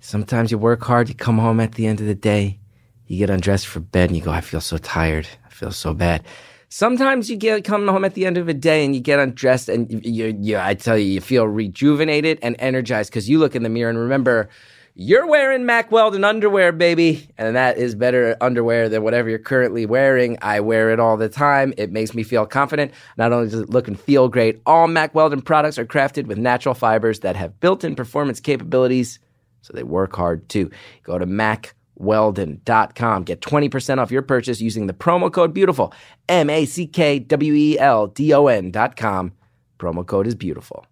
Sometimes 0.00 0.50
you 0.50 0.58
work 0.58 0.82
hard, 0.82 1.08
you 1.08 1.14
come 1.14 1.38
home 1.38 1.60
at 1.60 1.72
the 1.72 1.86
end 1.86 2.00
of 2.00 2.06
the 2.06 2.14
day, 2.14 2.58
you 3.06 3.18
get 3.18 3.30
undressed 3.30 3.66
for 3.66 3.80
bed 3.80 4.10
and 4.10 4.16
you 4.16 4.22
go, 4.22 4.30
I 4.30 4.40
feel 4.40 4.60
so 4.60 4.78
tired. 4.78 5.28
I 5.46 5.50
feel 5.50 5.72
so 5.72 5.92
bad. 5.94 6.24
Sometimes 6.68 7.28
you 7.28 7.36
get 7.36 7.64
come 7.64 7.86
home 7.88 8.04
at 8.04 8.14
the 8.14 8.24
end 8.24 8.38
of 8.38 8.48
a 8.48 8.54
day 8.54 8.84
and 8.84 8.94
you 8.94 9.00
get 9.00 9.18
undressed 9.18 9.68
and 9.68 10.04
you, 10.06 10.36
you, 10.40 10.56
I 10.56 10.74
tell 10.74 10.96
you, 10.96 11.04
you 11.04 11.20
feel 11.20 11.46
rejuvenated 11.46 12.38
and 12.42 12.56
energized 12.58 13.10
because 13.10 13.28
you 13.28 13.38
look 13.38 13.54
in 13.56 13.62
the 13.62 13.68
mirror 13.68 13.90
and 13.90 13.98
remember 13.98 14.48
you're 14.94 15.26
wearing 15.26 15.66
Mack 15.66 15.90
Weldon 15.90 16.24
underwear, 16.24 16.72
baby. 16.72 17.28
And 17.38 17.56
that 17.56 17.78
is 17.78 17.94
better 17.94 18.36
underwear 18.40 18.88
than 18.88 19.02
whatever 19.02 19.28
you're 19.28 19.38
currently 19.38 19.86
wearing. 19.86 20.38
I 20.42 20.60
wear 20.60 20.90
it 20.90 21.00
all 21.00 21.16
the 21.16 21.28
time. 21.28 21.72
It 21.76 21.90
makes 21.90 22.14
me 22.14 22.22
feel 22.22 22.46
confident. 22.46 22.92
Not 23.16 23.32
only 23.32 23.48
does 23.48 23.60
it 23.60 23.70
look 23.70 23.88
and 23.88 23.98
feel 23.98 24.28
great, 24.28 24.60
all 24.66 24.88
Mack 24.88 25.14
Weldon 25.14 25.42
products 25.42 25.78
are 25.78 25.86
crafted 25.86 26.26
with 26.26 26.38
natural 26.38 26.74
fibers 26.74 27.20
that 27.20 27.36
have 27.36 27.58
built 27.60 27.84
in 27.84 27.94
performance 27.94 28.40
capabilities, 28.40 29.18
so 29.62 29.72
they 29.72 29.82
work 29.82 30.14
hard 30.16 30.48
too. 30.48 30.70
Go 31.02 31.18
to 31.18 31.26
Mack 31.26 31.74
weldon.com. 32.00 33.24
Get 33.24 33.40
20% 33.40 33.98
off 33.98 34.10
your 34.10 34.22
purchase 34.22 34.60
using 34.60 34.86
the 34.86 34.92
promo 34.92 35.32
code 35.32 35.52
beautiful. 35.54 35.92
M 36.28 36.50
A 36.50 36.64
C 36.64 36.86
K 36.86 37.18
W 37.18 37.54
E 37.54 37.78
L 37.78 38.06
D 38.08 38.32
O 38.32 38.46
N.com. 38.46 39.32
Promo 39.78 40.06
code 40.06 40.26
is 40.26 40.34
beautiful. 40.34 40.86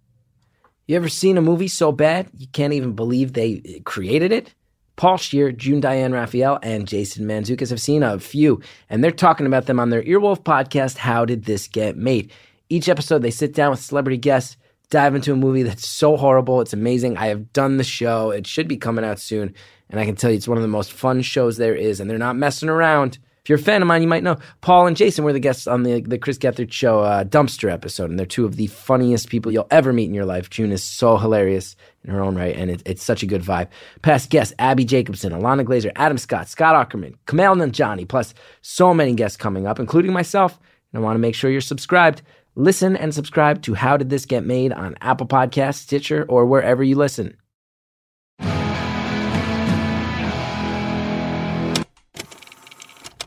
You 0.87 0.97
ever 0.97 1.09
seen 1.09 1.37
a 1.37 1.43
movie 1.43 1.69
so 1.69 1.93
bad 1.93 2.31
you 2.37 2.47
can't 2.47 2.73
even 2.73 2.95
believe 2.95 3.33
they 3.33 3.83
created 3.85 4.33
it? 4.33 4.55
Paul 4.97 5.17
Scheer, 5.17 5.53
June 5.53 5.81
Diane 5.81 6.13
Raphael, 6.13 6.59
and 6.61 6.89
Jason 6.89 7.25
Mantzoukas 7.25 7.71
have 7.71 7.81
seen 7.81 8.03
a 8.03 8.19
few, 8.19 8.61
and 8.91 9.05
they're 9.05 9.13
talking 9.13 9.47
about 9.47 9.67
them 9.67 9.79
on 9.79 9.91
their 9.91 10.03
Earwolf 10.03 10.43
podcast, 10.43 10.97
How 10.97 11.25
Did 11.25 11.45
This 11.45 11.69
Get 11.69 11.97
Made? 11.97 12.33
Each 12.69 12.89
episode, 12.89 13.23
they 13.23 13.31
sit 13.31 13.55
down 13.55 13.71
with 13.71 13.81
celebrity 13.81 14.17
guests, 14.17 14.57
dive 14.91 15.15
into 15.15 15.33
a 15.33 15.37
movie 15.37 15.63
that's 15.63 15.87
so 15.87 16.17
horrible, 16.17 16.61
it's 16.61 16.73
amazing. 16.73 17.17
I 17.17 17.27
have 17.27 17.53
done 17.53 17.77
the 17.77 17.85
show, 17.85 18.31
it 18.31 18.47
should 18.47 18.69
be 18.69 18.77
coming 18.77 19.05
out 19.05 19.19
soon. 19.19 19.55
And 19.91 19.99
I 19.99 20.05
can 20.05 20.17
tell 20.17 20.31
you, 20.31 20.37
it's 20.37 20.49
one 20.49 20.59
of 20.59 20.63
the 20.63 20.69
most 20.69 20.93
fun 20.93 21.23
shows 21.23 21.57
there 21.57 21.75
is, 21.75 22.01
and 22.01 22.11
they're 22.11 22.19
not 22.19 22.37
messing 22.37 22.69
around. 22.69 23.19
If 23.43 23.51
you're 23.51 23.59
a 23.59 23.63
fan 23.63 23.81
of 23.81 23.89
mine, 23.89 24.03
you 24.03 24.09
might 24.09 24.23
know 24.23 24.37
Paul 24.61 24.87
and 24.87 24.95
Jason 24.95 25.25
were 25.25 25.33
the 25.33 25.41
guests 25.41 25.67
on 25.67 25.83
the, 25.83 26.03
the 26.03 26.19
Chris 26.19 26.37
Gethard 26.37 26.71
Show 26.71 27.01
uh, 27.01 27.25
Dumpster 27.25 27.73
episode, 27.73 28.11
and 28.11 28.19
they're 28.19 28.27
two 28.27 28.45
of 28.45 28.57
the 28.57 28.67
funniest 28.67 29.31
people 29.31 29.51
you'll 29.51 29.67
ever 29.71 29.91
meet 29.91 30.05
in 30.05 30.13
your 30.13 30.27
life. 30.27 30.51
June 30.51 30.71
is 30.71 30.85
so 30.85 31.17
hilarious 31.17 31.75
in 32.05 32.11
her 32.11 32.21
own 32.21 32.37
right, 32.37 32.55
and 32.55 32.71
it, 32.71 32.83
it's 32.85 33.03
such 33.03 33.23
a 33.23 33.27
good 33.27 33.41
vibe. 33.41 33.69
Past 34.03 34.29
guests 34.29 34.53
Abbi 34.59 34.85
Jacobson, 34.85 35.33
Ilana 35.33 35.65
Glazer, 35.65 35.93
Adam 35.97 36.19
Scott, 36.19 36.49
Scott 36.49 36.91
Aukerman, 36.91 37.15
Kumail 37.27 37.57
Nanjiani, 37.57 38.07
plus 38.07 38.35
so 38.61 38.93
many 38.93 39.15
guests 39.15 39.39
coming 39.39 39.67
up, 39.67 39.81
including 39.81 40.13
myself. 40.13 40.59
And 40.93 41.01
I 41.01 41.03
want 41.03 41.15
to 41.15 41.21
make 41.21 41.35
sure 41.35 41.51
you're 41.51 41.63
subscribed. 41.63 42.21
Listen 42.59 42.97
and 42.97 43.15
subscribe 43.15 43.63
to 43.63 43.75
How 43.75 43.97
Did 43.97 44.11
This 44.11 44.27
Get 44.27 44.45
Made 44.45 44.73
on 44.73 44.97
Apple 45.01 45.29
Podcasts, 45.29 45.77
Stitcher, 45.77 46.27
or 46.29 46.45
wherever 46.45 46.83
you 46.83 46.97
listen. 46.97 47.37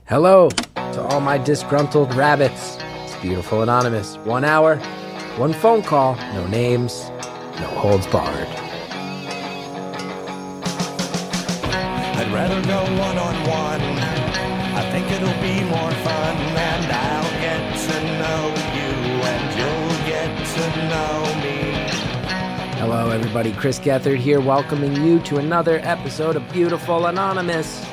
Hello 0.10 0.50
to 0.50 1.02
all 1.02 1.22
my 1.22 1.38
disgruntled 1.38 2.14
rabbits. 2.14 2.76
It's 3.06 3.16
Beautiful 3.22 3.62
Anonymous. 3.62 4.18
One 4.18 4.44
hour, 4.44 4.76
one 5.38 5.54
phone 5.54 5.82
call, 5.82 6.16
no 6.34 6.46
names, 6.48 7.10
no 7.56 7.68
holds 7.80 8.08
barred. 8.08 8.50
I'd 12.18 12.30
rather 12.34 12.62
go 12.68 12.82
one 13.00 13.18
on 13.18 13.36
one. 13.48 13.82
I 14.76 14.92
think 14.92 15.10
it'll 15.10 15.42
be 15.42 15.64
more 15.70 15.92
fun, 16.04 16.36
and 16.36 16.92
I'll 16.92 17.11
Hello, 22.78 23.10
everybody. 23.10 23.52
Chris 23.54 23.80
Gethard 23.80 24.18
here, 24.18 24.40
welcoming 24.40 24.96
you 25.04 25.20
to 25.22 25.38
another 25.38 25.80
episode 25.84 26.36
of 26.36 26.48
Beautiful 26.52 27.08
Anonymous, 27.08 27.84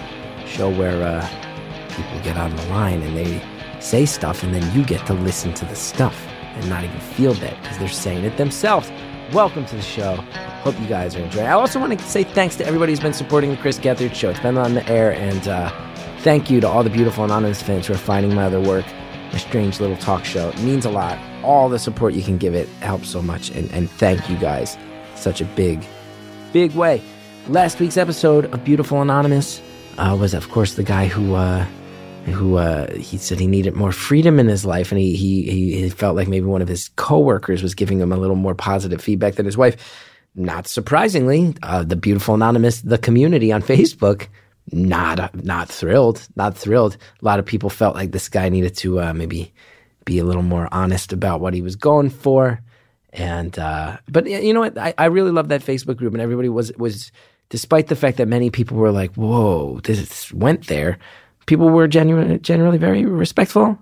show 0.44 0.68
where 0.68 1.02
uh, 1.02 1.26
people 1.88 2.20
get 2.22 2.36
on 2.36 2.54
the 2.54 2.66
line 2.66 3.00
and 3.00 3.16
they 3.16 3.42
say 3.80 4.04
stuff, 4.04 4.42
and 4.42 4.54
then 4.54 4.76
you 4.76 4.84
get 4.84 5.06
to 5.06 5.14
listen 5.14 5.54
to 5.54 5.64
the 5.64 5.74
stuff 5.74 6.26
and 6.56 6.68
not 6.68 6.84
even 6.84 7.00
feel 7.00 7.32
that 7.34 7.58
because 7.62 7.78
they're 7.78 7.88
saying 7.88 8.24
it 8.24 8.36
themselves. 8.36 8.90
Welcome 9.32 9.64
to 9.66 9.76
the 9.76 9.82
show. 9.82 10.16
Hope 10.62 10.78
you 10.78 10.86
guys 10.88 11.16
are 11.16 11.20
enjoying. 11.20 11.46
I 11.46 11.52
also 11.52 11.80
want 11.80 11.98
to 11.98 12.04
say 12.06 12.22
thanks 12.22 12.56
to 12.56 12.66
everybody 12.66 12.92
who's 12.92 13.00
been 13.00 13.14
supporting 13.14 13.50
the 13.50 13.56
Chris 13.56 13.78
Gethard 13.78 14.14
show. 14.14 14.28
It's 14.28 14.40
been 14.40 14.58
on 14.58 14.74
the 14.74 14.86
air, 14.90 15.14
and 15.14 15.48
uh, 15.48 15.70
thank 16.18 16.50
you 16.50 16.60
to 16.60 16.68
all 16.68 16.82
the 16.82 16.90
beautiful 16.90 17.24
anonymous 17.24 17.62
fans 17.62 17.86
who 17.86 17.94
are 17.94 17.98
finding 17.98 18.34
my 18.34 18.44
other 18.44 18.60
work, 18.60 18.84
my 19.32 19.38
strange 19.38 19.80
little 19.80 19.96
talk 19.96 20.26
show. 20.26 20.50
It 20.50 20.60
means 20.60 20.84
a 20.84 20.90
lot. 20.90 21.18
All 21.44 21.68
the 21.68 21.78
support 21.78 22.14
you 22.14 22.22
can 22.22 22.36
give 22.38 22.54
it 22.54 22.68
helps 22.80 23.08
so 23.08 23.22
much, 23.22 23.50
and, 23.50 23.70
and 23.72 23.90
thank 23.90 24.28
you 24.28 24.36
guys. 24.36 24.76
Such 25.14 25.40
a 25.40 25.44
big, 25.44 25.84
big 26.52 26.72
way. 26.74 27.02
Last 27.48 27.80
week's 27.80 27.96
episode 27.96 28.46
of 28.52 28.64
Beautiful 28.64 29.00
Anonymous 29.00 29.62
uh, 29.96 30.16
was, 30.18 30.34
of 30.34 30.50
course, 30.50 30.74
the 30.74 30.82
guy 30.82 31.06
who 31.06 31.34
uh, 31.34 31.64
who 32.26 32.56
uh, 32.56 32.92
he 32.94 33.16
said 33.16 33.40
he 33.40 33.46
needed 33.46 33.74
more 33.74 33.92
freedom 33.92 34.38
in 34.38 34.48
his 34.48 34.64
life, 34.64 34.92
and 34.92 35.00
he, 35.00 35.16
he 35.16 35.80
he 35.80 35.88
felt 35.88 36.16
like 36.16 36.28
maybe 36.28 36.46
one 36.46 36.62
of 36.62 36.68
his 36.68 36.88
coworkers 36.90 37.62
was 37.62 37.74
giving 37.74 38.00
him 38.00 38.12
a 38.12 38.16
little 38.16 38.36
more 38.36 38.54
positive 38.54 39.00
feedback 39.00 39.36
than 39.36 39.46
his 39.46 39.56
wife. 39.56 39.76
Not 40.34 40.66
surprisingly, 40.66 41.54
uh, 41.62 41.84
the 41.84 41.96
beautiful 41.96 42.34
anonymous, 42.34 42.82
the 42.82 42.98
community 42.98 43.50
on 43.50 43.62
Facebook, 43.62 44.28
not 44.70 45.34
not 45.44 45.68
thrilled, 45.68 46.26
not 46.36 46.56
thrilled. 46.56 46.96
A 47.20 47.24
lot 47.24 47.38
of 47.38 47.46
people 47.46 47.70
felt 47.70 47.94
like 47.94 48.12
this 48.12 48.28
guy 48.28 48.48
needed 48.48 48.76
to 48.78 49.00
uh, 49.00 49.12
maybe 49.14 49.52
be 50.08 50.18
a 50.18 50.24
little 50.24 50.42
more 50.42 50.68
honest 50.72 51.12
about 51.12 51.40
what 51.40 51.54
he 51.54 51.62
was 51.62 51.76
going 51.76 52.10
for. 52.10 52.60
And 53.12 53.56
uh, 53.58 53.98
but 54.08 54.26
you 54.26 54.52
know 54.52 54.60
what? 54.60 54.76
I, 54.76 54.94
I 54.98 55.06
really 55.06 55.30
love 55.30 55.48
that 55.48 55.62
Facebook 55.62 55.96
group, 55.96 56.12
and 56.12 56.22
everybody 56.22 56.48
was 56.48 56.72
was, 56.76 57.12
despite 57.48 57.86
the 57.86 57.96
fact 57.96 58.16
that 58.18 58.28
many 58.28 58.50
people 58.50 58.76
were 58.76 58.92
like, 58.92 59.14
"Whoa, 59.14 59.80
this 59.84 60.32
went 60.32 60.66
there." 60.66 60.98
People 61.46 61.70
were 61.70 61.88
genuine, 61.88 62.42
generally 62.42 62.76
very 62.76 63.06
respectful, 63.06 63.78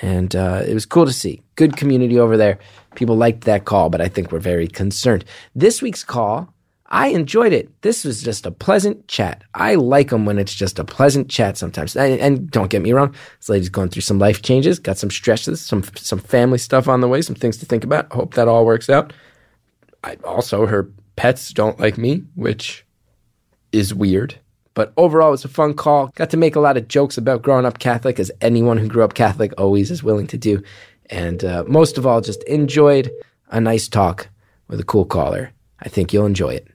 and 0.00 0.34
uh, 0.34 0.62
it 0.66 0.72
was 0.72 0.86
cool 0.86 1.04
to 1.04 1.12
see. 1.12 1.42
Good 1.56 1.76
community 1.76 2.18
over 2.18 2.36
there. 2.36 2.58
People 2.94 3.16
liked 3.16 3.44
that 3.44 3.66
call, 3.66 3.90
but 3.90 4.00
I 4.00 4.08
think 4.08 4.32
we're 4.32 4.38
very 4.38 4.68
concerned. 4.68 5.24
This 5.54 5.82
week's 5.82 6.04
call, 6.04 6.53
I 6.94 7.08
enjoyed 7.08 7.52
it. 7.52 7.82
This 7.82 8.04
was 8.04 8.22
just 8.22 8.46
a 8.46 8.52
pleasant 8.52 9.08
chat. 9.08 9.42
I 9.52 9.74
like 9.74 10.10
them 10.10 10.26
when 10.26 10.38
it's 10.38 10.54
just 10.54 10.78
a 10.78 10.84
pleasant 10.84 11.28
chat 11.28 11.58
sometimes. 11.58 11.96
And, 11.96 12.20
and 12.20 12.48
don't 12.52 12.70
get 12.70 12.82
me 12.82 12.92
wrong, 12.92 13.12
this 13.40 13.48
lady's 13.48 13.68
going 13.68 13.88
through 13.88 14.02
some 14.02 14.20
life 14.20 14.42
changes, 14.42 14.78
got 14.78 14.96
some 14.96 15.10
stresses, 15.10 15.60
some 15.60 15.82
some 15.96 16.20
family 16.20 16.56
stuff 16.56 16.86
on 16.86 17.00
the 17.00 17.08
way, 17.08 17.20
some 17.20 17.34
things 17.34 17.56
to 17.56 17.66
think 17.66 17.82
about. 17.82 18.12
Hope 18.12 18.34
that 18.34 18.46
all 18.46 18.64
works 18.64 18.88
out. 18.88 19.12
I, 20.04 20.18
also, 20.22 20.66
her 20.66 20.88
pets 21.16 21.52
don't 21.52 21.80
like 21.80 21.98
me, 21.98 22.22
which 22.36 22.86
is 23.72 23.92
weird. 23.92 24.38
But 24.74 24.92
overall, 24.96 25.28
it 25.28 25.32
was 25.32 25.44
a 25.44 25.48
fun 25.48 25.74
call. 25.74 26.12
Got 26.14 26.30
to 26.30 26.36
make 26.36 26.54
a 26.54 26.60
lot 26.60 26.76
of 26.76 26.86
jokes 26.86 27.18
about 27.18 27.42
growing 27.42 27.66
up 27.66 27.80
Catholic, 27.80 28.20
as 28.20 28.30
anyone 28.40 28.78
who 28.78 28.86
grew 28.86 29.02
up 29.02 29.14
Catholic 29.14 29.52
always 29.58 29.90
is 29.90 30.04
willing 30.04 30.28
to 30.28 30.38
do. 30.38 30.62
And 31.10 31.44
uh, 31.44 31.64
most 31.66 31.98
of 31.98 32.06
all, 32.06 32.20
just 32.20 32.44
enjoyed 32.44 33.10
a 33.50 33.60
nice 33.60 33.88
talk 33.88 34.28
with 34.68 34.78
a 34.78 34.84
cool 34.84 35.04
caller. 35.04 35.50
I 35.80 35.88
think 35.88 36.12
you'll 36.12 36.26
enjoy 36.26 36.50
it. 36.50 36.68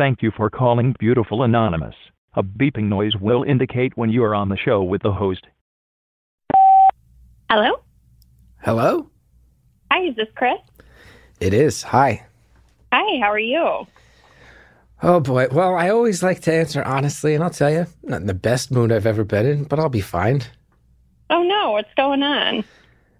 Thank 0.00 0.22
you 0.22 0.30
for 0.34 0.48
calling 0.48 0.96
Beautiful 0.98 1.42
Anonymous. 1.42 1.94
A 2.32 2.42
beeping 2.42 2.84
noise 2.84 3.16
will 3.20 3.42
indicate 3.42 3.98
when 3.98 4.08
you 4.08 4.24
are 4.24 4.34
on 4.34 4.48
the 4.48 4.56
show 4.56 4.82
with 4.82 5.02
the 5.02 5.12
host. 5.12 5.46
Hello? 7.50 7.82
Hello? 8.62 9.10
Hi, 9.92 10.06
is 10.06 10.16
this 10.16 10.28
Chris? 10.34 10.56
It 11.38 11.52
is. 11.52 11.82
Hi. 11.82 12.24
Hi, 12.90 13.20
how 13.20 13.30
are 13.30 13.38
you? 13.38 13.86
Oh 15.02 15.20
boy. 15.20 15.48
Well, 15.52 15.74
I 15.74 15.90
always 15.90 16.22
like 16.22 16.40
to 16.44 16.54
answer 16.54 16.82
honestly, 16.82 17.34
and 17.34 17.44
I'll 17.44 17.50
tell 17.50 17.70
you, 17.70 17.86
not 18.02 18.22
in 18.22 18.26
the 18.26 18.32
best 18.32 18.70
mood 18.70 18.92
I've 18.92 19.04
ever 19.04 19.22
been 19.22 19.44
in, 19.44 19.64
but 19.64 19.78
I'll 19.78 19.90
be 19.90 20.00
fine. 20.00 20.40
Oh 21.28 21.42
no, 21.42 21.72
what's 21.72 21.92
going 21.98 22.22
on? 22.22 22.64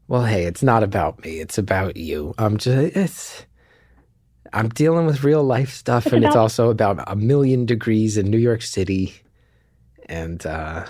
Well, 0.08 0.24
hey, 0.24 0.46
it's 0.46 0.62
not 0.62 0.82
about 0.82 1.22
me. 1.22 1.40
It's 1.40 1.58
about 1.58 1.98
you. 1.98 2.34
I'm 2.38 2.56
just 2.56 2.96
it's 2.96 3.46
I'm 4.52 4.68
dealing 4.68 5.06
with 5.06 5.24
real 5.24 5.42
life 5.42 5.70
stuff 5.70 6.06
It's 6.06 6.14
and 6.14 6.24
it's 6.24 6.36
also 6.36 6.70
about 6.70 7.02
a 7.06 7.16
million 7.16 7.66
degrees 7.66 8.16
in 8.16 8.30
New 8.30 8.38
York 8.38 8.62
City. 8.62 9.14
And 10.08 10.44
uh 10.44 10.86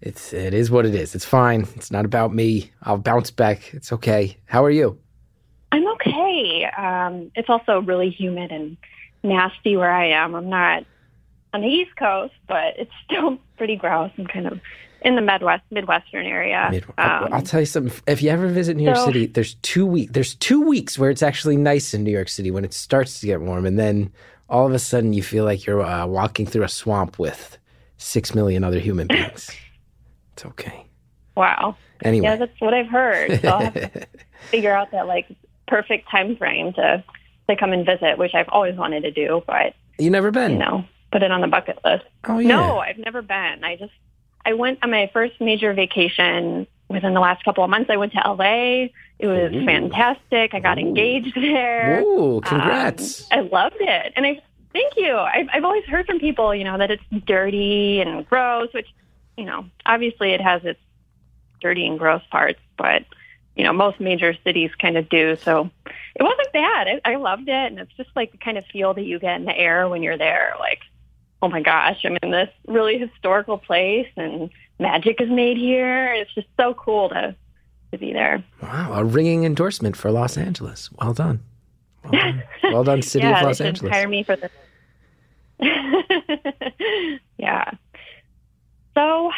it's 0.00 0.32
it 0.32 0.54
is 0.54 0.70
what 0.70 0.86
it 0.86 0.94
is. 0.94 1.14
It's 1.14 1.24
fine. 1.24 1.66
It's 1.76 1.90
not 1.90 2.04
about 2.04 2.34
me. 2.34 2.72
I'll 2.82 2.98
bounce 2.98 3.30
back. 3.30 3.74
It's 3.74 3.92
okay. 3.92 4.36
How 4.46 4.64
are 4.64 4.70
you? 4.70 4.98
I'm 5.72 5.86
okay. 5.92 6.64
Um, 6.76 7.30
it's 7.34 7.48
also 7.48 7.80
really 7.80 8.10
humid 8.10 8.50
and 8.50 8.76
nasty 9.22 9.76
where 9.76 9.92
I 9.92 10.06
am. 10.08 10.34
I'm 10.34 10.48
not 10.48 10.84
on 11.52 11.60
the 11.60 11.68
East 11.68 11.94
Coast, 11.96 12.34
but 12.48 12.74
it's 12.78 12.92
still 13.04 13.38
pretty 13.56 13.76
gross 13.76 14.10
and 14.16 14.28
kind 14.28 14.46
of 14.46 14.60
in 15.02 15.14
the 15.16 15.22
Midwest, 15.22 15.62
Midwestern 15.70 16.26
area. 16.26 16.68
Mid- 16.70 16.84
Um, 16.98 17.28
I'll 17.32 17.42
tell 17.42 17.60
you 17.60 17.66
something. 17.66 17.92
If 18.06 18.22
you 18.22 18.30
ever 18.30 18.48
visit 18.48 18.76
New 18.76 18.84
York 18.84 18.96
so- 18.96 19.06
City, 19.06 19.26
there's 19.26 19.54
two 19.56 19.86
week 19.86 20.12
there's 20.12 20.34
two 20.34 20.60
weeks 20.60 20.98
where 20.98 21.10
it's 21.10 21.22
actually 21.22 21.56
nice 21.56 21.94
in 21.94 22.04
New 22.04 22.10
York 22.10 22.28
City 22.28 22.50
when 22.50 22.64
it 22.64 22.72
starts 22.74 23.20
to 23.20 23.26
get 23.26 23.40
warm, 23.40 23.66
and 23.66 23.78
then 23.78 24.12
all 24.48 24.66
of 24.66 24.72
a 24.72 24.78
sudden 24.78 25.12
you 25.12 25.22
feel 25.22 25.44
like 25.44 25.64
you're 25.66 25.82
uh, 25.82 26.06
walking 26.06 26.44
through 26.46 26.64
a 26.64 26.68
swamp 26.68 27.18
with 27.18 27.56
six 27.96 28.34
million 28.34 28.64
other 28.64 28.78
human 28.78 29.06
beings. 29.08 29.50
it's 30.32 30.44
okay. 30.44 30.86
wow. 31.36 31.76
Anyway, 32.02 32.24
Yeah, 32.24 32.36
that's 32.36 32.60
what 32.60 32.72
I've 32.72 32.88
heard. 32.88 33.40
So 33.42 33.48
I'll 33.48 33.60
have 33.60 33.74
to 33.74 34.06
figure 34.50 34.74
out 34.74 34.90
that 34.92 35.06
like 35.06 35.26
perfect 35.68 36.10
time 36.10 36.34
frame 36.36 36.72
to 36.74 37.04
to 37.48 37.56
come 37.56 37.72
and 37.72 37.84
visit, 37.84 38.16
which 38.16 38.34
I've 38.34 38.48
always 38.48 38.74
wanted 38.76 39.02
to 39.02 39.10
do, 39.10 39.42
but 39.46 39.74
You 39.98 40.08
never 40.10 40.30
been? 40.30 40.52
you 40.52 40.58
know, 40.58 40.84
put 41.12 41.22
it 41.22 41.30
on 41.30 41.40
the 41.42 41.46
bucket 41.46 41.78
list. 41.84 42.04
Oh 42.24 42.38
yeah. 42.38 42.48
No, 42.48 42.78
I've 42.78 42.96
never 42.98 43.20
been. 43.22 43.62
I 43.64 43.76
just 43.76 43.92
I 44.44 44.54
went 44.54 44.78
on 44.82 44.90
my 44.90 45.10
first 45.12 45.40
major 45.40 45.72
vacation 45.74 46.66
within 46.88 47.14
the 47.14 47.20
last 47.20 47.44
couple 47.44 47.62
of 47.62 47.70
months. 47.70 47.90
I 47.90 47.96
went 47.96 48.12
to 48.12 48.18
LA. 48.18 48.88
It 49.18 49.26
was 49.26 49.52
Ooh. 49.52 49.64
fantastic. 49.64 50.54
I 50.54 50.60
got 50.60 50.78
Ooh. 50.78 50.82
engaged 50.82 51.34
there. 51.34 52.02
Ooh, 52.02 52.40
congrats. 52.44 53.30
Um, 53.30 53.38
I 53.38 53.40
loved 53.42 53.76
it, 53.80 54.12
and 54.16 54.26
I 54.26 54.40
thank 54.72 54.94
you. 54.96 55.16
I've 55.16 55.46
I've 55.52 55.64
always 55.64 55.84
heard 55.84 56.06
from 56.06 56.18
people, 56.18 56.54
you 56.54 56.64
know, 56.64 56.78
that 56.78 56.90
it's 56.90 57.02
dirty 57.26 58.00
and 58.00 58.26
gross, 58.26 58.68
which 58.72 58.88
you 59.36 59.44
know, 59.44 59.66
obviously 59.86 60.32
it 60.32 60.40
has 60.40 60.64
its 60.64 60.80
dirty 61.60 61.86
and 61.86 61.98
gross 61.98 62.22
parts, 62.30 62.60
but 62.76 63.04
you 63.56 63.64
know, 63.64 63.72
most 63.72 64.00
major 64.00 64.34
cities 64.44 64.70
kind 64.80 64.96
of 64.96 65.08
do. 65.08 65.36
So 65.36 65.70
it 66.14 66.22
wasn't 66.22 66.52
bad. 66.52 66.88
I, 66.88 67.12
I 67.12 67.16
loved 67.16 67.48
it, 67.48 67.72
and 67.72 67.78
it's 67.78 67.92
just 67.96 68.10
like 68.16 68.32
the 68.32 68.38
kind 68.38 68.58
of 68.58 68.64
feel 68.66 68.94
that 68.94 69.04
you 69.04 69.18
get 69.18 69.36
in 69.36 69.44
the 69.44 69.56
air 69.56 69.88
when 69.88 70.02
you're 70.02 70.18
there, 70.18 70.54
like. 70.58 70.80
Oh 71.42 71.48
my 71.48 71.62
gosh, 71.62 71.98
I'm 72.04 72.18
in 72.22 72.30
this 72.30 72.50
really 72.66 72.98
historical 72.98 73.58
place 73.58 74.08
and 74.16 74.50
magic 74.78 75.20
is 75.20 75.30
made 75.30 75.56
here. 75.56 76.12
It's 76.14 76.32
just 76.34 76.48
so 76.58 76.74
cool 76.74 77.08
to 77.10 77.34
to 77.92 77.98
be 77.98 78.12
there. 78.12 78.44
wow, 78.62 78.92
a 78.94 79.04
ringing 79.04 79.44
endorsement 79.44 79.96
for 79.96 80.12
Los 80.12 80.36
Angeles. 80.36 80.90
Well 80.92 81.12
done. 81.12 81.40
Well 82.04 82.12
done, 82.12 82.42
well 82.64 82.84
done 82.84 83.02
City 83.02 83.26
yeah, 83.26 83.40
of 83.40 83.46
Los 83.46 83.60
Angeles. 83.60 83.92
hire 83.92 84.08
me 84.08 84.22
for 84.22 84.36
this. 84.36 84.50
yeah. 87.38 87.70
So, 88.94 89.30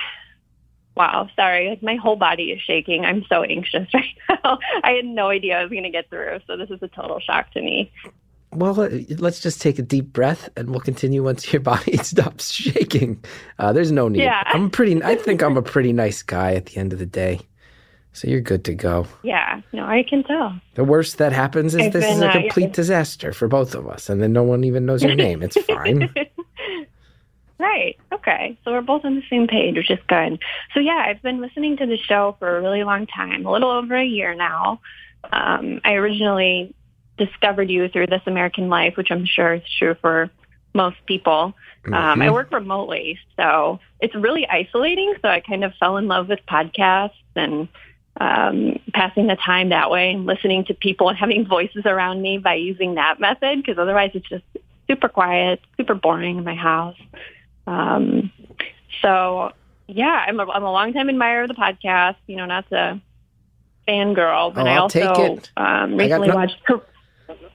wow, 0.97 1.29
sorry, 1.35 1.71
like 1.71 1.83
my 1.83 1.97
whole 1.97 2.17
body 2.17 2.53
is 2.53 2.61
shaking. 2.61 3.05
I'm 3.05 3.25
so 3.29 3.43
anxious 3.43 3.89
right 3.95 4.17
now. 4.29 4.59
I 4.83 4.93
had 4.93 5.05
no 5.05 5.29
idea 5.29 5.59
I 5.59 5.63
was 5.63 5.71
going 5.71 5.83
to 5.85 5.91
get 5.91 6.09
through, 6.11 6.41
so 6.47 6.57
this 6.57 6.71
is 6.71 6.83
a 6.83 6.89
total 6.89 7.21
shock 7.21 7.53
to 7.53 7.63
me. 7.63 7.93
Well, 8.55 8.79
uh, 8.79 8.91
let's 9.19 9.41
just 9.41 9.63
take 9.63 9.79
a 9.79 9.83
deep 9.83 10.13
breath, 10.13 10.49
and 10.57 10.71
we'll 10.71 10.81
continue 10.81 11.23
once 11.23 11.53
your 11.53 11.61
body 11.63 11.97
stops 11.99 12.53
shaking. 12.53 13.23
Uh, 13.59 13.73
there's 13.73 13.93
no 13.93 14.09
need. 14.09 14.23
Yeah. 14.23 14.43
I'm 14.47 14.71
pretty. 14.71 15.03
I 15.03 15.17
think 15.17 15.43
I'm 15.43 15.57
a 15.57 15.63
pretty 15.75 15.93
nice 15.93 16.23
guy 16.23 16.55
at 16.55 16.67
the 16.67 16.77
end 16.77 16.93
of 16.93 16.99
the 16.99 17.07
day, 17.07 17.41
so 18.13 18.29
you're 18.29 18.41
good 18.41 18.65
to 18.67 18.75
go. 18.75 19.07
Yeah, 19.23 19.63
no, 19.73 19.85
I 19.85 20.05
can 20.09 20.23
tell. 20.23 20.55
The 20.75 20.85
worst 20.85 21.19
that 21.19 21.33
happens 21.33 21.75
is 21.75 21.83
I've 21.83 21.93
this 21.93 22.05
is 22.05 22.21
been, 22.21 22.23
a 22.25 22.27
uh, 22.27 22.33
complete 22.33 22.69
yeah. 22.69 22.73
disaster 22.73 23.33
for 23.33 23.49
both 23.49 23.75
of 23.75 23.89
us, 23.89 24.11
and 24.11 24.23
then 24.23 24.33
no 24.33 24.43
one 24.43 24.65
even 24.65 24.85
knows 24.85 25.03
your 25.03 25.15
name. 25.15 25.43
It's 25.43 25.61
fine. 25.65 26.13
Right. 27.59 27.97
Okay. 28.13 28.59
So 28.65 28.73
we're 28.73 28.83
both 28.83 29.05
on 29.05 29.15
the 29.15 29.23
same 29.31 29.47
page, 29.47 29.77
which 29.77 29.91
is 29.91 30.01
good. 30.09 30.43
So 30.75 30.81
yeah, 30.81 31.05
I've 31.07 31.23
been 31.23 31.41
listening 31.41 31.77
to 31.77 31.87
the 31.87 31.97
show 31.97 32.35
for 32.41 32.57
a 32.57 32.61
really 32.61 32.83
long 32.83 33.07
time, 33.07 33.47
a 33.47 33.53
little 33.53 33.71
over 33.71 33.95
a 33.95 34.05
year 34.05 34.35
now. 34.35 34.81
Um, 35.33 35.81
I 35.85 35.93
originally 35.93 36.75
discovered 37.27 37.71
you 37.71 37.89
through 37.89 38.07
This 38.09 38.23
American 38.27 38.69
Life, 38.69 38.97
which 38.97 39.11
I'm 39.11 39.25
sure 39.27 39.55
is 39.55 39.63
true 39.79 39.95
for 40.01 40.31
most 40.75 40.97
people. 41.07 41.55
Um, 41.87 42.23
I 42.23 42.29
Mhm. 42.29 42.33
work 42.33 42.53
remotely, 42.53 43.19
so 43.37 43.81
it's 44.01 44.15
really 44.15 44.49
isolating. 44.49 45.15
So 45.21 45.29
I 45.29 45.41
kind 45.41 45.65
of 45.65 45.75
fell 45.77 45.97
in 45.97 46.07
love 46.09 46.29
with 46.29 46.41
podcasts 46.47 47.11
and 47.37 47.69
um, 48.21 48.79
passing 48.93 49.27
the 49.27 49.37
time 49.37 49.71
that 49.71 49.91
way 49.91 50.13
and 50.13 50.27
listening 50.27 50.65
to 50.67 50.75
people 50.75 51.09
and 51.09 51.17
having 51.19 51.47
voices 51.47 51.85
around 51.87 52.21
me 52.23 52.39
by 52.39 52.55
using 52.55 52.95
that 52.97 53.19
method 53.19 53.59
because 53.63 53.79
otherwise 53.79 54.11
it's 54.15 54.29
just 54.29 54.45
super 54.87 55.09
quiet, 55.09 55.61
super 55.77 55.95
boring 55.95 56.37
in 56.39 56.45
my 56.45 56.55
house. 56.55 56.97
Um, 57.67 58.31
so 59.01 59.53
yeah, 59.89 60.25
I'm 60.27 60.39
a, 60.39 60.49
I'm 60.51 60.63
a 60.63 60.71
longtime 60.73 61.09
admirer 61.09 61.43
of 61.45 61.49
the 61.49 61.55
podcast. 61.55 62.17
You 62.27 62.37
know, 62.37 62.47
not 62.47 62.69
to 62.71 63.01
fangirl, 63.89 64.55
but 64.55 64.67
Oh, 64.67 64.71
I 64.71 64.77
also 64.77 65.39
um, 65.57 65.95
I 65.95 65.97
recently 65.97 66.29
no- 66.29 66.35
watched. 66.37 66.59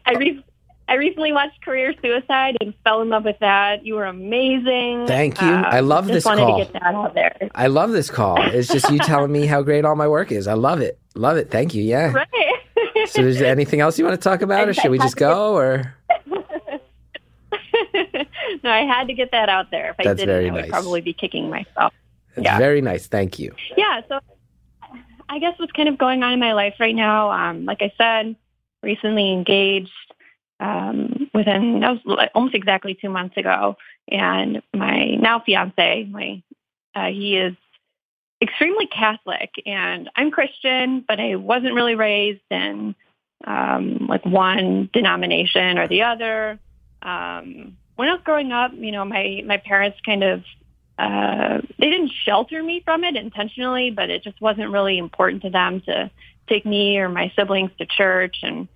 I 0.06 0.14
re- 0.14 0.44
I 0.90 0.94
recently 0.94 1.34
watched 1.34 1.62
Career 1.66 1.94
Suicide 2.02 2.56
and 2.62 2.74
fell 2.86 3.02
in 3.02 3.10
love 3.10 3.26
with 3.26 3.38
that. 3.40 3.86
You 3.86 3.96
were 3.96 4.06
amazing. 4.06 5.06
Thank 5.06 5.42
you. 5.42 5.48
Um, 5.48 5.66
I 5.66 5.82
love 5.82 6.06
just 6.06 6.14
this 6.14 6.26
wanted 6.26 6.44
call. 6.46 6.60
to 6.60 6.64
get 6.64 6.74
that 6.74 6.96
out 6.96 7.14
there. 7.14 7.36
I 7.56 7.68
love 7.68 7.92
this 7.92 8.10
call. 8.10 8.42
It's 8.42 8.70
just 8.70 8.90
you 8.90 8.98
telling 9.00 9.32
me 9.32 9.46
how 9.48 9.62
great 9.64 9.84
all 9.84 9.96
my 9.98 10.08
work 10.08 10.32
is. 10.32 10.48
I 10.48 10.54
love 10.54 10.80
it. 10.80 10.98
Love 11.16 11.36
it. 11.36 11.52
Thank 11.52 11.74
you. 11.76 11.84
Yeah. 11.84 12.14
Right. 12.14 12.28
So, 13.08 13.22
is 13.22 13.40
there 13.40 13.52
anything 13.52 13.80
else 13.80 13.98
you 13.98 14.06
want 14.06 14.20
to 14.20 14.30
talk 14.30 14.42
about, 14.42 14.68
or 14.68 14.74
should 14.74 14.92
we 14.92 14.98
just 14.98 15.16
go? 15.16 15.56
Or 15.56 15.94
no, 18.64 18.72
I 18.72 18.82
had 18.86 19.08
to 19.08 19.14
get 19.14 19.32
that 19.32 19.50
out 19.50 19.72
there. 19.72 19.92
If 19.92 20.00
I 20.00 20.04
didn't, 20.14 20.26
very 20.28 20.50
I 20.50 20.54
would 20.54 20.62
nice. 20.62 20.70
probably 20.70 21.02
be 21.02 21.14
kicking 21.14 21.50
myself. 21.50 21.94
it's 22.36 22.44
Yeah. 22.46 22.58
very 22.58 22.82
nice. 22.82 23.08
Thank 23.08 23.40
you. 23.40 23.54
Yeah, 23.78 24.02
so 24.10 24.20
I 25.30 25.40
guess 25.40 25.58
what's 25.58 25.72
kind 25.74 25.90
of 25.90 25.98
going 25.98 26.24
on 26.24 26.34
in 26.34 26.40
my 26.40 26.54
life 26.54 26.76
right 26.80 26.96
now, 26.96 27.32
um, 27.32 27.66
like 27.66 27.82
I 27.82 27.92
said, 27.98 28.36
recently 28.88 29.32
engaged 29.32 29.92
um, 30.60 31.30
within 31.34 31.82
that 31.82 32.04
was 32.04 32.30
almost 32.34 32.56
exactly 32.56 32.98
two 33.00 33.10
months 33.10 33.38
ago, 33.38 33.78
and 34.10 34.64
my 34.74 35.16
now 35.16 35.40
fiance, 35.40 36.06
my 36.06 36.42
uh, 36.96 37.10
he 37.10 37.38
is 37.38 37.56
extremely 38.42 38.88
Catholic, 38.88 39.52
and 39.66 40.10
I'm 40.16 40.32
Christian, 40.32 41.06
but 41.08 41.20
I 41.20 41.36
wasn't 41.36 41.76
really 41.76 41.96
raised 41.96 42.42
in 42.50 42.96
um, 43.46 44.08
like 44.10 44.26
one 44.26 44.90
denomination 44.94 45.78
or 45.78 45.88
the 45.88 46.04
other. 46.04 46.60
Um, 47.04 47.78
when 47.96 48.10
I 48.10 48.14
was 48.14 48.22
growing 48.24 48.52
up, 48.52 48.72
you 48.74 48.92
know, 48.92 49.06
my 49.06 49.44
my 49.46 49.58
parents 49.58 50.00
kind 50.04 50.24
of 50.24 50.44
uh, 50.98 51.62
they 51.78 51.90
didn't 51.90 52.12
shelter 52.26 52.64
me 52.64 52.82
from 52.84 53.04
it 53.04 53.16
intentionally, 53.16 53.92
but 53.92 54.10
it 54.10 54.24
just 54.24 54.42
wasn't 54.42 54.72
really 54.72 54.98
important 54.98 55.44
to 55.44 55.50
them 55.52 55.82
to 55.82 56.10
take 56.50 56.66
me 56.66 56.98
or 56.98 57.10
my 57.10 57.32
siblings 57.36 57.70
to 57.78 57.86
church. 57.86 58.38
And 58.42 58.68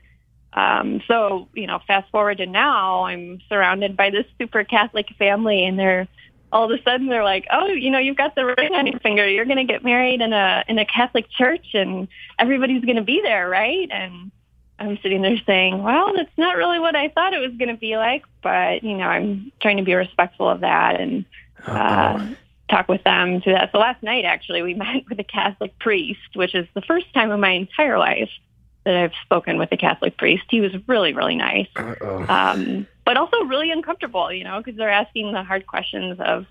um, 0.54 1.02
so, 1.08 1.48
you 1.54 1.68
know, 1.68 1.80
fast 1.88 2.10
forward 2.12 2.40
to 2.40 2.46
now, 2.46 3.06
I'm 3.06 3.40
surrounded 3.48 3.96
by 3.96 4.10
this 4.10 4.26
super 4.38 4.64
Catholic 4.64 5.08
family, 5.18 5.66
and 5.66 5.80
they're 5.80 6.08
all 6.52 6.70
of 6.70 6.78
a 6.78 6.84
sudden 6.84 7.08
they're 7.08 7.24
like, 7.24 7.48
"Oh, 7.50 7.68
you 7.68 7.90
know, 7.90 8.00
you've 8.00 8.18
got 8.18 8.36
the 8.36 8.46
ring 8.46 8.74
on 8.74 8.86
your 8.86 9.00
finger. 9.00 9.28
You're 9.28 9.46
going 9.46 9.58
to 9.58 9.64
get 9.64 9.86
married 9.86 10.20
in 10.20 10.34
a 10.34 10.64
in 10.68 10.78
a 10.78 10.86
Catholic 10.86 11.30
church, 11.30 11.68
and 11.74 12.10
everybody's 12.38 12.84
going 12.84 12.98
to 12.98 13.02
be 13.02 13.22
there, 13.22 13.48
right?" 13.48 13.88
And 13.90 14.32
I'm 14.78 14.98
sitting 15.02 15.22
there 15.22 15.38
saying, 15.46 15.82
"Well, 15.82 16.14
that's 16.16 16.38
not 16.38 16.58
really 16.58 16.80
what 16.80 16.96
I 16.98 17.08
thought 17.08 17.34
it 17.34 17.40
was 17.40 17.56
going 17.58 17.70
to 17.70 17.80
be 17.80 17.96
like, 17.96 18.24
but 18.44 18.84
you 18.84 18.98
know, 18.98 19.08
I'm 19.08 19.54
trying 19.62 19.78
to 19.78 19.84
be 19.84 19.94
respectful 19.94 20.50
of 20.50 20.62
that 20.62 21.00
and." 21.00 21.26
uh, 21.66 22.34
talk 22.72 22.88
with 22.88 23.04
them 23.04 23.42
through 23.42 23.54
that. 23.54 23.72
So 23.72 23.78
last 23.78 24.02
night, 24.02 24.26
actually, 24.26 24.62
we 24.62 24.74
met 24.86 25.04
with 25.10 25.20
a 25.20 25.24
Catholic 25.24 25.78
priest, 25.78 26.36
which 26.36 26.56
is 26.56 26.68
the 26.74 26.82
first 26.82 27.14
time 27.14 27.30
in 27.32 27.40
my 27.40 27.52
entire 27.52 28.00
life 28.00 28.30
that 28.84 28.96
I've 28.98 29.14
spoken 29.24 29.58
with 29.58 29.72
a 29.72 29.78
Catholic 29.78 30.18
priest. 30.18 30.44
He 30.50 30.60
was 30.62 30.72
really, 30.88 31.14
really 31.14 31.36
nice, 31.36 31.68
Uh-oh. 31.76 32.26
um, 32.28 32.88
but 33.06 33.16
also 33.18 33.38
really 33.46 33.72
uncomfortable, 33.72 34.32
you 34.34 34.44
know, 34.44 34.58
because 34.58 34.76
they're 34.78 34.90
asking 34.90 35.34
the 35.34 35.44
hard 35.44 35.68
questions 35.68 36.20
of, 36.20 36.46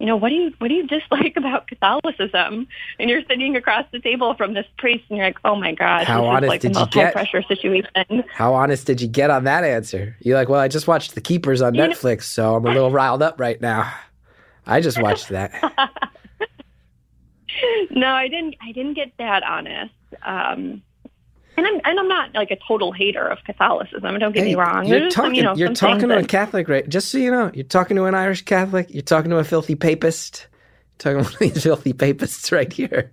you 0.00 0.06
know, 0.06 0.16
what 0.16 0.30
do 0.30 0.34
you 0.34 0.52
what 0.58 0.68
do 0.68 0.74
you 0.74 0.86
dislike 0.86 1.34
about 1.36 1.66
Catholicism? 1.68 2.66
And 2.98 3.10
you're 3.10 3.22
sitting 3.28 3.54
across 3.54 3.84
the 3.92 4.00
table 4.00 4.34
from 4.34 4.54
this 4.54 4.66
priest, 4.78 5.04
and 5.10 5.18
you're 5.18 5.26
like, 5.26 5.38
oh 5.44 5.54
my 5.56 5.72
god, 5.74 6.06
How 6.06 6.22
this 6.22 6.28
honest 6.28 6.42
is 6.44 6.48
like 6.48 6.60
did 6.62 6.76
you 6.76 6.86
get? 6.86 7.12
pressure 7.12 7.42
situation. 7.42 8.24
How 8.32 8.54
honest 8.54 8.86
did 8.86 9.00
you 9.00 9.08
get 9.08 9.30
on 9.30 9.44
that 9.44 9.62
answer? 9.62 10.16
You're 10.20 10.36
like, 10.38 10.48
well, 10.48 10.60
I 10.60 10.68
just 10.68 10.88
watched 10.88 11.14
The 11.14 11.20
Keepers 11.20 11.60
on 11.62 11.74
You 11.74 11.82
know- 11.82 11.88
Netflix, 11.90 12.22
so 12.24 12.56
I'm 12.56 12.64
a 12.66 12.72
little 12.72 12.90
riled 12.90 13.22
up 13.22 13.38
right 13.38 13.60
now. 13.60 13.92
I 14.66 14.80
just 14.80 15.00
watched 15.02 15.28
that. 15.30 15.52
no, 17.90 18.08
I 18.08 18.28
didn't. 18.28 18.54
I 18.62 18.72
didn't 18.72 18.94
get 18.94 19.12
that 19.18 19.42
honest. 19.42 19.92
Um, 20.22 20.82
and 21.60 21.66
I'm 21.66 21.80
and 21.84 22.00
I'm 22.00 22.08
not 22.08 22.34
like 22.34 22.50
a 22.50 22.56
total 22.66 22.92
hater 22.92 23.26
of 23.26 23.38
Catholicism. 23.44 24.18
Don't 24.18 24.32
get 24.32 24.42
Hey, 24.44 24.50
me 24.50 24.54
wrong. 24.54 24.86
You're 24.86 25.00
There's 25.00 25.14
some, 25.14 25.24
talking. 25.24 25.34
you 25.36 25.42
know, 25.42 25.54
you're 25.54 25.74
talking 25.74 26.08
to 26.08 26.18
a 26.18 26.24
Catholic, 26.24 26.68
right? 26.68 26.88
Just 26.88 27.10
so 27.10 27.18
you 27.18 27.30
know, 27.30 27.50
you're 27.54 27.64
talking 27.64 27.96
to 27.96 28.04
an 28.04 28.14
Irish 28.14 28.42
Catholic. 28.44 28.86
You're 28.90 29.02
talking 29.02 29.30
to 29.30 29.38
a 29.38 29.44
filthy 29.44 29.74
papist. 29.74 30.46
You're 31.04 31.14
talking 31.14 31.18
to 31.18 31.24
one 31.24 31.32
of 31.34 31.54
these 31.54 31.62
filthy 31.68 31.92
papists 31.92 32.50
right 32.50 32.72
here. 32.72 33.12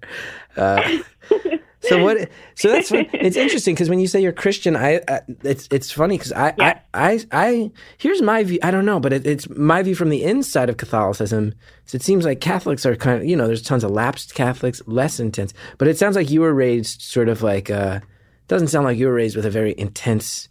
Uh, 0.56 1.00
so 1.82 2.04
what? 2.04 2.30
So 2.56 2.70
that's 2.70 2.90
it's 2.92 3.38
interesting 3.38 3.76
because 3.76 3.90
when 3.90 4.00
you 4.00 4.08
say 4.08 4.22
you're 4.22 4.32
Christian, 4.32 4.76
I 4.76 4.98
uh, 5.08 5.20
it's 5.44 5.68
it's 5.72 5.92
funny 5.92 6.18
because 6.18 6.32
I, 6.32 6.54
Yeah. 6.58 6.80
I 6.94 7.12
I 7.12 7.26
I 7.32 7.72
here's 7.98 8.22
my 8.22 8.44
view. 8.44 8.60
I 8.64 8.72
don't 8.72 8.86
know, 8.86 9.00
but 9.00 9.14
it, 9.14 9.28
it's 9.28 9.48
my 9.50 9.84
view 9.84 9.96
from 9.96 10.10
the 10.10 10.24
inside 10.24 10.70
of 10.70 10.78
Catholicism. 10.78 11.54
So 11.86 11.96
it 11.96 12.02
seems 12.02 12.26
like 12.26 12.42
Catholics 12.42 12.86
are 12.86 12.96
kind 12.96 13.22
of 13.22 13.26
you 13.28 13.36
know 13.36 13.46
there's 13.48 13.62
tons 13.62 13.84
of 13.84 13.92
lapsed 13.92 14.34
Catholics, 14.36 14.82
less 14.88 15.20
intense. 15.20 15.54
But 15.78 15.88
it 15.88 15.98
sounds 15.98 16.16
like 16.16 16.30
you 16.30 16.42
were 16.42 16.54
raised 16.54 17.02
sort 17.02 17.30
of 17.30 17.42
like. 17.44 17.70
Uh, 17.70 18.00
doesn't 18.48 18.70
sound 18.70 18.86
like 18.86 18.98
you 18.98 19.08
were 19.08 19.14
raised 19.14 19.36
with 19.36 19.46
a 19.46 19.50
very 19.50 19.74
intense. 19.78 20.50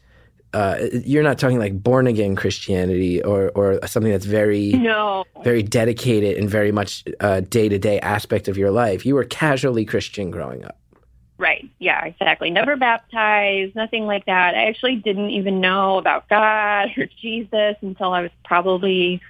Uh, 0.52 0.78
you're 1.04 1.22
not 1.22 1.38
talking 1.38 1.58
like 1.58 1.82
born 1.82 2.06
again 2.06 2.36
Christianity 2.36 3.22
or 3.22 3.50
or 3.54 3.86
something 3.86 4.12
that's 4.12 4.24
very 4.24 4.72
no, 4.72 5.24
very 5.44 5.62
dedicated 5.62 6.38
and 6.38 6.48
very 6.48 6.72
much 6.72 7.04
day 7.50 7.68
to 7.68 7.78
day 7.78 8.00
aspect 8.00 8.48
of 8.48 8.56
your 8.56 8.70
life. 8.70 9.04
You 9.04 9.14
were 9.16 9.24
casually 9.24 9.84
Christian 9.84 10.30
growing 10.30 10.64
up. 10.64 10.78
right? 11.38 11.68
Yeah, 11.78 12.04
exactly. 12.04 12.50
Never 12.50 12.76
baptized, 12.76 13.74
nothing 13.74 14.06
like 14.06 14.24
that. 14.26 14.54
I 14.54 14.68
actually 14.68 14.96
didn't 14.96 15.30
even 15.30 15.60
know 15.60 15.98
about 15.98 16.28
God 16.28 16.90
or 16.96 17.06
Jesus 17.20 17.76
until 17.82 18.12
I 18.12 18.22
was 18.22 18.30
probably 18.44 19.20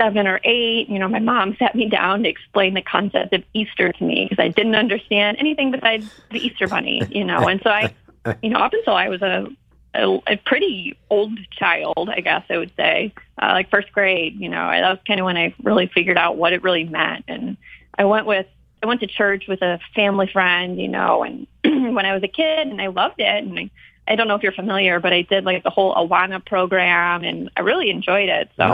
seven 0.00 0.26
or 0.26 0.40
eight. 0.44 0.88
You 0.88 0.98
know, 0.98 1.08
my 1.08 1.18
mom 1.18 1.56
sat 1.58 1.74
me 1.74 1.88
down 1.88 2.22
to 2.22 2.28
explain 2.28 2.74
the 2.74 2.82
concept 2.82 3.32
of 3.32 3.42
Easter 3.52 3.92
to 3.92 4.04
me 4.04 4.26
because 4.28 4.42
I 4.42 4.48
didn't 4.48 4.74
understand 4.74 5.38
anything 5.38 5.70
besides 5.70 6.10
the 6.30 6.38
Easter 6.44 6.68
bunny. 6.68 7.02
You 7.10 7.24
know, 7.24 7.48
and 7.48 7.60
so 7.62 7.70
I, 7.70 7.94
you 8.42 8.50
know, 8.50 8.58
up 8.58 8.72
until 8.72 8.94
I 8.94 9.08
was 9.08 9.22
a 9.22 9.46
a, 9.94 10.20
a 10.26 10.36
pretty 10.36 10.98
old 11.08 11.38
child, 11.52 12.10
I 12.10 12.20
guess 12.20 12.44
I 12.50 12.58
would 12.58 12.72
say, 12.76 13.14
uh, 13.40 13.52
like 13.52 13.70
first 13.70 13.92
grade. 13.92 14.38
You 14.38 14.48
know, 14.48 14.62
I, 14.62 14.80
that 14.80 14.90
was 14.90 14.98
kind 15.06 15.20
of 15.20 15.24
when 15.26 15.36
I 15.36 15.54
really 15.62 15.86
figured 15.86 16.18
out 16.18 16.36
what 16.36 16.52
it 16.52 16.62
really 16.62 16.84
meant. 16.84 17.24
And 17.28 17.56
I 17.96 18.04
went 18.04 18.26
with 18.26 18.46
I 18.82 18.86
went 18.86 19.00
to 19.00 19.06
church 19.06 19.44
with 19.48 19.62
a 19.62 19.80
family 19.94 20.28
friend, 20.30 20.78
you 20.78 20.88
know, 20.88 21.22
and 21.22 21.46
when 21.64 22.04
I 22.04 22.12
was 22.12 22.22
a 22.22 22.28
kid, 22.28 22.66
and 22.66 22.82
I 22.82 22.88
loved 22.88 23.18
it. 23.18 23.44
And 23.44 23.58
I, 23.58 23.70
I 24.06 24.16
don't 24.16 24.28
know 24.28 24.34
if 24.34 24.42
you're 24.42 24.52
familiar, 24.52 25.00
but 25.00 25.12
I 25.12 25.22
did 25.22 25.44
like 25.44 25.62
the 25.62 25.70
whole 25.70 25.94
Awana 25.94 26.44
program, 26.44 27.24
and 27.24 27.50
I 27.56 27.60
really 27.60 27.90
enjoyed 27.90 28.28
it. 28.28 28.50
So 28.56 28.64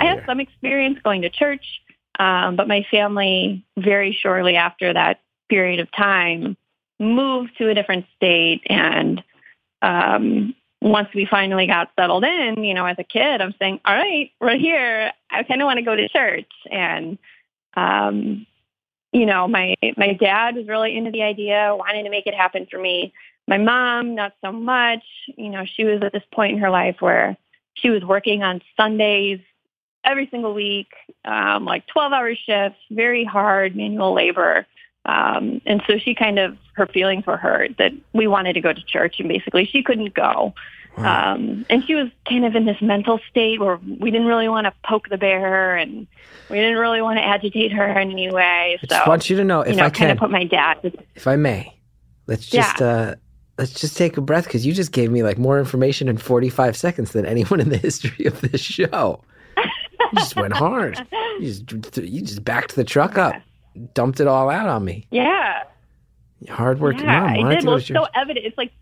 I 0.00 0.04
have 0.06 0.18
some 0.26 0.40
experience 0.40 0.98
going 1.04 1.22
to 1.22 1.30
church, 1.30 1.64
um, 2.18 2.56
but 2.56 2.68
my 2.68 2.84
family 2.90 3.64
very 3.78 4.12
shortly 4.20 4.56
after 4.56 4.92
that 4.92 5.20
period 5.48 5.80
of 5.80 5.90
time 5.92 6.56
moved 6.98 7.56
to 7.58 7.68
a 7.68 7.74
different 7.74 8.04
state 8.16 8.62
and 8.66 9.22
um 9.82 10.54
once 10.82 11.08
we 11.14 11.26
finally 11.26 11.66
got 11.66 11.90
settled 11.98 12.24
in, 12.24 12.64
you 12.64 12.74
know, 12.74 12.86
as 12.86 12.96
a 12.98 13.04
kid, 13.04 13.40
I'm 13.40 13.54
saying, 13.58 13.80
all 13.84 13.94
right, 13.94 14.30
we're 14.40 14.56
here. 14.56 15.12
I 15.30 15.42
kind 15.42 15.60
of 15.60 15.66
want 15.66 15.78
to 15.78 15.84
go 15.84 15.94
to 15.94 16.08
church. 16.08 16.50
And, 16.70 17.18
um, 17.76 18.46
you 19.12 19.26
know, 19.26 19.46
my, 19.46 19.74
my 19.96 20.14
dad 20.14 20.54
was 20.54 20.66
really 20.68 20.96
into 20.96 21.10
the 21.10 21.22
idea, 21.22 21.74
wanting 21.76 22.04
to 22.04 22.10
make 22.10 22.26
it 22.26 22.34
happen 22.34 22.66
for 22.70 22.78
me. 22.78 23.12
My 23.50 23.58
mom, 23.58 24.14
not 24.14 24.32
so 24.42 24.52
much. 24.52 25.02
You 25.36 25.50
know, 25.50 25.64
she 25.66 25.84
was 25.84 26.00
at 26.02 26.12
this 26.12 26.22
point 26.32 26.52
in 26.52 26.58
her 26.60 26.70
life 26.70 26.96
where 27.00 27.36
she 27.74 27.90
was 27.90 28.04
working 28.04 28.44
on 28.44 28.62
Sundays 28.76 29.40
every 30.04 30.28
single 30.30 30.54
week, 30.54 30.86
um, 31.24 31.64
like 31.64 31.84
12 31.88 32.12
hour 32.12 32.32
shifts, 32.36 32.78
very 32.92 33.24
hard 33.24 33.74
manual 33.74 34.14
labor. 34.14 34.66
Um, 35.04 35.60
and 35.66 35.82
so 35.88 35.98
she 35.98 36.14
kind 36.14 36.38
of, 36.38 36.56
her 36.74 36.86
feelings 36.86 37.26
were 37.26 37.36
hurt 37.36 37.76
that 37.78 37.92
we 38.12 38.28
wanted 38.28 38.52
to 38.52 38.60
go 38.60 38.72
to 38.72 38.82
church 38.82 39.18
and 39.18 39.28
basically 39.28 39.66
she 39.66 39.82
couldn't 39.82 40.14
go. 40.14 40.54
Um, 40.96 41.64
and 41.70 41.84
she 41.86 41.94
was 41.94 42.08
kind 42.28 42.44
of 42.44 42.54
in 42.54 42.66
this 42.66 42.80
mental 42.80 43.18
state 43.30 43.58
where 43.58 43.80
we 43.98 44.10
didn't 44.10 44.26
really 44.26 44.48
want 44.48 44.66
to 44.66 44.74
poke 44.84 45.08
the 45.08 45.16
bear 45.16 45.76
and 45.76 46.06
we 46.50 46.56
didn't 46.56 46.78
really 46.78 47.00
want 47.00 47.18
to 47.18 47.24
agitate 47.24 47.72
her 47.72 47.88
in 47.98 48.10
any 48.10 48.30
way. 48.30 48.78
I 48.80 48.86
So, 48.86 48.94
just 48.96 49.08
want 49.08 49.30
you 49.30 49.36
to 49.38 49.44
know, 49.44 49.62
if 49.62 49.70
you 49.70 49.76
know, 49.76 49.84
I 49.86 49.90
kind 49.90 50.12
of 50.12 50.18
put 50.18 50.30
my 50.30 50.44
dad. 50.44 50.94
if 51.14 51.26
I 51.26 51.36
may, 51.36 51.74
let's 52.26 52.46
just 52.46 52.82
uh, 52.82 53.14
let's 53.60 53.78
just 53.78 53.94
take 53.94 54.16
a 54.16 54.22
breath 54.22 54.44
because 54.44 54.64
you 54.64 54.72
just 54.72 54.90
gave 54.90 55.10
me 55.10 55.22
like 55.22 55.36
more 55.36 55.58
information 55.58 56.08
in 56.08 56.16
45 56.16 56.74
seconds 56.74 57.12
than 57.12 57.26
anyone 57.26 57.60
in 57.60 57.68
the 57.68 57.76
history 57.88 58.24
of 58.24 58.40
this 58.40 58.60
show. 58.62 59.22
You 59.56 60.18
just 60.18 60.34
went 60.34 60.54
hard. 60.54 61.06
You 61.38 61.46
just 61.46 61.98
you 61.98 62.22
just 62.22 62.42
backed 62.42 62.74
the 62.74 62.84
truck 62.84 63.18
up, 63.18 63.34
dumped 63.92 64.18
it 64.18 64.26
all 64.26 64.48
out 64.48 64.66
on 64.66 64.82
me. 64.82 65.06
Yeah. 65.10 65.64
Hardworking 66.48 67.04
yeah, 67.04 67.20
mom. 67.20 67.44
I 67.46 67.54
did. 67.56 67.66
Well, 67.66 67.76
it's 67.76 67.86
so 67.86 68.06
evident. 68.14 68.46
It's 68.46 68.56
like, 68.56 68.72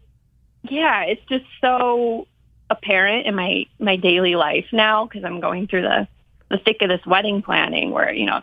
yeah, 0.62 1.02
it's 1.02 1.23
just 1.28 1.44
so 1.61 2.28
apparent 2.70 3.26
in 3.26 3.35
my 3.35 3.64
my 3.80 3.97
daily 3.97 4.37
life 4.37 4.66
now 4.73 5.06
because 5.06 5.25
I'm 5.25 5.40
going 5.40 5.66
through 5.66 5.82
the 5.82 6.06
the 6.50 6.58
thick 6.58 6.82
of 6.82 6.88
this 6.88 7.04
wedding 7.04 7.42
planning 7.42 7.90
where 7.90 8.12
you 8.12 8.26
know 8.26 8.42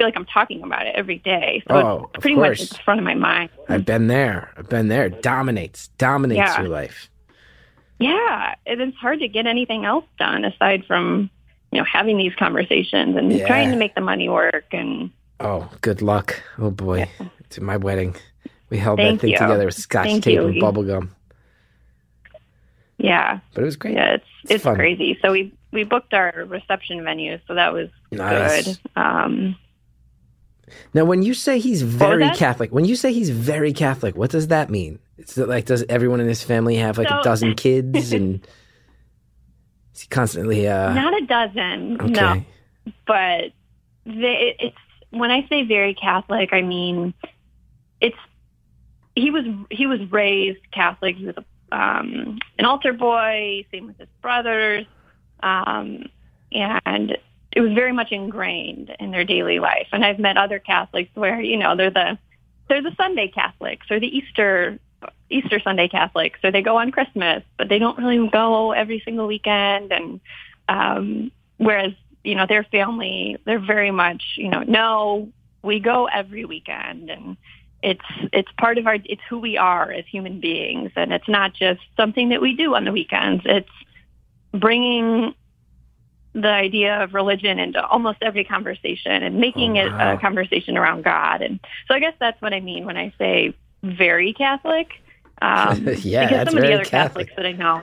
feel 0.00 0.06
like 0.06 0.16
I'm 0.16 0.24
talking 0.24 0.62
about 0.62 0.86
it 0.86 0.94
every 0.96 1.18
day. 1.18 1.62
So 1.68 1.74
Oh, 1.76 2.10
it's 2.14 2.22
pretty 2.22 2.36
much 2.36 2.62
at 2.62 2.70
the 2.70 2.78
front 2.82 3.00
of 3.00 3.04
my 3.04 3.12
mind. 3.12 3.50
I've 3.68 3.84
been 3.84 4.06
there. 4.06 4.50
I've 4.56 4.66
been 4.70 4.88
there. 4.88 5.10
Dominates. 5.10 5.88
Dominates 5.98 6.38
Yeah. 6.38 6.60
your 6.62 6.70
life. 6.70 7.10
Yeah, 7.98 8.54
and 8.66 8.80
it's 8.80 8.96
hard 8.96 9.20
to 9.20 9.28
get 9.28 9.46
anything 9.46 9.84
else 9.84 10.06
done 10.18 10.46
aside 10.46 10.86
from 10.86 11.28
you 11.70 11.78
know 11.78 11.84
having 11.84 12.16
these 12.16 12.34
conversations 12.36 13.14
and 13.14 13.30
Yeah. 13.30 13.46
trying 13.46 13.70
to 13.72 13.76
make 13.76 13.94
the 13.94 14.00
money 14.00 14.26
work 14.30 14.64
and 14.72 15.10
Oh, 15.38 15.68
good 15.82 16.00
luck. 16.00 16.42
Oh 16.58 16.70
boy. 16.70 17.06
To 17.50 17.62
my 17.62 17.76
wedding. 17.76 18.16
We 18.70 18.78
held 18.78 18.98
Thank 19.00 19.20
that 19.20 19.20
thing 19.26 19.30
you. 19.32 19.36
together 19.38 19.66
with 19.66 19.74
scotch 19.74 20.06
Thank 20.06 20.24
tape 20.24 20.34
you. 20.36 20.46
and 20.46 20.60
bubble 20.60 20.82
gum. 20.84 21.10
yeah, 22.98 23.40
But 23.52 23.62
it 23.62 23.66
was 23.66 23.76
great. 23.76 23.94
yeah, 23.94 24.14
it's 24.14 24.24
It's 24.44 24.64
it's, 24.64 24.76
crazy. 24.76 25.18
So 25.20 25.32
we 25.32 25.52
we 25.72 25.84
booked 25.84 26.14
our 26.14 26.32
reception 26.48 27.04
venue, 27.04 27.38
so 27.46 27.54
that 27.54 27.72
was 27.74 27.90
Nice. 28.10 28.64
good. 28.66 28.78
Um, 28.96 29.56
Now, 30.94 31.04
when 31.04 31.22
you 31.22 31.34
say 31.34 31.58
he's 31.58 31.82
very? 31.82 32.28
Catholic, 32.30 32.70
when 32.70 32.84
you 32.84 32.96
say 32.96 33.12
he's 33.12 33.30
very 33.30 33.72
Catholic, 33.72 34.16
what 34.16 34.30
does 34.30 34.48
that 34.48 34.70
mean? 34.70 34.98
Is 35.18 35.36
it 35.36 35.48
like 35.48 35.66
does 35.66 35.84
everyone 35.88 36.20
in 36.20 36.28
his 36.28 36.42
family 36.42 36.76
have 36.76 36.98
like 36.98 37.10
a 37.10 37.20
dozen 37.22 37.54
kids 37.56 38.12
and 38.12 38.46
is 39.94 40.02
he 40.02 40.08
constantly 40.08 40.66
uh 40.66 40.94
Not 40.94 41.22
a 41.22 41.26
dozen, 41.26 42.00
okay. 42.00 42.10
no. 42.10 42.44
But 43.06 43.52
the, 44.06 44.54
it's 44.58 44.76
when 45.10 45.30
I 45.30 45.46
say 45.48 45.64
very 45.64 45.94
Catholic, 45.94 46.52
I 46.52 46.62
mean 46.62 47.12
it's 48.00 48.16
he 49.14 49.30
was 49.30 49.44
he 49.70 49.86
was 49.86 50.00
raised 50.10 50.70
Catholic. 50.72 51.16
He 51.16 51.26
was 51.26 51.36
a, 51.36 51.76
um, 51.76 52.38
an 52.58 52.64
altar 52.64 52.92
boy. 52.92 53.66
Same 53.70 53.88
with 53.88 53.98
his 53.98 54.08
brothers, 54.22 54.86
um, 55.42 56.06
and 56.52 57.18
it 57.52 57.60
was 57.60 57.72
very 57.72 57.92
much 57.92 58.12
ingrained 58.12 58.94
in 59.00 59.10
their 59.10 59.24
daily 59.24 59.58
life. 59.58 59.88
And 59.92 60.04
I've 60.04 60.18
met 60.18 60.36
other 60.36 60.58
Catholics 60.58 61.10
where 61.14 61.40
you 61.40 61.56
know 61.56 61.76
they're 61.76 61.90
the 61.90 62.18
they're 62.68 62.82
the 62.82 62.94
Sunday 62.96 63.28
Catholics 63.28 63.86
or 63.90 63.98
the 63.98 64.06
Easter 64.06 64.78
Easter 65.30 65.60
Sunday 65.60 65.88
Catholics, 65.88 66.40
or 66.42 66.50
they 66.50 66.62
go 66.62 66.76
on 66.76 66.90
Christmas, 66.90 67.42
but 67.56 67.68
they 67.68 67.78
don't 67.78 67.98
really 67.98 68.28
go 68.28 68.72
every 68.72 69.00
single 69.04 69.26
weekend. 69.26 69.92
And 69.92 70.20
um, 70.68 71.32
whereas 71.56 71.92
you 72.22 72.34
know 72.34 72.46
their 72.46 72.64
family, 72.64 73.36
they're 73.44 73.58
very 73.58 73.90
much 73.90 74.22
you 74.36 74.48
know 74.48 74.62
no, 74.62 75.28
we 75.62 75.80
go 75.80 76.06
every 76.06 76.44
weekend, 76.44 77.10
and 77.10 77.36
it's 77.82 78.04
it's 78.32 78.50
part 78.58 78.78
of 78.78 78.86
our 78.86 78.98
it's 79.04 79.22
who 79.28 79.38
we 79.38 79.56
are 79.56 79.90
as 79.90 80.04
human 80.06 80.40
beings, 80.40 80.92
and 80.96 81.12
it's 81.12 81.28
not 81.28 81.54
just 81.54 81.80
something 81.96 82.28
that 82.28 82.40
we 82.40 82.54
do 82.54 82.74
on 82.74 82.84
the 82.84 82.92
weekends. 82.92 83.42
It's 83.44 83.68
bringing 84.52 85.34
the 86.32 86.48
idea 86.48 87.02
of 87.02 87.12
religion 87.14 87.58
into 87.58 87.84
almost 87.84 88.18
every 88.22 88.44
conversation 88.44 89.22
and 89.22 89.36
making 89.40 89.78
Oh, 89.78 89.82
it 89.86 89.92
a 89.92 90.18
conversation 90.20 90.76
around 90.76 91.02
God. 91.02 91.42
And 91.42 91.58
so 91.88 91.94
I 91.94 91.98
guess 92.00 92.14
that's 92.20 92.40
what 92.40 92.52
I 92.54 92.60
mean 92.60 92.84
when 92.84 92.96
I 92.96 93.12
say 93.18 93.54
very 93.82 94.32
Catholic. 94.32 94.88
Um, 95.42 95.86
Yeah, 96.02 96.26
because 96.26 96.30
that's 96.30 96.50
some 96.50 96.58
of 96.58 96.62
the 96.64 96.72
other 96.74 96.84
Catholic. 96.84 97.28
Catholics 97.28 97.32
that 97.36 97.46
I 97.46 97.52
know. 97.52 97.82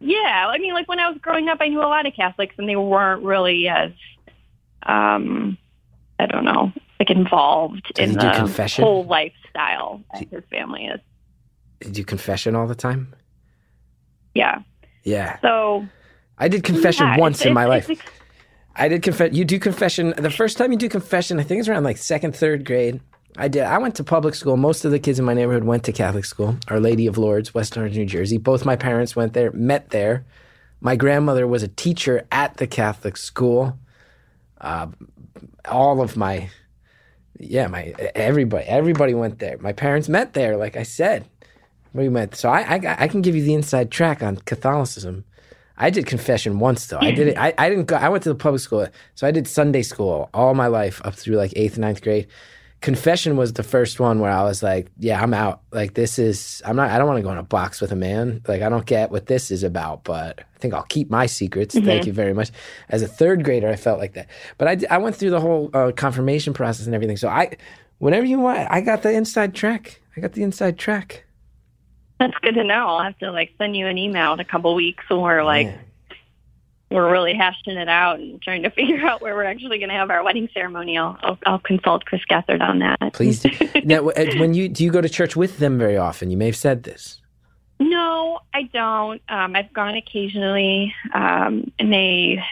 Yeah, 0.00 0.46
I 0.48 0.58
mean, 0.58 0.74
like 0.74 0.86
when 0.88 1.00
I 1.00 1.08
was 1.10 1.18
growing 1.20 1.48
up, 1.48 1.58
I 1.60 1.66
knew 1.68 1.80
a 1.80 1.82
lot 1.88 2.06
of 2.06 2.14
Catholics, 2.14 2.54
and 2.58 2.68
they 2.68 2.76
weren't 2.76 3.24
really 3.24 3.66
as, 3.68 3.90
um, 4.84 5.58
I 6.20 6.26
don't 6.26 6.44
know, 6.44 6.72
like 7.00 7.10
involved 7.10 7.90
Did 7.94 8.10
in 8.10 8.14
the 8.14 8.30
confession? 8.36 8.84
whole 8.84 9.04
lifestyle 9.04 10.00
as 10.14 10.24
his 10.30 10.44
family 10.50 10.84
is. 10.86 11.00
Did 11.80 11.98
you 11.98 12.04
confession 12.04 12.54
all 12.54 12.68
the 12.68 12.76
time? 12.76 13.12
Yeah. 14.34 14.60
Yeah. 15.02 15.38
So 15.40 15.86
I 16.38 16.48
did 16.48 16.62
confession 16.64 17.06
yeah, 17.06 17.18
once 17.18 17.38
it's- 17.40 17.48
in 17.48 17.54
my 17.54 17.64
it's- 17.64 17.88
life. 17.88 17.90
it's- 17.90 18.12
I 18.80 18.86
did 18.88 19.02
confess. 19.02 19.32
You 19.32 19.44
do 19.44 19.58
confession. 19.58 20.14
The 20.16 20.30
first 20.30 20.56
time 20.56 20.70
you 20.70 20.78
do 20.78 20.88
confession, 20.88 21.40
I 21.40 21.42
think 21.42 21.58
it's 21.58 21.68
around 21.68 21.82
like 21.82 21.96
second, 21.96 22.36
third 22.36 22.64
grade. 22.64 23.00
I 23.36 23.48
did. 23.48 23.62
I 23.64 23.76
went 23.78 23.96
to 23.96 24.04
public 24.04 24.34
school. 24.36 24.56
Most 24.56 24.84
of 24.84 24.92
the 24.92 25.00
kids 25.00 25.18
in 25.18 25.24
my 25.24 25.34
neighborhood 25.34 25.64
went 25.64 25.82
to 25.84 25.92
Catholic 25.92 26.24
school. 26.24 26.56
Our 26.68 26.78
Lady 26.78 27.06
of 27.08 27.18
Lourdes, 27.18 27.52
West 27.52 27.76
Orange, 27.76 27.96
New 27.96 28.06
Jersey. 28.06 28.38
Both 28.38 28.64
my 28.64 28.76
parents 28.76 29.16
went 29.16 29.32
there, 29.32 29.50
met 29.52 29.90
there. 29.90 30.24
My 30.80 30.94
grandmother 30.94 31.46
was 31.46 31.64
a 31.64 31.68
teacher 31.68 32.24
at 32.30 32.56
the 32.58 32.68
Catholic 32.68 33.16
school. 33.16 33.76
Uh, 34.60 34.86
all 35.64 36.00
of 36.00 36.16
my, 36.16 36.48
yeah, 37.38 37.66
my 37.66 37.94
everybody, 38.14 38.64
everybody 38.66 39.14
went 39.14 39.40
there. 39.40 39.56
My 39.58 39.72
parents 39.72 40.08
met 40.08 40.34
there, 40.34 40.56
like 40.56 40.76
I 40.76 40.84
said. 40.84 41.24
We 41.92 42.08
met. 42.08 42.36
So 42.36 42.48
I, 42.48 42.60
I, 42.76 42.96
I 43.04 43.08
can 43.08 43.22
give 43.22 43.34
you 43.34 43.42
the 43.42 43.54
inside 43.54 43.90
track 43.90 44.22
on 44.22 44.36
Catholicism. 44.36 45.24
I 45.78 45.90
did 45.90 46.06
confession 46.06 46.58
once 46.58 46.86
though. 46.86 46.98
I 47.00 47.12
did 47.12 47.28
it. 47.28 47.38
I, 47.38 47.54
I 47.56 47.68
didn't 47.70 47.86
go. 47.86 47.96
I 47.96 48.08
went 48.08 48.24
to 48.24 48.28
the 48.28 48.34
public 48.34 48.60
school, 48.60 48.86
so 49.14 49.26
I 49.26 49.30
did 49.30 49.46
Sunday 49.46 49.82
school 49.82 50.28
all 50.34 50.52
my 50.54 50.66
life 50.66 51.00
up 51.04 51.14
through 51.14 51.36
like 51.36 51.52
eighth, 51.56 51.78
ninth 51.78 52.02
grade. 52.02 52.26
Confession 52.80 53.36
was 53.36 53.54
the 53.54 53.62
first 53.62 53.98
one 53.98 54.20
where 54.20 54.30
I 54.30 54.42
was 54.42 54.62
like, 54.62 54.90
"Yeah, 54.98 55.22
I'm 55.22 55.32
out. 55.34 55.62
Like 55.72 55.94
this 55.94 56.18
is. 56.18 56.62
I'm 56.64 56.76
not. 56.76 56.90
I 56.90 56.98
don't 56.98 57.06
want 57.06 57.18
to 57.18 57.22
go 57.22 57.30
in 57.30 57.38
a 57.38 57.42
box 57.44 57.80
with 57.80 57.92
a 57.92 57.96
man. 57.96 58.42
Like 58.48 58.62
I 58.62 58.68
don't 58.68 58.86
get 58.86 59.10
what 59.10 59.26
this 59.26 59.50
is 59.50 59.62
about. 59.62 60.04
But 60.04 60.40
I 60.40 60.58
think 60.58 60.74
I'll 60.74 60.82
keep 60.84 61.10
my 61.10 61.26
secrets. 61.26 61.76
Thank 61.78 62.06
you 62.06 62.12
very 62.12 62.34
much." 62.34 62.50
As 62.88 63.02
a 63.02 63.08
third 63.08 63.44
grader, 63.44 63.68
I 63.68 63.76
felt 63.76 64.00
like 64.00 64.14
that. 64.14 64.28
But 64.58 64.68
I, 64.68 64.94
I 64.94 64.98
went 64.98 65.16
through 65.16 65.30
the 65.30 65.40
whole 65.40 65.70
uh, 65.74 65.92
confirmation 65.92 66.54
process 66.54 66.86
and 66.86 66.94
everything. 66.94 67.16
So 67.16 67.28
I, 67.28 67.56
whenever 67.98 68.26
you 68.26 68.40
want, 68.40 68.68
I 68.70 68.80
got 68.80 69.02
the 69.02 69.12
inside 69.12 69.54
track. 69.54 70.00
I 70.16 70.20
got 70.20 70.32
the 70.32 70.42
inside 70.42 70.78
track. 70.78 71.24
That's 72.18 72.36
good 72.42 72.54
to 72.56 72.64
know. 72.64 72.86
I'll 72.88 73.02
have 73.04 73.18
to 73.18 73.30
like 73.30 73.54
send 73.58 73.76
you 73.76 73.86
an 73.86 73.98
email 73.98 74.32
in 74.32 74.40
a 74.40 74.44
couple 74.44 74.74
weeks 74.74 75.04
when 75.08 75.20
we're 75.20 75.44
like 75.44 75.66
Yeah. 75.68 75.76
we're 76.90 77.10
really 77.10 77.34
hashing 77.34 77.76
it 77.76 77.88
out 77.88 78.18
and 78.18 78.40
trying 78.42 78.62
to 78.64 78.70
figure 78.78 79.06
out 79.06 79.20
where 79.22 79.34
we're 79.34 79.44
actually 79.44 79.78
going 79.78 79.90
to 79.90 79.94
have 79.94 80.10
our 80.10 80.24
wedding 80.24 80.48
ceremony. 80.52 80.98
I'll, 80.98 81.16
I'll, 81.22 81.38
I'll 81.46 81.58
consult 81.58 82.04
Chris 82.06 82.22
Gethard 82.30 82.60
on 82.60 82.80
that. 82.80 83.12
Please. 83.12 83.40
do. 83.40 83.50
now, 83.84 84.08
uh, 84.08 84.24
when 84.38 84.54
you 84.54 84.68
do 84.68 84.82
you 84.84 84.90
go 84.90 85.00
to 85.00 85.08
church 85.08 85.36
with 85.36 85.58
them 85.58 85.78
very 85.78 85.96
often? 85.96 86.30
You 86.30 86.36
may 86.36 86.46
have 86.46 86.56
said 86.56 86.82
this. 86.82 87.20
No, 87.80 88.40
I 88.52 88.62
don't. 88.64 89.22
Um, 89.28 89.54
I've 89.54 89.72
gone 89.72 89.94
occasionally, 89.94 90.92
um, 91.14 91.70
and 91.78 91.92
they 91.92 92.42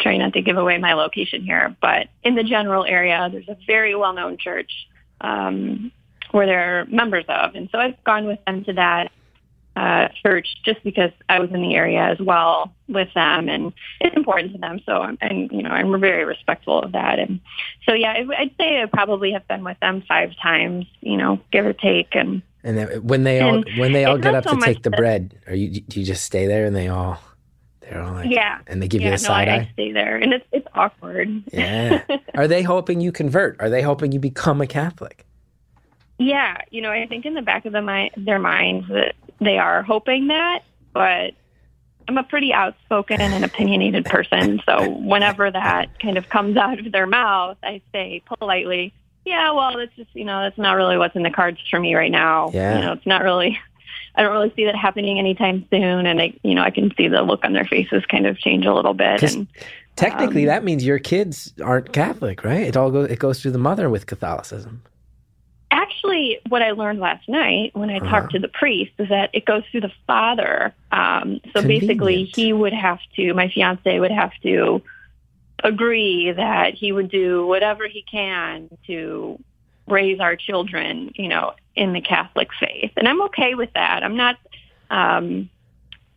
try 0.00 0.16
not 0.16 0.32
to 0.32 0.40
give 0.40 0.56
away 0.56 0.78
my 0.78 0.94
location 0.94 1.42
here. 1.42 1.76
But 1.82 2.08
in 2.22 2.34
the 2.36 2.42
general 2.42 2.84
area, 2.86 3.28
there's 3.30 3.48
a 3.48 3.56
very 3.66 3.94
well-known 3.94 4.38
church 4.38 4.88
um, 5.20 5.92
where 6.36 6.46
they're 6.46 6.84
members 6.86 7.24
of, 7.28 7.54
and 7.54 7.68
so 7.72 7.78
I've 7.78 8.02
gone 8.04 8.26
with 8.26 8.38
them 8.46 8.62
to 8.64 8.72
that 8.74 9.10
uh, 9.74 10.08
church 10.22 10.48
just 10.64 10.82
because 10.84 11.10
I 11.28 11.38
was 11.38 11.50
in 11.50 11.60
the 11.62 11.74
area 11.74 12.00
as 12.00 12.18
well 12.18 12.72
with 12.88 13.08
them, 13.14 13.48
and 13.48 13.72
it's 14.00 14.16
important 14.16 14.52
to 14.52 14.58
them. 14.58 14.80
So, 14.86 14.92
I'm, 15.02 15.18
and 15.20 15.50
you 15.50 15.62
know, 15.62 15.70
I'm 15.70 15.98
very 16.00 16.24
respectful 16.24 16.82
of 16.82 16.92
that. 16.92 17.18
And 17.18 17.40
so, 17.86 17.94
yeah, 17.94 18.12
I, 18.12 18.26
I'd 18.38 18.54
say 18.58 18.82
I 18.82 18.86
probably 18.86 19.32
have 19.32 19.46
been 19.48 19.64
with 19.64 19.78
them 19.80 20.02
five 20.08 20.32
times, 20.42 20.86
you 21.00 21.16
know, 21.16 21.40
give 21.52 21.66
or 21.66 21.72
take. 21.74 22.14
And 22.14 22.42
And 22.64 22.78
then 22.78 23.02
when 23.02 23.24
they 23.24 23.40
all 23.40 23.62
when 23.76 23.92
they 23.92 24.04
all 24.04 24.18
get 24.18 24.34
up 24.34 24.44
so 24.44 24.54
to 24.56 24.60
take 24.64 24.82
the 24.82 24.90
that- 24.90 24.96
bread, 24.96 25.38
are 25.46 25.54
you 25.54 25.80
do 25.80 26.00
you 26.00 26.06
just 26.06 26.24
stay 26.24 26.46
there 26.46 26.64
and 26.64 26.74
they 26.74 26.88
all 26.88 27.18
they're 27.80 28.02
all 28.02 28.14
like 28.14 28.30
yeah, 28.30 28.60
and 28.66 28.82
they 28.82 28.88
give 28.88 29.02
yeah, 29.02 29.08
you 29.08 29.14
a 29.14 29.18
no, 29.18 29.24
I, 29.24 29.44
side 29.44 29.48
I 29.48 29.56
eye? 29.56 29.70
stay 29.74 29.92
there, 29.92 30.16
and 30.16 30.32
it's 30.32 30.46
it's 30.52 30.66
awkward. 30.74 31.42
Yeah. 31.52 32.02
Are 32.34 32.48
they 32.48 32.62
hoping 32.62 33.00
you 33.02 33.12
convert? 33.12 33.60
Are 33.60 33.68
they 33.70 33.82
hoping 33.82 34.12
you 34.12 34.20
become 34.20 34.60
a 34.62 34.66
Catholic? 34.66 35.25
Yeah, 36.18 36.56
you 36.70 36.80
know, 36.80 36.90
I 36.90 37.06
think 37.06 37.26
in 37.26 37.34
the 37.34 37.42
back 37.42 37.66
of 37.66 37.72
the 37.72 37.82
mi- 37.82 38.10
their 38.16 38.38
minds 38.38 38.88
that 38.88 39.14
they 39.40 39.58
are 39.58 39.82
hoping 39.82 40.28
that, 40.28 40.60
but 40.92 41.34
I'm 42.08 42.16
a 42.16 42.22
pretty 42.22 42.52
outspoken 42.52 43.20
and 43.20 43.44
opinionated 43.44 44.04
person, 44.06 44.62
so 44.64 44.88
whenever 44.90 45.50
that 45.50 45.98
kind 46.00 46.16
of 46.16 46.28
comes 46.28 46.56
out 46.56 46.78
of 46.78 46.92
their 46.92 47.06
mouth, 47.06 47.58
I 47.62 47.82
say 47.92 48.22
politely, 48.24 48.94
"Yeah, 49.24 49.52
well, 49.52 49.76
that's 49.76 49.94
just 49.96 50.14
you 50.14 50.24
know, 50.24 50.40
that's 50.42 50.56
not 50.56 50.74
really 50.74 50.96
what's 50.96 51.16
in 51.16 51.22
the 51.22 51.30
cards 51.30 51.58
for 51.70 51.78
me 51.80 51.94
right 51.94 52.10
now. 52.10 52.50
Yeah. 52.54 52.78
You 52.78 52.84
know, 52.84 52.92
it's 52.92 53.06
not 53.06 53.22
really." 53.22 53.58
I 54.18 54.22
don't 54.22 54.32
really 54.32 54.52
see 54.56 54.64
that 54.64 54.74
happening 54.74 55.18
anytime 55.18 55.66
soon, 55.70 56.06
and 56.06 56.22
I, 56.22 56.32
you 56.42 56.54
know, 56.54 56.62
I 56.62 56.70
can 56.70 56.90
see 56.96 57.06
the 57.06 57.20
look 57.20 57.44
on 57.44 57.52
their 57.52 57.66
faces 57.66 58.02
kind 58.06 58.26
of 58.26 58.38
change 58.38 58.64
a 58.64 58.72
little 58.72 58.94
bit. 58.94 59.22
And 59.22 59.46
Technically, 59.94 60.42
Um, 60.42 60.46
that 60.46 60.64
means 60.64 60.86
your 60.86 60.98
kids 60.98 61.52
aren't 61.62 61.92
Catholic, 61.92 62.42
right? 62.44 62.62
It 62.62 62.76
all 62.76 62.90
goes 62.90 63.10
it 63.10 63.18
goes 63.18 63.42
through 63.42 63.50
the 63.50 63.58
mother 63.58 63.90
with 63.90 64.06
Catholicism. 64.06 64.82
Actually 66.16 66.40
what 66.48 66.62
I 66.62 66.72
learned 66.72 67.00
last 67.00 67.28
night 67.28 67.70
when 67.74 67.90
I 67.90 67.98
Uh-huh. 67.98 68.10
talked 68.10 68.32
to 68.32 68.38
the 68.38 68.48
priest 68.48 68.92
is 68.98 69.08
that 69.08 69.30
it 69.32 69.44
goes 69.44 69.62
through 69.70 69.82
the 69.82 69.92
father. 70.06 70.74
Um, 70.90 71.40
so 71.52 71.62
basically, 71.62 72.24
he 72.24 72.52
would 72.52 72.72
have 72.72 72.98
to, 73.16 73.34
my 73.34 73.48
fiance 73.48 73.98
would 73.98 74.10
have 74.10 74.32
to 74.42 74.82
agree 75.62 76.32
that 76.32 76.74
he 76.74 76.92
would 76.92 77.10
do 77.10 77.46
whatever 77.46 77.86
he 77.88 78.02
can 78.02 78.68
to 78.86 79.38
raise 79.86 80.20
our 80.20 80.36
children, 80.36 81.12
you 81.14 81.28
know, 81.28 81.54
in 81.74 81.92
the 81.92 82.00
Catholic 82.00 82.48
faith. 82.58 82.92
And 82.96 83.08
I'm 83.08 83.22
okay 83.22 83.54
with 83.54 83.72
that. 83.74 84.02
I'm 84.02 84.16
not, 84.16 84.36
um, 84.90 85.48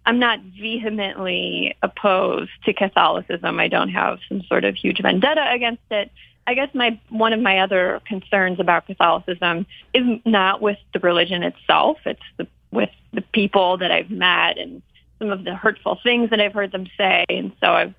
I'm 0.06 0.20
not 0.20 0.40
vehemently 0.42 1.76
opposed 1.84 2.52
to 2.66 2.74
Catholicism. 2.74 3.60
I 3.60 3.68
don't 3.68 3.90
have 3.90 4.20
some 4.28 4.42
sort 4.44 4.64
of 4.66 4.76
huge 4.76 5.02
vendetta 5.02 5.52
against 5.52 5.84
it. 5.92 6.12
I 6.50 6.56
guess 6.56 6.74
my 6.74 7.00
one 7.10 7.32
of 7.32 7.40
my 7.40 7.60
other 7.60 8.02
concerns 8.08 8.60
about 8.60 8.88
Catholicism 8.88 9.68
is 9.94 10.20
not 10.26 10.64
with 10.64 10.80
the 10.94 11.00
religion 11.00 11.44
itself. 11.44 12.00
It's 12.08 12.20
the, 12.38 12.48
with 12.72 12.90
the 13.14 13.22
people 13.22 13.78
that 13.78 13.92
I've 13.92 14.10
met 14.10 14.58
and 14.58 14.82
some 15.20 15.30
of 15.30 15.44
the 15.44 15.54
hurtful 15.54 16.00
things 16.02 16.32
that 16.32 16.42
I've 16.42 16.54
heard 16.54 16.72
them 16.72 16.88
say. 16.98 17.26
And 17.30 17.52
so 17.60 17.68
I've, 17.74 17.94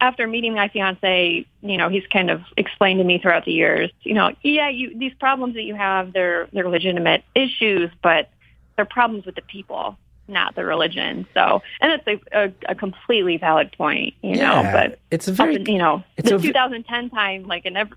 after 0.00 0.28
meeting 0.28 0.54
my 0.54 0.68
fiance, 0.68 1.44
you 1.60 1.76
know, 1.76 1.88
he's 1.88 2.06
kind 2.06 2.30
of 2.30 2.42
explained 2.56 2.98
to 3.00 3.04
me 3.04 3.18
throughout 3.18 3.44
the 3.46 3.52
years, 3.52 3.90
you 4.02 4.14
know, 4.14 4.30
yeah, 4.44 4.68
you, 4.68 4.96
these 4.96 5.14
problems 5.14 5.54
that 5.54 5.64
you 5.64 5.74
have, 5.74 6.12
they're, 6.12 6.46
they're 6.52 6.68
legitimate 6.68 7.24
issues, 7.34 7.90
but 8.00 8.30
they're 8.76 8.84
problems 8.84 9.26
with 9.26 9.34
the 9.34 9.42
people, 9.42 9.98
not 10.28 10.54
the 10.54 10.64
religion. 10.64 11.26
So, 11.34 11.62
and 11.80 11.92
that's 11.92 12.06
a, 12.32 12.44
a, 12.46 12.52
a 12.68 12.74
completely 12.74 13.36
valid 13.36 13.72
point, 13.72 14.14
you 14.22 14.36
know, 14.36 14.62
but 14.72 14.98
it's 15.10 15.28
a 15.28 15.32
very 15.32 15.56
in, 15.56 15.66
you 15.66 15.78
know, 15.78 16.04
it's 16.16 16.28
the 16.28 16.36
a 16.36 16.38
v- 16.38 16.48
2010 16.48 17.10
time, 17.10 17.46
like, 17.46 17.64
and 17.64 17.76
every, 17.76 17.96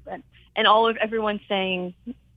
and 0.55 0.67
all 0.67 0.87
of 0.87 0.97
everyone's 0.97 1.41
saying 1.47 1.93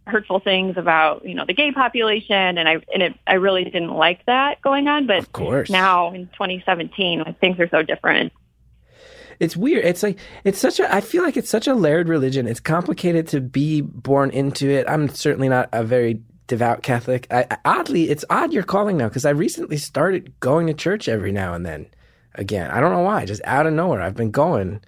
hurtful 0.07 0.41
things 0.41 0.77
about, 0.77 1.25
you 1.25 1.35
know, 1.35 1.45
the 1.47 1.55
gay 1.55 1.73
population. 1.73 2.59
And 2.59 2.69
I, 2.69 2.73
and 2.93 3.03
it, 3.03 3.15
I 3.27 3.35
really 3.35 3.65
didn't 3.65 3.95
like 3.95 4.25
that 4.27 4.61
going 4.63 4.89
on. 4.89 5.07
But 5.07 5.19
of 5.19 5.33
course. 5.33 5.71
now 5.71 6.13
in 6.13 6.27
2017, 6.29 7.23
when 7.25 7.35
things 7.35 7.59
are 7.59 7.69
so 7.69 7.83
different. 7.83 8.33
It's 9.41 9.57
weird. 9.57 9.85
It's 9.85 10.03
like 10.03 10.19
it's 10.45 10.61
such 10.61 10.79
a. 10.79 10.95
I 10.95 11.01
feel 11.01 11.25
like 11.25 11.37
it's 11.37 11.51
such 11.51 11.67
a 11.67 11.75
layered 11.75 12.09
religion. 12.09 12.47
It's 12.47 12.61
complicated 12.61 13.27
to 13.29 13.41
be 13.41 13.81
born 13.81 14.31
into 14.31 14.71
it. 14.71 14.89
I'm 14.89 15.09
certainly 15.09 15.49
not 15.49 15.69
a 15.73 15.83
very 15.83 16.23
devout 16.47 16.83
Catholic. 16.83 17.27
I, 17.31 17.47
I- 17.51 17.59
oddly, 17.65 18.11
it's 18.11 18.25
odd 18.31 18.53
you're 18.53 18.63
calling 18.63 18.97
now 18.97 19.09
because 19.09 19.25
I 19.25 19.31
recently 19.31 19.77
started 19.77 20.39
going 20.41 20.67
to 20.67 20.75
church 20.75 21.09
every 21.09 21.33
now 21.33 21.55
and 21.55 21.65
then. 21.65 21.87
Again, 22.37 22.71
I 22.71 22.81
don't 22.81 22.93
know 22.93 23.01
why. 23.01 23.27
Just 23.27 23.43
out 23.45 23.67
of 23.67 23.73
nowhere, 23.73 24.03
I've 24.03 24.17
been 24.17 24.33
going. 24.33 24.81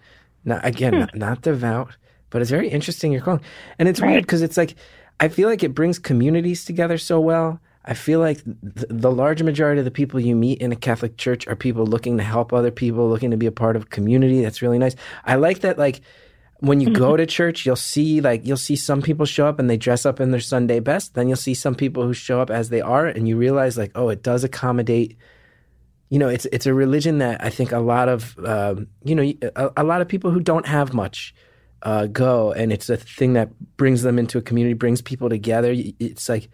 Not 0.45 0.64
again, 0.64 0.92
hmm. 0.92 1.01
not, 1.01 1.14
not 1.14 1.42
devout, 1.42 1.97
but 2.31 2.42
it's 2.42 2.51
very 2.51 2.69
interesting 2.69 3.12
you're 3.12 3.21
calling, 3.23 3.42
and 3.79 3.88
it's 3.88 4.01
weird 4.01 4.23
because 4.23 4.42
it's 4.42 4.57
like 4.57 4.77
I 5.21 5.29
feel 5.29 5.49
like 5.49 5.62
it 5.62 5.75
brings 5.75 5.99
communities 5.99 6.64
together 6.64 6.99
so 6.99 7.21
well. 7.21 7.61
I 7.85 7.95
feel 7.95 8.21
like 8.21 8.42
th- 8.45 8.87
the 8.88 9.11
large 9.11 9.42
majority 9.42 9.79
of 9.79 9.85
the 9.85 9.90
people 9.90 10.19
you 10.21 10.35
meet 10.35 10.61
in 10.61 10.73
a 10.73 10.77
Catholic 10.77 11.16
church 11.16 11.47
are 11.47 11.57
people 11.57 11.87
looking 11.87 12.16
to 12.19 12.25
help 12.25 12.53
other 12.53 12.71
people, 12.71 13.09
looking 13.09 13.31
to 13.31 13.37
be 13.37 13.47
a 13.47 13.53
part 13.53 13.77
of 13.77 13.90
community. 13.90 14.42
That's 14.42 14.61
really 14.61 14.79
nice. 14.79 14.97
I 15.25 15.37
like 15.37 15.61
that, 15.61 15.79
like, 15.79 16.01
when 16.61 16.81
you 16.81 16.90
go 16.90 17.16
to 17.16 17.27
church, 17.27 17.66
you'll 17.66 17.77
see 17.77 18.21
like 18.21 18.47
you'll 18.47 18.57
see 18.57 18.77
some 18.77 19.03
people 19.03 19.27
show 19.27 19.47
up 19.47 19.59
and 19.59 19.69
they 19.69 19.77
dress 19.77 20.07
up 20.07 20.21
in 20.21 20.31
their 20.31 20.40
Sunday 20.40 20.81
best. 20.81 21.14
Then 21.14 21.29
you'll 21.29 21.37
see 21.37 21.55
some 21.55 21.75
people 21.75 22.05
who 22.05 22.12
show 22.12 22.40
up 22.40 22.51
as 22.51 22.69
they 22.69 22.81
are, 22.81 23.07
and 23.07 23.29
you 23.29 23.37
realize 23.37 23.77
like, 23.77 23.92
oh, 23.95 24.09
it 24.09 24.23
does 24.23 24.45
accommodate. 24.45 25.16
You 26.09 26.19
know, 26.19 26.29
it's 26.29 26.47
it's 26.47 26.66
a 26.66 26.75
religion 26.75 27.19
that 27.19 27.45
I 27.45 27.51
think 27.51 27.73
a 27.73 27.79
lot 27.79 28.09
of 28.09 28.38
um, 28.45 28.87
you 29.05 29.14
know 29.14 29.33
a, 29.57 29.71
a 29.79 29.85
lot 29.85 30.01
of 30.01 30.09
people 30.09 30.31
who 30.31 30.40
don't 30.40 30.66
have 30.66 30.95
much 30.95 31.35
uh, 31.83 32.07
go, 32.07 32.53
and 32.53 32.73
it's 32.73 32.88
a 32.88 32.97
thing 32.97 33.35
that 33.35 33.51
brings 33.77 34.03
them 34.03 34.19
into 34.19 34.38
a 34.38 34.42
community, 34.42 34.75
brings 34.75 35.03
people 35.03 35.29
together. 35.29 35.75
It's 35.75 36.29
like 36.29 36.49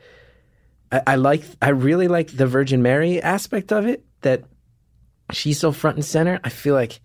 I, 0.91 1.03
I 1.07 1.15
like 1.17 1.45
I 1.61 1.71
really 1.71 2.09
like 2.09 2.37
the 2.37 2.47
Virgin 2.47 2.83
Mary 2.83 3.23
aspect 3.23 3.73
of 3.73 3.87
it 3.87 4.05
that 4.23 4.43
she's 5.31 5.61
so 5.61 5.71
front 5.71 5.97
and 5.97 6.05
center. 6.05 6.41
I 6.43 6.49
feel 6.49 6.75
like 6.75 7.01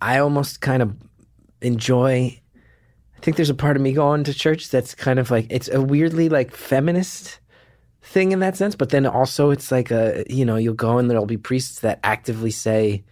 I 0.00 0.18
almost 0.18 0.60
kind 0.60 0.82
of 0.82 0.96
enjoy. 1.60 2.40
I 3.16 3.20
think 3.20 3.36
there's 3.36 3.50
a 3.50 3.54
part 3.54 3.76
of 3.76 3.82
me 3.82 3.92
going 3.92 4.24
to 4.24 4.34
church 4.34 4.70
that's 4.70 4.94
kind 4.94 5.18
of 5.18 5.30
like 5.30 5.46
it's 5.50 5.68
a 5.68 5.80
weirdly 5.82 6.28
like 6.28 6.52
feminist 6.52 7.40
thing 8.02 8.32
in 8.32 8.38
that 8.40 8.56
sense, 8.56 8.74
but 8.76 8.90
then 8.90 9.04
also 9.06 9.50
it's 9.50 9.70
like 9.72 9.90
a 9.90 10.24
you 10.28 10.44
know 10.44 10.56
you'll 10.56 10.74
go 10.74 10.98
and 10.98 11.10
there'll 11.10 11.26
be 11.26 11.36
priests 11.36 11.80
that 11.80 11.98
actively 12.04 12.50
say 12.52 13.02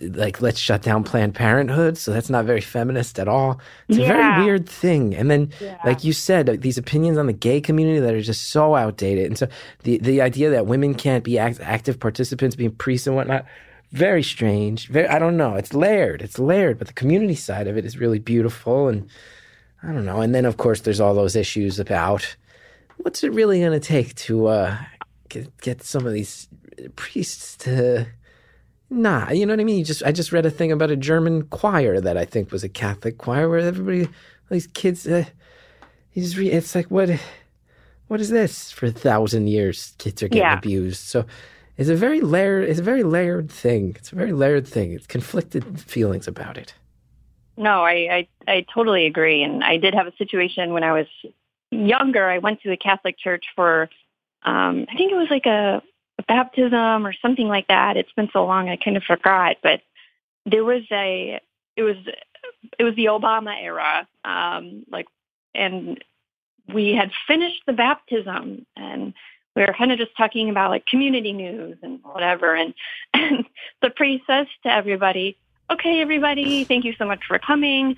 like 0.00 0.40
let's 0.40 0.58
shut 0.58 0.82
down 0.82 1.02
Planned 1.04 1.34
Parenthood, 1.34 1.96
so 1.98 2.12
that's 2.12 2.30
not 2.30 2.44
very 2.44 2.60
feminist 2.60 3.18
at 3.18 3.28
all. 3.28 3.60
It's 3.88 3.98
a 3.98 4.02
very 4.06 4.44
weird 4.44 4.68
thing, 4.68 5.14
and 5.14 5.30
then 5.30 5.50
Yeah. 5.60 5.78
like 5.84 6.04
you 6.04 6.12
said, 6.12 6.48
uh, 6.48 6.56
these 6.58 6.78
opinions 6.78 7.18
on 7.18 7.26
the 7.26 7.32
gay 7.32 7.60
community 7.60 7.98
that 8.00 8.14
are 8.14 8.20
just 8.20 8.50
so 8.50 8.74
outdated, 8.76 9.26
and 9.26 9.38
so 9.38 9.48
the 9.84 9.98
the 9.98 10.20
idea 10.20 10.50
that 10.50 10.66
women 10.66 10.94
can't 10.94 11.24
be 11.24 11.38
act- 11.38 11.60
active 11.60 11.98
participants, 11.98 12.56
being 12.56 12.70
priests 12.72 13.06
and 13.06 13.16
whatnot, 13.16 13.44
very 13.92 14.22
strange. 14.22 14.88
Very, 14.88 15.08
I 15.08 15.18
don't 15.18 15.36
know. 15.36 15.54
It's 15.56 15.74
layered. 15.74 16.22
It's 16.22 16.38
layered, 16.38 16.78
but 16.78 16.86
the 16.86 16.92
community 16.94 17.34
side 17.34 17.66
of 17.66 17.76
it 17.76 17.84
is 17.84 17.98
really 17.98 18.18
beautiful, 18.18 18.88
and 18.88 19.08
I 19.82 19.92
don't 19.92 20.04
know. 20.06 20.20
And 20.20 20.34
then 20.34 20.44
of 20.44 20.56
course 20.56 20.80
there's 20.82 21.00
all 21.00 21.14
those 21.14 21.36
issues 21.36 21.78
about 21.80 22.36
what's 22.98 23.24
it 23.24 23.32
really 23.32 23.60
going 23.60 23.72
to 23.72 23.80
take 23.80 24.14
to 24.14 24.46
uh, 24.46 24.76
get 25.28 25.56
get 25.60 25.82
some 25.82 26.06
of 26.06 26.12
these 26.12 26.48
priests 26.96 27.56
to. 27.58 28.06
Nah, 28.92 29.30
you 29.30 29.46
know 29.46 29.52
what 29.52 29.60
I 29.60 29.64
mean. 29.64 29.78
You 29.78 29.84
just 29.84 30.02
I 30.02 30.10
just 30.12 30.32
read 30.32 30.46
a 30.46 30.50
thing 30.50 30.72
about 30.72 30.90
a 30.90 30.96
German 30.96 31.42
choir 31.44 32.00
that 32.00 32.16
I 32.16 32.24
think 32.24 32.50
was 32.50 32.64
a 32.64 32.68
Catholic 32.68 33.18
choir 33.18 33.48
where 33.48 33.60
everybody, 33.60 34.04
all 34.06 34.10
these 34.50 34.66
kids, 34.66 35.06
uh, 35.06 35.24
you 36.12 36.22
just 36.22 36.36
read. 36.36 36.52
It's 36.52 36.74
like 36.74 36.86
what, 36.90 37.08
what 38.08 38.20
is 38.20 38.30
this? 38.30 38.72
For 38.72 38.86
a 38.86 38.90
thousand 38.92 39.46
years, 39.46 39.94
kids 39.98 40.22
are 40.24 40.28
getting 40.28 40.42
Yeah. 40.42 40.58
abused. 40.58 41.00
So 41.02 41.24
it's 41.80 41.88
a 41.88 41.96
very 41.96 42.20
layered. 42.20 42.68
It's 42.68 42.78
a 42.78 42.82
very 42.82 43.02
layered 43.02 43.50
thing. 43.50 43.96
It's 43.96 44.12
a 44.12 44.14
very 44.14 44.32
layered 44.32 44.68
thing. 44.68 44.92
It's 44.92 45.06
conflicted 45.06 45.80
feelings 45.80 46.28
about 46.28 46.58
it. 46.58 46.74
No, 47.56 47.82
I, 47.82 48.26
I, 48.46 48.52
I 48.52 48.66
totally 48.72 49.06
agree. 49.06 49.42
And 49.42 49.64
I 49.64 49.78
did 49.78 49.94
have 49.94 50.06
a 50.06 50.14
situation 50.18 50.74
when 50.74 50.84
I 50.84 50.92
was 50.92 51.06
younger. 51.70 52.28
I 52.28 52.36
went 52.36 52.60
to 52.62 52.70
a 52.70 52.76
Catholic 52.76 53.18
church 53.18 53.46
for, 53.56 53.88
um, 54.42 54.84
I 54.90 54.94
think 54.94 55.10
it 55.10 55.16
was 55.16 55.30
like 55.30 55.46
a, 55.46 55.82
a 56.18 56.22
baptism 56.24 57.06
or 57.06 57.14
something 57.14 57.48
like 57.48 57.68
that. 57.68 57.96
It's 57.96 58.12
been 58.12 58.28
so 58.30 58.44
long, 58.44 58.68
I 58.68 58.76
kind 58.76 58.98
of 58.98 59.02
forgot. 59.02 59.56
But 59.62 59.80
there 60.44 60.64
was 60.64 60.82
a, 60.92 61.40
it 61.76 61.82
was, 61.82 61.96
it 62.78 62.84
was 62.84 62.94
the 62.94 63.06
Obama 63.06 63.54
era, 63.58 64.06
um, 64.22 64.84
like, 64.90 65.06
and 65.54 66.04
we 66.70 66.92
had 66.92 67.10
finished 67.26 67.62
the 67.66 67.72
baptism 67.72 68.66
and 68.76 69.14
we 69.56 69.62
were 69.62 69.74
kind 69.76 69.92
of 69.92 69.98
just 69.98 70.16
talking 70.16 70.48
about 70.50 70.70
like 70.70 70.86
community 70.86 71.32
news 71.32 71.76
and 71.82 72.00
whatever. 72.02 72.54
And, 72.54 72.74
and 73.14 73.44
the 73.82 73.90
priest 73.90 74.24
says 74.26 74.46
to 74.62 74.72
everybody, 74.72 75.36
okay, 75.70 76.00
everybody, 76.00 76.64
thank 76.64 76.84
you 76.84 76.94
so 76.98 77.04
much 77.04 77.20
for 77.26 77.38
coming. 77.38 77.96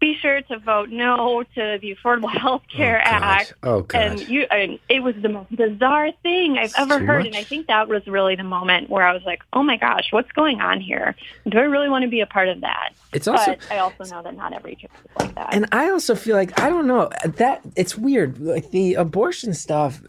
Be 0.00 0.16
sure 0.20 0.40
to 0.42 0.58
vote 0.58 0.90
no 0.90 1.42
to 1.54 1.78
the 1.80 1.96
Affordable 1.96 2.30
Health 2.36 2.62
Care 2.74 3.00
oh, 3.04 3.10
Act. 3.10 3.54
Oh 3.62 3.80
God. 3.82 4.00
And 4.00 4.28
you, 4.28 4.42
and 4.50 4.78
it 4.88 5.00
was 5.00 5.14
the 5.20 5.28
most 5.28 5.54
bizarre 5.54 6.12
thing 6.22 6.56
I've 6.56 6.66
It's 6.66 6.78
ever 6.78 6.98
heard, 6.98 7.18
much. 7.18 7.26
and 7.28 7.36
I 7.36 7.42
think 7.42 7.66
that 7.66 7.88
was 7.88 8.06
really 8.06 8.36
the 8.36 8.44
moment 8.44 8.90
where 8.90 9.06
I 9.06 9.12
was 9.12 9.22
like, 9.24 9.42
"Oh 9.52 9.62
my 9.62 9.76
gosh, 9.76 10.08
what's 10.10 10.30
going 10.32 10.60
on 10.60 10.80
here? 10.80 11.16
Do 11.48 11.58
I 11.58 11.62
really 11.62 11.88
want 11.88 12.04
to 12.04 12.08
be 12.08 12.20
a 12.20 12.26
part 12.26 12.48
of 12.48 12.60
that?" 12.60 12.90
it's 13.12 13.26
also 13.26 13.56
but 13.56 13.72
I 13.72 13.78
also 13.78 14.04
know 14.04 14.22
that 14.22 14.36
not 14.36 14.52
every 14.52 14.76
church 14.76 14.90
is 15.04 15.10
like 15.18 15.34
that. 15.34 15.54
And 15.54 15.66
I 15.72 15.90
also 15.90 16.14
feel 16.14 16.36
like 16.36 16.58
I 16.60 16.68
don't 16.68 16.86
know 16.86 17.10
that 17.24 17.62
it's 17.74 17.96
weird. 17.96 18.38
Like 18.38 18.70
the 18.70 18.94
abortion 18.94 19.54
stuff, 19.54 20.02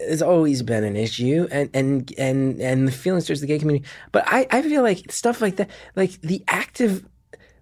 has 0.00 0.22
always 0.22 0.62
been 0.62 0.84
an 0.84 0.96
issue, 0.96 1.46
and 1.50 1.70
and 1.74 2.12
and 2.18 2.60
and 2.60 2.88
the 2.88 2.92
feelings 2.92 3.26
towards 3.26 3.40
the 3.40 3.46
gay 3.46 3.58
community. 3.58 3.86
But 4.12 4.24
I 4.26 4.46
I 4.50 4.62
feel 4.62 4.82
like 4.82 5.10
stuff 5.12 5.40
like 5.40 5.56
that, 5.56 5.70
like 5.94 6.20
the 6.22 6.42
active 6.48 7.04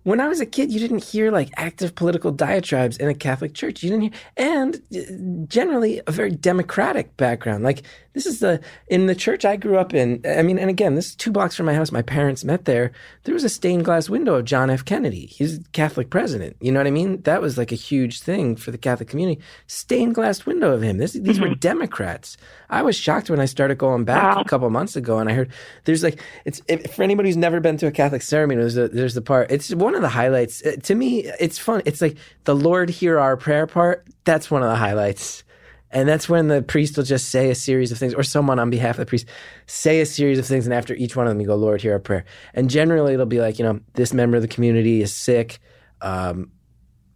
when 0.05 0.21
I 0.21 0.29
was 0.29 0.40
a 0.40 0.47
kid, 0.47 0.71
you 0.71 0.79
didn't 0.79 1.03
hear 1.03 1.31
like 1.31 1.51
active 1.57 1.95
political 1.95 2.31
diatribes 2.31 2.97
in 2.99 3.09
a 3.09 3.14
Catholic 3.14 3.55
church. 3.55 3.83
You 3.83 3.90
didn't 3.90 4.03
hear, 4.03 4.12
and 4.37 4.77
uh, 4.95 5.47
generally 5.47 6.01
a 6.07 6.12
very 6.12 6.31
democratic 6.31 7.17
background. 7.17 7.64
Like 7.64 7.83
this 8.14 8.27
is 8.27 8.38
the 8.38 8.61
in 8.87 9.07
the 9.07 9.14
church 9.14 9.45
I 9.45 9.57
grew 9.57 9.77
up 9.77 9.93
in. 9.93 10.21
I 10.25 10.43
mean, 10.43 10.59
and 10.59 10.71
again, 10.71 10.95
this 10.95 11.09
is 11.09 11.17
two 11.17 11.33
blocks 11.33 11.57
from 11.57 11.67
my 11.67 11.75
house. 11.75 11.90
My 11.90 12.03
parents 12.03 12.45
met 12.45 12.64
there. 12.64 12.93
There 13.25 13.35
was 13.35 13.45
a 13.45 13.49
stained 13.49 13.85
glass 13.85 14.09
window 14.09 14.35
of 14.35 14.45
John 14.45 14.71
F. 14.71 14.85
Kennedy. 14.85 15.27
He's 15.27 15.61
Catholic 15.73 16.11
president. 16.11 16.57
You 16.61 16.71
know 16.71 16.81
what 16.81 16.87
I 16.87 16.93
mean? 16.93 17.23
That 17.23 17.43
was 17.43 17.59
like 17.59 17.73
a 17.73 17.77
huge 17.77 18.21
thing 18.21 18.57
for 18.57 18.71
the 18.71 18.79
Catholic 18.79 19.09
community. 19.09 19.40
Stained 19.67 20.14
glass 20.14 20.47
window 20.47 20.73
of 20.73 20.83
him. 20.83 20.99
This, 20.99 21.14
these 21.14 21.38
mm-hmm. 21.38 21.49
were 21.49 21.55
Democrats. 21.55 22.37
I 22.71 22.83
was 22.83 22.97
shocked 22.97 23.31
when 23.31 23.40
I 23.40 23.47
started 23.47 23.79
going 23.79 24.05
back 24.05 24.37
wow. 24.37 24.43
a 24.43 24.45
couple 24.45 24.69
months 24.71 24.97
ago, 24.97 25.19
and 25.19 25.29
I 25.29 25.33
heard 25.33 25.51
there's 25.85 26.03
like 26.03 26.21
it's 26.45 26.61
for 26.95 27.03
anybody 27.03 27.29
who's 27.29 27.37
never 27.37 27.61
been 27.61 27.77
to 27.79 27.87
a 27.87 27.93
Catholic 27.93 28.23
ceremony. 28.23 28.61
There's 28.61 28.77
a, 28.77 28.88
there's 28.88 29.14
the 29.14 29.23
part. 29.23 29.51
It's 29.51 29.75
one 29.75 29.93
of 29.96 30.02
the 30.02 30.09
highlights 30.09 30.64
uh, 30.64 30.76
to 30.83 30.94
me. 30.94 31.24
It's 31.40 31.59
fun. 31.59 31.83
It's 31.85 32.00
like 32.00 32.16
the 32.44 32.54
Lord 32.54 32.90
hear 32.90 33.18
our 33.18 33.37
prayer 33.37 33.66
part. 33.66 34.07
That's 34.24 34.50
one 34.50 34.62
of 34.62 34.68
the 34.68 34.76
highlights. 34.76 35.44
And 35.90 36.09
that's 36.09 36.28
when 36.28 36.48
the 36.48 36.61
priest 36.61 36.96
will 36.96 37.04
just 37.04 37.28
say 37.28 37.50
a 37.50 37.54
series 37.54 37.92
of 37.92 37.98
things, 37.98 38.14
or 38.14 38.24
someone 38.24 38.59
on 38.59 38.68
behalf 38.68 38.96
of 38.96 39.07
the 39.07 39.07
priest 39.07 39.26
say 39.66 40.00
a 40.00 40.07
series 40.07 40.40
of 40.40 40.46
things. 40.46 40.66
And 40.66 40.74
after 40.74 40.92
each 40.94 41.14
one 41.14 41.26
of 41.26 41.30
them, 41.30 41.40
you 41.40 41.46
go, 41.46 41.54
Lord, 41.54 41.80
hear 41.80 41.92
our 41.92 42.00
prayer. 42.00 42.24
And 42.52 42.68
generally, 42.68 43.14
it'll 43.14 43.26
be 43.26 43.40
like, 43.40 43.61
you 43.61 43.64
know, 43.64 43.78
this 43.92 44.12
member 44.12 44.37
of 44.37 44.42
the 44.42 44.48
community 44.48 45.02
is 45.02 45.14
sick. 45.14 45.61
Um, 46.00 46.50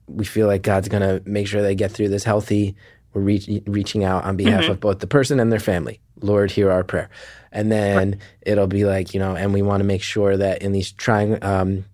we 0.07 0.25
feel 0.25 0.47
like 0.47 0.63
God's 0.63 0.89
going 0.89 1.03
to 1.03 1.29
make 1.29 1.49
sure 1.49 1.61
they 1.61 1.75
get 1.75 1.91
through 1.91 2.11
this 2.11 2.23
healthy. 2.23 2.77
We're 3.13 3.23
reach, 3.23 3.51
reaching 3.67 4.05
out 4.05 4.25
on 4.25 4.37
behalf 4.37 4.63
mm-hmm. 4.63 4.73
of 4.73 4.81
both 4.81 5.01
the 5.01 5.07
person 5.09 5.41
and 5.41 5.51
their 5.51 5.59
family. 5.59 6.01
Lord, 6.21 6.53
hear 6.53 6.71
our 6.71 6.85
prayer. 6.85 7.11
And 7.51 7.73
then 7.73 8.11
right. 8.11 8.21
it'll 8.43 8.67
be 8.69 8.85
like, 8.85 9.13
you 9.13 9.19
know, 9.19 9.35
and 9.35 9.53
we 9.53 9.63
want 9.63 9.81
to 9.81 9.85
make 9.85 10.03
sure 10.03 10.37
that 10.37 10.63
in 10.63 10.73
these 10.73 10.93
trying, 10.93 11.43
um, 11.43 11.85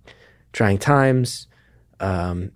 trying 0.55 0.79
times, 0.79 1.47
um, 2.01 2.51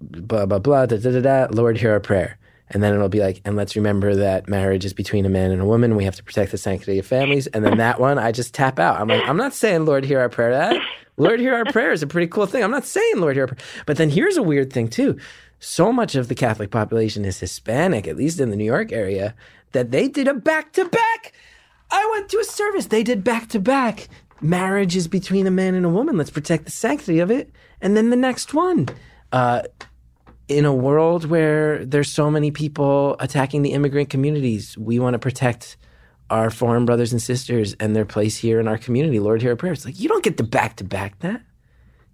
blah, 0.00 0.46
blah, 0.46 0.58
blah, 0.58 0.86
da, 0.86 0.96
da, 0.96 1.12
da, 1.12 1.20
da, 1.20 1.46
Lord, 1.52 1.78
hear 1.78 1.92
our 1.92 2.00
prayer. 2.00 2.38
And 2.68 2.82
then 2.82 2.92
it'll 2.92 3.08
be 3.08 3.20
like, 3.20 3.40
and 3.44 3.54
let's 3.54 3.76
remember 3.76 4.16
that 4.16 4.48
marriage 4.48 4.84
is 4.84 4.92
between 4.92 5.24
a 5.24 5.28
man 5.28 5.52
and 5.52 5.62
a 5.62 5.64
woman. 5.64 5.94
We 5.94 6.04
have 6.04 6.16
to 6.16 6.24
protect 6.24 6.50
the 6.50 6.58
sanctity 6.58 6.98
of 6.98 7.06
families. 7.06 7.46
And 7.46 7.64
then 7.64 7.78
that 7.78 8.00
one, 8.00 8.18
I 8.18 8.32
just 8.32 8.54
tap 8.54 8.80
out. 8.80 9.00
I'm 9.00 9.06
like, 9.06 9.22
I'm 9.28 9.36
not 9.36 9.54
saying, 9.54 9.84
Lord, 9.84 10.04
hear 10.04 10.18
our 10.18 10.28
prayer. 10.28 10.50
That 10.50 10.82
Lord, 11.16 11.38
hear 11.38 11.54
our 11.54 11.64
prayer 11.66 11.92
is 11.92 12.02
a 12.02 12.08
pretty 12.08 12.26
cool 12.26 12.46
thing. 12.46 12.64
I'm 12.64 12.72
not 12.72 12.84
saying, 12.84 13.18
Lord, 13.18 13.36
hear 13.36 13.44
our 13.44 13.54
prayer. 13.54 13.84
But 13.86 13.98
then 13.98 14.10
here's 14.10 14.36
a 14.36 14.42
weird 14.42 14.72
thing, 14.72 14.88
too. 14.88 15.16
So 15.60 15.92
much 15.92 16.16
of 16.16 16.26
the 16.26 16.34
Catholic 16.34 16.70
population 16.70 17.24
is 17.24 17.38
Hispanic, 17.38 18.08
at 18.08 18.16
least 18.16 18.40
in 18.40 18.50
the 18.50 18.56
New 18.56 18.64
York 18.64 18.90
area, 18.90 19.34
that 19.72 19.92
they 19.92 20.08
did 20.08 20.26
a 20.26 20.34
back 20.34 20.72
to 20.72 20.86
back. 20.86 21.32
I 21.90 22.08
went 22.12 22.28
to 22.30 22.38
a 22.38 22.44
service. 22.44 22.86
They 22.86 23.04
did 23.04 23.22
back 23.22 23.48
to 23.50 23.60
back. 23.60 24.08
Marriage 24.40 24.96
is 24.96 25.08
between 25.08 25.46
a 25.46 25.50
man 25.50 25.74
and 25.74 25.86
a 25.86 25.88
woman. 25.88 26.16
Let's 26.16 26.30
protect 26.30 26.64
the 26.66 26.70
sanctity 26.70 27.20
of 27.20 27.30
it. 27.30 27.50
And 27.80 27.96
then 27.96 28.10
the 28.10 28.16
next 28.16 28.54
one. 28.54 28.88
Uh, 29.32 29.62
in 30.48 30.64
a 30.64 30.74
world 30.74 31.24
where 31.24 31.84
there's 31.84 32.10
so 32.10 32.30
many 32.30 32.50
people 32.50 33.16
attacking 33.18 33.62
the 33.62 33.72
immigrant 33.72 34.10
communities, 34.10 34.78
we 34.78 34.98
want 34.98 35.14
to 35.14 35.18
protect 35.18 35.76
our 36.30 36.50
foreign 36.50 36.84
brothers 36.84 37.12
and 37.12 37.22
sisters 37.22 37.74
and 37.80 37.94
their 37.94 38.04
place 38.04 38.36
here 38.36 38.60
in 38.60 38.68
our 38.68 38.78
community. 38.78 39.18
Lord, 39.18 39.42
hear 39.42 39.50
our 39.50 39.56
prayers. 39.56 39.84
Like 39.84 39.98
you 39.98 40.08
don't 40.08 40.24
get 40.24 40.36
to 40.36 40.44
back 40.44 40.76
to 40.76 40.84
back 40.84 41.18
that. 41.20 41.42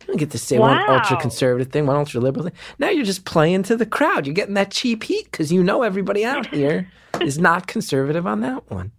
You 0.00 0.06
don't 0.06 0.16
get 0.16 0.30
to 0.32 0.38
say 0.38 0.58
wow. 0.58 0.68
one 0.68 0.98
ultra 0.98 1.16
conservative 1.20 1.72
thing, 1.72 1.86
one 1.86 1.96
ultra 1.96 2.20
liberal 2.20 2.44
thing. 2.44 2.54
Now 2.78 2.90
you're 2.90 3.04
just 3.04 3.24
playing 3.24 3.62
to 3.64 3.76
the 3.76 3.86
crowd. 3.86 4.26
You're 4.26 4.34
getting 4.34 4.54
that 4.54 4.70
cheap 4.70 5.04
heat 5.04 5.30
because 5.30 5.52
you 5.52 5.62
know 5.62 5.82
everybody 5.82 6.24
out 6.24 6.46
here 6.54 6.90
is 7.20 7.38
not 7.38 7.66
conservative 7.66 8.26
on 8.26 8.40
that 8.40 8.70
one. 8.70 8.92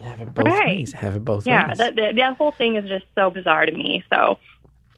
Have 0.00 0.20
it 0.20 0.34
both 0.34 0.46
right. 0.46 0.66
ways. 0.66 0.92
Have 0.92 1.16
it 1.16 1.24
both 1.24 1.46
yeah, 1.46 1.68
ways. 1.68 1.78
Yeah, 1.78 1.90
that, 1.90 2.16
that 2.16 2.36
whole 2.36 2.52
thing 2.52 2.76
is 2.76 2.88
just 2.88 3.04
so 3.14 3.30
bizarre 3.30 3.66
to 3.66 3.72
me. 3.72 4.04
So, 4.12 4.38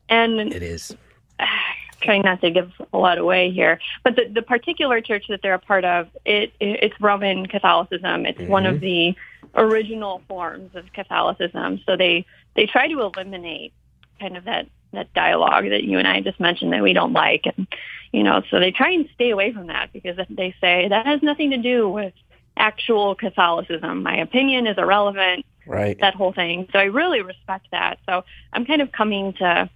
and 0.08 0.40
it 0.52 0.62
is 0.62 0.96
trying 2.00 2.22
not 2.22 2.40
to 2.40 2.50
give 2.50 2.72
a 2.92 2.98
lot 2.98 3.18
away 3.18 3.50
here, 3.50 3.80
but 4.04 4.16
the, 4.16 4.28
the 4.28 4.42
particular 4.42 5.00
church 5.00 5.26
that 5.28 5.40
they're 5.42 5.54
a 5.54 5.58
part 5.58 5.84
of, 5.84 6.08
it, 6.24 6.52
it 6.60 6.82
it's 6.82 7.00
Roman 7.00 7.46
Catholicism. 7.46 8.26
It's 8.26 8.38
mm-hmm. 8.38 8.50
one 8.50 8.66
of 8.66 8.80
the 8.80 9.14
original 9.54 10.22
forms 10.28 10.74
of 10.74 10.92
Catholicism. 10.92 11.80
So 11.86 11.96
they 11.96 12.26
they 12.54 12.66
try 12.66 12.88
to 12.88 13.00
eliminate 13.00 13.72
kind 14.20 14.36
of 14.36 14.44
that 14.44 14.66
that 14.92 15.12
dialogue 15.14 15.64
that 15.70 15.84
you 15.84 15.98
and 15.98 16.06
I 16.06 16.20
just 16.20 16.38
mentioned 16.38 16.72
that 16.72 16.82
we 16.82 16.92
don't 16.92 17.12
like, 17.12 17.46
and 17.46 17.66
you 18.12 18.22
know, 18.22 18.42
so 18.50 18.60
they 18.60 18.70
try 18.70 18.90
and 18.90 19.08
stay 19.14 19.30
away 19.30 19.52
from 19.52 19.68
that 19.68 19.92
because 19.92 20.18
they 20.28 20.54
say 20.60 20.88
that 20.88 21.06
has 21.06 21.22
nothing 21.22 21.50
to 21.50 21.56
do 21.56 21.88
with 21.88 22.12
actual 22.56 23.14
Catholicism. 23.14 24.02
My 24.02 24.16
opinion 24.16 24.66
is 24.66 24.78
irrelevant. 24.78 25.44
Right. 25.66 25.98
That 26.00 26.14
whole 26.14 26.32
thing. 26.32 26.68
So 26.72 26.78
I 26.78 26.84
really 26.84 27.22
respect 27.22 27.66
that. 27.70 27.98
So 28.06 28.24
I'm 28.52 28.64
kind 28.64 28.82
of 28.82 28.90
coming 28.92 29.32
to 29.34 29.70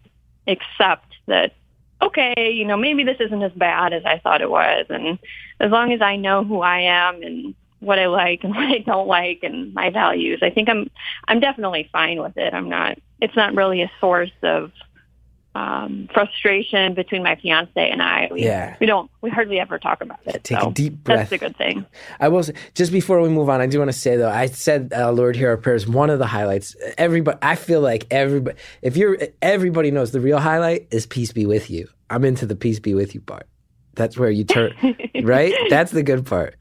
accept 0.46 1.14
that 1.26 1.54
okay, 2.02 2.50
you 2.50 2.64
know, 2.64 2.76
maybe 2.76 3.04
this 3.04 3.16
isn't 3.20 3.42
as 3.42 3.52
bad 3.52 3.92
as 3.92 4.04
I 4.04 4.18
thought 4.18 4.42
it 4.42 4.50
was. 4.50 4.86
And 4.90 5.18
as 5.60 5.70
long 5.70 5.92
as 5.92 6.02
I 6.02 6.16
know 6.16 6.44
who 6.44 6.60
I 6.60 6.80
am 6.80 7.22
and 7.22 7.54
what 7.80 7.98
I 7.98 8.06
like 8.06 8.44
and 8.44 8.54
what 8.54 8.64
I 8.64 8.78
don't 8.78 9.08
like 9.08 9.40
and 9.42 9.72
my 9.74 9.90
values, 9.90 10.40
I 10.42 10.50
think 10.50 10.68
I'm 10.68 10.90
I'm 11.28 11.40
definitely 11.40 11.88
fine 11.92 12.20
with 12.20 12.36
it. 12.36 12.52
I'm 12.54 12.68
not 12.68 12.98
it's 13.20 13.36
not 13.36 13.54
really 13.54 13.82
a 13.82 13.90
source 14.00 14.32
of 14.42 14.72
um, 15.56 16.08
frustration 16.12 16.92
between 16.92 17.22
my 17.22 17.34
fiance 17.36 17.70
and 17.76 18.02
I. 18.02 18.28
We, 18.30 18.44
yeah. 18.44 18.76
we 18.78 18.86
don't, 18.86 19.10
we 19.22 19.30
hardly 19.30 19.58
ever 19.58 19.78
talk 19.78 20.02
about 20.02 20.18
it. 20.26 20.44
Take 20.44 20.60
so 20.60 20.68
a 20.68 20.72
deep 20.72 21.02
breath. 21.02 21.30
That's 21.30 21.32
a 21.32 21.38
good 21.38 21.56
thing. 21.56 21.86
I 22.20 22.28
will 22.28 22.42
say, 22.42 22.52
just 22.74 22.92
before 22.92 23.22
we 23.22 23.30
move 23.30 23.48
on, 23.48 23.60
I 23.60 23.66
do 23.66 23.78
want 23.78 23.90
to 23.90 23.98
say 23.98 24.16
though, 24.16 24.30
I 24.30 24.46
said, 24.46 24.92
uh, 24.94 25.10
Lord, 25.12 25.34
hear 25.34 25.48
our 25.48 25.56
prayers. 25.56 25.86
One 25.86 26.10
of 26.10 26.18
the 26.18 26.26
highlights, 26.26 26.76
everybody, 26.98 27.38
I 27.40 27.54
feel 27.54 27.80
like 27.80 28.06
everybody, 28.10 28.58
if 28.82 28.98
you're, 28.98 29.18
everybody 29.40 29.90
knows 29.90 30.10
the 30.10 30.20
real 30.20 30.38
highlight 30.38 30.88
is 30.90 31.06
peace 31.06 31.32
be 31.32 31.46
with 31.46 31.70
you. 31.70 31.88
I'm 32.10 32.24
into 32.24 32.44
the 32.44 32.56
peace 32.56 32.78
be 32.78 32.94
with 32.94 33.14
you 33.14 33.22
part. 33.22 33.46
That's 33.94 34.18
where 34.18 34.30
you 34.30 34.44
turn, 34.44 34.74
right? 35.22 35.54
That's 35.70 35.90
the 35.90 36.02
good 36.02 36.26
part. 36.26 36.56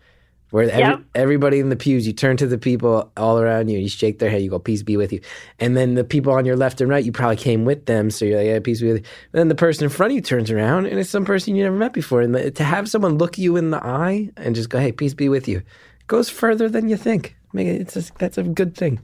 Where 0.52 0.70
every, 0.70 0.80
yep. 0.80 1.02
everybody 1.16 1.60
in 1.60 1.70
the 1.70 1.76
pews, 1.76 2.06
you 2.06 2.14
turn 2.14 2.38
to 2.38 2.48
the 2.48 2.58
people 2.58 3.12
all 3.18 3.40
around 3.40 3.68
you, 3.68 3.80
you 3.80 3.90
shake 3.90 4.20
their 4.20 4.30
head, 4.30 4.42
you 4.42 4.50
go, 4.50 4.60
peace 4.60 4.84
be 4.84 4.96
with 4.96 5.12
you. 5.12 5.20
And 5.60 5.76
then 5.76 5.96
the 5.96 6.04
people 6.04 6.32
on 6.34 6.46
your 6.46 6.56
left 6.56 6.82
and 6.82 6.90
right, 6.90 7.04
you 7.04 7.12
probably 7.12 7.38
came 7.38 7.66
with 7.66 7.88
them. 7.88 8.12
So 8.12 8.26
you're 8.26 8.38
like, 8.38 8.48
yeah, 8.48 8.60
peace 8.60 8.80
be 8.80 8.88
with 8.88 9.02
you. 9.02 9.10
And 9.34 9.40
then 9.40 9.48
the 9.48 9.56
person 9.56 9.84
in 9.84 9.90
front 9.90 10.12
of 10.12 10.16
you 10.16 10.22
turns 10.22 10.52
around 10.52 10.86
and 10.86 11.00
it's 11.00 11.10
some 11.10 11.26
person 11.26 11.56
you 11.56 11.64
never 11.64 11.76
met 11.76 11.94
before. 11.94 12.22
And 12.22 12.36
the, 12.36 12.52
to 12.52 12.64
have 12.64 12.88
someone 12.88 13.18
look 13.18 13.38
you 13.38 13.58
in 13.58 13.72
the 13.72 13.84
eye 13.84 14.30
and 14.38 14.56
just 14.56 14.70
go, 14.70 14.80
hey, 14.80 14.92
peace 14.92 15.16
be 15.16 15.30
with 15.30 15.48
you, 15.48 15.64
goes 16.08 16.30
further 16.30 16.70
than 16.70 16.90
you 16.90 16.96
think. 16.96 17.36
I 17.54 17.58
mean, 17.58 17.68
it's 17.68 17.98
a, 17.98 18.14
that's 18.20 18.38
a 18.38 18.44
good 18.44 18.76
thing. 18.76 19.02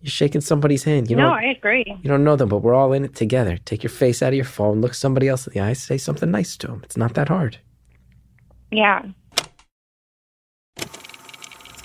You're 0.00 0.10
shaking 0.10 0.42
somebody's 0.42 0.84
hand. 0.84 1.10
You 1.10 1.16
no, 1.16 1.28
know, 1.28 1.34
I 1.34 1.42
agree. 1.42 1.84
You 2.02 2.08
don't 2.08 2.22
know 2.22 2.36
them, 2.36 2.48
but 2.48 2.58
we're 2.58 2.74
all 2.74 2.92
in 2.92 3.04
it 3.04 3.16
together. 3.16 3.58
Take 3.64 3.82
your 3.82 3.90
face 3.90 4.22
out 4.22 4.28
of 4.28 4.36
your 4.36 4.44
phone, 4.44 4.80
look 4.80 4.94
somebody 4.94 5.26
else 5.26 5.46
in 5.48 5.54
the 5.54 5.60
eye, 5.60 5.72
say 5.72 5.98
something 5.98 6.30
nice 6.30 6.56
to 6.58 6.68
them. 6.68 6.82
It's 6.84 6.96
not 6.96 7.14
that 7.14 7.28
hard. 7.28 7.58
Yeah 8.70 9.02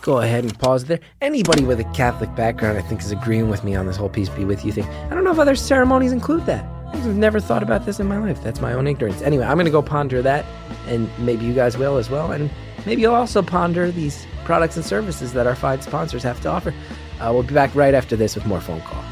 go 0.03 0.19
ahead 0.19 0.43
and 0.43 0.59
pause 0.59 0.85
there. 0.85 0.99
Anybody 1.21 1.63
with 1.63 1.79
a 1.79 1.85
Catholic 1.95 2.33
background, 2.35 2.77
I 2.77 2.81
think, 2.81 3.01
is 3.01 3.11
agreeing 3.11 3.49
with 3.49 3.63
me 3.63 3.73
on 3.73 3.87
this 3.87 3.95
whole 3.95 4.09
peace 4.09 4.29
be 4.29 4.45
with 4.45 4.63
you 4.63 4.71
thing. 4.71 4.83
I 4.83 5.15
don't 5.15 5.23
know 5.23 5.31
if 5.31 5.39
other 5.39 5.55
ceremonies 5.55 6.11
include 6.11 6.45
that. 6.45 6.65
I've 6.93 7.15
never 7.15 7.39
thought 7.39 7.63
about 7.63 7.85
this 7.85 7.99
in 7.99 8.07
my 8.07 8.17
life. 8.17 8.43
That's 8.43 8.59
my 8.61 8.73
own 8.73 8.85
ignorance. 8.85 9.21
Anyway, 9.21 9.45
I'm 9.45 9.55
going 9.55 9.65
to 9.65 9.71
go 9.71 9.81
ponder 9.81 10.21
that, 10.21 10.45
and 10.87 11.09
maybe 11.17 11.45
you 11.45 11.53
guys 11.53 11.77
will 11.77 11.97
as 11.97 12.09
well. 12.09 12.31
And 12.33 12.51
maybe 12.85 13.01
you'll 13.01 13.15
also 13.15 13.41
ponder 13.41 13.91
these 13.91 14.27
products 14.43 14.75
and 14.75 14.85
services 14.85 15.33
that 15.33 15.47
our 15.47 15.55
fine 15.55 15.81
sponsors 15.81 16.21
have 16.21 16.39
to 16.41 16.49
offer. 16.49 16.73
Uh, 17.19 17.31
we'll 17.33 17.43
be 17.43 17.53
back 17.53 17.73
right 17.73 17.93
after 17.93 18.15
this 18.17 18.35
with 18.35 18.45
more 18.45 18.61
phone 18.61 18.81
call. 18.81 19.03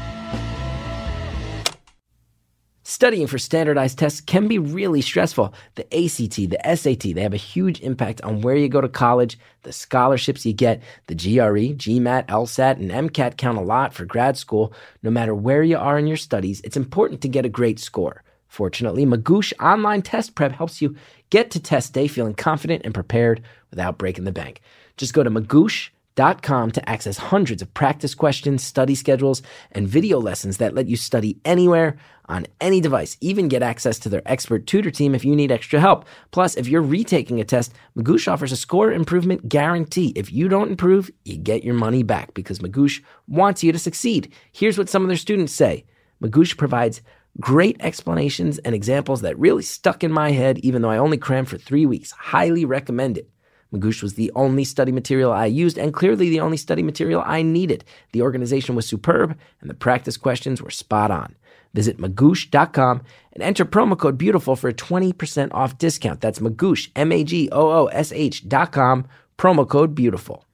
Studying 2.92 3.26
for 3.26 3.38
standardized 3.38 3.98
tests 3.98 4.20
can 4.20 4.48
be 4.48 4.58
really 4.58 5.00
stressful. 5.00 5.54
The 5.76 5.84
ACT, 5.84 6.50
the 6.50 6.76
SAT, 6.76 7.14
they 7.14 7.22
have 7.22 7.32
a 7.32 7.38
huge 7.38 7.80
impact 7.80 8.20
on 8.20 8.42
where 8.42 8.54
you 8.54 8.68
go 8.68 8.82
to 8.82 8.88
college, 8.90 9.38
the 9.62 9.72
scholarships 9.72 10.44
you 10.44 10.52
get. 10.52 10.82
The 11.06 11.14
GRE, 11.14 11.72
GMAT, 11.72 12.26
LSAT, 12.26 12.72
and 12.72 12.90
MCAT 12.90 13.38
count 13.38 13.56
a 13.56 13.62
lot 13.62 13.94
for 13.94 14.04
grad 14.04 14.36
school. 14.36 14.74
No 15.02 15.10
matter 15.10 15.34
where 15.34 15.62
you 15.62 15.78
are 15.78 15.98
in 15.98 16.06
your 16.06 16.18
studies, 16.18 16.60
it's 16.64 16.76
important 16.76 17.22
to 17.22 17.28
get 17.28 17.46
a 17.46 17.48
great 17.48 17.80
score. 17.80 18.24
Fortunately, 18.48 19.06
Magoosh 19.06 19.54
Online 19.58 20.02
Test 20.02 20.34
Prep 20.34 20.52
helps 20.52 20.82
you 20.82 20.94
get 21.30 21.50
to 21.52 21.60
test 21.60 21.94
day 21.94 22.08
feeling 22.08 22.34
confident 22.34 22.82
and 22.84 22.92
prepared 22.92 23.42
without 23.70 23.96
breaking 23.96 24.24
the 24.24 24.32
bank. 24.32 24.60
Just 24.98 25.14
go 25.14 25.22
to 25.22 25.30
magoosh.com 25.30 26.01
to 26.16 26.82
access 26.88 27.16
hundreds 27.16 27.62
of 27.62 27.72
practice 27.74 28.14
questions, 28.14 28.62
study 28.62 28.94
schedules, 28.94 29.42
and 29.72 29.88
video 29.88 30.18
lessons 30.18 30.58
that 30.58 30.74
let 30.74 30.88
you 30.88 30.96
study 30.96 31.38
anywhere 31.44 31.96
on 32.26 32.46
any 32.60 32.80
device. 32.80 33.16
Even 33.20 33.48
get 33.48 33.62
access 33.62 33.98
to 33.98 34.08
their 34.08 34.22
expert 34.26 34.66
tutor 34.66 34.90
team 34.90 35.14
if 35.14 35.24
you 35.24 35.34
need 35.34 35.50
extra 35.50 35.80
help. 35.80 36.04
Plus, 36.30 36.56
if 36.56 36.68
you're 36.68 36.82
retaking 36.82 37.40
a 37.40 37.44
test, 37.44 37.72
Magoosh 37.96 38.30
offers 38.30 38.52
a 38.52 38.56
score 38.56 38.92
improvement 38.92 39.48
guarantee. 39.48 40.12
If 40.14 40.32
you 40.32 40.48
don't 40.48 40.70
improve, 40.70 41.10
you 41.24 41.36
get 41.36 41.64
your 41.64 41.74
money 41.74 42.02
back 42.02 42.34
because 42.34 42.60
Magoosh 42.60 43.02
wants 43.28 43.62
you 43.62 43.72
to 43.72 43.78
succeed. 43.78 44.32
Here's 44.52 44.78
what 44.78 44.88
some 44.88 45.02
of 45.02 45.08
their 45.08 45.16
students 45.16 45.52
say 45.52 45.84
Magoosh 46.22 46.56
provides 46.56 47.02
great 47.40 47.76
explanations 47.80 48.58
and 48.58 48.74
examples 48.74 49.22
that 49.22 49.38
really 49.38 49.62
stuck 49.62 50.04
in 50.04 50.12
my 50.12 50.30
head, 50.32 50.58
even 50.58 50.82
though 50.82 50.90
I 50.90 50.98
only 50.98 51.16
crammed 51.16 51.48
for 51.48 51.58
three 51.58 51.86
weeks. 51.86 52.10
Highly 52.12 52.64
recommend 52.64 53.18
it. 53.18 53.28
Magoosh 53.72 54.02
was 54.02 54.14
the 54.14 54.30
only 54.34 54.64
study 54.64 54.92
material 54.92 55.32
I 55.32 55.46
used 55.46 55.78
and 55.78 55.94
clearly 55.94 56.28
the 56.28 56.40
only 56.40 56.56
study 56.56 56.82
material 56.82 57.22
I 57.24 57.42
needed. 57.42 57.84
The 58.12 58.22
organization 58.22 58.74
was 58.74 58.86
superb 58.86 59.36
and 59.60 59.70
the 59.70 59.74
practice 59.74 60.16
questions 60.16 60.60
were 60.60 60.70
spot 60.70 61.10
on. 61.10 61.36
Visit 61.74 61.98
magoosh.com 61.98 63.02
and 63.32 63.42
enter 63.42 63.64
promo 63.64 63.98
code 63.98 64.18
beautiful 64.18 64.56
for 64.56 64.68
a 64.68 64.74
20% 64.74 65.48
off 65.52 65.78
discount. 65.78 66.20
That's 66.20 66.38
magoosh, 66.38 66.90
M-A-G-O-O-S-H 66.94 68.48
dot 68.48 68.72
com, 68.72 69.06
promo 69.38 69.66
code 69.66 69.94
beautiful. 69.94 70.44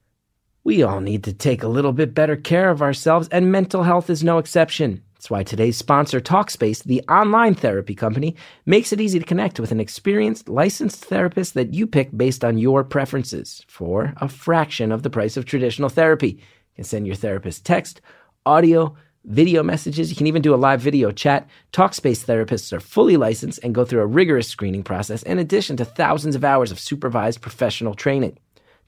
We 0.63 0.83
all 0.83 1.01
need 1.01 1.23
to 1.25 1.33
take 1.33 1.63
a 1.63 1.67
little 1.67 1.93
bit 1.93 2.13
better 2.13 2.35
care 2.35 2.69
of 2.69 2.81
ourselves 2.81 3.27
and 3.29 3.51
mental 3.51 3.83
health 3.83 4.09
is 4.09 4.23
no 4.23 4.37
exception. 4.37 5.03
That's 5.19 5.29
why 5.29 5.43
today's 5.43 5.75
sponsor, 5.75 6.21
Talkspace, 6.21 6.81
the 6.85 7.01
online 7.09 7.53
therapy 7.53 7.93
company, 7.93 8.37
makes 8.65 8.93
it 8.93 9.01
easy 9.01 9.19
to 9.19 9.25
connect 9.25 9.59
with 9.59 9.73
an 9.73 9.81
experienced, 9.81 10.47
licensed 10.47 11.03
therapist 11.03 11.55
that 11.55 11.73
you 11.73 11.87
pick 11.87 12.15
based 12.15 12.45
on 12.45 12.57
your 12.57 12.85
preferences 12.85 13.65
for 13.67 14.13
a 14.21 14.29
fraction 14.29 14.93
of 14.93 15.03
the 15.03 15.09
price 15.09 15.35
of 15.35 15.43
traditional 15.43 15.89
therapy. 15.89 16.29
You 16.29 16.75
can 16.75 16.83
send 16.85 17.05
your 17.05 17.17
therapist 17.17 17.65
text, 17.65 17.99
audio, 18.45 18.95
video 19.25 19.61
messages. 19.61 20.09
You 20.09 20.15
can 20.15 20.27
even 20.27 20.41
do 20.41 20.55
a 20.55 20.55
live 20.55 20.79
video 20.79 21.11
chat. 21.11 21.49
Talkspace 21.73 22.23
therapists 22.23 22.71
are 22.71 22.79
fully 22.79 23.17
licensed 23.17 23.59
and 23.61 23.75
go 23.75 23.83
through 23.83 24.03
a 24.03 24.07
rigorous 24.07 24.47
screening 24.47 24.83
process 24.83 25.21
in 25.23 25.37
addition 25.37 25.75
to 25.75 25.83
thousands 25.83 26.37
of 26.37 26.45
hours 26.45 26.71
of 26.71 26.79
supervised 26.79 27.41
professional 27.41 27.93
training. 27.93 28.37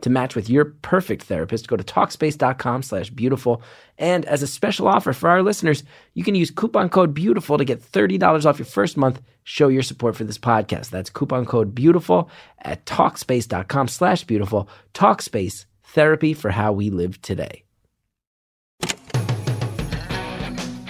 To 0.01 0.09
match 0.09 0.35
with 0.35 0.49
your 0.49 0.65
perfect 0.65 1.23
therapist, 1.23 1.67
go 1.67 1.77
to 1.77 1.83
Talkspace.com 1.83 2.83
slash 2.83 3.09
beautiful. 3.11 3.61
And 3.97 4.25
as 4.25 4.41
a 4.41 4.47
special 4.47 4.87
offer 4.87 5.13
for 5.13 5.29
our 5.29 5.43
listeners, 5.43 5.83
you 6.15 6.23
can 6.23 6.35
use 6.35 6.49
coupon 6.49 6.89
code 6.89 7.13
beautiful 7.13 7.57
to 7.57 7.65
get 7.65 7.81
$30 7.81 8.45
off 8.45 8.57
your 8.57 8.65
first 8.65 8.97
month. 8.97 9.21
Show 9.43 9.67
your 9.67 9.83
support 9.83 10.15
for 10.15 10.23
this 10.23 10.37
podcast. 10.37 10.89
That's 10.89 11.09
coupon 11.09 11.45
code 11.45 11.75
beautiful 11.75 12.29
at 12.59 12.85
Talkspace.com 12.85 13.87
slash 13.87 14.23
beautiful. 14.23 14.67
Talkspace, 14.93 15.65
therapy 15.83 16.33
for 16.33 16.49
how 16.49 16.71
we 16.71 16.89
live 16.89 17.21
today. 17.21 17.63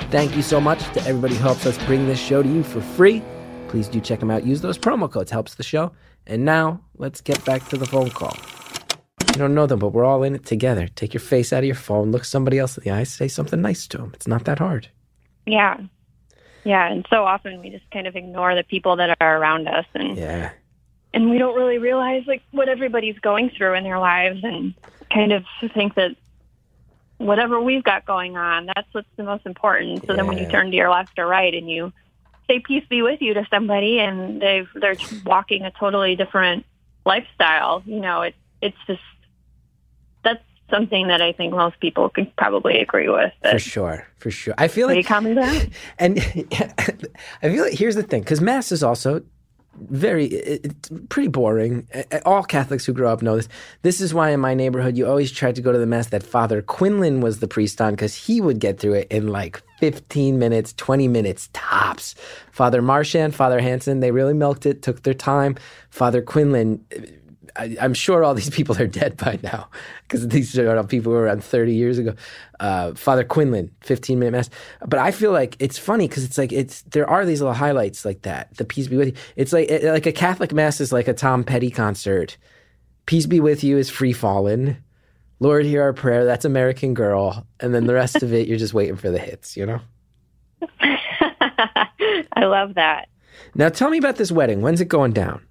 Thank 0.10 0.36
you 0.36 0.42
so 0.42 0.60
much 0.60 0.84
to 0.94 1.02
everybody 1.06 1.36
who 1.36 1.42
helps 1.42 1.66
us 1.66 1.78
bring 1.86 2.06
this 2.06 2.20
show 2.20 2.44
to 2.44 2.50
you 2.50 2.64
for 2.64 2.82
free. 2.82 3.24
Please 3.70 3.88
do 3.88 4.02
check 4.02 4.20
them 4.20 4.30
out. 4.30 4.46
Use 4.46 4.60
those 4.60 4.78
promo 4.78 5.10
codes, 5.10 5.32
helps 5.32 5.56
the 5.56 5.64
show. 5.64 5.94
And 6.28 6.44
now 6.44 6.82
let's 6.98 7.22
get 7.22 7.44
back 7.46 7.68
to 7.70 7.78
the 7.78 7.86
phone 7.86 8.10
call. 8.10 8.36
You 9.34 9.40
don't 9.40 9.56
know 9.56 9.66
them, 9.66 9.80
but 9.80 9.90
we're 9.90 10.04
all 10.06 10.24
in 10.24 10.36
it 10.36 10.46
together. 10.46 10.88
Take 10.90 11.14
your 11.14 11.22
face 11.22 11.54
out 11.54 11.60
of 11.60 11.66
your 11.66 11.76
phone, 11.76 12.12
look 12.12 12.26
somebody 12.26 12.60
else 12.60 12.78
in 12.78 12.84
the 12.84 12.92
eye, 12.92 13.04
say 13.04 13.28
something 13.28 13.62
nice 13.62 13.88
to 13.88 13.98
them. 13.98 14.12
It's 14.14 14.28
not 14.28 14.44
that 14.46 14.60
hard. 14.60 14.90
Yeah. 15.46 15.78
Yeah. 16.64 16.92
And 16.92 17.08
so 17.10 17.24
often 17.24 17.60
we 17.62 17.70
just 17.70 17.90
kind 17.92 18.08
of 18.08 18.16
ignore 18.16 18.56
the 18.56 18.64
people 18.64 18.98
that 18.98 19.16
are 19.22 19.38
around 19.38 19.68
us 19.68 19.86
and 19.96 20.18
Yeah. 20.18 20.52
and 21.14 21.30
we 21.30 21.38
don't 21.38 21.56
really 21.56 21.78
realize 21.78 22.24
like 22.28 22.44
what 22.52 22.68
everybody's 22.70 23.18
going 23.20 23.50
through 23.52 23.74
in 23.76 23.84
their 23.84 24.00
lives 24.00 24.42
and 24.44 24.74
kind 25.12 25.32
of 25.32 25.44
think 25.74 25.96
that 25.96 26.16
whatever 27.18 27.60
we've 27.62 27.84
got 27.84 28.06
going 28.06 28.36
on, 28.38 28.66
that's 28.68 28.88
what's 28.94 29.08
the 29.16 29.24
most 29.24 29.46
important. 29.46 30.06
So 30.08 30.16
then 30.16 30.28
when 30.28 30.38
you 30.38 30.48
turn 30.50 30.72
to 30.72 30.76
your 30.78 30.90
left 30.90 31.18
or 31.18 31.26
right 31.28 31.54
and 31.54 31.70
you 31.70 31.94
say 32.48 32.60
peace 32.60 32.84
be 32.90 33.02
with 33.02 33.22
you 33.22 33.34
to 33.36 33.46
somebody 33.50 34.00
and 34.00 34.42
they've 34.42 34.68
they're 34.76 34.96
walking 35.26 35.64
a 35.64 35.72
totally 35.72 36.16
different 36.16 36.66
lifestyle, 37.06 37.82
you 37.86 38.00
know, 38.02 38.22
it 38.24 38.36
it's 38.62 38.78
just 38.88 39.02
something 40.72 41.08
that 41.08 41.22
I 41.22 41.34
think 41.34 41.54
most 41.54 41.80
people 41.80 42.10
could 42.10 42.36
probably 42.38 42.80
agree 42.80 43.10
with. 43.10 43.32
For 43.44 43.60
sure. 43.60 44.08
For 44.18 44.32
sure. 44.32 44.56
I 44.58 44.68
feel 44.68 44.88
like 44.88 45.06
common 45.06 45.36
ground. 45.36 45.70
and 46.00 46.20
I 47.44 47.50
feel 47.50 47.64
like 47.64 47.74
here's 47.74 47.96
the 47.96 48.04
thing 48.04 48.22
because 48.22 48.42
mass 48.42 48.72
is 48.72 48.82
also 48.82 49.22
very 49.80 50.26
it's 50.26 50.90
pretty 51.10 51.30
boring. 51.30 51.88
All 52.26 52.44
Catholics 52.44 52.86
who 52.86 52.94
grow 52.94 53.12
up 53.12 53.22
know 53.22 53.38
this. 53.38 53.48
This 53.84 54.02
is 54.02 54.14
why 54.14 54.32
in 54.32 54.40
my 54.40 54.54
neighborhood 54.54 54.98
you 54.98 55.08
always 55.08 55.32
tried 55.32 55.56
to 55.56 55.62
go 55.62 55.72
to 55.72 55.78
the 55.78 55.86
mass 55.86 56.08
that 56.08 56.24
Father 56.24 56.62
Quinlan 56.62 57.22
was 57.22 57.40
the 57.40 57.48
priest 57.48 57.80
on 57.82 57.94
because 57.94 58.16
he 58.16 58.42
would 58.42 58.60
get 58.60 58.80
through 58.80 58.94
it 58.94 59.08
in 59.10 59.28
like 59.28 59.62
15 59.80 60.38
minutes, 60.38 60.74
20 60.74 61.08
minutes 61.08 61.50
tops. 61.54 62.16
Father 62.52 62.82
Marchand, 62.82 63.34
Father 63.34 63.60
Hansen, 63.60 64.02
they 64.02 64.12
really 64.12 64.34
milked 64.34 64.66
it, 64.66 64.82
took 64.82 65.04
their 65.04 65.14
time. 65.14 65.56
Father 65.90 66.22
Quinlan. 66.22 66.86
I, 67.56 67.76
I'm 67.80 67.94
sure 67.94 68.24
all 68.24 68.34
these 68.42 68.50
people 68.50 68.78
are 68.82 68.88
dead 68.88 69.18
by 69.18 69.40
now 69.44 69.70
because 70.04 70.28
these 70.28 70.58
are 70.58 70.78
all 70.78 70.84
people 70.84 71.12
who 71.12 71.18
were 71.18 71.26
around 71.26 71.44
30 71.44 71.74
years 71.74 71.98
ago. 71.98 72.14
Uh, 72.60 72.94
Father 72.94 73.24
Quinlan, 73.24 73.72
15 73.82 74.20
minute 74.20 74.32
mass. 74.32 74.50
But 74.86 75.00
I 75.00 75.12
feel 75.12 75.32
like 75.32 75.56
it's 75.60 75.78
funny 75.78 76.08
because 76.08 76.24
it's 76.24 76.38
like 76.38 76.52
it's 76.52 76.82
there 76.84 77.10
are 77.10 77.26
these 77.26 77.42
little 77.42 77.54
highlights 77.54 78.06
like 78.06 78.24
that. 78.24 78.56
The 78.58 78.66
peace 78.66 78.88
be 78.88 78.98
with 78.98 79.10
you. 79.10 79.16
It's 79.36 79.54
like 79.54 79.70
it, 79.70 79.84
like 79.84 80.06
a 80.06 80.12
Catholic 80.12 80.54
mass 80.54 80.82
is 80.82 80.92
like 80.92 81.08
a 81.08 81.14
Tom 81.14 81.44
Petty 81.44 81.72
concert. 81.72 82.38
Peace 83.06 83.26
be 83.26 83.40
with 83.40 83.64
you 83.64 83.78
is 83.78 83.90
Free 83.90 84.14
Fallin'. 84.14 84.78
Lord, 85.40 85.66
hear 85.66 85.82
our 85.82 85.94
prayer. 85.94 86.24
That's 86.24 86.46
American 86.46 86.94
Girl, 86.94 87.48
and 87.60 87.74
then 87.74 87.88
the 87.88 87.96
rest 87.96 88.22
of 88.22 88.32
it, 88.32 88.48
you're 88.48 88.60
just 88.60 88.76
waiting 88.76 88.96
for 88.96 89.10
the 89.10 89.18
hits. 89.18 89.58
You 89.58 89.66
know. 89.66 89.82
I 90.80 92.46
love 92.46 92.76
that. 92.76 93.10
Now 93.56 93.70
tell 93.70 93.90
me 93.90 93.98
about 93.98 94.18
this 94.18 94.32
wedding. 94.32 94.62
When's 94.62 94.82
it 94.82 94.88
going 94.88 95.14
down? 95.14 95.42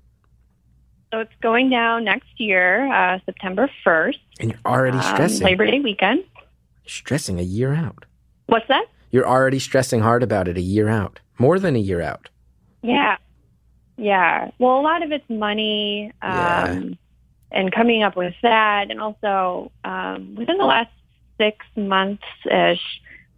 So 1.12 1.18
it's 1.20 1.33
going 1.42 1.70
down 1.70 2.05
next 2.05 2.29
year, 2.38 2.87
uh, 2.92 3.18
September 3.27 3.68
1st, 3.85 4.18
And 4.38 4.51
you're 4.53 4.61
already 4.64 4.99
um, 4.99 5.03
stressing. 5.03 5.44
Labor 5.44 5.66
Day 5.66 5.81
weekend. 5.81 6.25
stressing 6.87 7.38
a 7.40 7.42
year 7.42 7.75
out. 7.75 8.05
What's 8.46 8.68
that? 8.68 8.85
You're 9.11 9.27
already 9.27 9.59
stressing 9.59 10.01
hard 10.01 10.23
about 10.23 10.46
it 10.46 10.57
a 10.57 10.61
year 10.61 10.88
out, 10.88 11.18
more 11.38 11.59
than 11.59 11.75
a 11.75 11.81
year 11.81 12.01
out. 12.01 12.29
Yeah. 12.83 13.16
Yeah. 13.96 14.51
Well, 14.61 14.79
a 14.79 14.83
lot 14.83 15.03
of 15.03 15.11
it's 15.11 15.29
money 15.29 16.12
um, 16.23 16.31
Yeah. 16.33 16.81
and 17.51 17.73
coming 17.73 18.05
up 18.05 18.16
with 18.16 18.35
that. 18.42 18.90
And 18.90 19.01
also, 19.01 19.73
um, 19.85 20.37
within 20.37 20.59
the 20.59 20.64
last 20.64 20.90
six 21.38 21.66
months 21.77 22.23
ish, 22.49 22.81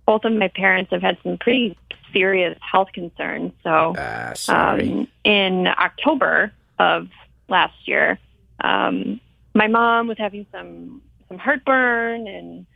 both 0.07 0.25
of 0.27 0.33
my 0.35 0.49
parents 0.49 0.91
have 0.93 1.01
had 1.01 1.17
some 1.23 1.39
pretty 1.39 1.77
serious 2.13 2.59
health 2.61 2.89
concerns. 2.93 3.53
So, 3.63 3.95
sorry. 4.35 4.91
um, 4.93 5.09
in 5.25 5.67
October 5.69 6.53
of 6.79 7.09
last 7.49 7.87
year, 7.87 8.19
um, 8.63 9.21
my 9.55 9.67
mom 9.67 10.09
was 10.09 10.19
having 10.19 10.47
some 10.53 11.03
some 11.29 11.39
heartburn, 11.39 12.27
and 12.27 12.67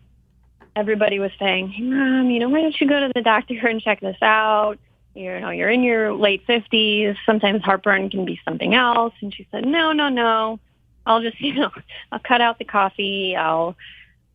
everybody 0.74 1.18
was 1.18 1.30
saying, 1.38 1.68
"Hey, 1.68 1.82
mom, 1.82 2.30
you 2.30 2.38
know, 2.38 2.48
why 2.48 2.62
don't 2.62 2.78
you 2.80 2.88
go 2.88 3.00
to 3.00 3.12
the 3.14 3.22
doctor 3.22 3.54
and 3.66 3.80
check 3.80 4.00
this 4.00 4.16
out? 4.22 4.78
You 5.14 5.40
know, 5.40 5.50
you're 5.50 5.70
in 5.70 5.82
your 5.82 6.12
late 6.12 6.44
fifties. 6.46 7.16
Sometimes 7.24 7.62
heartburn 7.62 8.10
can 8.10 8.24
be 8.24 8.40
something 8.44 8.74
else." 8.74 9.14
And 9.20 9.34
she 9.34 9.46
said, 9.50 9.66
"No, 9.66 9.92
no, 9.92 10.08
no. 10.08 10.60
I'll 11.06 11.22
just, 11.22 11.40
you 11.40 11.54
know, 11.54 11.70
I'll 12.12 12.18
cut 12.18 12.40
out 12.40 12.58
the 12.58 12.64
coffee. 12.64 13.36
I'll 13.36 13.76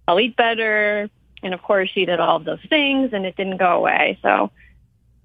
I'll 0.08 0.20
eat 0.20 0.36
better." 0.36 1.10
And 1.44 1.54
of 1.54 1.62
course, 1.64 1.90
she 1.90 2.06
did 2.06 2.20
all 2.20 2.38
of 2.38 2.46
those 2.46 2.64
things, 2.70 3.14
and 3.14 3.26
it 3.26 3.36
didn't 3.36 3.58
go 3.58 3.78
away. 3.78 4.20
So 4.22 4.52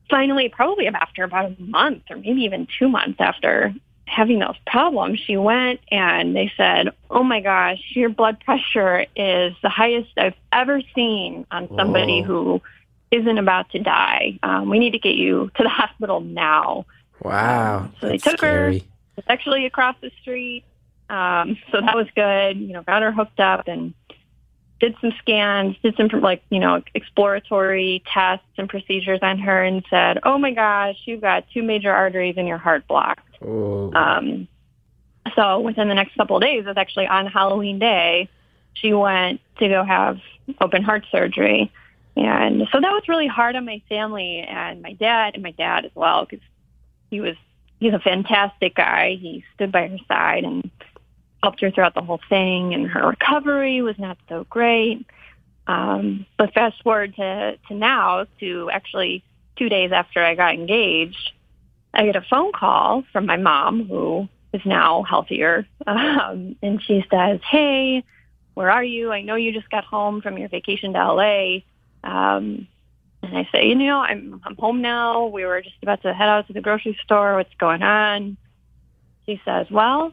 finally, 0.09 0.49
probably 0.49 0.87
after 0.87 1.25
about 1.25 1.53
a 1.53 1.62
month 1.62 2.05
or 2.11 2.16
maybe 2.16 2.42
even 2.42 2.66
two 2.79 2.88
months 2.88 3.21
after 3.21 3.75
having 4.07 4.38
those 4.38 4.57
problems, 4.66 5.21
she 5.21 5.37
went 5.37 5.81
and 5.90 6.35
they 6.35 6.51
said, 6.57 6.90
"Oh 7.11 7.23
my 7.23 7.40
gosh, 7.40 7.81
your 7.90 8.09
blood 8.09 8.40
pressure 8.40 9.07
is 9.14 9.55
the 9.62 9.69
highest 9.69 10.11
I've 10.16 10.35
ever 10.53 10.81
seen 10.95 11.47
on 11.51 11.69
somebody 11.77 12.23
who 12.23 12.62
isn't 13.11 13.38
about 13.38 13.71
to 13.71 13.79
die. 13.79 14.38
Um, 14.42 14.69
we 14.69 14.79
need 14.79 14.92
to 14.92 14.99
get 14.99 15.16
you 15.16 15.51
to 15.57 15.62
the 15.62 15.69
hospital 15.83 16.21
now." 16.21 16.87
wow. 17.23 17.90
so 18.01 18.09
they 18.09 18.19
took 18.19 18.40
her- 18.40 18.73
scary. 18.73 18.85
It's 19.16 19.27
actually 19.31 19.64
across 19.64 19.97
the 20.03 20.11
street, 20.21 20.62
um, 21.09 21.57
so 21.73 21.81
that 21.81 21.95
was 21.95 22.07
good. 22.14 22.59
You 22.59 22.75
know, 22.75 22.83
got 22.83 23.01
her 23.01 23.11
hooked 23.11 23.40
up 23.40 23.66
and 23.66 23.95
did 24.79 24.95
some 25.01 25.12
scans, 25.19 25.77
did 25.83 25.97
some 25.97 26.09
like 26.21 26.42
you 26.51 26.61
know 26.61 26.83
exploratory 26.95 28.03
tests 28.12 28.47
and 28.59 28.69
procedures 28.69 29.21
on 29.23 29.38
her, 29.38 29.62
and 29.62 29.85
said, 29.88 30.19
"Oh 30.23 30.38
my 30.38 30.53
gosh, 30.53 30.97
you've 31.07 31.23
got 31.23 31.45
two 31.53 31.62
major 31.62 31.92
arteries 31.92 32.37
in 32.37 32.47
your 32.47 32.59
heart 32.59 32.87
blocked." 32.87 33.26
Oh. 33.42 33.92
Um, 33.92 34.49
so 35.35 35.61
within 35.61 35.88
the 35.88 35.94
next 35.94 36.16
couple 36.16 36.37
of 36.37 36.42
days, 36.42 36.64
it 36.64 36.68
was 36.68 36.77
actually 36.77 37.07
on 37.07 37.27
Halloween 37.27 37.79
day, 37.79 38.29
she 38.75 38.92
went 38.92 39.40
to 39.59 39.68
go 39.68 39.85
have 39.85 40.18
open 40.61 40.83
heart 40.83 41.05
surgery. 41.11 41.72
And 42.16 42.66
so 42.72 42.81
that 42.81 42.92
was 42.92 43.03
really 43.09 43.27
hard 43.27 43.57
on 43.57 43.64
my 43.64 43.83
family 43.88 44.38
and 44.40 44.81
my 44.81 44.92
dad 44.92 45.35
and 45.35 45.42
my 45.42 45.51
dad 45.51 45.85
as 45.85 45.90
well 45.94 46.25
because 46.25 46.44
he 47.11 47.20
was 47.20 47.37
he's 47.79 47.92
a 47.92 47.99
fantastic 47.99 48.75
guy. 48.75 49.16
He 49.20 49.44
stood 49.55 49.72
by 49.72 49.88
her 49.88 49.99
side 50.09 50.44
and 50.44 50.70
helped 51.42 51.61
her 51.61 51.70
throughout 51.70 51.94
the 51.94 52.03
whole 52.03 52.20
thing. 52.29 52.72
And 52.72 52.87
her 52.88 53.07
recovery 53.09 53.83
was 53.83 53.99
not 53.99 54.18
so 54.29 54.44
great. 54.49 55.07
Um, 55.66 56.27
but 56.38 56.55
fast 56.55 56.83
forward 56.83 57.16
to 57.16 57.59
to 57.68 57.75
now 57.75 58.27
to 58.40 58.70
actually 58.70 59.25
two 59.57 59.68
days 59.68 59.90
after 59.92 60.22
I 60.22 60.35
got 60.35 60.55
engaged, 60.55 61.33
I 61.96 62.04
get 62.04 62.16
a 62.16 62.20
phone 62.28 62.52
call 62.52 63.04
from 63.12 63.26
my 63.26 63.37
mom 63.37 63.88
who 63.88 64.28
is 64.52 64.62
now 64.64 65.02
healthier. 65.02 65.66
Um, 65.87 66.56
and 66.62 66.82
she 66.82 67.04
says, 67.11 67.38
Hey, 67.48 68.02
where 68.54 68.70
are 68.70 68.82
you? 68.82 69.12
I 69.12 69.22
know 69.22 69.37
you 69.37 69.52
just 69.52 69.70
got 69.70 69.85
home 69.85 70.20
from 70.20 70.37
your 70.37 70.48
vacation 70.48 70.92
to 70.94 71.12
LA. 71.12 71.59
Um, 72.02 72.66
and 73.22 73.38
I 73.38 73.48
say, 73.52 73.68
you 73.68 73.76
know, 73.76 74.00
I'm, 74.00 74.40
I'm 74.44 74.56
home 74.56 74.82
now. 74.82 75.26
We 75.26 75.44
were 75.44 75.62
just 75.62 75.76
about 75.82 76.02
to 76.02 76.12
head 76.12 76.28
out 76.28 76.46
to 76.48 76.52
the 76.52 76.61
grocery 76.61 76.98
store. 77.04 77.37
What's 77.37 77.54
going 77.59 77.82
on? 77.82 78.37
She 79.26 79.40
says, 79.44 79.66
well, 79.70 80.12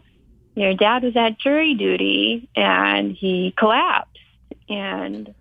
your 0.56 0.76
dad 0.76 1.04
was 1.04 1.16
at 1.16 1.40
jury 1.40 1.74
duty 1.74 2.48
and 2.56 3.14
he 3.16 3.54
collapsed. 3.58 4.18
And 4.70 5.34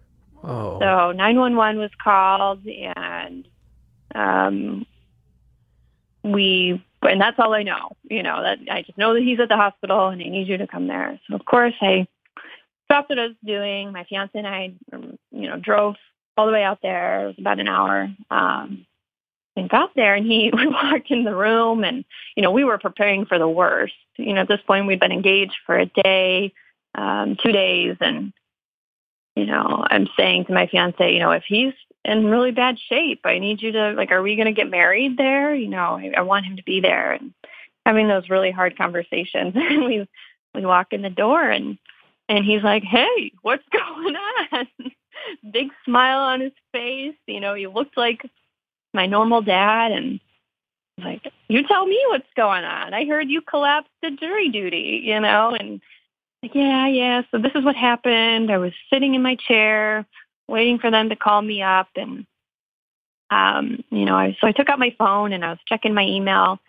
Oh. 0.45 0.79
so 0.81 1.13
911 1.13 1.79
was 1.81 1.91
called 2.03 2.67
and 2.67 3.47
um, 4.15 4.87
we, 6.23 6.85
and 7.03 7.21
that's 7.21 7.39
all 7.39 7.53
I 7.55 7.63
know, 7.63 7.97
you 8.05 8.23
know, 8.23 8.43
that 8.43 8.59
I 8.71 8.83
just 8.83 8.99
know 8.99 9.15
that 9.15 9.23
he's 9.23 9.41
at 9.41 9.49
the 9.49 9.57
hospital 9.57 10.09
and 10.09 10.23
I 10.23 10.27
need 10.27 10.49
you 10.49 10.59
to 10.59 10.67
come 10.67 10.87
there. 10.87 11.19
So 11.29 11.35
of 11.35 11.45
course 11.45 11.75
I 11.81 12.07
stopped 12.87 13.11
what 13.11 13.19
I 13.19 13.29
was 13.29 13.37
doing. 13.45 13.93
My 13.93 14.05
fiance 14.05 14.31
and 14.35 14.47
I, 14.47 14.75
um, 14.93 15.19
you 15.31 15.49
know, 15.49 15.59
drove 15.59 15.97
all 16.37 16.47
the 16.47 16.53
way 16.53 16.63
out 16.63 16.81
there. 16.83 17.25
It 17.25 17.27
was 17.27 17.39
about 17.39 17.61
an 17.61 17.69
hour. 17.69 18.09
Um, 18.31 18.87
and 19.57 19.69
got 19.69 19.95
there 19.95 20.15
and 20.15 20.27
he 20.27 20.51
we 20.57 20.67
walked 20.67 21.11
in 21.11 21.25
the 21.25 21.35
room 21.35 21.85
and 21.85 22.05
you 22.37 22.43
know 22.43 22.51
we 22.51 22.65
were 22.65 22.79
preparing 22.79 23.27
for 23.27 23.39
the 23.39 23.49
worst 23.49 23.95
you 24.17 24.33
know 24.33 24.43
at 24.43 24.49
this 24.49 24.61
point 24.67 24.87
we'd 24.87 25.01
been 25.01 25.13
engaged 25.13 25.57
for 25.67 25.79
a 25.79 25.87
day 25.87 26.53
um 26.95 27.37
two 27.43 27.53
days 27.53 27.97
and 28.01 28.33
you 29.37 29.47
know 29.47 29.85
i'm 29.91 30.09
saying 30.17 30.45
to 30.45 30.53
my 30.53 30.67
fiance 30.67 31.13
you 31.13 31.21
know 31.21 31.33
if 31.33 31.45
he's 31.47 31.75
in 32.05 32.27
really 32.27 32.51
bad 32.51 32.79
shape. 32.89 33.21
I 33.25 33.39
need 33.39 33.63
you 33.63 33.73
to 33.73 33.93
like 33.93 34.11
are 34.11 34.23
we 34.23 34.37
going 34.37 34.47
to 34.47 34.53
get 34.53 34.71
married 34.71 35.17
there? 35.17 35.55
You 35.55 35.69
know 35.69 35.99
I, 35.99 36.13
I 36.17 36.23
want 36.23 36.47
him 36.47 36.57
to 36.57 36.63
be 36.65 36.81
there. 36.81 37.13
And 37.13 37.33
having 37.87 38.09
those 38.09 38.31
really 38.31 38.51
hard 38.51 38.77
conversations 38.77 39.55
and 39.57 39.85
we 39.85 40.09
we 40.55 40.67
walk 40.67 40.93
in 40.93 41.03
the 41.03 41.11
door 41.11 41.43
and 41.49 41.79
and 42.29 42.45
he's 42.45 42.63
like 42.63 42.83
hey 42.83 43.33
what's 43.43 43.65
going 43.73 44.17
on? 44.17 44.67
Big 45.53 45.69
smile 45.85 46.21
on 46.21 46.41
his 46.41 46.53
face. 46.73 47.17
You 47.27 47.41
know 47.41 47.55
he 47.55 47.67
looked 47.67 47.97
like 47.97 48.23
my 48.95 49.07
normal 49.07 49.43
dad. 49.43 49.93
And 49.93 50.21
like, 50.99 51.33
you 51.49 51.67
tell 51.67 51.87
me 51.87 51.99
what's 52.09 52.33
going 52.37 52.65
on. 52.65 52.95
I 52.95 53.05
heard 53.07 53.29
you 53.29 53.41
collapsed 53.43 53.91
at 54.03 54.19
jury 54.19 54.49
duty, 54.49 55.03
you 55.05 55.19
know, 55.21 55.57
and 55.59 55.81
like, 56.43 56.55
yeah, 56.55 56.87
yeah. 56.89 57.23
So 57.31 57.39
this 57.39 57.53
is 57.55 57.65
what 57.65 57.77
happened. 57.77 58.51
I 58.51 58.59
was 58.59 58.73
sitting 58.93 59.15
in 59.15 59.23
my 59.23 59.37
chair 59.37 60.07
waiting 60.53 60.79
for 60.79 60.91
them 60.91 61.09
to 61.09 61.17
call 61.17 61.43
me 61.43 61.63
up 61.63 61.89
and 61.97 62.27
um, 63.31 63.83
you 63.91 64.05
know, 64.05 64.15
I 64.15 64.37
so 64.41 64.47
I 64.47 64.53
took 64.53 64.69
out 64.69 64.79
my 64.79 64.95
phone 64.99 65.33
and 65.33 65.45
I 65.45 65.51
was 65.51 65.59
checking 65.67 65.95
my 65.95 66.05
email 66.05 66.61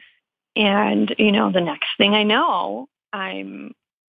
and, 0.56 1.14
you 1.18 1.32
know, 1.32 1.52
the 1.52 1.62
next 1.62 1.90
thing 1.98 2.14
I 2.14 2.24
know, 2.24 2.88
I'm 3.12 3.74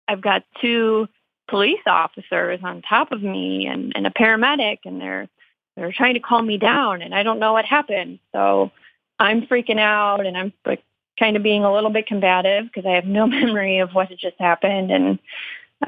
I've 0.07 0.21
got 0.21 0.43
two 0.61 1.07
police 1.47 1.81
officers 1.87 2.59
on 2.63 2.81
top 2.81 3.11
of 3.11 3.21
me 3.21 3.67
and, 3.67 3.93
and 3.95 4.05
a 4.05 4.11
paramedic 4.11 4.79
and 4.85 5.01
they're 5.01 5.27
they're 5.75 5.91
trying 5.91 6.13
to 6.13 6.19
calm 6.19 6.47
me 6.47 6.57
down 6.57 7.01
and 7.01 7.13
I 7.13 7.23
don't 7.23 7.39
know 7.39 7.53
what 7.53 7.65
happened. 7.65 8.19
So 8.31 8.71
I'm 9.19 9.47
freaking 9.47 9.79
out 9.79 10.25
and 10.25 10.37
I'm 10.37 10.53
like 10.65 10.83
kind 11.19 11.35
of 11.35 11.43
being 11.43 11.63
a 11.63 11.73
little 11.73 11.89
bit 11.89 12.07
combative 12.07 12.65
because 12.65 12.85
I 12.85 12.95
have 12.95 13.05
no 13.05 13.27
memory 13.27 13.79
of 13.79 13.91
what 13.91 14.09
had 14.09 14.19
just 14.19 14.39
happened. 14.39 14.91
And, 14.91 15.19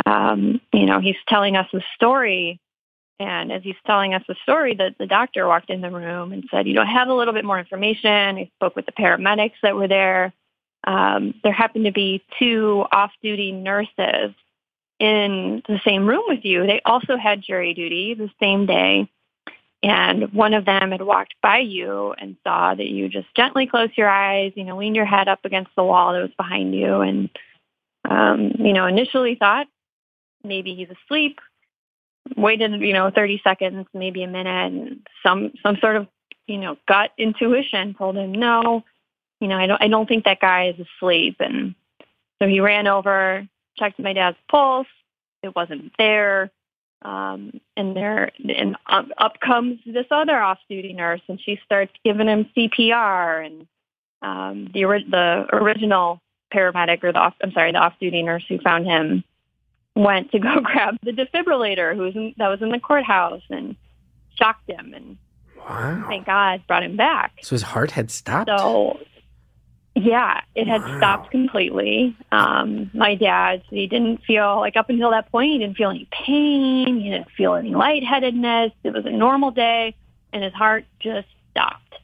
um, 0.05 0.61
you 0.73 0.85
know, 0.85 0.99
he's 0.99 1.15
telling 1.27 1.55
us 1.55 1.67
the 1.71 1.83
story. 1.95 2.59
And 3.19 3.51
as 3.51 3.63
he's 3.63 3.75
telling 3.85 4.13
us 4.13 4.23
the 4.27 4.35
story, 4.43 4.75
the, 4.75 4.93
the 4.99 5.07
doctor 5.07 5.47
walked 5.47 5.71
in 5.71 5.81
the 5.81 5.89
room 5.89 6.31
and 6.31 6.47
said, 6.51 6.67
you 6.67 6.75
know, 6.75 6.83
I 6.83 6.91
have 6.91 7.07
a 7.07 7.13
little 7.13 7.33
bit 7.33 7.45
more 7.45 7.57
information. 7.57 8.37
He 8.37 8.51
spoke 8.55 8.75
with 8.75 8.85
the 8.85 8.91
paramedics 8.91 9.59
that 9.63 9.75
were 9.75 9.87
there. 9.87 10.33
Um, 10.83 11.33
there 11.43 11.51
happened 11.51 11.85
to 11.85 11.91
be 11.91 12.23
two 12.37 12.85
off-duty 12.91 13.51
nurses 13.51 14.33
in 14.99 15.63
the 15.67 15.79
same 15.83 16.07
room 16.07 16.23
with 16.27 16.45
you. 16.45 16.65
They 16.67 16.81
also 16.85 17.17
had 17.17 17.41
jury 17.41 17.73
duty 17.73 18.13
the 18.13 18.29
same 18.39 18.65
day. 18.65 19.09
And 19.83 20.33
one 20.33 20.53
of 20.53 20.65
them 20.65 20.91
had 20.91 21.01
walked 21.01 21.35
by 21.41 21.59
you 21.59 22.13
and 22.17 22.35
saw 22.43 22.73
that 22.73 22.87
you 22.87 23.09
just 23.09 23.27
gently 23.35 23.67
closed 23.67 23.97
your 23.97 24.09
eyes, 24.09 24.53
you 24.55 24.63
know, 24.63 24.77
leaned 24.77 24.95
your 24.95 25.05
head 25.05 25.27
up 25.27 25.39
against 25.43 25.71
the 25.75 25.83
wall 25.83 26.13
that 26.13 26.21
was 26.21 26.33
behind 26.37 26.73
you 26.75 27.01
and, 27.01 27.29
um, 28.09 28.53
you 28.57 28.73
know, 28.73 28.85
initially 28.85 29.35
thought 29.35 29.67
maybe 30.43 30.73
he's 30.73 30.89
asleep, 30.89 31.39
waited, 32.35 32.81
you 32.81 32.93
know, 32.93 33.11
30 33.13 33.41
seconds, 33.43 33.87
maybe 33.93 34.23
a 34.23 34.27
minute, 34.27 34.73
and 34.73 35.07
some, 35.23 35.53
some 35.63 35.77
sort 35.77 35.95
of, 35.95 36.07
you 36.47 36.57
know, 36.57 36.77
gut 36.87 37.11
intuition 37.17 37.93
told 37.93 38.15
him, 38.15 38.31
no, 38.31 38.83
you 39.39 39.47
know, 39.47 39.57
I 39.57 39.67
don't, 39.67 39.81
I 39.81 39.87
don't 39.87 40.07
think 40.07 40.25
that 40.25 40.39
guy 40.39 40.69
is 40.69 40.85
asleep. 40.87 41.37
And 41.39 41.75
so 42.41 42.47
he 42.47 42.59
ran 42.59 42.87
over, 42.87 43.47
checked 43.77 43.99
my 43.99 44.13
dad's 44.13 44.37
pulse. 44.49 44.87
It 45.43 45.55
wasn't 45.55 45.91
there. 45.97 46.51
Um, 47.03 47.61
and 47.75 47.95
there, 47.95 48.31
and 48.43 48.75
up, 48.87 49.05
up 49.17 49.39
comes 49.39 49.79
this 49.85 50.07
other 50.09 50.39
off-duty 50.39 50.93
nurse, 50.93 51.21
and 51.27 51.39
she 51.39 51.59
starts 51.63 51.93
giving 52.03 52.27
him 52.27 52.49
CPR. 52.57 53.45
And 53.45 53.67
um, 54.21 54.71
the 54.73 54.81
the 55.09 55.45
original 55.53 56.19
paramedic, 56.53 57.03
or 57.03 57.11
the 57.11 57.19
off, 57.19 57.35
I'm 57.43 57.51
sorry, 57.51 57.71
the 57.71 57.77
off-duty 57.77 58.23
nurse 58.23 58.43
who 58.49 58.57
found 58.59 58.87
him, 58.87 59.23
went 59.97 60.31
to 60.31 60.39
go 60.39 60.59
grab 60.63 60.95
the 61.03 61.11
defibrillator, 61.11 61.95
who 61.95 62.03
was 62.03 62.15
in, 62.15 62.33
that 62.37 62.47
was 62.47 62.61
in 62.61 62.69
the 62.69 62.79
courthouse, 62.79 63.41
and 63.49 63.75
shocked 64.35 64.69
him. 64.69 64.93
And 64.93 65.17
Wow. 65.57 66.05
thank 66.07 66.25
God, 66.25 66.61
brought 66.67 66.83
him 66.83 66.95
back. 66.95 67.33
So 67.41 67.55
his 67.55 67.63
heart 67.63 67.91
had 67.91 68.09
stopped? 68.11 68.49
So, 68.49 68.99
yeah, 69.95 70.41
it 70.55 70.67
had 70.67 70.83
Wow. 70.83 70.97
stopped 70.97 71.31
completely. 71.31 72.15
Um, 72.31 72.91
my 72.93 73.15
dad, 73.15 73.63
he 73.69 73.87
didn't 73.87 74.23
feel 74.23 74.57
like 74.57 74.77
up 74.77 74.89
until 74.89 75.11
that 75.11 75.31
point, 75.31 75.51
he 75.53 75.57
didn't 75.57 75.75
feel 75.75 75.89
any 75.89 76.07
pain. 76.11 76.99
He 77.01 77.09
didn't 77.09 77.31
feel 77.35 77.55
any 77.55 77.71
lightheadedness. 77.71 78.71
It 78.83 78.93
was 78.93 79.05
a 79.05 79.09
normal 79.09 79.51
day, 79.51 79.95
and 80.31 80.43
his 80.43 80.53
heart 80.53 80.85
just 80.99 81.27
stopped. 81.51 81.95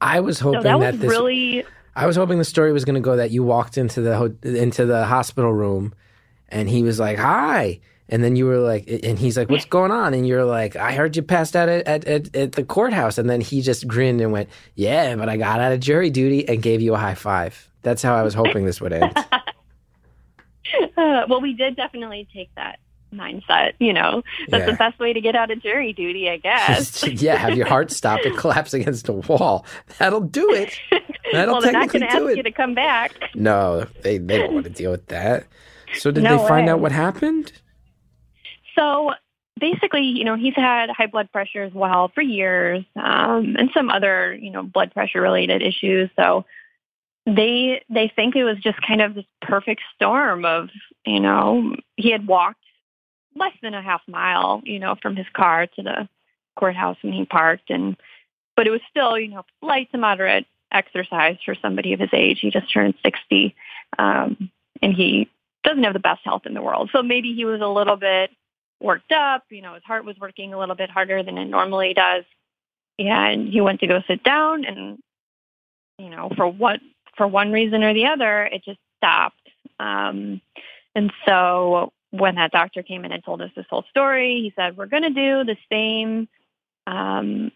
I 0.00 0.20
was 0.20 0.38
hoping 0.38 0.60
so 0.60 0.62
that 0.64 0.78
that, 0.80 0.92
was 0.92 1.00
this 1.00 1.10
really 1.10 1.64
I 1.96 2.06
was 2.06 2.16
hoping 2.16 2.38
the 2.38 2.44
story 2.44 2.72
was 2.72 2.84
going 2.84 2.94
to 2.94 3.00
go 3.00 3.16
that 3.16 3.30
you 3.30 3.42
walked 3.42 3.76
into 3.76 4.00
the 4.00 4.16
ho- 4.16 4.36
into 4.42 4.86
the 4.86 5.04
hospital 5.04 5.52
room 5.52 5.94
and 6.50 6.68
he 6.68 6.82
was 6.82 6.98
like, 6.98 7.18
"Hi." 7.18 7.80
And 8.12 8.24
then 8.24 8.34
you 8.34 8.44
were 8.46 8.58
like 8.58 8.88
and 9.04 9.18
he's 9.18 9.36
like, 9.36 9.48
"What's 9.50 9.64
going 9.64 9.92
on?" 9.92 10.14
And 10.14 10.26
you're 10.26 10.44
like, 10.44 10.74
"I 10.76 10.92
heard 10.92 11.14
you 11.16 11.22
passed 11.22 11.54
out 11.54 11.68
at, 11.68 11.86
at, 11.86 12.34
at, 12.34 12.52
the 12.52 12.64
courthouse." 12.64 13.18
And 13.18 13.30
then 13.30 13.40
he 13.40 13.60
just 13.62 13.86
grinned 13.86 14.20
and 14.20 14.32
went, 14.32 14.48
"Yeah, 14.74 15.14
but 15.16 15.28
I 15.28 15.36
got 15.36 15.60
out 15.60 15.72
of 15.72 15.80
jury 15.80 16.10
duty 16.10 16.48
and 16.48 16.60
gave 16.60 16.80
you 16.80 16.94
a 16.94 16.98
high 16.98 17.14
five. 17.14 17.70
That's 17.82 18.02
how 18.02 18.14
I 18.16 18.22
was 18.22 18.34
hoping 18.34 18.66
this 18.66 18.80
would 18.80 18.92
end. 18.92 19.16
uh, 19.16 19.40
well, 21.28 21.40
we 21.40 21.54
did 21.54 21.76
definitely 21.76 22.28
take 22.34 22.54
that 22.56 22.78
mindset. 23.14 23.72
You 23.78 23.92
know, 23.92 24.22
that's 24.48 24.62
Yeah. 24.62 24.70
the 24.72 24.76
best 24.76 24.98
way 24.98 25.12
to 25.12 25.20
get 25.20 25.34
out 25.34 25.50
of 25.50 25.62
jury 25.62 25.92
duty, 25.92 26.28
I 26.28 26.36
guess. 26.36 27.06
yeah, 27.22 27.36
have 27.36 27.56
your 27.56 27.66
heart 27.66 27.90
stop 27.90 28.20
and 28.24 28.36
collapse 28.36 28.74
against 28.74 29.08
a 29.08 29.12
wall. 29.12 29.64
That'll 29.98 30.20
do 30.20 30.52
it. 30.52 30.78
That'll 31.32 31.54
well, 31.54 31.60
they're 31.62 31.72
not 31.72 31.90
technically 31.90 32.00
going 32.00 32.10
to 32.10 32.16
ask 32.16 32.18
do 32.18 32.28
it. 32.28 32.36
you 32.38 32.42
to 32.42 32.52
come 32.52 32.74
back. 32.74 33.12
No, 33.34 33.86
they, 34.02 34.18
they 34.18 34.38
don't 34.38 34.52
want 34.54 34.64
to 34.64 34.70
deal 34.70 34.90
with 34.90 35.06
that. 35.06 35.46
So 35.98 36.10
did 36.10 36.22
No 36.22 36.38
they 36.38 36.48
find 36.48 36.66
way. 36.66 36.72
out 36.72 36.80
what 36.80 36.92
happened? 36.92 37.52
So 38.76 39.12
basically, 39.58 40.02
you 40.02 40.24
know, 40.24 40.36
he's 40.36 40.54
had 40.54 40.90
high 40.90 41.06
blood 41.06 41.30
pressure 41.32 41.62
as 41.62 41.72
well 41.72 42.10
for 42.14 42.22
years, 42.22 42.84
um, 42.96 43.56
and 43.58 43.70
some 43.74 43.90
other, 43.90 44.34
you 44.34 44.50
know, 44.50 44.62
blood 44.62 44.92
pressure 44.92 45.20
related 45.20 45.62
issues. 45.62 46.10
So 46.16 46.44
they 47.26 47.82
they 47.88 48.12
think 48.14 48.36
it 48.36 48.44
was 48.44 48.58
just 48.58 48.78
kind 48.86 49.02
of 49.02 49.14
this 49.14 49.26
perfect 49.42 49.82
storm 49.94 50.44
of, 50.44 50.68
you 51.04 51.20
know, 51.20 51.76
he 51.96 52.10
had 52.10 52.26
walked 52.26 52.64
less 53.36 53.52
than 53.62 53.74
a 53.74 53.82
half 53.82 54.02
mile, 54.08 54.62
you 54.64 54.78
know, 54.78 54.96
from 55.00 55.16
his 55.16 55.26
car 55.34 55.66
to 55.66 55.82
the 55.82 56.08
courthouse 56.56 56.96
and 57.02 57.14
he 57.14 57.24
parked 57.24 57.70
and 57.70 57.96
but 58.56 58.66
it 58.66 58.70
was 58.70 58.80
still, 58.90 59.18
you 59.18 59.28
know, 59.28 59.44
light 59.62 59.90
to 59.92 59.98
moderate 59.98 60.46
exercise 60.72 61.36
for 61.44 61.54
somebody 61.54 61.92
of 61.92 62.00
his 62.00 62.10
age. 62.12 62.40
He 62.40 62.50
just 62.50 62.72
turned 62.72 62.94
60. 63.02 63.54
Um, 63.98 64.50
and 64.82 64.92
he 64.92 65.30
doesn't 65.64 65.84
have 65.84 65.92
the 65.92 66.00
best 66.00 66.20
health 66.24 66.42
in 66.46 66.54
the 66.54 66.62
world. 66.62 66.90
So 66.92 67.02
maybe 67.02 67.34
he 67.34 67.44
was 67.44 67.60
a 67.60 67.66
little 67.66 67.96
bit 67.96 68.30
worked 68.80 69.12
up. 69.12 69.44
You 69.50 69.62
know, 69.62 69.74
his 69.74 69.84
heart 69.84 70.04
was 70.04 70.16
working 70.18 70.54
a 70.54 70.58
little 70.58 70.74
bit 70.74 70.90
harder 70.90 71.22
than 71.22 71.38
it 71.38 71.46
normally 71.46 71.94
does. 71.94 72.24
And 72.98 73.48
he 73.48 73.60
went 73.60 73.80
to 73.80 73.86
go 73.86 74.02
sit 74.06 74.22
down 74.22 74.64
and, 74.64 74.98
you 75.98 76.10
know, 76.10 76.30
for 76.36 76.46
what, 76.46 76.80
for 77.16 77.26
one 77.26 77.52
reason 77.52 77.82
or 77.82 77.94
the 77.94 78.06
other, 78.06 78.44
it 78.44 78.64
just 78.64 78.78
stopped. 78.98 79.48
Um, 79.78 80.40
and 80.94 81.12
so 81.26 81.92
when 82.10 82.34
that 82.34 82.52
doctor 82.52 82.82
came 82.82 83.04
in 83.04 83.12
and 83.12 83.24
told 83.24 83.40
us 83.40 83.50
this 83.56 83.66
whole 83.70 83.84
story, 83.88 84.40
he 84.42 84.52
said, 84.56 84.76
we're 84.76 84.86
going 84.86 85.02
to 85.02 85.10
do 85.10 85.44
the 85.44 85.56
same, 85.70 86.28
um, 86.86 87.52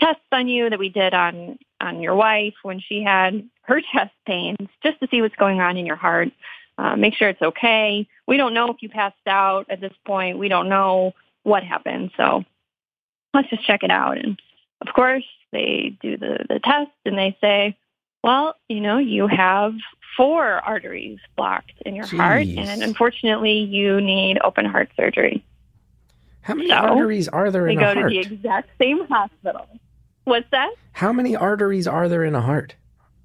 tests 0.00 0.22
on 0.32 0.48
you 0.48 0.70
that 0.70 0.78
we 0.78 0.88
did 0.88 1.14
on, 1.14 1.58
on 1.80 2.00
your 2.00 2.14
wife 2.14 2.54
when 2.62 2.80
she 2.80 3.02
had 3.02 3.48
her 3.62 3.80
chest 3.92 4.14
pains 4.26 4.68
just 4.82 5.00
to 5.00 5.08
see 5.10 5.20
what's 5.20 5.36
going 5.36 5.60
on 5.60 5.76
in 5.76 5.86
your 5.86 5.96
heart. 5.96 6.28
Uh, 6.78 6.96
make 6.96 7.14
sure 7.14 7.28
it's 7.28 7.42
okay. 7.42 8.06
We 8.26 8.36
don't 8.36 8.54
know 8.54 8.70
if 8.70 8.76
you 8.80 8.88
passed 8.88 9.16
out 9.26 9.66
at 9.70 9.80
this 9.80 9.94
point. 10.04 10.38
We 10.38 10.48
don't 10.48 10.68
know 10.68 11.14
what 11.42 11.62
happened. 11.62 12.10
So 12.16 12.44
let's 13.32 13.48
just 13.48 13.66
check 13.66 13.82
it 13.82 13.90
out. 13.90 14.18
And 14.18 14.38
of 14.86 14.92
course, 14.94 15.24
they 15.52 15.96
do 16.02 16.16
the, 16.16 16.44
the 16.48 16.60
test 16.60 16.90
and 17.04 17.16
they 17.16 17.36
say, 17.40 17.76
well, 18.22 18.56
you 18.68 18.80
know, 18.80 18.98
you 18.98 19.26
have 19.26 19.74
four 20.16 20.44
arteries 20.44 21.18
blocked 21.36 21.72
in 21.84 21.94
your 21.94 22.06
heart. 22.06 22.46
And 22.46 22.82
unfortunately, 22.82 23.58
you 23.60 24.00
need 24.00 24.38
open 24.42 24.64
heart 24.64 24.90
surgery. 24.96 25.44
How 26.40 26.54
many 26.54 26.68
So, 26.68 26.76
arteries 26.76 27.28
are 27.28 27.50
there 27.50 27.68
in 27.68 27.78
a 27.78 27.84
heart? 27.84 27.96
They 27.96 28.02
go 28.02 28.08
to 28.08 28.14
the 28.14 28.34
exact 28.34 28.70
same 28.78 29.06
hospital. 29.06 29.66
What's 30.24 30.50
that? 30.50 30.70
How 30.92 31.12
many 31.12 31.36
arteries 31.36 31.86
are 31.86 32.08
there 32.08 32.24
in 32.24 32.34
a 32.34 32.40
heart? 32.40 32.74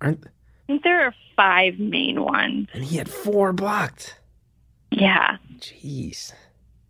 Aren't 0.01 0.23
think 0.71 0.83
there 0.83 1.05
are 1.05 1.15
five 1.35 1.79
main 1.79 2.23
ones. 2.23 2.67
and 2.73 2.83
he 2.83 2.97
had 2.97 3.09
four 3.09 3.53
blocked. 3.53 4.17
Yeah. 4.89 5.37
Jeez. 5.59 6.33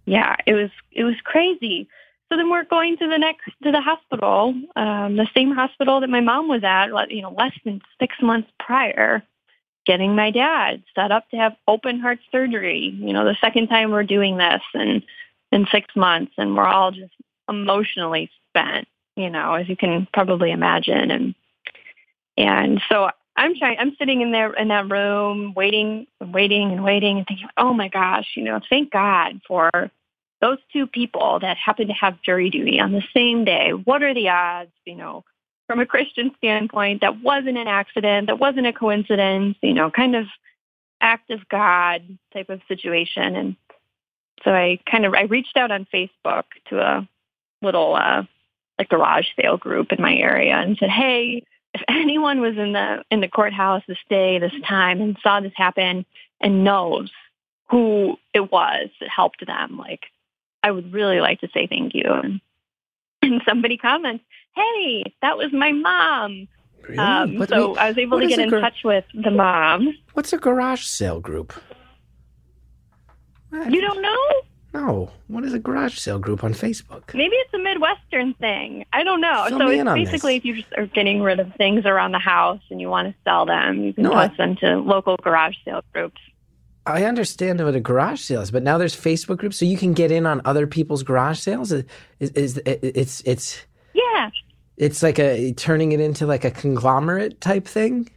Yeah, 0.05 0.36
it 0.45 0.53
was 0.53 0.69
it 0.91 1.03
was 1.03 1.15
crazy. 1.23 1.88
So 2.29 2.38
then 2.38 2.49
we're 2.49 2.63
going 2.63 2.97
to 2.97 3.07
the 3.07 3.17
next 3.17 3.45
to 3.63 3.71
the 3.71 3.82
hospital, 3.82 4.55
um, 4.75 5.17
the 5.17 5.27
same 5.34 5.51
hospital 5.51 5.99
that 5.99 6.09
my 6.09 6.21
mom 6.21 6.47
was 6.47 6.63
at, 6.63 6.88
you 7.11 7.21
know, 7.21 7.32
less 7.32 7.53
than 7.65 7.82
six 7.99 8.15
months 8.21 8.49
prior, 8.59 9.21
getting 9.86 10.15
my 10.15 10.32
dad 10.32 10.82
set 10.95 11.11
up 11.11 11.29
to 11.29 11.38
have 11.38 11.57
open 11.67 11.99
heart 11.99 12.19
surgery. 12.32 12.95
You 12.97 13.13
know, 13.13 13.25
the 13.25 13.38
second 13.41 13.67
time 13.67 13.91
we're 13.91 14.03
doing 14.03 14.38
this, 14.38 14.61
and 14.73 15.03
in 15.51 15.67
six 15.71 15.93
months, 15.95 16.34
and 16.38 16.55
we're 16.55 16.65
all 16.65 16.91
just 16.91 17.13
emotionally 17.49 18.32
spent. 18.49 18.88
You 19.15 19.29
know, 19.29 19.53
as 19.55 19.67
you 19.67 19.75
can 19.75 20.07
probably 20.13 20.51
imagine, 20.51 21.11
and 21.11 21.36
and 22.38 22.82
so 22.89 23.11
I'm 23.36 23.55
trying. 23.55 23.77
I'm 23.79 23.95
sitting 23.97 24.21
in 24.21 24.32
there 24.32 24.53
in 24.53 24.67
that 24.69 24.89
room, 24.89 25.53
waiting, 25.55 26.07
and 26.19 26.34
waiting, 26.34 26.71
and 26.71 26.84
waiting, 26.84 27.17
and 27.17 27.27
thinking, 27.27 27.47
"Oh 27.57 27.73
my 27.73 27.88
gosh, 27.88 28.27
you 28.36 28.43
know, 28.43 28.59
thank 28.69 28.91
God 28.91 29.41
for 29.47 29.69
those 30.41 30.57
two 30.73 30.88
people 30.88 31.39
that 31.39 31.57
happen 31.57 31.88
to 31.88 31.93
have 31.93 32.21
jury 32.21 32.49
duty 32.49 32.79
on 32.79 32.91
the 32.91 33.03
same 33.13 33.45
day. 33.45 33.71
What 33.71 34.03
are 34.03 34.13
the 34.13 34.29
odds? 34.29 34.71
You 34.86 34.95
know, 34.95 35.23
from 35.67 35.79
a 35.79 35.86
Christian 35.86 36.32
standpoint, 36.38 37.01
that 37.01 37.21
wasn't 37.21 37.57
an 37.57 37.67
accident, 37.67 38.27
that 38.27 38.39
wasn't 38.39 38.67
a 38.67 38.73
coincidence. 38.73 39.57
You 39.61 39.73
know, 39.73 39.89
kind 39.89 40.15
of 40.15 40.27
act 40.99 41.32
of 41.32 41.47
God 41.47 42.01
type 42.34 42.49
of 42.49 42.61
situation. 42.67 43.36
And 43.36 43.55
so 44.43 44.51
I 44.51 44.79
kind 44.89 45.05
of 45.05 45.13
I 45.13 45.23
reached 45.23 45.55
out 45.55 45.71
on 45.71 45.88
Facebook 45.93 46.45
to 46.69 46.79
a 46.79 47.07
little 47.61 47.95
uh, 47.95 48.23
like 48.77 48.89
garage 48.89 49.27
sale 49.39 49.57
group 49.57 49.91
in 49.91 50.01
my 50.01 50.15
area 50.15 50.55
and 50.55 50.77
said, 50.77 50.89
"Hey." 50.89 51.43
If 51.74 51.82
anyone 51.88 52.41
was 52.41 52.57
in 52.57 52.74
the 52.74 53.03
in 53.09 53.22
the 53.22 53.28
courthouse 53.28 53.84
this 53.88 53.97
day, 54.09 54.39
this 54.39 54.53
time, 54.67 55.01
and 55.01 55.17
saw 55.22 55.39
this 55.39 55.53
happen 55.55 56.05
and 56.41 56.63
knows 56.63 57.11
who 57.69 58.17
it 58.34 58.51
was 58.51 58.89
that 58.99 59.09
helped 59.09 59.45
them, 59.45 59.78
like 59.78 60.05
I 60.63 60.72
would 60.72 60.91
really 60.93 61.19
like 61.19 61.39
to 61.41 61.49
say 61.53 61.67
thank 61.67 61.93
you. 61.93 62.05
And, 62.05 62.41
and 63.22 63.41
somebody 63.47 63.78
comments, 63.78 64.24
"Hey, 64.55 65.13
that 65.22 65.38
was 65.38 65.53
my 65.53 65.72
mom." 65.72 66.47
Really? 66.84 66.97
Um, 66.97 67.45
so 67.47 67.76
I 67.76 67.89
was 67.89 67.97
able 67.97 68.19
to 68.19 68.28
get 68.28 68.39
in 68.39 68.49
gar- 68.49 68.61
touch 68.61 68.84
with 68.84 69.05
the 69.13 69.32
mom. 69.32 69.93
What's 70.13 70.34
a 70.34 70.38
garage 70.38 70.84
sale 70.84 71.19
group? 71.19 71.53
You 73.69 73.82
don't 73.82 74.01
know? 74.01 74.41
No. 74.74 75.11
What 75.28 75.43
is 75.43 75.53
a 75.53 75.59
garage 75.59 75.97
sale 75.97 76.19
group 76.19 76.43
on 76.43 76.53
Facebook? 76.53 77.13
Maybe 77.13 77.36
it's 77.36 77.53
a 77.53 77.57
Midwestern 77.59 78.34
thing. 78.36 78.86
I 78.93 79.03
don't 79.03 79.19
know. 79.19 79.45
Fill 79.49 79.59
so 79.59 79.65
me 79.65 79.74
it's 79.74 79.82
in 79.82 79.88
on 79.89 79.95
basically 79.95 80.34
this. 80.36 80.39
if 80.39 80.45
you 80.45 80.55
just 80.61 80.74
are 80.78 80.86
getting 80.86 81.22
rid 81.22 81.39
of 81.39 81.53
things 81.55 81.86
around 81.86 82.13
the 82.13 82.19
house 82.19 82.61
and 82.69 82.80
you 82.80 82.88
want 82.89 83.09
to 83.09 83.15
sell 83.26 83.45
them, 83.45 83.84
you 83.84 83.93
can 83.93 84.03
No, 84.03 84.13
I- 84.13 84.28
post 84.28 84.38
them 84.38 84.55
to 84.57 84.78
local 84.80 85.17
garage 85.17 85.55
sale 85.65 85.84
groups. 85.93 86.22
I 86.86 87.03
understand 87.05 87.63
what 87.63 87.76
a 87.76 87.80
garage 87.80 88.22
sale 88.22 88.41
is, 88.41 88.49
but 88.49 88.63
now 88.63 88.80
there's 88.80 88.95
Facebook 88.95 89.38
groups, 89.38 89.55
so 89.57 89.65
you 89.65 89.78
can 89.78 89.93
get 89.93 90.11
in 90.11 90.26
on 90.26 90.41
other 90.45 90.65
people's 90.65 91.03
garage 91.03 91.38
sales. 91.39 91.72
Is, 91.72 91.84
is, 92.19 92.32
is 92.32 92.57
it's 92.65 93.22
it's 93.24 93.61
Yeah. 93.93 94.32
it's 94.78 95.03
like 95.03 95.19
a 95.19 95.53
turning 95.53 95.91
it 95.91 95.99
into 95.99 96.26
like 96.26 96.43
a 96.43 96.49
conglomerate 96.49 97.39
type 97.39 97.67
thing, 97.67 98.09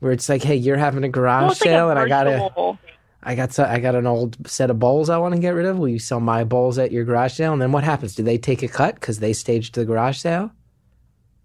where 0.00 0.12
it's 0.12 0.28
like, 0.28 0.42
hey, 0.42 0.56
you're 0.56 0.76
having 0.76 1.04
a 1.04 1.08
garage 1.08 1.42
Well, 1.44 1.52
it's 1.52 1.60
like 1.62 1.68
sale, 1.70 1.86
a 1.88 1.90
and 1.92 1.98
I 1.98 2.06
got 2.06 2.26
a 2.26 2.30
virtual- 2.32 2.78
I 3.26 3.34
got 3.34 3.52
so, 3.52 3.64
I 3.64 3.80
got 3.80 3.94
an 3.96 4.06
old 4.06 4.36
set 4.48 4.70
of 4.70 4.78
bowls 4.78 5.10
I 5.10 5.18
want 5.18 5.34
to 5.34 5.40
get 5.40 5.50
rid 5.50 5.66
of. 5.66 5.78
Will 5.78 5.88
you 5.88 5.98
sell 5.98 6.20
my 6.20 6.44
bowls 6.44 6.78
at 6.78 6.92
your 6.92 7.04
garage 7.04 7.34
sale? 7.34 7.52
And 7.52 7.60
then 7.60 7.72
what 7.72 7.82
happens? 7.84 8.14
Do 8.14 8.22
they 8.22 8.38
take 8.38 8.62
a 8.62 8.68
cut 8.68 8.94
because 8.94 9.18
they 9.18 9.32
staged 9.32 9.74
the 9.74 9.84
garage 9.84 10.18
sale? 10.18 10.52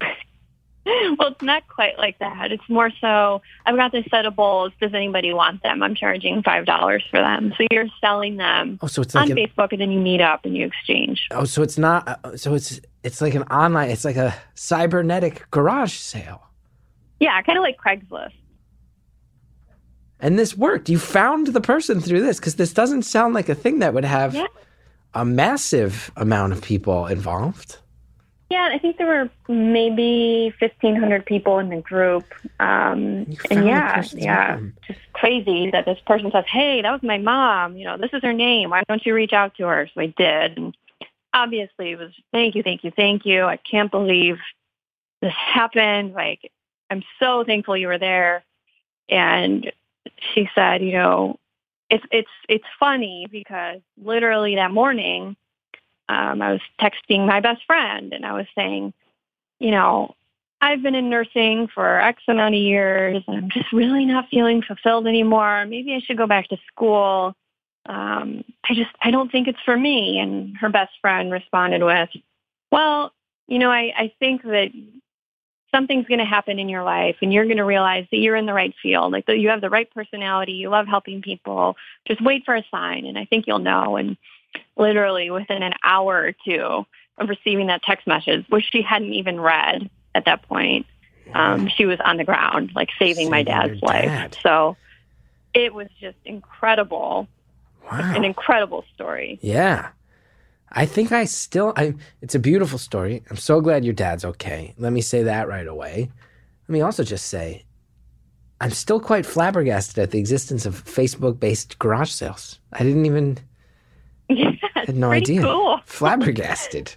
well, 1.18 1.28
it's 1.28 1.42
not 1.42 1.66
quite 1.68 1.98
like 1.98 2.18
that. 2.18 2.52
It's 2.52 2.68
more 2.68 2.90
so 3.00 3.42
I've 3.66 3.76
got 3.76 3.92
this 3.92 4.04
set 4.10 4.26
of 4.26 4.34
bowls. 4.36 4.72
Does 4.80 4.94
anybody 4.94 5.32
want 5.32 5.62
them? 5.62 5.82
I'm 5.82 5.94
charging 5.94 6.42
five 6.42 6.66
dollars 6.66 7.04
for 7.10 7.20
them. 7.20 7.52
So 7.58 7.66
you're 7.70 7.86
selling 8.00 8.36
them 8.36 8.78
Oh, 8.82 8.86
so 8.86 9.02
it's 9.02 9.14
on 9.14 9.22
like 9.28 9.30
an, 9.30 9.36
Facebook, 9.36 9.72
and 9.72 9.80
then 9.80 9.90
you 9.92 10.00
meet 10.00 10.20
up 10.20 10.44
and 10.44 10.56
you 10.56 10.66
exchange. 10.66 11.26
oh, 11.30 11.44
so 11.44 11.62
it's 11.62 11.78
not. 11.78 12.06
uh, 12.24 12.36
So 12.36 12.54
it's 12.54 12.80
it's 13.02 13.20
like 13.20 13.34
an 13.34 13.42
online. 13.44 13.90
It's 13.90 14.04
like 14.04 14.16
a 14.16 14.34
cybernetic 14.54 15.50
garage 15.50 15.94
sale. 15.94 16.42
Yeah, 17.20 17.40
kind 17.42 17.58
of 17.58 17.62
like 17.62 17.76
Craigslist. 17.76 18.32
And 20.22 20.38
this 20.38 20.56
worked. 20.56 20.88
You 20.88 20.98
found 20.98 21.48
the 21.48 21.60
person 21.60 22.00
through 22.00 22.22
this 22.22 22.38
because 22.38 22.54
this 22.54 22.72
doesn't 22.72 23.02
sound 23.02 23.34
like 23.34 23.48
a 23.50 23.54
thing 23.54 23.80
that 23.80 23.92
would 23.92 24.04
have 24.04 24.34
Yeah. 24.34 24.46
a 25.14 25.24
massive 25.24 26.10
amount 26.16 26.52
of 26.54 26.62
people 26.62 27.06
involved. 27.06 27.78
Yeah, 28.48 28.68
I 28.72 28.78
think 28.78 28.98
there 28.98 29.06
were 29.06 29.30
maybe 29.48 30.54
fifteen 30.60 30.94
hundred 30.94 31.24
people 31.26 31.58
in 31.58 31.70
the 31.70 31.80
group. 31.80 32.24
Um, 32.60 33.26
and 33.50 33.66
yeah, 33.66 34.04
yeah, 34.14 34.56
mom. 34.56 34.74
just 34.86 35.00
crazy 35.14 35.70
that 35.70 35.86
this 35.86 35.98
person 36.06 36.30
says, 36.30 36.44
"Hey, 36.46 36.82
that 36.82 36.92
was 36.92 37.02
my 37.02 37.16
mom. 37.18 37.76
You 37.78 37.86
know, 37.86 37.96
this 37.96 38.10
is 38.12 38.22
her 38.22 38.34
name. 38.34 38.68
Why 38.70 38.82
don't 38.88 39.04
you 39.06 39.14
reach 39.14 39.32
out 39.32 39.54
to 39.56 39.66
her?" 39.66 39.88
So 39.94 40.02
I 40.02 40.06
did, 40.06 40.58
and 40.58 40.76
obviously 41.32 41.92
it 41.92 41.98
was 41.98 42.12
thank 42.30 42.54
you, 42.54 42.62
thank 42.62 42.84
you, 42.84 42.90
thank 42.94 43.24
you. 43.24 43.44
I 43.44 43.56
can't 43.56 43.90
believe 43.90 44.38
this 45.22 45.32
happened. 45.32 46.12
Like, 46.12 46.52
I'm 46.90 47.02
so 47.18 47.44
thankful 47.44 47.74
you 47.76 47.86
were 47.88 47.98
there. 47.98 48.44
And 49.08 49.72
she 50.34 50.48
said, 50.54 50.82
you 50.82 50.92
know, 50.92 51.38
it's 51.90 52.04
it's 52.10 52.30
it's 52.48 52.64
funny 52.80 53.26
because 53.30 53.80
literally 54.02 54.54
that 54.56 54.70
morning, 54.70 55.36
um, 56.08 56.40
I 56.40 56.52
was 56.52 56.60
texting 56.80 57.26
my 57.26 57.40
best 57.40 57.64
friend 57.66 58.12
and 58.12 58.24
I 58.24 58.32
was 58.32 58.46
saying, 58.54 58.92
you 59.58 59.70
know, 59.70 60.14
I've 60.60 60.82
been 60.82 60.94
in 60.94 61.10
nursing 61.10 61.68
for 61.68 62.00
X 62.00 62.22
amount 62.28 62.54
of 62.54 62.60
years 62.60 63.22
and 63.26 63.36
I'm 63.36 63.50
just 63.50 63.72
really 63.72 64.04
not 64.04 64.28
feeling 64.30 64.62
fulfilled 64.62 65.06
anymore. 65.06 65.66
Maybe 65.66 65.94
I 65.94 66.00
should 66.00 66.16
go 66.16 66.26
back 66.26 66.48
to 66.48 66.56
school. 66.68 67.34
Um, 67.86 68.44
I 68.68 68.74
just 68.74 68.90
I 69.02 69.10
don't 69.10 69.30
think 69.30 69.48
it's 69.48 69.60
for 69.64 69.76
me. 69.76 70.18
And 70.18 70.56
her 70.58 70.68
best 70.68 70.92
friend 71.00 71.32
responded 71.32 71.82
with, 71.82 72.08
Well, 72.70 73.12
you 73.48 73.58
know, 73.58 73.70
I, 73.70 73.92
I 73.96 74.12
think 74.18 74.42
that 74.44 74.70
something's 75.74 76.06
going 76.06 76.18
to 76.18 76.24
happen 76.24 76.58
in 76.58 76.68
your 76.68 76.82
life 76.84 77.16
and 77.22 77.32
you're 77.32 77.44
going 77.46 77.56
to 77.56 77.64
realize 77.64 78.06
that 78.10 78.18
you're 78.18 78.36
in 78.36 78.46
the 78.46 78.52
right 78.52 78.74
field, 78.82 79.10
like 79.12 79.26
that 79.26 79.38
you 79.38 79.48
have 79.48 79.60
the 79.60 79.70
right 79.70 79.90
personality, 79.92 80.52
you 80.52 80.68
love 80.68 80.86
helping 80.86 81.22
people. 81.22 81.76
Just 82.06 82.20
wait 82.22 82.44
for 82.44 82.54
a 82.54 82.64
sign 82.70 83.06
and 83.06 83.18
I 83.18 83.24
think 83.24 83.46
you'll 83.46 83.58
know. 83.58 83.96
And 83.96 84.16
literally 84.76 85.30
within 85.30 85.62
an 85.62 85.72
hour 85.82 86.14
or 86.22 86.32
two 86.44 86.86
of 87.18 87.28
receiving 87.28 87.68
that 87.68 87.82
text 87.82 88.06
message, 88.06 88.44
which 88.48 88.66
she 88.70 88.82
hadn't 88.82 89.12
even 89.14 89.40
read 89.40 89.88
at 90.14 90.26
that 90.26 90.42
point, 90.42 90.86
um, 91.34 91.68
she 91.68 91.86
was 91.86 91.98
on 92.04 92.16
the 92.18 92.24
ground, 92.24 92.72
like 92.74 92.90
saving 92.98 93.30
my 93.30 93.38
Saving 93.44 93.54
your 93.54 93.66
dad's 93.68 93.82
life. 93.82 94.04
dad. 94.04 94.36
So 94.42 94.76
it 95.54 95.72
was 95.72 95.88
just 96.00 96.16
incredible, 96.24 97.28
Wow. 97.90 98.12
an 98.14 98.24
incredible 98.24 98.84
story. 98.94 99.38
Yeah. 99.42 99.88
I 100.74 100.86
think 100.86 101.12
I 101.12 101.24
still 101.26 101.72
I 101.76 101.94
it's 102.20 102.34
a 102.34 102.38
beautiful 102.38 102.78
story. 102.78 103.22
I'm 103.30 103.36
so 103.36 103.60
glad 103.60 103.84
your 103.84 103.94
dad's 103.94 104.24
okay. 104.24 104.74
Let 104.78 104.92
me 104.92 105.00
say 105.02 105.22
that 105.22 105.48
right 105.48 105.66
away. 105.66 106.10
Let 106.68 106.72
me 106.72 106.80
also 106.80 107.04
just 107.04 107.26
say 107.26 107.64
I'm 108.60 108.70
still 108.70 109.00
quite 109.00 109.26
flabbergasted 109.26 109.98
at 109.98 110.12
the 110.12 110.18
existence 110.18 110.66
of 110.66 110.84
Facebook 110.84 111.38
based 111.38 111.78
garage 111.78 112.10
sales. 112.10 112.58
I 112.72 112.82
didn't 112.84 113.06
even 113.06 113.38
Yeah, 114.28 114.52
had 114.74 114.96
no 114.96 115.10
idea. 115.10 115.42
cool. 115.42 115.80
Flabbergasted. 115.84 116.94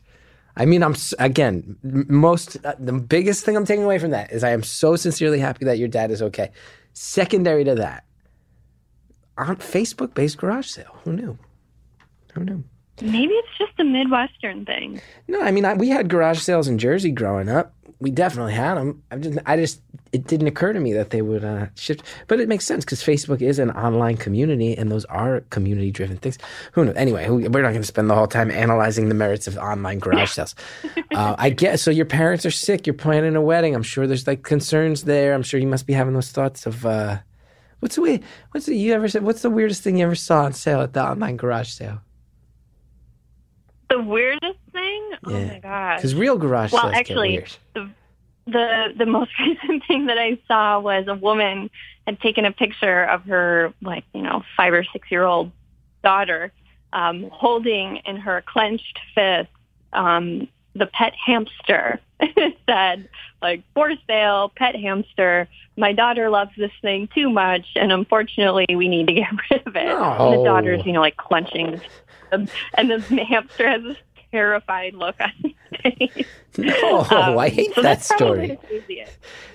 I 0.56 0.66
mean, 0.66 0.84
I'm 0.84 0.96
again 1.20 1.76
most 1.84 2.58
uh, 2.64 2.76
the 2.80 2.94
biggest 2.94 3.44
thing 3.44 3.58
I'm 3.58 3.66
taking 3.66 3.84
away 3.84 4.00
from 4.00 4.12
that 4.12 4.32
is 4.32 4.42
I 4.44 4.52
am 4.52 4.64
so 4.64 4.96
sincerely 4.96 5.40
happy 5.40 5.66
that 5.66 5.78
your 5.80 5.90
dad 5.90 6.12
is 6.12 6.22
okay. 6.22 6.52
Secondary 6.94 7.66
to 7.66 7.76
that, 7.76 8.06
on 9.38 9.58
Facebook 9.58 10.14
based 10.14 10.38
garage 10.38 10.68
sale. 10.68 10.96
Who 11.04 11.12
knew? 11.12 11.38
Who 12.36 12.46
knew? 12.46 12.64
Maybe 13.02 13.34
it's 13.34 13.58
just 13.58 13.74
a 13.80 13.84
Midwestern 13.84 14.66
thing. 14.66 15.02
No, 15.28 15.42
I 15.42 15.52
mean 15.52 15.66
I, 15.66 15.74
we 15.74 15.90
had 15.90 16.10
garage 16.10 16.40
sales 16.40 16.68
in 16.68 16.78
Jersey 16.78 17.12
growing 17.12 17.50
up. 17.50 17.74
We 18.00 18.12
definitely 18.12 18.54
had 18.54 18.76
them. 18.76 19.02
I 19.10 19.16
just, 19.18 19.40
I 19.46 19.56
just, 19.56 19.82
it 20.12 20.28
didn't 20.28 20.48
occur 20.48 20.74
to 20.74 20.80
me 20.82 20.92
that 20.94 21.12
they 21.12 21.22
would 21.22 21.46
uh, 21.46 21.68
shift. 21.76 22.04
But 22.28 22.42
it 22.42 22.50
makes 22.50 22.66
sense 22.66 22.84
because 22.84 23.02
Facebook 23.02 23.42
is 23.42 23.58
an 23.58 23.72
online 23.72 24.18
community, 24.18 24.78
and 24.78 24.92
those 24.92 25.06
are 25.06 25.40
community-driven 25.50 26.18
things. 26.18 26.38
Who 26.74 26.84
knows? 26.84 26.96
Anyway, 26.98 27.30
we're 27.30 27.62
not 27.62 27.70
going 27.70 27.82
to 27.82 27.84
spend 27.84 28.10
the 28.10 28.16
whole 28.16 28.28
time 28.28 28.52
analyzing 28.52 29.08
the 29.08 29.16
merits 29.16 29.48
of 29.48 29.58
online 29.58 30.00
garage 30.00 30.32
sales. 30.32 30.56
uh, 31.16 31.36
I 31.38 31.50
guess 31.50 31.82
so. 31.82 31.90
Your 31.90 32.06
parents 32.06 32.46
are 32.46 32.52
sick. 32.52 32.86
You're 32.86 32.96
planning 32.96 33.38
a 33.38 33.42
wedding. 33.42 33.74
I'm 33.74 33.82
sure 33.82 34.08
there's 34.08 34.28
like 34.28 34.44
concerns 34.44 35.04
there. 35.04 35.34
I'm 35.34 35.44
sure 35.44 35.60
you 35.60 35.68
must 35.68 35.88
be 35.88 35.94
having 35.94 36.14
those 36.14 36.32
thoughts 36.32 36.66
of. 36.66 36.86
Uh, 36.86 37.20
what's 37.80 37.96
the 37.96 38.02
way? 38.02 38.20
What's 38.52 38.66
the 38.66 38.76
you 38.76 38.94
ever 38.94 39.08
said? 39.08 39.24
What's 39.24 39.42
the 39.42 39.50
weirdest 39.50 39.84
thing 39.84 39.98
you 39.98 40.06
ever 40.06 40.16
saw 40.16 40.44
on 40.44 40.52
sale 40.52 40.82
at 40.82 40.92
the 40.92 41.02
online 41.02 41.38
garage 41.38 41.70
sale? 41.70 42.02
The 43.90 44.02
weirdest 44.02 44.60
thing? 44.72 45.12
Oh 45.26 45.32
my 45.32 45.60
gosh. 45.60 46.00
Because 46.00 46.16
real 46.16 46.38
garage 46.38 46.72
Well, 46.72 46.84
sales 46.84 46.94
get 46.94 47.00
actually, 47.00 47.32
weird. 47.32 47.58
the 47.74 47.90
the 48.48 48.94
the 48.98 49.06
most 49.06 49.32
recent 49.40 49.84
thing 49.88 50.06
that 50.08 50.18
I 50.18 50.38
saw 50.48 50.80
was 50.80 51.06
a 51.08 51.16
woman 51.16 51.70
had 52.06 52.20
taken 52.20 52.46
a 52.46 52.52
picture 52.52 53.04
of 53.06 53.24
her 53.24 53.74
like 53.82 54.04
you 54.14 54.22
know 54.22 54.44
five 54.58 54.74
or 54.74 54.84
six 54.84 55.10
year 55.12 55.24
old 55.24 55.52
daughter 56.04 56.52
um, 56.94 57.30
holding 57.32 57.98
in 58.06 58.16
her 58.18 58.44
clenched 58.48 59.00
fist 59.14 59.50
um, 59.94 60.48
the 60.76 60.86
pet 60.88 61.14
hamster. 61.14 62.00
it 62.20 62.58
said 62.68 63.10
like 63.42 63.64
for 63.74 63.92
sale, 64.08 64.52
pet 64.56 64.76
hamster. 64.76 65.48
My 65.78 65.92
daughter 65.92 66.30
loves 66.30 66.52
this 66.58 66.72
thing 66.82 67.10
too 67.14 67.30
much, 67.30 67.68
and 67.76 67.92
unfortunately, 67.92 68.66
we 68.74 68.88
need 68.88 69.08
to 69.08 69.14
get 69.14 69.30
rid 69.52 69.68
of 69.68 69.76
it. 69.76 69.86
No. 69.86 70.32
And 70.32 70.40
the 70.40 70.44
daughter's, 70.46 70.86
you 70.86 70.94
know, 70.94 71.02
like 71.02 71.18
clenching, 71.18 71.82
and 72.32 72.50
the 72.90 73.24
hamster 73.28 73.70
has 73.70 73.84
this 73.84 73.98
terrified 74.32 74.94
look 74.96 75.16
on 75.20 75.32
his 75.44 75.54
face. 76.16 76.28
No, 76.58 77.02
Um, 77.12 77.38
I 77.38 77.50
hate 77.50 77.76
so 77.76 77.82
that 77.82 78.02
story. 78.02 78.58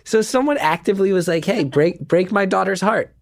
So 0.05 0.21
someone 0.21 0.59
actively 0.59 1.13
was 1.15 1.27
like, 1.29 1.47
"Hey, 1.47 1.65
break 1.65 1.99
break 2.01 2.31
my 2.31 2.45
daughter's 2.45 2.83
heart. 2.83 3.15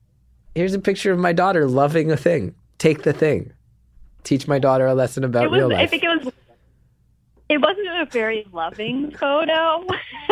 Here's 0.56 0.74
a 0.74 0.80
picture 0.80 1.12
of 1.12 1.18
my 1.20 1.32
daughter 1.32 1.64
loving 1.68 2.10
a 2.10 2.16
thing. 2.16 2.56
Take 2.78 3.02
the 3.04 3.12
thing. 3.12 3.52
Teach 4.24 4.48
my 4.48 4.58
daughter 4.58 4.86
a 4.86 4.94
lesson 4.94 5.22
about 5.22 5.44
It 5.44 5.50
was. 5.52 5.58
real 5.60 5.68
life." 5.68 5.78
I 5.78 5.86
think 5.86 6.02
it 6.02 6.08
was. 6.08 6.32
It 7.48 7.58
wasn't 7.62 7.86
a 7.88 8.06
very 8.10 8.46
loving 8.52 9.12
photo. 9.12 9.86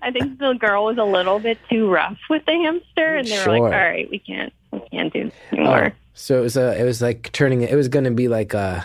I 0.00 0.10
think 0.12 0.38
the 0.38 0.54
girl 0.54 0.84
was 0.86 0.98
a 0.98 1.04
little 1.04 1.40
bit 1.40 1.58
too 1.68 1.90
rough 1.90 2.16
with 2.30 2.46
the 2.46 2.52
hamster, 2.52 3.16
and 3.16 3.26
they 3.26 3.36
were 3.38 3.42
Sure. 3.42 3.52
like, 3.52 3.62
"All 3.62 3.68
right, 3.70 4.08
we 4.08 4.18
can't, 4.20 4.52
we 4.70 4.80
can't 4.92 5.12
do 5.12 5.24
this 5.24 5.34
anymore." 5.52 5.92
Oh, 5.94 6.07
so 6.20 6.38
it 6.38 6.42
was 6.42 6.56
a, 6.56 6.78
it 6.80 6.84
was 6.84 7.00
like 7.00 7.30
turning 7.32 7.62
it 7.62 7.74
was 7.74 7.88
going 7.88 8.04
to 8.04 8.10
be 8.10 8.28
like 8.28 8.52
a 8.54 8.84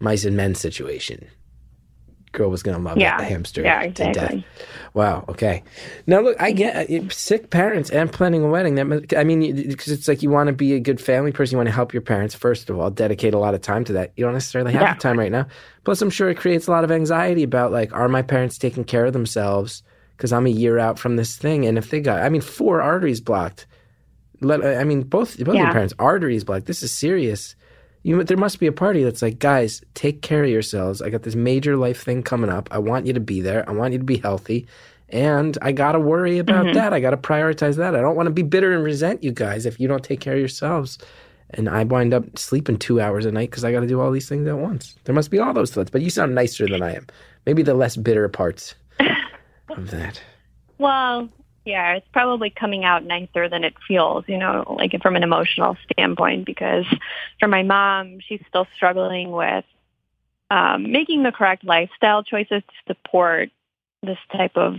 mice 0.00 0.24
and 0.24 0.36
men 0.36 0.54
situation. 0.54 1.26
Girl 2.32 2.50
was 2.50 2.62
going 2.62 2.76
to 2.76 2.82
love 2.82 2.98
Yeah. 2.98 3.16
that 3.16 3.26
hamster 3.26 3.62
Yeah, 3.62 3.80
to 3.82 3.88
death. 3.90 4.08
exactly. 4.08 4.46
Wow. 4.92 5.24
Okay. 5.30 5.62
Now 6.06 6.20
look, 6.20 6.36
I 6.40 6.52
get 6.52 6.90
it, 6.90 7.10
sick 7.10 7.48
parents 7.48 7.88
and 7.90 8.12
planning 8.12 8.44
a 8.44 8.48
wedding. 8.48 8.74
That 8.74 9.16
I 9.18 9.24
mean, 9.24 9.40
because 9.68 9.88
it's 9.88 10.06
like 10.06 10.22
you 10.22 10.28
want 10.30 10.48
to 10.48 10.52
be 10.52 10.74
a 10.74 10.80
good 10.80 11.00
family 11.00 11.32
person. 11.32 11.54
You 11.54 11.58
want 11.58 11.68
to 11.68 11.74
help 11.74 11.94
your 11.94 12.02
parents 12.02 12.34
first 12.34 12.68
of 12.68 12.78
all. 12.78 12.90
Dedicate 12.90 13.32
a 13.32 13.38
lot 13.38 13.54
of 13.54 13.62
time 13.62 13.82
to 13.86 13.94
that. 13.94 14.12
You 14.16 14.24
don't 14.24 14.34
necessarily 14.34 14.72
have 14.72 14.82
Yeah. 14.82 14.94
the 14.94 15.00
time 15.00 15.18
right 15.18 15.32
now. 15.32 15.46
Plus, 15.84 16.02
I'm 16.02 16.10
sure 16.10 16.28
it 16.28 16.36
creates 16.36 16.66
a 16.66 16.70
lot 16.70 16.84
of 16.84 16.90
anxiety 16.90 17.42
about 17.44 17.72
like, 17.72 17.92
are 17.94 18.08
my 18.08 18.20
parents 18.22 18.58
taking 18.58 18.84
care 18.84 19.06
of 19.06 19.14
themselves? 19.14 19.82
Because 20.16 20.32
I'm 20.32 20.46
a 20.46 20.50
year 20.50 20.78
out 20.78 20.98
from 20.98 21.16
this 21.16 21.36
thing, 21.36 21.64
and 21.64 21.78
if 21.78 21.90
they 21.90 22.00
got, 22.00 22.20
I 22.20 22.28
mean, 22.28 22.40
four 22.42 22.82
arteries 22.82 23.20
blocked. 23.22 23.66
Let 24.40 24.64
I 24.64 24.84
mean, 24.84 25.02
both 25.02 25.42
both 25.42 25.56
your 25.56 25.72
parents 25.72 25.94
arteries 25.98 26.44
blocked. 26.44 26.66
This 26.66 26.82
is 26.82 26.92
serious. 26.92 27.54
You, 28.04 28.22
there 28.22 28.36
must 28.36 28.60
be 28.60 28.66
a 28.66 28.72
party 28.72 29.02
that's 29.02 29.22
like, 29.22 29.38
guys, 29.38 29.82
take 29.94 30.22
care 30.22 30.44
of 30.44 30.50
yourselves. 30.50 31.02
I 31.02 31.10
got 31.10 31.24
this 31.24 31.34
major 31.34 31.76
life 31.76 32.04
thing 32.04 32.22
coming 32.22 32.48
up. 32.48 32.68
I 32.70 32.78
want 32.78 33.06
you 33.06 33.12
to 33.12 33.20
be 33.20 33.40
there. 33.40 33.68
I 33.68 33.72
want 33.72 33.92
you 33.92 33.98
to 33.98 34.04
be 34.04 34.18
healthy. 34.18 34.66
And 35.10 35.58
I 35.62 35.72
got 35.72 35.92
to 35.92 36.00
worry 36.00 36.38
about 36.38 36.66
mm-hmm. 36.66 36.74
that. 36.74 36.92
I 36.92 37.00
got 37.00 37.10
to 37.10 37.16
prioritize 37.16 37.76
that. 37.76 37.96
I 37.96 38.00
don't 38.00 38.14
want 38.14 38.26
to 38.26 38.32
be 38.32 38.42
bitter 38.42 38.72
and 38.72 38.84
resent 38.84 39.24
you 39.24 39.32
guys 39.32 39.66
if 39.66 39.80
you 39.80 39.88
don't 39.88 40.04
take 40.04 40.20
care 40.20 40.34
of 40.34 40.38
yourselves. 40.38 40.98
And 41.50 41.68
I 41.68 41.84
wind 41.84 42.12
up 42.12 42.38
sleeping 42.38 42.78
two 42.78 43.00
hours 43.00 43.24
a 43.24 43.32
night 43.32 43.50
because 43.50 43.64
I 43.64 43.72
got 43.72 43.80
to 43.80 43.86
do 43.86 44.00
all 44.00 44.10
these 44.10 44.28
things 44.28 44.46
at 44.46 44.58
once. 44.58 44.96
There 45.04 45.14
must 45.14 45.30
be 45.30 45.38
all 45.38 45.54
those 45.54 45.72
thoughts, 45.72 45.90
but 45.90 46.02
you 46.02 46.10
sound 46.10 46.34
nicer 46.34 46.68
than 46.68 46.82
I 46.82 46.94
am. 46.94 47.06
Maybe 47.46 47.62
the 47.62 47.74
less 47.74 47.96
bitter 47.96 48.28
parts 48.28 48.74
of 49.70 49.90
that. 49.90 50.20
Well, 50.76 51.30
yeah, 51.68 51.96
it's 51.96 52.08
probably 52.14 52.48
coming 52.48 52.86
out 52.86 53.04
nicer 53.04 53.46
than 53.46 53.62
it 53.62 53.74
feels, 53.86 54.24
you 54.26 54.38
know, 54.38 54.74
like 54.78 54.94
from 55.02 55.16
an 55.16 55.22
emotional 55.22 55.76
standpoint, 55.92 56.46
because 56.46 56.86
for 57.38 57.46
my 57.46 57.62
mom, 57.62 58.20
she's 58.26 58.40
still 58.48 58.66
struggling 58.74 59.32
with 59.32 59.66
um, 60.50 60.90
making 60.90 61.24
the 61.24 61.30
correct 61.30 61.64
lifestyle 61.64 62.22
choices 62.22 62.62
to 62.62 62.74
support 62.86 63.50
this 64.02 64.16
type 64.32 64.56
of 64.56 64.76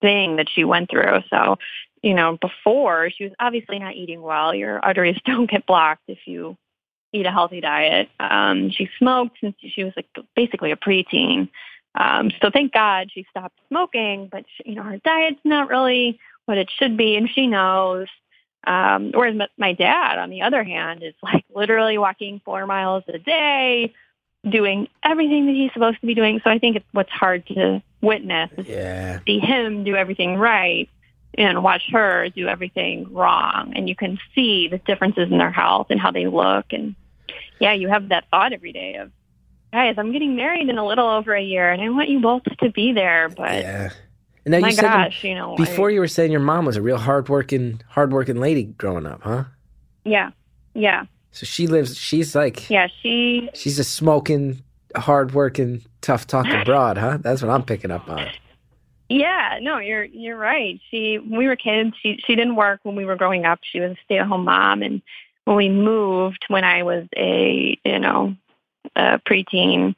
thing 0.00 0.36
that 0.36 0.48
she 0.48 0.64
went 0.64 0.88
through. 0.88 1.18
So, 1.28 1.58
you 2.02 2.14
know, 2.14 2.38
before 2.40 3.10
she 3.10 3.24
was 3.24 3.34
obviously 3.38 3.78
not 3.78 3.96
eating 3.96 4.22
well. 4.22 4.54
Your 4.54 4.82
arteries 4.82 5.20
don't 5.26 5.50
get 5.50 5.66
blocked 5.66 6.04
if 6.08 6.20
you 6.24 6.56
eat 7.12 7.26
a 7.26 7.30
healthy 7.30 7.60
diet. 7.60 8.08
Um, 8.18 8.70
she 8.70 8.88
smoked 8.98 9.36
since 9.42 9.56
she 9.74 9.84
was 9.84 9.92
like 9.94 10.08
basically 10.34 10.70
a 10.70 10.76
preteen. 10.76 11.50
Um, 11.94 12.30
so 12.40 12.50
thank 12.50 12.72
God 12.72 13.10
she 13.12 13.26
stopped 13.30 13.58
smoking, 13.68 14.28
but 14.30 14.44
she, 14.56 14.70
you 14.70 14.74
know 14.76 14.82
her 14.82 14.98
diet's 14.98 15.40
not 15.44 15.68
really 15.68 16.18
what 16.46 16.58
it 16.58 16.70
should 16.70 16.96
be, 16.96 17.16
and 17.16 17.28
she 17.28 17.46
knows. 17.46 18.06
Um, 18.66 19.12
whereas 19.12 19.34
my, 19.36 19.48
my 19.56 19.72
dad, 19.72 20.18
on 20.18 20.30
the 20.30 20.42
other 20.42 20.62
hand, 20.62 21.02
is 21.02 21.14
like 21.22 21.44
literally 21.54 21.98
walking 21.98 22.40
four 22.44 22.66
miles 22.66 23.04
a 23.08 23.18
day, 23.18 23.94
doing 24.48 24.88
everything 25.02 25.46
that 25.46 25.54
he's 25.54 25.72
supposed 25.72 26.00
to 26.00 26.06
be 26.06 26.14
doing. 26.14 26.40
So 26.44 26.50
I 26.50 26.58
think 26.58 26.76
it's 26.76 26.86
what's 26.92 27.10
hard 27.10 27.46
to 27.48 27.82
witness 28.02 28.50
is 28.56 28.66
Yeah. 28.66 29.20
see 29.26 29.38
him 29.38 29.84
do 29.84 29.96
everything 29.96 30.36
right 30.36 30.88
and 31.38 31.62
watch 31.62 31.82
her 31.92 32.28
do 32.30 32.48
everything 32.48 33.12
wrong. 33.12 33.72
And 33.74 33.88
you 33.88 33.96
can 33.96 34.18
see 34.34 34.68
the 34.68 34.78
differences 34.78 35.30
in 35.30 35.38
their 35.38 35.50
health 35.50 35.86
and 35.90 36.00
how 36.00 36.10
they 36.10 36.26
look. 36.26 36.66
And 36.72 36.96
yeah, 37.60 37.72
you 37.72 37.88
have 37.88 38.08
that 38.08 38.28
thought 38.30 38.52
every 38.52 38.72
day 38.72 38.96
of, 38.96 39.10
guys, 39.72 39.94
I'm 39.98 40.12
getting 40.12 40.36
married 40.36 40.68
in 40.68 40.78
a 40.78 40.86
little 40.86 41.08
over 41.08 41.34
a 41.34 41.42
year 41.42 41.70
and 41.70 41.82
I 41.82 41.88
want 41.90 42.08
you 42.08 42.20
both 42.20 42.42
to 42.44 42.70
be 42.70 42.92
there. 42.92 43.28
But 43.28 43.52
Yeah. 43.52 43.90
And 44.44 44.52
now 44.52 44.60
my 44.60 44.68
you 44.68 44.74
said 44.74 44.82
gosh, 44.82 45.22
you 45.22 45.34
know, 45.34 45.54
before 45.56 45.90
I, 45.90 45.92
you 45.92 46.00
were 46.00 46.08
saying 46.08 46.30
your 46.32 46.40
mom 46.40 46.64
was 46.64 46.76
a 46.76 46.82
real 46.82 46.96
hardworking, 46.96 47.82
hardworking 47.88 48.36
lady 48.36 48.64
growing 48.64 49.06
up, 49.06 49.22
huh? 49.22 49.44
yeah, 50.04 50.30
yeah, 50.74 51.04
So 51.32 51.44
she 51.44 51.66
lives. 51.66 51.96
She's 51.98 52.34
like, 52.34 52.70
yeah, 52.70 52.88
she, 53.02 53.50
she's 53.54 53.78
a 53.78 53.84
smoking, 53.84 54.62
hardworking, 54.96 55.82
tough 56.00 56.26
talking 56.26 56.62
broad, 56.64 56.96
huh? 56.96 57.18
That's 57.20 57.42
what 57.42 57.50
I'm 57.50 57.64
picking 57.64 57.90
up 57.90 58.08
on. 58.08 58.28
Yeah, 59.10 59.58
no, 59.60 59.78
you're 59.78 60.04
you're 60.04 60.36
right. 60.38 60.80
She 60.90 61.18
when 61.18 61.36
we 61.38 61.48
were 61.48 61.56
kids, 61.56 61.92
she 62.00 62.18
she 62.24 62.36
didn't 62.36 62.54
work 62.56 62.80
when 62.84 62.94
we 62.94 63.04
were 63.04 63.16
growing 63.16 63.44
up. 63.44 63.58
She 63.62 63.80
was 63.80 63.90
a 63.90 63.96
stay 64.04 64.18
at 64.18 64.26
home 64.26 64.44
mom 64.44 64.82
and 64.82 65.02
when 65.44 65.56
we 65.56 65.68
moved 65.68 66.44
when 66.48 66.62
I 66.62 66.84
was 66.84 67.06
a 67.16 67.76
you 67.84 67.98
know, 67.98 68.36
a 68.96 69.18
preteen 69.28 69.94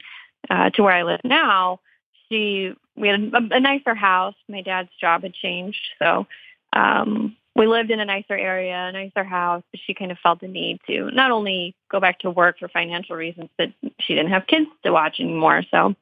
uh 0.50 0.70
to 0.70 0.82
where 0.82 0.94
I 0.94 1.02
live 1.02 1.20
now, 1.24 1.80
she 2.28 2.74
we 2.96 3.08
had 3.08 3.20
a, 3.20 3.56
a 3.56 3.60
nicer 3.60 3.94
house. 3.94 4.34
My 4.48 4.62
dad's 4.62 4.90
job 5.00 5.22
had 5.22 5.34
changed, 5.34 5.82
so 5.98 6.26
um 6.72 7.36
we 7.54 7.66
lived 7.66 7.90
in 7.90 8.00
a 8.00 8.04
nicer 8.04 8.36
area, 8.36 8.88
a 8.88 8.92
nicer 8.92 9.24
house, 9.24 9.62
but 9.70 9.80
she 9.84 9.92
kind 9.92 10.10
of 10.10 10.18
felt 10.18 10.40
the 10.40 10.48
need 10.48 10.80
to 10.86 11.10
not 11.10 11.30
only 11.30 11.74
go 11.90 12.00
back 12.00 12.20
to 12.20 12.30
work 12.30 12.58
for 12.58 12.68
financial 12.68 13.14
reasons, 13.14 13.50
but 13.58 13.68
she 14.00 14.14
didn't 14.14 14.30
have 14.30 14.46
kids 14.46 14.66
to 14.84 14.90
watch 14.90 15.20
anymore. 15.20 15.62
So 15.70 15.94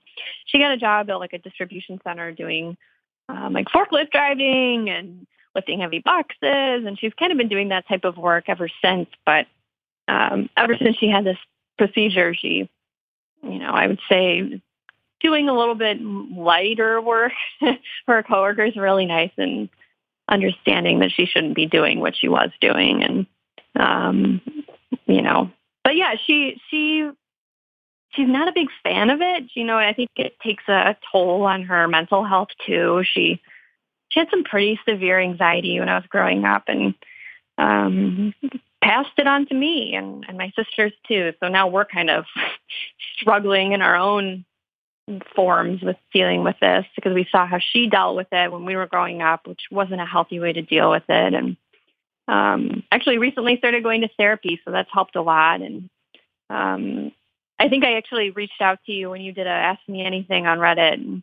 she 0.46 0.58
got 0.58 0.70
a 0.70 0.76
job 0.76 1.10
at 1.10 1.18
like 1.18 1.32
a 1.32 1.38
distribution 1.38 2.00
center 2.04 2.30
doing 2.30 2.76
um, 3.28 3.52
like 3.52 3.66
forklift 3.66 4.10
driving 4.10 4.90
and 4.90 5.26
lifting 5.54 5.80
heavy 5.80 5.98
boxes. 5.98 6.84
And 6.86 6.98
she's 6.98 7.14
kind 7.14 7.32
of 7.32 7.38
been 7.38 7.48
doing 7.48 7.70
that 7.70 7.88
type 7.88 8.04
of 8.04 8.16
work 8.16 8.44
ever 8.48 8.68
since. 8.82 9.08
But 9.26 9.46
um, 10.06 10.48
ever 10.56 10.76
since 10.76 10.96
she 10.98 11.08
had 11.08 11.24
this 11.24 11.38
procedure, 11.78 12.32
she, 12.32 12.68
you 13.42 13.58
know, 13.58 13.70
I 13.70 13.86
would 13.86 14.00
say 14.08 14.60
doing 15.20 15.48
a 15.48 15.56
little 15.56 15.74
bit 15.74 16.00
lighter 16.00 17.00
work 17.00 17.32
for 17.60 18.14
her 18.14 18.22
coworkers 18.22 18.72
is 18.72 18.76
really 18.76 19.06
nice 19.06 19.32
and 19.36 19.68
understanding 20.28 21.00
that 21.00 21.12
she 21.12 21.26
shouldn't 21.26 21.54
be 21.54 21.66
doing 21.66 22.00
what 22.00 22.16
she 22.16 22.28
was 22.28 22.50
doing. 22.60 23.02
And, 23.02 23.26
um, 23.76 24.40
you 25.06 25.22
know, 25.22 25.50
but 25.84 25.96
yeah, 25.96 26.14
she, 26.26 26.60
she, 26.70 27.10
she's 28.10 28.28
not 28.28 28.48
a 28.48 28.52
big 28.52 28.68
fan 28.82 29.10
of 29.10 29.20
it. 29.20 29.44
You 29.54 29.64
know, 29.64 29.76
I 29.76 29.92
think 29.92 30.10
it 30.16 30.38
takes 30.40 30.64
a 30.68 30.96
toll 31.10 31.42
on 31.42 31.62
her 31.64 31.88
mental 31.88 32.24
health 32.24 32.48
too. 32.66 33.02
She 33.04 33.40
she 34.08 34.18
had 34.18 34.30
some 34.30 34.42
pretty 34.42 34.78
severe 34.88 35.20
anxiety 35.20 35.78
when 35.78 35.88
I 35.88 35.94
was 35.96 36.06
growing 36.08 36.44
up 36.44 36.64
and 36.66 36.94
um 37.58 38.34
passed 38.82 39.12
it 39.18 39.26
on 39.26 39.46
to 39.46 39.54
me 39.54 39.94
and, 39.94 40.24
and 40.28 40.38
my 40.38 40.52
sisters 40.56 40.92
too. 41.06 41.32
So 41.40 41.48
now 41.48 41.68
we're 41.68 41.84
kind 41.84 42.10
of 42.10 42.24
struggling 43.16 43.72
in 43.72 43.82
our 43.82 43.96
own 43.96 44.44
forms 45.34 45.82
with 45.82 45.96
dealing 46.12 46.44
with 46.44 46.56
this 46.60 46.86
because 46.94 47.14
we 47.14 47.26
saw 47.30 47.46
how 47.46 47.58
she 47.58 47.88
dealt 47.88 48.16
with 48.16 48.28
it 48.32 48.52
when 48.52 48.64
we 48.64 48.76
were 48.76 48.86
growing 48.86 49.22
up, 49.22 49.46
which 49.46 49.62
wasn't 49.70 50.00
a 50.00 50.06
healthy 50.06 50.40
way 50.40 50.52
to 50.52 50.62
deal 50.62 50.90
with 50.90 51.02
it. 51.08 51.34
And 51.34 51.56
um, 52.28 52.84
actually 52.92 53.18
recently 53.18 53.56
started 53.58 53.82
going 53.82 54.02
to 54.02 54.08
therapy, 54.16 54.60
so 54.64 54.70
that's 54.70 54.90
helped 54.92 55.16
a 55.16 55.22
lot. 55.22 55.62
And 55.62 55.90
um, 56.48 57.12
I 57.58 57.68
think 57.68 57.84
I 57.84 57.96
actually 57.96 58.30
reached 58.30 58.60
out 58.60 58.78
to 58.86 58.92
you 58.92 59.10
when 59.10 59.20
you 59.20 59.32
did 59.32 59.46
a 59.46 59.50
Ask 59.50 59.80
Me 59.88 60.04
Anything 60.04 60.46
on 60.46 60.58
Reddit. 60.58 60.94
And 60.94 61.22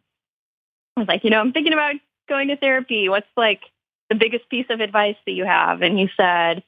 I 0.95 1.01
was 1.01 1.07
like, 1.07 1.23
you 1.23 1.29
know, 1.29 1.39
I'm 1.39 1.53
thinking 1.53 1.73
about 1.73 1.95
going 2.27 2.49
to 2.49 2.57
therapy. 2.57 3.07
What's 3.09 3.27
like 3.37 3.61
the 4.09 4.15
biggest 4.15 4.49
piece 4.49 4.67
of 4.69 4.81
advice 4.81 5.15
that 5.25 5.31
you 5.31 5.45
have? 5.45 5.81
And 5.81 5.99
you 5.99 6.09
said, 6.17 6.63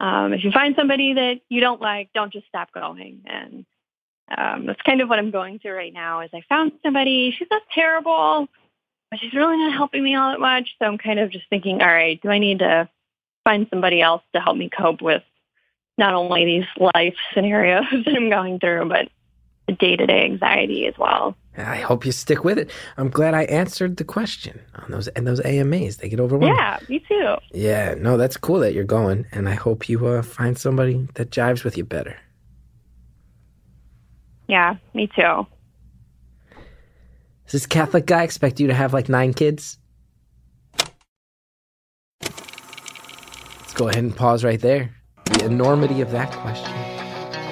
um, 0.00 0.32
if 0.32 0.42
you 0.42 0.50
find 0.50 0.74
somebody 0.74 1.12
that 1.12 1.40
you 1.48 1.60
don't 1.60 1.80
like, 1.80 2.10
don't 2.14 2.32
just 2.32 2.48
stop 2.48 2.72
going. 2.72 3.20
And 3.26 3.66
um, 4.36 4.66
that's 4.66 4.80
kind 4.82 5.00
of 5.02 5.08
what 5.08 5.18
I'm 5.18 5.30
going 5.30 5.58
through 5.58 5.74
right 5.74 5.92
now. 5.92 6.20
Is 6.20 6.30
I 6.32 6.42
found 6.48 6.72
somebody. 6.82 7.34
She's 7.38 7.48
not 7.50 7.62
terrible, 7.72 8.48
but 9.10 9.20
she's 9.20 9.34
really 9.34 9.58
not 9.58 9.74
helping 9.74 10.02
me 10.02 10.16
all 10.16 10.30
that 10.30 10.40
much. 10.40 10.70
So 10.78 10.86
I'm 10.86 10.98
kind 10.98 11.20
of 11.20 11.30
just 11.30 11.48
thinking, 11.50 11.82
all 11.82 11.88
right, 11.88 12.20
do 12.22 12.30
I 12.30 12.38
need 12.38 12.60
to 12.60 12.88
find 13.44 13.66
somebody 13.68 14.00
else 14.00 14.22
to 14.34 14.40
help 14.40 14.56
me 14.56 14.70
cope 14.70 15.02
with 15.02 15.22
not 15.98 16.14
only 16.14 16.44
these 16.46 16.88
life 16.94 17.16
scenarios 17.34 17.84
that 18.04 18.16
I'm 18.16 18.30
going 18.30 18.58
through, 18.58 18.88
but 18.88 19.08
the 19.66 19.74
day-to-day 19.74 20.24
anxiety 20.24 20.86
as 20.86 20.94
well. 20.98 21.36
I 21.66 21.76
hope 21.76 22.04
you 22.04 22.12
stick 22.12 22.44
with 22.44 22.58
it. 22.58 22.70
I'm 22.96 23.10
glad 23.10 23.34
I 23.34 23.44
answered 23.44 23.96
the 23.96 24.04
question 24.04 24.60
on 24.74 24.90
those 24.90 25.08
and 25.08 25.26
those 25.26 25.40
AMAs. 25.44 25.98
They 25.98 26.08
get 26.08 26.20
overwhelming. 26.20 26.56
Yeah, 26.56 26.78
me 26.88 27.04
too. 27.06 27.36
Yeah, 27.52 27.94
no, 27.96 28.16
that's 28.16 28.36
cool 28.36 28.60
that 28.60 28.74
you're 28.74 28.84
going, 28.84 29.26
and 29.32 29.48
I 29.48 29.54
hope 29.54 29.88
you 29.88 30.06
uh, 30.06 30.22
find 30.22 30.58
somebody 30.58 31.08
that 31.14 31.30
jives 31.30 31.64
with 31.64 31.76
you 31.76 31.84
better. 31.84 32.16
Yeah, 34.48 34.76
me 34.94 35.06
too. 35.06 35.46
Does 37.44 37.52
this 37.52 37.66
Catholic 37.66 38.06
guy 38.06 38.22
expect 38.22 38.60
you 38.60 38.66
to 38.66 38.74
have 38.74 38.92
like 38.92 39.08
nine 39.08 39.32
kids? 39.34 39.78
Let's 42.22 43.74
go 43.74 43.88
ahead 43.88 44.02
and 44.02 44.14
pause 44.14 44.44
right 44.44 44.60
there. 44.60 44.94
The 45.24 45.44
enormity 45.44 46.00
of 46.00 46.10
that 46.10 46.32
question. 46.32 46.74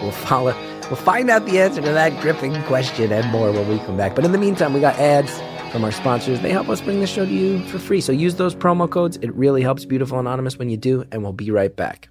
We'll 0.03 0.13
follow. 0.13 0.68
We'll 0.89 0.97
find 0.97 1.29
out 1.29 1.45
the 1.45 1.61
answer 1.61 1.83
to 1.83 1.93
that 1.93 2.19
gripping 2.23 2.63
question 2.63 3.13
and 3.13 3.31
more 3.31 3.53
when 3.53 3.69
we 3.69 3.79
come 3.81 3.99
back. 3.99 4.15
But 4.15 4.25
in 4.25 4.33
the 4.33 4.39
meantime, 4.39 4.73
we 4.73 4.81
got 4.81 4.99
ads 4.99 5.39
from 5.71 5.85
our 5.85 5.93
sponsors. 5.93 6.41
They 6.41 6.51
help 6.51 6.71
us 6.71 6.81
bring 6.81 7.01
the 7.01 7.07
show 7.07 7.27
to 7.27 7.31
you 7.31 7.63
for 7.67 7.79
free. 7.79 8.01
So 8.01 8.11
use 8.11 8.37
those 8.37 8.55
promo 8.55 8.89
codes. 8.89 9.19
It 9.19 9.35
really 9.35 9.61
helps 9.61 9.85
Beautiful 9.85 10.19
Anonymous 10.19 10.59
when 10.59 10.71
you 10.71 10.79
do, 10.79 11.05
and 11.13 11.23
we'll 11.23 11.35
be 11.35 11.51
right 11.51 11.75
back. 11.77 12.09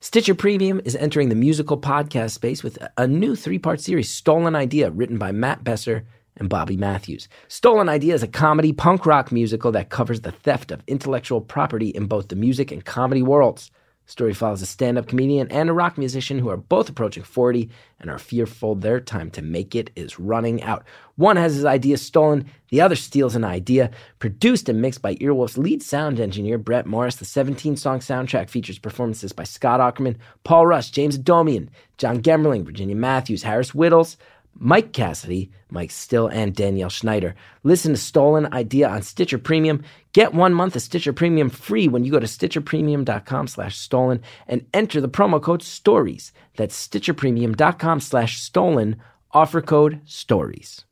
Stitcher 0.00 0.34
Premium 0.34 0.80
is 0.86 0.96
entering 0.96 1.28
the 1.28 1.34
musical 1.34 1.78
podcast 1.78 2.30
space 2.30 2.62
with 2.62 2.78
a 2.96 3.06
new 3.06 3.36
three 3.36 3.58
part 3.58 3.80
series, 3.80 4.10
Stolen 4.10 4.56
Idea, 4.56 4.90
written 4.90 5.18
by 5.18 5.32
Matt 5.32 5.64
Besser 5.64 6.06
and 6.38 6.48
Bobby 6.48 6.78
Matthews. 6.78 7.28
Stolen 7.48 7.90
Idea 7.90 8.14
is 8.14 8.22
a 8.22 8.28
comedy 8.28 8.72
punk 8.72 9.04
rock 9.04 9.30
musical 9.30 9.72
that 9.72 9.90
covers 9.90 10.22
the 10.22 10.32
theft 10.32 10.70
of 10.70 10.82
intellectual 10.86 11.42
property 11.42 11.88
in 11.90 12.06
both 12.06 12.28
the 12.28 12.36
music 12.36 12.72
and 12.72 12.84
comedy 12.84 13.22
worlds. 13.22 13.70
Story 14.08 14.32
follows 14.32 14.62
a 14.62 14.66
stand 14.66 14.96
up 14.96 15.06
comedian 15.06 15.52
and 15.52 15.68
a 15.68 15.72
rock 15.74 15.98
musician 15.98 16.38
who 16.38 16.48
are 16.48 16.56
both 16.56 16.88
approaching 16.88 17.22
40 17.22 17.68
and 18.00 18.10
are 18.10 18.18
fearful 18.18 18.74
their 18.74 19.00
time 19.00 19.30
to 19.32 19.42
make 19.42 19.74
it 19.74 19.90
is 19.94 20.18
running 20.18 20.62
out. 20.62 20.82
One 21.16 21.36
has 21.36 21.54
his 21.54 21.66
idea 21.66 21.98
stolen, 21.98 22.46
the 22.70 22.80
other 22.80 22.96
steals 22.96 23.36
an 23.36 23.44
idea. 23.44 23.90
Produced 24.18 24.70
and 24.70 24.80
mixed 24.80 25.02
by 25.02 25.16
Earwolf's 25.16 25.58
lead 25.58 25.82
sound 25.82 26.20
engineer, 26.20 26.56
Brett 26.56 26.86
Morris, 26.86 27.16
the 27.16 27.26
17 27.26 27.76
song 27.76 27.98
soundtrack 27.98 28.48
features 28.48 28.78
performances 28.78 29.32
by 29.32 29.44
Scott 29.44 29.78
Aukerman, 29.78 30.16
Paul 30.42 30.66
Rust, 30.66 30.94
James 30.94 31.18
Adomian, 31.18 31.68
Jon 31.98 32.22
Gemberling, 32.22 32.64
Virginia 32.64 32.96
Matthews, 32.96 33.42
Harris 33.42 33.72
Wittels, 33.72 34.16
Mike 34.58 34.92
Cassidy, 34.92 35.50
Mike 35.70 35.90
Still, 35.90 36.26
and 36.26 36.54
Danielle 36.54 36.90
Schneider. 36.90 37.34
Listen 37.62 37.92
to 37.92 37.98
Stolen 37.98 38.52
Idea 38.52 38.88
on 38.88 39.02
Stitcher 39.02 39.38
Premium. 39.38 39.84
Get 40.12 40.34
one 40.34 40.52
month 40.52 40.74
of 40.74 40.82
Stitcher 40.82 41.12
Premium 41.12 41.48
free 41.48 41.86
when 41.88 42.04
you 42.04 42.10
go 42.10 42.18
to 42.18 42.26
stitcherpremium.com 42.26 43.46
slash 43.46 43.78
stolen 43.78 44.20
and 44.46 44.66
enter 44.74 45.00
the 45.00 45.08
promo 45.08 45.40
code 45.40 45.62
STORIES. 45.62 46.32
That's 46.56 46.88
stitcherpremium.com 46.88 48.00
slash 48.00 48.40
stolen, 48.40 48.96
offer 49.30 49.62
code 49.62 50.00
STORIES. 50.04 50.84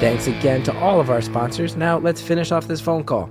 Thanks 0.00 0.26
again 0.26 0.62
to 0.64 0.76
all 0.78 1.00
of 1.00 1.08
our 1.10 1.22
sponsors. 1.22 1.76
Now 1.76 1.98
let's 1.98 2.20
finish 2.20 2.50
off 2.50 2.66
this 2.66 2.80
phone 2.80 3.04
call. 3.04 3.30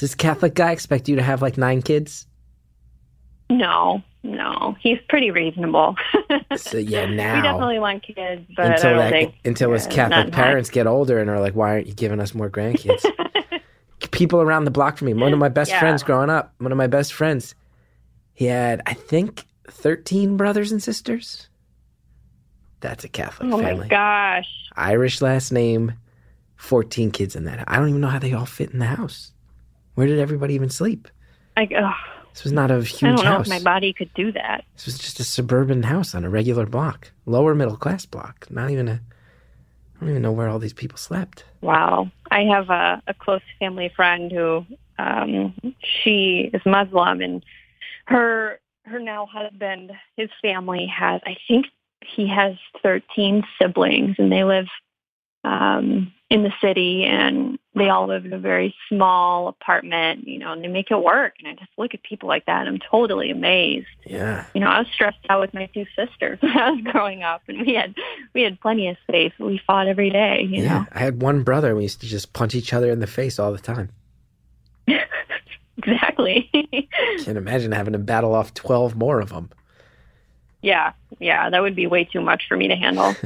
this 0.00 0.14
Catholic 0.14 0.54
guy 0.54 0.72
expect 0.72 1.08
you 1.08 1.16
to 1.16 1.22
have 1.22 1.42
like 1.42 1.58
nine 1.58 1.82
kids? 1.82 2.26
No, 3.50 4.02
no, 4.22 4.76
he's 4.80 4.98
pretty 5.08 5.30
reasonable. 5.30 5.96
So 6.56 6.78
yeah, 6.78 7.06
now 7.06 7.36
we 7.36 7.42
definitely 7.42 7.78
want 7.78 8.02
kids, 8.02 8.42
but 8.56 8.66
I 8.66 8.68
until 8.74 8.90
don't 8.90 8.98
that 8.98 9.10
think 9.10 9.34
until 9.44 9.72
his 9.72 9.86
Catholic 9.86 10.32
parents 10.32 10.68
get 10.68 10.86
older 10.88 11.18
and 11.18 11.30
are 11.30 11.38
like, 11.40 11.54
why 11.54 11.70
aren't 11.70 11.86
you 11.86 11.94
giving 11.94 12.20
us 12.20 12.34
more 12.34 12.50
grandkids? 12.50 13.04
People 14.10 14.40
around 14.42 14.64
the 14.64 14.70
block 14.72 14.96
from 14.98 15.06
me. 15.06 15.14
One 15.14 15.32
of 15.32 15.38
my 15.38 15.48
best 15.48 15.70
Yeah. 15.70 15.78
friends 15.80 16.02
growing 16.02 16.28
up. 16.28 16.52
One 16.58 16.72
of 16.72 16.78
my 16.78 16.86
best 16.88 17.12
friends. 17.12 17.54
He 18.34 18.46
had, 18.46 18.82
I 18.86 18.94
think, 18.94 19.44
thirteen 19.68 20.36
brothers 20.36 20.72
and 20.72 20.82
sisters. 20.82 21.48
That's 22.80 23.04
a 23.04 23.08
Catholic 23.08 23.52
Oh 23.52 23.58
family. 23.58 23.82
my 23.82 23.88
gosh. 23.88 24.48
Irish 24.76 25.20
last 25.22 25.52
name, 25.52 25.92
fourteen 26.56 27.10
kids 27.12 27.36
in 27.36 27.44
that. 27.44 27.64
I 27.68 27.76
don't 27.76 27.88
even 27.90 28.00
know 28.00 28.08
how 28.08 28.18
they 28.18 28.32
all 28.32 28.46
fit 28.46 28.70
in 28.70 28.78
the 28.80 28.86
house. 28.86 29.32
Where 29.94 30.06
did 30.06 30.18
everybody 30.18 30.54
even 30.54 30.70
sleep? 30.70 31.08
I, 31.56 31.68
ugh, 31.76 31.94
This 32.32 32.44
was 32.44 32.52
not 32.52 32.70
a 32.70 32.76
huge 32.76 33.00
house. 33.00 33.02
I 33.02 33.06
don't 33.08 33.24
know 33.24 33.30
house. 33.32 33.46
if 33.46 33.50
my 33.50 33.62
body 33.62 33.92
could 33.92 34.12
do 34.14 34.32
that. 34.32 34.64
This 34.74 34.86
was 34.86 34.98
just 34.98 35.20
a 35.20 35.24
suburban 35.24 35.82
house 35.82 36.14
on 36.14 36.24
a 36.24 36.30
regular 36.30 36.66
block, 36.66 37.12
lower 37.26 37.54
middle 37.54 37.76
class 37.76 38.06
block. 38.06 38.46
Not 38.50 38.70
even 38.70 38.88
a. 38.88 39.00
I 39.96 40.00
don't 40.00 40.10
even 40.10 40.22
know 40.22 40.32
where 40.32 40.48
all 40.48 40.58
these 40.58 40.72
people 40.72 40.96
slept. 40.96 41.44
Wow. 41.60 42.10
I 42.30 42.44
have 42.44 42.70
a, 42.70 43.02
a 43.06 43.12
close 43.12 43.42
family 43.58 43.92
friend 43.94 44.32
who 44.32 44.64
um 44.98 45.54
she 45.80 46.50
is 46.54 46.62
Muslim 46.64 47.20
and 47.20 47.44
her 48.06 48.58
her 48.86 48.98
now 48.98 49.26
husband, 49.26 49.92
his 50.16 50.30
family 50.40 50.86
has 50.86 51.20
I 51.26 51.36
think 51.46 51.66
he 52.02 52.26
has 52.28 52.54
thirteen 52.82 53.44
siblings 53.60 54.16
and 54.18 54.32
they 54.32 54.44
live 54.44 54.68
um 55.44 56.12
in 56.30 56.44
the 56.44 56.52
city 56.60 57.04
and 57.04 57.58
they 57.74 57.88
all 57.88 58.06
live 58.06 58.24
in 58.24 58.32
a 58.32 58.38
very 58.38 58.72
small 58.88 59.48
apartment, 59.48 60.28
you 60.28 60.38
know, 60.38 60.52
and 60.52 60.62
they 60.62 60.68
make 60.68 60.90
it 60.90 61.02
work. 61.02 61.34
And 61.40 61.48
I 61.48 61.54
just 61.54 61.70
look 61.76 61.92
at 61.92 62.04
people 62.04 62.28
like 62.28 62.46
that 62.46 62.66
and 62.66 62.68
I'm 62.68 62.78
totally 62.78 63.30
amazed. 63.30 63.88
Yeah. 64.06 64.46
You 64.54 64.60
know, 64.60 64.68
I 64.68 64.78
was 64.78 64.88
stressed 64.92 65.18
out 65.28 65.40
with 65.40 65.52
my 65.52 65.66
two 65.66 65.86
sisters 65.96 66.38
when 66.42 66.56
I 66.56 66.70
was 66.70 66.80
growing 66.84 67.24
up 67.24 67.42
and 67.48 67.66
we 67.66 67.74
had 67.74 67.96
we 68.32 68.42
had 68.42 68.60
plenty 68.60 68.88
of 68.88 68.96
space. 69.08 69.32
We 69.40 69.60
fought 69.66 69.88
every 69.88 70.10
day, 70.10 70.42
you 70.48 70.62
yeah. 70.62 70.78
know. 70.80 70.86
I 70.92 71.00
had 71.00 71.20
one 71.20 71.42
brother. 71.42 71.74
We 71.74 71.82
used 71.82 72.00
to 72.02 72.06
just 72.06 72.32
punch 72.32 72.54
each 72.54 72.72
other 72.72 72.90
in 72.90 73.00
the 73.00 73.08
face 73.08 73.40
all 73.40 73.50
the 73.50 73.58
time. 73.58 73.90
exactly. 75.78 76.48
Can't 77.24 77.38
imagine 77.38 77.72
having 77.72 77.92
to 77.92 77.98
battle 77.98 78.34
off 78.34 78.54
12 78.54 78.94
more 78.94 79.20
of 79.20 79.30
them. 79.30 79.50
Yeah, 80.62 80.92
yeah, 81.18 81.50
that 81.50 81.62
would 81.62 81.74
be 81.76 81.86
way 81.86 82.04
too 82.04 82.20
much 82.20 82.44
for 82.48 82.56
me 82.56 82.68
to 82.68 82.76
handle. 82.76 83.14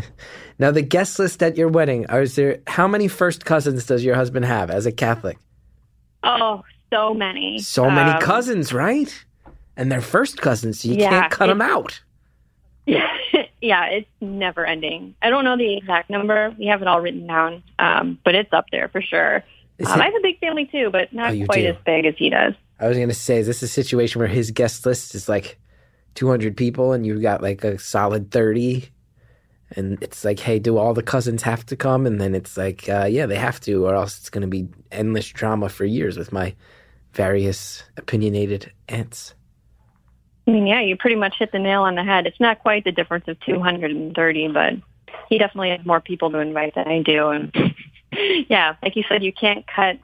Now, 0.56 0.70
the 0.70 0.82
guest 0.82 1.18
list 1.18 1.42
at 1.42 1.56
your 1.56 1.66
wedding, 1.66 2.06
are 2.06 2.24
there, 2.26 2.60
how 2.68 2.86
many 2.86 3.08
first 3.08 3.44
cousins 3.44 3.86
does 3.86 4.04
your 4.04 4.14
husband 4.14 4.44
have 4.44 4.70
as 4.70 4.86
a 4.86 4.92
Catholic? 4.92 5.36
oh, 6.22 6.62
so 6.92 7.12
many. 7.12 7.58
So 7.58 7.90
many 7.90 8.12
Um, 8.12 8.20
cousins, 8.20 8.72
right? 8.72 9.12
And 9.76 9.90
they're 9.90 10.00
first 10.00 10.40
cousins, 10.40 10.80
so 10.80 10.88
you 10.88 10.94
Yeah, 10.94 11.10
can't 11.10 11.32
cut 11.32 11.48
them 11.48 11.60
out. 11.60 12.00
Yeah, 12.86 13.08
yeah, 13.60 13.86
it's 13.86 14.08
never 14.20 14.64
ending. 14.64 15.16
I 15.20 15.30
don't 15.30 15.42
know 15.44 15.56
the 15.56 15.76
exact 15.76 16.08
number. 16.08 16.54
We 16.56 16.66
have 16.66 16.82
it 16.82 16.86
all 16.86 17.00
written 17.00 17.26
down, 17.26 17.64
um, 17.80 18.18
but 18.24 18.36
it's 18.36 18.52
up 18.52 18.66
there 18.70 18.86
for 18.88 19.02
sure. 19.02 19.42
Um, 19.84 20.00
I 20.00 20.04
have 20.04 20.14
a 20.14 20.20
big 20.22 20.38
family 20.38 20.66
too, 20.66 20.90
but 20.92 21.08
Oh, 21.12 21.16
not 21.16 21.36
you 21.36 21.46
quite 21.46 21.62
do. 21.64 21.70
as 21.70 21.76
big 21.84 22.06
as 22.06 22.14
he 22.16 22.30
does. 22.30 22.54
I 22.78 22.86
was 22.86 22.96
going 22.96 23.08
to 23.08 23.14
say, 23.14 23.38
is 23.38 23.48
this 23.48 23.60
a 23.62 23.66
situation 23.68 24.20
where 24.20 24.28
his 24.28 24.52
guest 24.52 24.86
list 24.86 25.16
is 25.16 25.28
like 25.28 25.58
200 26.14 26.56
people 26.56 26.92
and 26.92 27.06
you've 27.06 27.22
got 27.22 27.42
like 27.42 27.64
a 27.64 27.78
solid 27.78 28.30
30? 28.30 28.88
And 29.76 30.00
it's 30.02 30.24
like, 30.24 30.38
hey, 30.38 30.58
do 30.58 30.76
all 30.76 30.94
the 30.94 31.02
cousins 31.02 31.42
have 31.42 31.66
to 31.66 31.76
come? 31.76 32.06
And 32.06 32.20
then 32.20 32.34
it's 32.34 32.56
like, 32.56 32.88
uh, 32.88 33.06
yeah, 33.10 33.26
they 33.26 33.36
have 33.36 33.60
to, 33.62 33.86
or 33.86 33.94
else 33.94 34.18
it's 34.18 34.30
going 34.30 34.42
to 34.42 34.48
be 34.48 34.68
endless 34.92 35.28
drama 35.28 35.68
for 35.68 35.84
years 35.84 36.16
with 36.16 36.32
my 36.32 36.54
various 37.12 37.82
opinionated 37.96 38.72
aunts. 38.88 39.34
I 40.46 40.50
mean, 40.50 40.66
yeah, 40.66 40.80
you 40.80 40.96
pretty 40.96 41.16
much 41.16 41.36
hit 41.38 41.52
the 41.52 41.58
nail 41.58 41.82
on 41.82 41.94
the 41.94 42.04
head. 42.04 42.26
It's 42.26 42.40
not 42.40 42.60
quite 42.60 42.84
the 42.84 42.92
difference 42.92 43.26
of 43.28 43.40
230, 43.40 44.48
but 44.48 44.74
he 45.28 45.38
definitely 45.38 45.70
has 45.70 45.84
more 45.86 46.00
people 46.00 46.30
to 46.30 46.38
invite 46.38 46.74
than 46.74 46.86
I 46.86 47.02
do. 47.02 47.28
And 47.28 47.74
yeah, 48.48 48.76
like 48.82 48.96
you 48.96 49.04
said, 49.08 49.22
you 49.22 49.32
can't 49.32 49.66
cut 49.66 49.98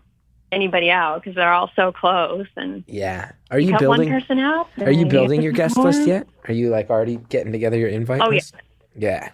anybody 0.52 0.90
out 0.90 1.22
because 1.22 1.34
they're 1.36 1.52
all 1.52 1.70
so 1.76 1.92
close. 1.92 2.46
And 2.56 2.84
Yeah. 2.86 3.32
Are 3.50 3.58
you 3.60 3.76
building? 3.78 4.10
one 4.10 4.20
person 4.20 4.38
out. 4.38 4.68
Are 4.80 4.90
you 4.92 5.06
building 5.06 5.42
your 5.42 5.52
guest 5.60 5.76
more. 5.76 5.86
list 5.86 6.06
yet? 6.06 6.26
Are 6.48 6.54
you 6.54 6.70
like 6.70 6.90
already 6.90 7.16
getting 7.28 7.52
together 7.52 7.76
your 7.76 7.88
invite 7.88 8.20
Oh, 8.22 8.30
yeah. 8.30 8.36
list? 8.36 8.54
Yeah. 8.96 9.30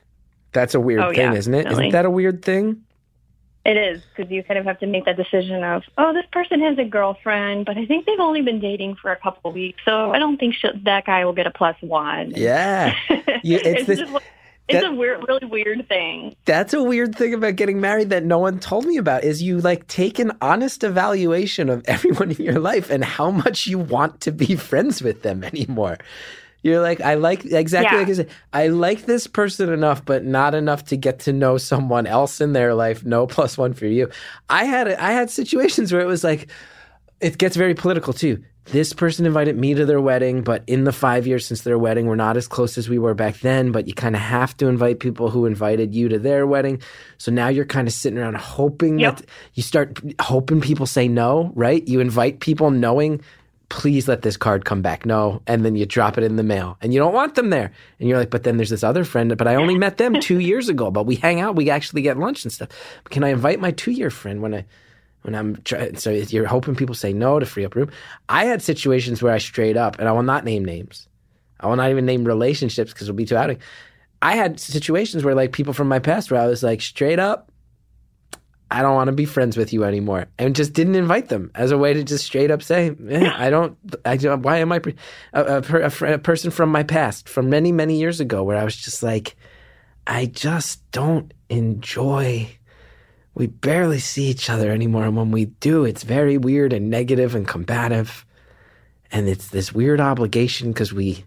That's 0.52 0.74
a 0.74 0.80
weird 0.80 1.00
Oh, 1.00 1.08
thing, 1.10 1.18
yeah, 1.18 1.34
isn't 1.34 1.52
it? 1.54 1.62
definitely. 1.64 1.84
not 1.88 1.92
that 1.92 2.04
a 2.06 2.10
weird 2.10 2.44
thing? 2.44 2.82
It 3.64 3.76
is 3.76 4.00
because 4.16 4.30
you 4.30 4.44
kind 4.44 4.58
of 4.60 4.64
have 4.66 4.78
to 4.78 4.86
make 4.86 5.06
that 5.06 5.16
decision 5.16 5.64
of, 5.64 5.82
oh, 5.98 6.12
this 6.12 6.24
person 6.30 6.60
has 6.60 6.78
a 6.78 6.84
girlfriend, 6.84 7.66
but 7.66 7.76
I 7.76 7.84
think 7.84 8.06
they've 8.06 8.20
only 8.20 8.40
been 8.40 8.60
dating 8.60 8.94
for 8.94 9.10
a 9.10 9.16
couple 9.16 9.48
of 9.50 9.54
weeks, 9.56 9.82
so 9.84 10.12
I 10.12 10.20
don't 10.20 10.36
think 10.38 10.54
that 10.84 11.04
guy 11.04 11.24
will 11.24 11.32
get 11.32 11.48
a 11.48 11.50
plus 11.50 11.74
one. 11.80 12.32
Yeah. 12.36 12.94
You- 13.42 13.58
it's 13.58 13.88
it's 13.88 14.00
this- 14.00 14.22
it's 14.68 14.80
that- 14.82 14.90
a 14.90 14.94
weird, 14.94 15.24
really 15.28 15.46
weird 15.46 15.88
thing. 15.88 16.34
That's 16.44 16.74
a 16.74 16.82
weird 16.82 17.14
thing 17.14 17.34
about 17.34 17.56
getting 17.56 17.80
married 17.80 18.10
that 18.10 18.24
no 18.24 18.38
one 18.38 18.58
told 18.58 18.84
me 18.86 18.96
about 18.96 19.24
is 19.24 19.42
you 19.42 19.60
like 19.60 19.86
take 19.86 20.18
an 20.18 20.32
honest 20.40 20.82
evaluation 20.84 21.68
of 21.68 21.84
everyone 21.88 22.30
in 22.32 22.42
your 22.44 22.58
life 22.60 22.90
and 22.90 23.04
how 23.04 23.30
much 23.30 23.66
you 23.66 23.78
want 23.78 24.20
to 24.22 24.32
be 24.32 24.56
friends 24.70 25.02
with 25.02 25.22
them 25.22 25.44
anymore. 25.44 25.98
You're 26.62 26.80
like, 26.80 27.00
I 27.00 27.14
like 27.14 27.44
exactly 27.44 27.92
Yeah. 27.96 28.00
like 28.00 28.08
I 28.08 28.12
said, 28.14 28.30
I 28.52 28.66
like 28.68 29.02
this 29.06 29.28
person 29.28 29.72
enough, 29.72 30.04
but 30.04 30.24
not 30.24 30.52
enough 30.52 30.86
to 30.86 30.96
get 30.96 31.20
to 31.20 31.32
know 31.32 31.58
someone 31.58 32.08
else 32.08 32.40
in 32.40 32.54
their 32.54 32.74
life. 32.74 33.04
No 33.04 33.28
plus 33.28 33.56
one 33.56 33.72
for 33.72 33.86
you. 33.86 34.08
I 34.50 34.64
had 34.64 34.88
I 34.88 35.12
had 35.12 35.30
situations 35.30 35.92
where 35.92 36.02
it 36.02 36.06
was 36.06 36.24
like, 36.24 36.48
it 37.20 37.38
gets 37.38 37.54
very 37.54 37.74
political 37.74 38.12
too. 38.12 38.42
This 38.72 38.92
person 38.92 39.26
invited 39.26 39.56
me 39.56 39.74
to 39.74 39.86
their 39.86 40.00
wedding, 40.00 40.42
but 40.42 40.64
in 40.66 40.82
the 40.84 40.92
five 40.92 41.24
years 41.26 41.46
since 41.46 41.62
their 41.62 41.78
wedding, 41.78 42.06
we're 42.06 42.16
not 42.16 42.36
as 42.36 42.48
close 42.48 42.76
as 42.76 42.88
we 42.88 42.98
were 42.98 43.14
back 43.14 43.38
then. 43.38 43.70
But 43.70 43.86
you 43.86 43.94
kind 43.94 44.16
of 44.16 44.20
have 44.22 44.56
to 44.56 44.66
invite 44.66 44.98
people 44.98 45.30
who 45.30 45.46
invited 45.46 45.94
you 45.94 46.08
to 46.08 46.18
their 46.18 46.46
wedding. 46.48 46.82
So 47.18 47.30
now 47.30 47.46
you're 47.48 47.64
kind 47.64 47.86
of 47.86 47.94
sitting 47.94 48.18
around 48.18 48.36
hoping 48.36 48.98
Yep. 48.98 49.16
that 49.18 49.26
you 49.54 49.62
start 49.62 50.00
hoping 50.20 50.60
people 50.60 50.84
say 50.86 51.06
no, 51.06 51.52
right? 51.54 51.86
You 51.86 52.00
invite 52.00 52.40
people 52.40 52.72
knowing, 52.72 53.20
please 53.68 54.08
let 54.08 54.22
this 54.22 54.36
card 54.36 54.64
come 54.64 54.82
back. 54.82 55.06
No. 55.06 55.42
And 55.46 55.64
then 55.64 55.76
you 55.76 55.86
drop 55.86 56.18
it 56.18 56.24
in 56.24 56.34
the 56.34 56.42
mail 56.42 56.76
and 56.82 56.92
you 56.92 56.98
don't 56.98 57.14
want 57.14 57.36
them 57.36 57.50
there. 57.50 57.70
And 58.00 58.08
you're 58.08 58.18
like, 58.18 58.30
but 58.30 58.42
then 58.42 58.56
there's 58.56 58.70
this 58.70 58.84
other 58.84 59.04
friend, 59.04 59.36
but 59.36 59.46
I 59.46 59.54
only 59.54 59.78
met 59.78 59.96
them 59.98 60.14
two 60.20 60.40
years 60.40 60.68
ago, 60.68 60.90
but 60.90 61.06
we 61.06 61.14
hang 61.14 61.40
out, 61.40 61.54
we 61.56 61.70
actually 61.70 62.02
get 62.02 62.18
lunch 62.18 62.44
and 62.44 62.52
stuff. 62.52 62.68
Can 63.10 63.22
I 63.22 63.28
invite 63.28 63.60
my 63.60 63.70
two 63.70 63.92
year 63.92 64.10
friend 64.10 64.42
when 64.42 64.54
I, 64.54 64.64
when 65.26 65.34
I'm 65.34 65.56
trying, 65.64 65.96
so 65.96 66.10
you're 66.10 66.46
hoping 66.46 66.76
people 66.76 66.94
say 66.94 67.12
no 67.12 67.40
to 67.40 67.44
free 67.44 67.64
up 67.64 67.74
room. 67.74 67.90
I 68.28 68.44
had 68.44 68.62
situations 68.62 69.22
where 69.22 69.34
I 69.34 69.38
straight 69.38 69.76
up, 69.76 69.98
and 69.98 70.08
I 70.08 70.12
will 70.12 70.22
not 70.22 70.44
name 70.44 70.64
names, 70.64 71.08
I 71.58 71.66
will 71.66 71.76
not 71.76 71.90
even 71.90 72.06
name 72.06 72.24
relationships 72.24 72.92
because 72.92 73.08
it'll 73.08 73.16
be 73.16 73.26
too 73.26 73.36
outing. 73.36 73.58
I 74.22 74.36
had 74.36 74.60
situations 74.60 75.24
where 75.24 75.34
like 75.34 75.52
people 75.52 75.72
from 75.72 75.88
my 75.88 75.98
past 75.98 76.30
where 76.30 76.40
I 76.40 76.46
was 76.46 76.62
like 76.62 76.80
straight 76.80 77.18
up, 77.18 77.50
I 78.70 78.82
don't 78.82 78.94
want 78.94 79.08
to 79.08 79.12
be 79.12 79.24
friends 79.24 79.56
with 79.56 79.72
you 79.72 79.82
anymore, 79.82 80.26
and 80.38 80.54
just 80.54 80.72
didn't 80.72 80.94
invite 80.94 81.28
them 81.28 81.50
as 81.56 81.72
a 81.72 81.78
way 81.78 81.92
to 81.92 82.04
just 82.04 82.24
straight 82.24 82.52
up 82.52 82.62
say, 82.62 82.94
eh, 83.08 83.30
I 83.34 83.50
don't. 83.50 83.76
I 84.04 84.16
don't. 84.16 84.42
Why 84.42 84.58
am 84.58 84.70
I 84.70 84.78
pre- 84.78 84.94
a, 85.32 85.60
a, 85.60 85.90
a, 85.90 86.14
a 86.14 86.18
person 86.18 86.52
from 86.52 86.70
my 86.70 86.84
past, 86.84 87.28
from 87.28 87.50
many 87.50 87.72
many 87.72 87.98
years 87.98 88.20
ago, 88.20 88.44
where 88.44 88.56
I 88.56 88.64
was 88.64 88.76
just 88.76 89.02
like, 89.02 89.36
I 90.06 90.26
just 90.26 90.88
don't 90.92 91.34
enjoy. 91.48 92.55
We 93.36 93.48
barely 93.48 93.98
see 93.98 94.28
each 94.28 94.48
other 94.48 94.72
anymore, 94.72 95.04
and 95.04 95.14
when 95.14 95.30
we 95.30 95.44
do, 95.44 95.84
it's 95.84 96.04
very 96.04 96.38
weird 96.38 96.72
and 96.72 96.88
negative 96.88 97.34
and 97.34 97.46
combative, 97.46 98.24
and 99.12 99.28
it's 99.28 99.48
this 99.48 99.74
weird 99.74 100.00
obligation 100.00 100.72
because 100.72 100.94
we 100.94 101.22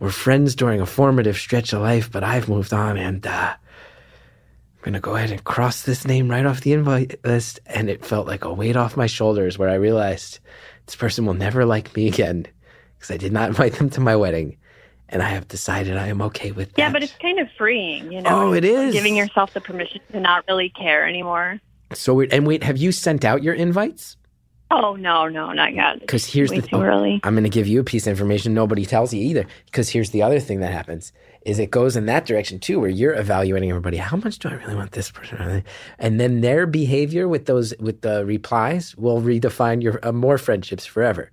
were 0.00 0.10
friends 0.10 0.54
during 0.54 0.82
a 0.82 0.86
formative 0.86 1.38
stretch 1.38 1.72
of 1.72 1.80
life, 1.80 2.12
but 2.12 2.22
I've 2.22 2.50
moved 2.50 2.74
on, 2.74 2.98
and 2.98 3.26
uh, 3.26 3.54
I'm 3.54 4.82
going 4.82 4.92
to 4.92 5.00
go 5.00 5.16
ahead 5.16 5.30
and 5.30 5.42
cross 5.42 5.80
this 5.80 6.06
name 6.06 6.30
right 6.30 6.44
off 6.44 6.60
the 6.60 6.74
invite 6.74 7.18
list. 7.24 7.58
And 7.64 7.88
it 7.88 8.04
felt 8.04 8.26
like 8.26 8.44
a 8.44 8.52
weight 8.52 8.76
off 8.76 8.98
my 8.98 9.06
shoulders 9.06 9.56
where 9.56 9.70
I 9.70 9.76
realized 9.76 10.40
this 10.84 10.96
person 10.96 11.24
will 11.24 11.32
never 11.32 11.64
like 11.64 11.96
me 11.96 12.06
again 12.06 12.46
because 12.98 13.10
I 13.10 13.16
did 13.16 13.32
not 13.32 13.48
invite 13.48 13.76
them 13.76 13.88
to 13.90 14.00
my 14.02 14.14
wedding. 14.14 14.58
And 15.12 15.22
I 15.22 15.28
have 15.30 15.48
decided 15.48 15.96
I 15.96 16.06
am 16.06 16.22
okay 16.22 16.52
with 16.52 16.68
that. 16.72 16.78
Yeah, 16.78 16.92
but 16.92 17.02
it's 17.02 17.12
kind 17.20 17.40
of 17.40 17.48
freeing, 17.58 18.12
you 18.12 18.22
know. 18.22 18.30
Oh, 18.30 18.52
it 18.52 18.64
is. 18.64 18.94
Giving 18.94 19.16
yourself 19.16 19.52
the 19.52 19.60
permission 19.60 20.00
to 20.12 20.20
not 20.20 20.44
really 20.48 20.70
care 20.70 21.06
anymore. 21.06 21.60
so 21.92 22.14
weird. 22.14 22.32
And 22.32 22.46
wait, 22.46 22.62
have 22.62 22.78
you 22.78 22.92
sent 22.92 23.24
out 23.24 23.42
your 23.42 23.54
invites? 23.54 24.16
Oh 24.70 24.94
no, 24.94 25.26
no, 25.26 25.52
not 25.52 25.74
yet. 25.74 25.98
Because 26.00 26.24
here's 26.24 26.50
Way 26.50 26.60
the 26.60 26.68
thing. 26.68 26.80
oh. 26.80 27.18
I'm 27.24 27.34
going 27.34 27.42
to 27.42 27.50
give 27.50 27.66
you 27.66 27.80
a 27.80 27.84
piece 27.84 28.06
of 28.06 28.12
information 28.12 28.54
nobody 28.54 28.86
tells 28.86 29.12
you 29.12 29.20
either. 29.20 29.46
Because 29.66 29.88
here's 29.88 30.10
the 30.10 30.22
other 30.22 30.38
thing 30.38 30.60
that 30.60 30.72
happens 30.72 31.12
is 31.42 31.58
it 31.58 31.70
goes 31.70 31.96
in 31.96 32.06
that 32.06 32.26
direction 32.26 32.58
too, 32.60 32.78
where 32.78 32.90
you're 32.90 33.14
evaluating 33.14 33.70
everybody. 33.70 33.96
How 33.96 34.18
much 34.18 34.38
do 34.38 34.48
I 34.48 34.52
really 34.52 34.74
want 34.74 34.92
this 34.92 35.10
person? 35.10 35.64
And 35.98 36.20
then 36.20 36.42
their 36.42 36.66
behavior 36.66 37.26
with 37.28 37.46
those 37.46 37.74
with 37.80 38.02
the 38.02 38.24
replies 38.24 38.94
will 38.96 39.20
redefine 39.20 39.82
your 39.82 39.98
uh, 40.06 40.12
more 40.12 40.38
friendships 40.38 40.84
forever. 40.86 41.30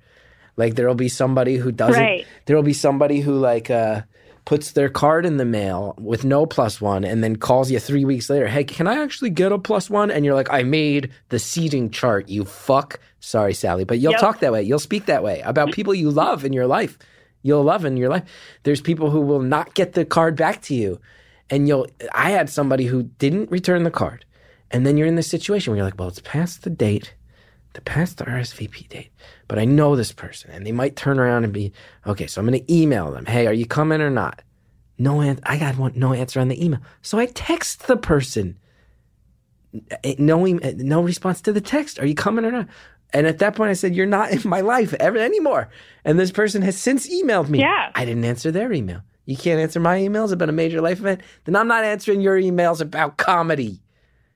Like 0.58 0.76
there 0.76 0.88
will 0.88 0.96
be 0.96 1.08
somebody 1.10 1.56
who 1.56 1.72
doesn't. 1.72 2.02
Right. 2.02 2.26
There 2.46 2.56
will 2.56 2.64
be 2.64 2.74
somebody 2.74 3.22
who 3.22 3.38
like 3.38 3.70
uh, 3.70 4.02
puts 4.46 4.72
their 4.72 4.90
card 4.90 5.26
in 5.26 5.38
the 5.38 5.46
mail 5.46 5.94
with 6.00 6.26
no 6.26 6.46
plus 6.46 6.82
one, 6.82 7.04
and 7.06 7.24
then 7.24 7.36
calls 7.36 7.70
you 7.70 7.80
three 7.80 8.06
weeks 8.06 8.30
later. 8.30 8.48
Hey, 8.48 8.64
can 8.64 8.88
I 8.88 9.02
actually 9.04 9.30
get 9.30 9.52
a 9.52 9.60
plus 9.60 9.90
one? 9.90 10.10
And 10.10 10.26
you're 10.26 10.34
like, 10.34 10.52
I 10.52 10.64
made 10.64 11.12
the 11.30 11.38
seating 11.40 11.92
chart. 11.92 12.28
You 12.28 12.44
fuck. 12.44 13.00
Sorry, 13.20 13.54
Sally, 13.54 13.84
but 13.84 14.00
you'll 14.00 14.14
Yep. 14.14 14.22
talk 14.22 14.40
that 14.40 14.52
way. 14.52 14.64
You'll 14.64 14.80
speak 14.80 15.06
that 15.06 15.24
way 15.24 15.42
about 15.42 15.72
people 15.74 15.94
you 15.94 16.10
love 16.10 16.44
in 16.44 16.54
your 16.54 16.68
life. 16.68 16.98
You'll 17.44 17.64
love 17.64 17.86
in 17.86 17.98
your 17.98 18.10
life. 18.10 18.24
There's 18.64 18.82
people 18.82 19.10
who 19.12 19.22
will 19.22 19.42
not 19.42 19.74
get 19.76 19.94
the 19.94 20.06
card 20.06 20.36
back 20.36 20.62
to 20.64 20.74
you, 20.74 21.00
and 21.52 21.68
you'll. 21.68 21.88
I 22.14 22.32
had 22.32 22.50
somebody 22.50 22.86
who 22.86 23.04
didn't 23.04 23.52
return 23.52 23.84
the 23.84 23.92
card, 23.92 24.26
and 24.72 24.86
then 24.88 24.98
you're 24.98 25.08
in 25.08 25.16
this 25.16 25.30
situation 25.30 25.72
where 25.72 25.78
you're 25.78 25.86
like, 25.86 26.00
well, 26.00 26.08
it's 26.08 26.20
past 26.22 26.64
the 26.64 26.72
date 26.72 27.14
the 27.74 27.82
past 27.82 28.18
the 28.18 28.24
RSVP 28.24 28.90
date, 28.90 29.12
but 29.48 29.58
I 29.60 29.66
know 29.66 29.96
this 29.96 30.12
person 30.12 30.52
and 30.52 30.66
they 30.66 30.72
might 30.72 30.96
turn 30.96 31.20
around 31.20 31.44
and 31.44 31.54
be, 31.54 31.72
okay, 32.06 32.28
so 32.28 32.42
I'm 32.42 32.48
going 32.48 32.64
to 32.64 32.74
email 32.74 33.12
them. 33.12 33.26
Hey, 33.26 33.48
are 33.48 33.54
you 33.54 33.66
coming 33.66 34.02
or 34.02 34.10
not? 34.10 34.42
No, 34.98 35.22
an- 35.22 35.40
I 35.44 35.58
got 35.58 35.78
one, 35.78 35.94
no 35.96 36.14
answer 36.14 36.40
on 36.40 36.48
the 36.48 36.64
email. 36.64 36.80
So 37.02 37.18
I 37.20 37.28
text 37.28 37.88
the 37.88 37.98
person. 37.98 38.58
Eh, 40.04 40.16
No, 40.18 40.46
eh, 40.46 40.74
no 40.78 41.02
response 41.02 41.42
to 41.42 41.54
the 41.54 41.62
text. 41.62 42.00
Are 42.00 42.06
you 42.06 42.16
coming 42.16 42.46
or 42.46 42.52
not? 42.52 42.68
And 43.14 43.26
at 43.28 43.40
that 43.40 43.56
point, 43.56 43.70
I 43.70 43.74
said, 43.74 43.96
"You're 43.96 44.06
not 44.06 44.32
in 44.32 44.42
my 44.50 44.60
life 44.62 44.94
ever 44.96 45.18
anymore." 45.18 45.70
And 46.04 46.20
this 46.20 46.32
person 46.32 46.62
has 46.64 46.78
since 46.78 47.08
emailed 47.08 47.48
me. 47.48 47.60
Yeah. 47.60 47.92
I 47.96 48.04
didn't 48.06 48.26
answer 48.26 48.52
their 48.52 48.72
email. 48.74 49.02
You 49.26 49.38
can't 49.38 49.60
answer 49.62 49.80
my 49.80 50.00
emails 50.00 50.32
about 50.32 50.50
a 50.50 50.54
major 50.54 50.82
life 50.82 51.00
event. 51.00 51.22
Then 51.46 51.56
I'm 51.56 51.68
not 51.68 51.84
answering 51.84 52.22
your 52.22 52.40
emails 52.40 52.82
about 52.82 53.18
comedy. 53.18 53.82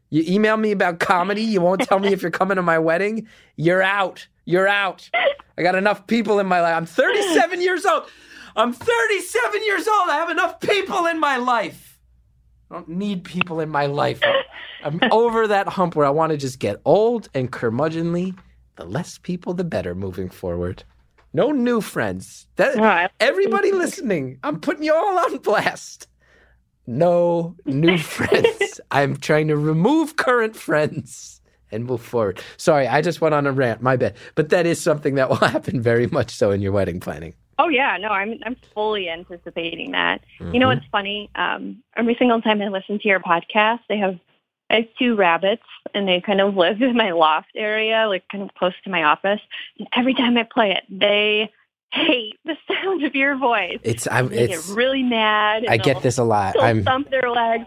You 0.10 0.24
email 0.28 0.58
me 0.58 0.72
about 0.72 1.00
comedy. 1.00 1.42
You 1.42 1.62
won't 1.62 1.82
tell 1.82 2.00
me 2.00 2.14
if 2.14 2.22
you're 2.22 2.32
coming 2.32 2.56
to 2.58 2.62
my 2.62 2.78
wedding. 2.80 3.28
You're 3.56 3.82
out. 3.82 4.28
You're 4.52 4.68
out. 4.68 5.10
I 5.58 5.64
got 5.64 5.76
enough 5.76 6.08
people 6.08 6.40
in 6.40 6.46
my 6.46 6.60
life. 6.60 6.76
I'm 6.76 6.86
37 6.86 7.62
years 7.68 7.86
old. 7.86 8.04
I'm 8.56 8.74
37 8.74 9.64
years 9.66 9.88
old. 9.88 10.10
I 10.10 10.18
have 10.18 10.30
enough 10.30 10.60
people 10.60 11.06
in 11.06 11.20
my 11.22 11.38
life. 11.38 11.98
I 12.70 12.76
don't 12.76 12.90
need 12.90 13.24
people 13.24 13.62
in 13.62 13.70
my 13.70 13.86
life. 13.86 14.20
I'm 14.84 15.00
over 15.12 15.48
that 15.48 15.70
hump 15.70 15.96
where 15.96 16.06
I 16.06 16.10
want 16.10 16.32
to 16.32 16.38
just 16.38 16.60
get 16.60 16.82
old 16.84 17.30
and 17.34 17.50
curmudgeonly. 17.50 18.38
The 18.76 18.84
less 18.86 19.18
people, 19.18 19.54
the 19.54 19.64
better 19.64 19.96
moving 19.96 20.30
forward. 20.30 20.84
No 21.34 21.52
new 21.52 21.80
friends. 21.80 22.48
That 22.58 22.76
No, 22.76 23.08
everybody 23.22 23.72
listening, 23.72 24.38
I'm 24.44 24.60
putting 24.60 24.84
you 24.84 24.94
all 24.94 25.18
on 25.18 25.38
blast. 25.38 26.08
No 26.86 27.56
new 27.66 27.98
friends. 28.18 28.82
I'm 28.92 29.16
trying 29.16 29.48
to 29.48 29.56
remove 29.56 30.18
current 30.18 30.58
friends 30.58 31.41
and 31.72 31.86
move 31.86 32.02
forward. 32.02 32.42
Sorry, 32.58 32.88
I 32.88 33.02
just 33.02 33.22
went 33.22 33.34
on 33.36 33.48
a 33.48 33.52
rant. 33.52 33.82
My 33.82 33.96
bad. 33.96 34.16
But 34.36 34.50
that 34.50 34.66
is 34.66 34.82
something 34.82 35.16
that 35.16 35.30
will 35.30 35.38
happen 35.38 35.82
very 35.82 36.08
much 36.08 36.32
so 36.32 36.52
in 36.52 36.62
your 36.62 36.72
wedding 36.72 37.00
planning. 37.00 37.34
Oh 37.60 37.68
yeah, 37.70 37.98
no, 37.98 38.08
I'm 38.10 38.40
I'm 38.46 38.56
fully 38.74 39.08
anticipating 39.10 39.92
that. 39.92 40.22
You 40.40 40.46
Mm-hmm. 40.46 40.60
know 40.60 40.68
what's 40.68 40.86
funny? 40.92 41.30
Um, 41.36 41.84
every 41.96 42.16
single 42.18 42.42
time 42.42 42.62
I 42.62 42.70
listen 42.70 42.98
to 43.00 43.08
your 43.08 43.20
podcast, 43.20 43.80
they 43.88 43.98
have 43.98 44.20
I 44.72 44.76
have 44.78 44.86
two 44.98 45.16
rabbits, 45.16 45.64
and 45.94 46.08
they 46.08 46.22
kind 46.22 46.42
of 46.42 46.56
live 46.56 46.82
in 46.82 46.96
my 46.96 47.12
loft 47.12 47.52
area, 47.56 48.08
like 48.08 48.24
kind 48.32 48.44
of 48.44 48.54
close 48.56 48.74
to 48.86 48.90
my 48.90 49.04
office. 49.04 49.42
And 49.78 49.88
every 49.96 50.14
time 50.14 50.38
I 50.38 50.44
play 50.44 50.72
it, 50.72 50.84
they 50.90 51.52
hate 51.94 52.40
the 52.46 52.56
sound 52.68 53.04
of 53.04 53.14
your 53.14 53.38
voice. 53.38 53.78
It's 53.84 54.08
I 54.08 54.22
They 54.24 54.44
it's 54.46 54.68
get 54.68 54.76
really 54.76 55.04
mad. 55.04 55.66
I 55.68 55.78
get 55.78 56.02
this 56.02 56.18
a 56.18 56.24
lot. 56.24 56.56
I'm 56.60 56.84
thump 56.84 57.12
their 57.12 57.30
legs. 57.30 57.66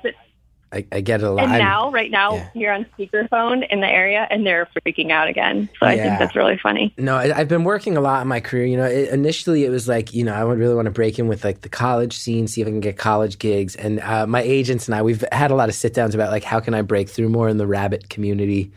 I, 0.75 0.85
I 0.91 1.01
get 1.01 1.21
it 1.21 1.27
a 1.27 1.31
lot. 1.31 1.45
And 1.45 1.53
now, 1.53 1.91
right 1.93 2.11
now, 2.11 2.35
yeah. 2.35 2.49
you're 2.55 2.73
on 2.73 2.85
speakerphone 2.99 3.65
in 3.71 3.81
the 3.81 3.87
area, 3.87 4.27
and 4.31 4.45
they're 4.45 4.69
freaking 4.85 5.13
out 5.13 5.29
again. 5.29 5.69
So 5.79 5.87
I 5.87 5.97
think 5.97 6.19
that's 6.19 6.35
really 6.35 6.59
funny. 6.59 6.93
No, 6.99 7.17
I, 7.17 7.39
I've 7.39 7.49
been 7.49 7.65
working 7.65 7.97
a 7.97 8.01
lot 8.01 8.23
in 8.23 8.29
my 8.29 8.41
career. 8.41 8.67
You 8.67 8.77
know, 8.77 8.85
it, 8.85 9.11
initially 9.11 9.65
it 9.65 9.71
was 9.71 9.87
like, 9.87 10.13
you 10.13 10.25
know, 10.25 10.35
I 10.35 10.43
would 10.43 10.59
really 10.59 10.75
want 10.75 10.87
to 10.87 10.91
break 10.91 11.19
in 11.19 11.29
with 11.29 11.45
like 11.45 11.61
the 11.61 11.69
college 11.69 12.17
scene, 12.17 12.49
see 12.49 12.61
if 12.61 12.67
I 12.67 12.71
can 12.71 12.81
get 12.81 12.99
college 12.99 13.39
gigs. 13.39 13.77
And 13.77 14.01
uh, 14.01 14.27
my 14.27 14.43
agents 14.43 14.89
and 14.89 14.95
I, 14.95 15.03
we've 15.03 15.25
had 15.31 15.51
a 15.51 15.55
lot 15.55 15.69
of 15.69 15.75
sit 15.77 15.95
downs 15.95 16.15
about 16.15 16.33
like 16.33 16.45
how 16.45 16.59
can 16.59 16.75
I 16.75 16.83
break 16.83 17.09
through 17.09 17.29
more 17.29 17.49
in 17.49 17.57
the 17.57 17.67
rabbit 17.67 18.11
community 18.11 18.73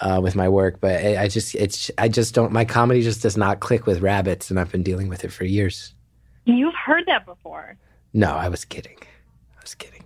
uh, 0.00 0.20
with 0.22 0.36
my 0.36 0.48
work. 0.48 0.80
But 0.80 1.04
I, 1.04 1.24
I 1.24 1.28
just, 1.28 1.54
it's, 1.56 1.90
I 1.98 2.08
just 2.08 2.34
don't. 2.34 2.52
My 2.52 2.64
comedy 2.64 3.02
just 3.02 3.22
does 3.22 3.36
not 3.36 3.60
click 3.60 3.86
with 3.86 4.00
rabbits, 4.00 4.50
and 4.50 4.60
I've 4.60 4.70
been 4.70 4.82
dealing 4.82 5.08
with 5.08 5.24
it 5.24 5.32
for 5.32 5.44
years. 5.44 5.94
You've 6.44 6.74
heard 6.74 7.06
that 7.06 7.26
before. 7.26 7.76
No, 8.12 8.30
I 8.32 8.48
was 8.48 8.64
kidding. 8.64 8.98
I 9.00 9.62
was 9.62 9.74
kidding. 9.74 10.04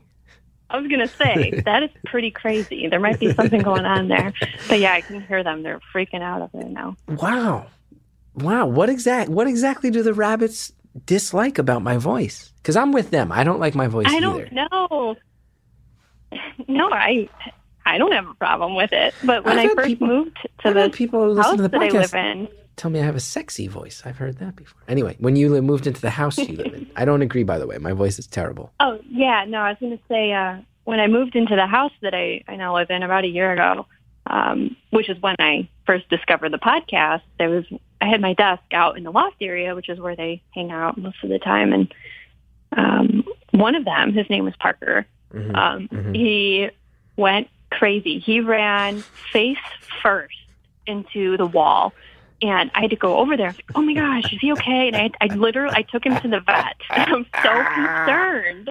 I 0.69 0.79
was 0.79 0.89
gonna 0.89 1.07
say 1.09 1.51
that 1.65 1.83
is 1.85 1.91
pretty 2.07 2.31
crazy. 2.31 2.89
There 2.89 3.01
might 3.01 3.19
be 3.21 3.33
something 3.33 3.63
going 3.63 3.85
on 3.87 4.09
there, 4.09 4.33
but 4.69 4.79
yeah, 4.81 4.93
I 4.95 5.01
can 5.01 5.21
hear 5.23 5.43
them. 5.45 5.63
They're 5.63 5.81
freaking 5.95 6.23
out 6.23 6.43
over 6.43 6.51
there 6.59 6.69
now. 6.69 6.97
Wow, 7.09 7.67
wow. 8.35 8.67
What 8.67 8.89
exact? 8.89 9.29
What 9.31 9.47
exactly 9.47 9.91
do 9.91 10.03
the 10.03 10.15
rabbits 10.15 10.73
dislike 11.05 11.59
about 11.59 11.83
my 11.83 11.97
voice? 11.99 12.53
Because 12.57 12.75
I'm 12.77 12.91
with 12.93 13.11
them. 13.11 13.31
I 13.31 13.45
don't 13.45 13.61
like 13.61 13.75
my 13.75 13.87
voice 13.87 14.07
I 14.09 14.17
either. 14.17 14.47
don't 14.49 14.53
know. 14.53 15.17
No, 16.69 16.91
I 16.91 17.29
I 17.85 17.99
don't 17.99 18.11
have 18.13 18.27
a 18.29 18.35
problem 18.35 18.75
with 18.75 18.93
it. 18.93 19.15
But 19.23 19.45
when 19.45 19.59
I've 19.59 19.71
I 19.71 19.75
first 19.75 19.87
people- 19.87 20.07
moved 20.09 20.37
to 20.63 20.69
I've 20.69 20.75
had 20.77 20.93
people 20.93 21.21
who 21.23 21.29
listen 21.31 21.43
house 21.45 21.57
to 21.57 21.63
the 21.63 21.69
that 21.69 21.83
I 21.83 21.89
live 21.89 22.15
in, 22.15 22.49
tell 22.77 22.91
me 22.91 23.01
I 23.01 23.05
have 23.05 23.17
a 23.17 23.21
sexy 23.21 23.67
voice. 23.69 24.03
I've 24.05 24.19
heard 24.19 24.39
that 24.39 24.57
before. 24.57 24.81
Anyway, 24.89 25.17
when 25.19 25.37
you 25.37 25.61
moved 25.63 25.87
into 25.87 26.01
the 26.01 26.11
house 26.11 26.39
you 26.39 26.57
live 26.57 26.73
in, 26.75 26.91
I 26.97 27.05
don't 27.05 27.23
agree. 27.23 27.43
By 27.43 27.59
the 27.59 27.67
way, 27.67 27.79
my 27.79 27.93
voice 27.93 28.19
is 28.19 28.27
terrible. 28.27 28.73
Oh 28.81 28.99
yeah, 29.09 29.45
no, 29.49 29.59
I 29.59 29.71
was 29.71 29.79
going 29.81 29.97
to 29.97 30.05
say 30.09 30.33
uh, 30.33 30.57
when 30.85 31.01
I 31.01 31.07
moved 31.07 31.35
into 31.37 31.57
the 31.57 31.67
house 31.67 31.93
that 32.03 32.15
I 32.15 32.43
I 32.49 32.57
now 32.57 32.75
live 32.75 32.91
in 32.91 33.03
about 33.03 33.25
a 33.25 33.29
year 33.29 33.53
ago, 33.53 33.87
um, 34.27 34.77
which 34.91 35.09
is 35.09 35.21
when 35.21 35.37
I 35.39 35.69
first 35.87 36.09
discovered 36.09 36.53
the 36.53 36.59
podcast. 36.59 37.23
There 37.39 37.49
was 37.51 37.65
I 38.01 38.09
had 38.09 38.21
my 38.21 38.35
desk 38.35 38.63
out 38.73 38.99
in 38.99 39.05
the 39.05 39.11
loft 39.13 39.37
area, 39.41 39.75
which 39.75 39.89
is 39.89 39.99
where 39.99 40.15
they 40.17 40.43
hang 40.55 40.71
out 40.71 40.99
most 40.99 41.17
of 41.23 41.31
the 41.31 41.39
time, 41.39 41.73
and 41.73 41.95
um, 42.77 43.25
one 43.53 43.75
of 43.75 43.85
them, 43.85 44.13
his 44.13 44.29
name 44.29 44.45
was 44.45 44.55
Parker. 44.59 45.07
Mhm. 45.33 45.57
Um, 45.57 45.89
Mhm. 45.89 46.15
He 46.17 46.69
went 47.17 47.49
crazy. 47.71 48.19
He 48.19 48.41
ran 48.41 49.01
face 49.33 49.57
first 50.03 50.35
into 50.87 51.37
the 51.37 51.47
wall. 51.47 51.93
And 52.43 52.71
I 52.75 52.83
had 52.83 52.91
to 52.91 52.97
go 52.97 53.17
over 53.17 53.37
there. 53.37 53.49
Like, 53.49 53.71
oh 53.75 53.83
my 53.83 53.95
gosh, 53.95 54.33
is 54.33 54.39
he 54.41 54.53
okay? 54.53 54.89
And 54.89 54.97
I, 54.97 55.11
I 55.21 55.35
literally, 55.35 55.75
I 55.75 55.83
took 55.83 56.05
him 56.05 56.21
to 56.21 56.29
the 56.29 56.41
vet. 56.41 56.77
I'm 56.91 57.25
so 57.43 57.65
concerned. 57.75 58.71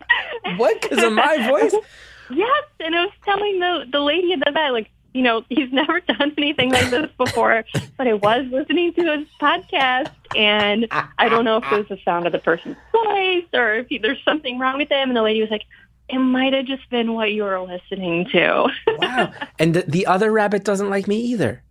What? 0.58 0.82
Because 0.82 1.04
of 1.04 1.14
my 1.14 1.48
voice? 1.48 1.74
Yes, 2.30 2.64
and 2.80 2.96
I 2.96 3.06
was 3.06 3.14
telling 3.24 3.60
the 3.60 3.86
the 3.92 4.00
lady 4.00 4.34
at 4.34 4.40
the 4.44 4.52
vet, 4.52 4.74
like, 4.74 4.90
you 5.14 5.22
know, 5.22 5.44
he's 5.50 5.72
never 5.72 6.00
done 6.08 6.34
anything 6.38 6.72
like 6.72 6.90
this 6.90 7.10
before, 7.18 7.64
but 7.98 8.08
I 8.08 8.14
was 8.14 8.48
listening 8.52 8.94
to 8.94 9.18
his 9.18 9.28
podcast, 9.40 10.12
and 10.36 10.88
I 10.92 11.30
don't 11.30 11.46
know 11.46 11.58
if 11.58 11.72
it 11.72 11.78
was 11.78 11.88
the 11.88 12.00
sound 12.04 12.26
of 12.26 12.32
the 12.32 12.40
person's 12.40 12.78
voice 12.92 13.46
or 13.54 13.76
if 13.76 13.88
he, 13.90 13.98
there's 14.00 14.22
something 14.26 14.58
wrong 14.60 14.78
with 14.78 14.90
him. 14.92 15.10
And 15.10 15.16
the 15.16 15.22
lady 15.22 15.40
was 15.42 15.52
like, 15.52 15.66
"It 16.10 16.18
might 16.18 16.54
have 16.54 16.66
just 16.66 16.90
been 16.90 17.14
what 17.14 17.32
you 17.32 17.44
were 17.44 17.62
listening 17.62 18.26
to." 18.32 18.70
Wow. 18.88 19.32
And 19.60 19.74
the, 19.76 19.84
the 19.84 20.08
other 20.08 20.32
rabbit 20.32 20.64
doesn't 20.64 20.90
like 20.90 21.08
me 21.08 21.18
either. 21.18 21.62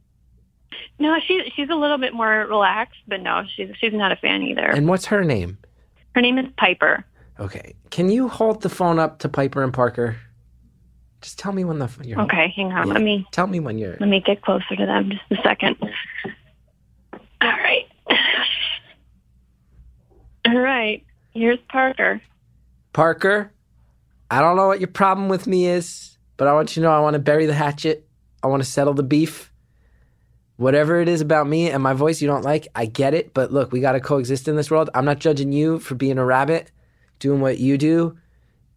No, 0.98 1.16
she's 1.26 1.42
she's 1.54 1.68
a 1.70 1.74
little 1.74 1.98
bit 1.98 2.14
more 2.14 2.46
relaxed, 2.48 3.00
but 3.06 3.20
no, 3.22 3.42
she's 3.54 3.70
she's 3.78 3.92
not 3.92 4.12
a 4.12 4.16
fan 4.16 4.42
either. 4.42 4.66
And 4.66 4.88
what's 4.88 5.06
her 5.06 5.24
name? 5.24 5.58
Her 6.14 6.20
name 6.20 6.38
is 6.38 6.46
Piper. 6.56 7.04
Okay. 7.40 7.74
Can 7.90 8.08
you 8.10 8.28
hold 8.28 8.62
the 8.62 8.68
phone 8.68 8.98
up 8.98 9.18
to 9.20 9.28
Piper 9.28 9.62
and 9.62 9.72
Parker? 9.72 10.16
Just 11.20 11.38
tell 11.38 11.52
me 11.52 11.64
when 11.64 11.78
the 11.78 11.88
you're 12.04 12.20
Okay, 12.22 12.52
hang 12.54 12.72
on. 12.72 12.86
Yeah. 12.88 12.92
Let 12.94 13.02
me 13.02 13.26
Tell 13.32 13.46
me 13.46 13.58
when 13.58 13.78
you're. 13.78 13.96
let 13.98 14.08
me 14.08 14.20
get 14.20 14.42
closer 14.42 14.76
to 14.76 14.86
them 14.86 15.10
just 15.10 15.22
a 15.40 15.42
second. 15.42 15.76
All 17.40 17.48
right. 17.50 17.86
All 20.46 20.58
right. 20.58 21.02
Here's 21.32 21.58
Parker. 21.68 22.20
Parker, 22.92 23.52
I 24.30 24.40
don't 24.40 24.56
know 24.56 24.66
what 24.68 24.80
your 24.80 24.88
problem 24.88 25.28
with 25.28 25.46
me 25.46 25.66
is, 25.66 26.16
but 26.36 26.46
I 26.46 26.52
want 26.52 26.76
you 26.76 26.82
to 26.82 26.88
know 26.88 26.94
I 26.94 27.00
want 27.00 27.14
to 27.14 27.18
bury 27.20 27.46
the 27.46 27.54
hatchet. 27.54 28.06
I 28.42 28.46
want 28.46 28.62
to 28.62 28.68
settle 28.68 28.94
the 28.94 29.02
beef. 29.02 29.50
Whatever 30.56 31.00
it 31.00 31.08
is 31.08 31.20
about 31.20 31.48
me 31.48 31.70
and 31.70 31.82
my 31.82 31.92
voice 31.92 32.22
you 32.22 32.28
don't 32.28 32.44
like, 32.44 32.68
I 32.74 32.86
get 32.86 33.14
it. 33.14 33.34
But 33.34 33.52
look, 33.52 33.72
we 33.72 33.80
got 33.80 33.92
to 33.92 34.00
coexist 34.00 34.46
in 34.46 34.56
this 34.56 34.70
world. 34.70 34.90
I'm 34.94 35.04
not 35.04 35.18
judging 35.18 35.52
you 35.52 35.78
for 35.78 35.94
being 35.94 36.18
a 36.18 36.24
rabbit, 36.24 36.70
doing 37.18 37.40
what 37.40 37.58
you 37.58 37.76
do, 37.76 38.16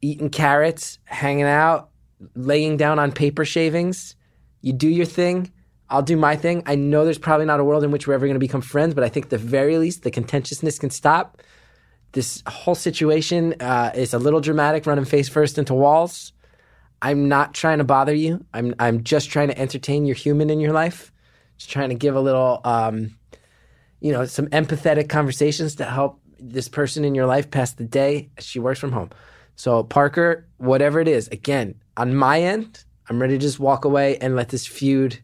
eating 0.02 0.30
carrots, 0.30 1.00
hanging 1.06 1.46
out, 1.46 1.90
laying 2.36 2.78
down 2.78 2.98
on 3.00 3.12
paper 3.12 3.46
shavings. 3.46 4.16
You 4.62 4.74
do 4.74 4.90
your 4.90 5.06
thing. 5.06 5.52
I'll 5.90 6.02
do 6.02 6.18
my 6.18 6.36
thing. 6.36 6.64
I 6.66 6.76
know 6.76 7.06
there's 7.06 7.20
probably 7.20 7.46
not 7.46 7.60
a 7.60 7.64
world 7.64 7.84
in 7.84 7.92
which 7.92 8.08
we're 8.08 8.16
ever 8.16 8.26
going 8.26 8.36
to 8.36 8.40
become 8.40 8.62
friends, 8.62 8.94
but 8.94 9.04
I 9.04 9.10
think 9.10 9.30
the 9.30 9.38
very 9.38 9.78
least 9.78 10.04
the 10.04 10.12
contentiousness 10.12 10.80
can 10.80 10.90
stop 10.90 11.42
this 12.14 12.42
whole 12.48 12.76
situation 12.76 13.56
uh, 13.60 13.92
is 13.94 14.14
a 14.14 14.20
little 14.20 14.42
dramatic, 14.42 14.86
running 14.86 15.06
face 15.06 15.30
first 15.30 15.58
into 15.58 15.74
walls. 15.74 16.34
I'm 17.02 17.28
not 17.28 17.54
trying 17.54 17.78
to 17.78 17.84
bother 17.84 18.14
you. 18.14 18.44
I'm 18.54 18.74
I'm 18.80 19.04
just 19.04 19.30
trying 19.30 19.50
to 19.50 19.60
entertain 19.60 20.06
your 20.06 20.16
human 20.16 20.50
in 20.50 20.60
your 20.60 20.74
life. 20.74 21.12
Just 21.58 21.70
trying 21.70 21.90
to 21.90 21.96
give 21.96 22.16
a 22.16 22.22
little, 22.22 22.62
um, 22.64 23.18
you 24.00 24.12
know, 24.12 24.26
some 24.26 24.48
empathetic 24.48 25.10
conversations 25.10 25.76
to 25.76 25.86
help 25.86 26.20
this 26.40 26.68
person 26.68 27.04
in 27.04 27.16
your 27.16 27.26
life 27.26 27.50
pass 27.50 27.74
the 27.74 27.84
day. 27.84 28.30
She 28.40 28.60
works 28.60 28.80
from 28.80 28.92
home. 28.92 29.10
So 29.56 29.84
Parker, 29.84 30.46
whatever 30.58 31.00
it 31.00 31.08
is, 31.08 31.28
again, 31.30 31.76
on 31.98 32.16
my 32.16 32.42
end, 32.42 32.84
I'm 33.10 33.20
ready 33.20 33.34
to 33.34 33.40
just 33.40 33.60
walk 33.60 33.86
away 33.86 34.18
and 34.20 34.36
let 34.36 34.50
this 34.50 34.68
feud, 34.68 35.20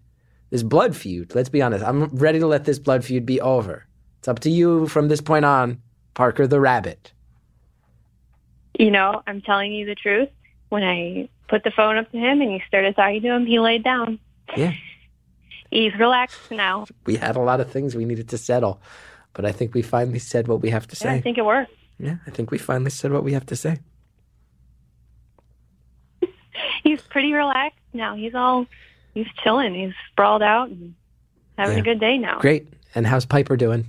this 0.49 0.63
blood 0.63 0.95
feud. 0.95 1.35
Let's 1.35 1.49
be 1.49 1.61
honest. 1.61 1.85
I'm 1.85 2.05
ready 2.05 2.39
to 2.39 2.47
let 2.47 2.65
this 2.65 2.79
blood 2.79 3.05
feud 3.05 3.25
be 3.25 3.39
over. 3.41 3.85
It's 4.19 4.27
up 4.27 4.39
to 4.39 4.49
you 4.49 4.87
from 4.87 5.07
this 5.07 5.21
point 5.21 5.45
on, 5.45 5.81
Parker 6.13 6.47
the 6.47 6.59
rabbit. 6.59 7.11
You 8.79 8.89
know, 8.89 9.21
I'm 9.27 9.41
telling 9.41 9.71
you 9.71 9.85
the 9.85 9.95
truth. 9.95 10.29
When 10.69 10.83
I 10.83 11.29
put 11.47 11.63
the 11.63 11.71
phone 11.71 11.97
up 11.97 12.11
to 12.11 12.17
him 12.17 12.41
and 12.41 12.49
he 12.49 12.63
started 12.67 12.95
talking 12.95 13.21
to 13.21 13.27
him, 13.27 13.45
he 13.45 13.59
laid 13.59 13.83
down. 13.83 14.17
Yeah. 14.57 14.73
He's 15.73 15.93
relaxed 15.97 16.51
now. 16.51 16.85
we 17.05 17.15
had 17.15 17.35
a 17.35 17.39
lot 17.41 17.59
of 17.59 17.71
things 17.71 17.95
we 17.95 18.05
needed 18.05 18.29
to 18.29 18.37
settle, 18.37 18.79
but 19.33 19.43
I 19.45 19.51
think 19.51 19.73
we 19.73 19.81
finally 19.81 20.19
said 20.19 20.47
what 20.47 20.61
we 20.61 20.69
have 20.69 20.85
to 20.87 20.95
Yeah, 21.05 21.13
I 21.13 21.21
think 21.21 21.37
it 21.39 21.45
worked. 21.45 21.71
Yeah, 21.97 22.17
I 22.27 22.29
think 22.31 22.51
we 22.51 22.57
finally 22.59 22.91
said 22.91 23.11
what 23.11 23.23
we 23.23 23.33
have 23.33 23.45
to 23.47 23.55
say. 23.55 23.79
He's 26.83 27.01
pretty 27.01 27.33
relaxed 27.33 27.79
now. 27.93 28.15
He's 28.15 28.35
all 28.35 28.65
he's 29.13 29.27
chilling. 29.43 29.73
He's 29.73 29.93
sprawled 30.11 30.41
out 30.43 30.69
and 30.69 30.93
having 31.57 31.77
Yeah. 31.77 31.81
a 31.81 31.83
good 31.85 31.99
day 31.99 32.17
now. 32.17 32.39
Great. 32.39 32.67
And 32.95 33.07
how's 33.07 33.25
Piper 33.25 33.57
doing? 33.57 33.87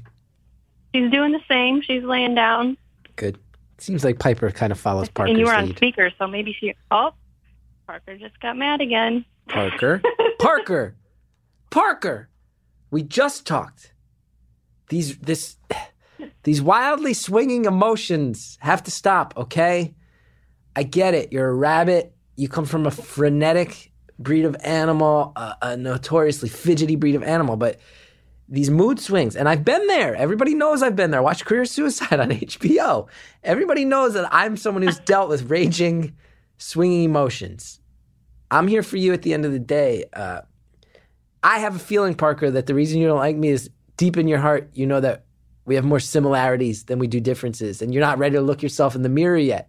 She's 0.95 1.11
doing 1.11 1.33
the 1.33 1.41
same. 1.49 1.83
She's 1.83 2.03
laying 2.03 2.35
down. 2.35 2.77
Good. 3.17 3.39
Seems 3.79 4.05
like 4.05 4.19
Piper 4.19 4.51
kind 4.51 4.73
of 4.73 4.79
follows 4.79 5.09
Parker's 5.09 5.31
and 5.33 5.39
you 5.39 5.47
were 5.47 5.55
on 5.55 5.67
lead. 5.67 5.77
speaker, 5.77 6.11
so 6.19 6.27
maybe 6.27 6.57
she 6.59 6.75
oh 6.91 7.13
Parker 7.87 8.17
just 8.17 8.39
got 8.41 8.57
mad 8.57 8.81
again. 8.81 9.25
Parker. 9.49 10.01
Parker. 10.39 10.95
Parker. 11.75 12.29
We 12.93 13.03
just 13.03 13.49
talked. 13.49 13.93
These 14.91 15.19
this 15.19 15.57
these 16.45 16.63
wildly 16.63 17.15
swinging 17.15 17.65
emotions 17.65 18.57
have 18.61 18.85
to 18.85 18.93
stop, 18.93 19.35
okay? 19.37 19.97
I 20.77 20.85
get 20.85 21.15
it. 21.15 21.33
You're 21.33 21.49
a 21.49 21.55
rabbit. 21.55 22.15
You 22.37 22.49
come 22.49 22.65
from 22.65 22.87
a 22.87 22.93
frenetic 22.93 23.91
breed 24.21 24.45
of 24.45 24.57
animal, 24.63 25.33
a, 25.35 25.57
a 25.63 25.77
notoriously 25.77 26.49
fidgety 26.49 26.95
breed 26.95 27.17
of 27.17 27.25
animal, 27.25 27.57
but 27.57 27.81
these 28.49 28.71
mood 28.71 29.01
swings, 29.01 29.35
and 29.35 29.49
I've 29.49 29.65
been 29.65 29.85
there. 29.89 30.15
Everybody 30.15 30.55
knows 30.55 30.81
I've 30.81 30.95
been 30.95 31.11
there. 31.11 31.23
Watch 31.25 31.45
Career 31.45 31.65
Suicide 31.65 32.21
on 32.21 32.29
HBO. 32.31 33.09
Everybody 33.43 33.85
knows 33.85 34.15
that 34.15 34.33
I'm 34.33 34.57
someone 34.57 34.85
who's 34.85 35.01
dealt 35.01 35.29
with 35.29 35.51
raging, 35.51 36.15
swinging 36.57 37.03
emotions. 37.03 37.81
I'm 38.49 38.69
here 38.69 38.85
for 38.85 38.97
you 38.97 39.13
at 39.13 39.23
the 39.23 39.35
end 39.35 39.45
of 39.45 39.51
the 39.51 39.59
day. 39.59 40.05
Uh, 40.13 40.43
I 41.45 41.59
have 41.59 41.77
a 41.77 41.79
feeling, 41.79 42.15
Parker, 42.15 42.51
that 42.51 42.67
the 42.67 42.75
reason 42.75 43.01
you 43.01 43.07
don't 43.07 43.19
like 43.19 43.37
me 43.37 43.49
is 43.49 43.71
deep 43.99 44.17
in 44.17 44.27
your 44.27 44.39
heart, 44.39 44.71
you 44.75 44.87
know 44.87 45.01
that 45.01 45.27
we 45.67 45.75
have 45.77 45.85
more 45.85 46.01
similarities 46.01 46.85
than 46.85 46.99
we 46.99 47.07
do 47.07 47.21
differences, 47.21 47.83
and 47.83 47.93
you're 47.93 48.01
not 48.01 48.19
ready 48.19 48.35
to 48.37 48.41
look 48.41 48.63
yourself 48.63 48.95
in 48.95 49.03
the 49.03 49.09
mirror 49.09 49.37
yet. 49.37 49.69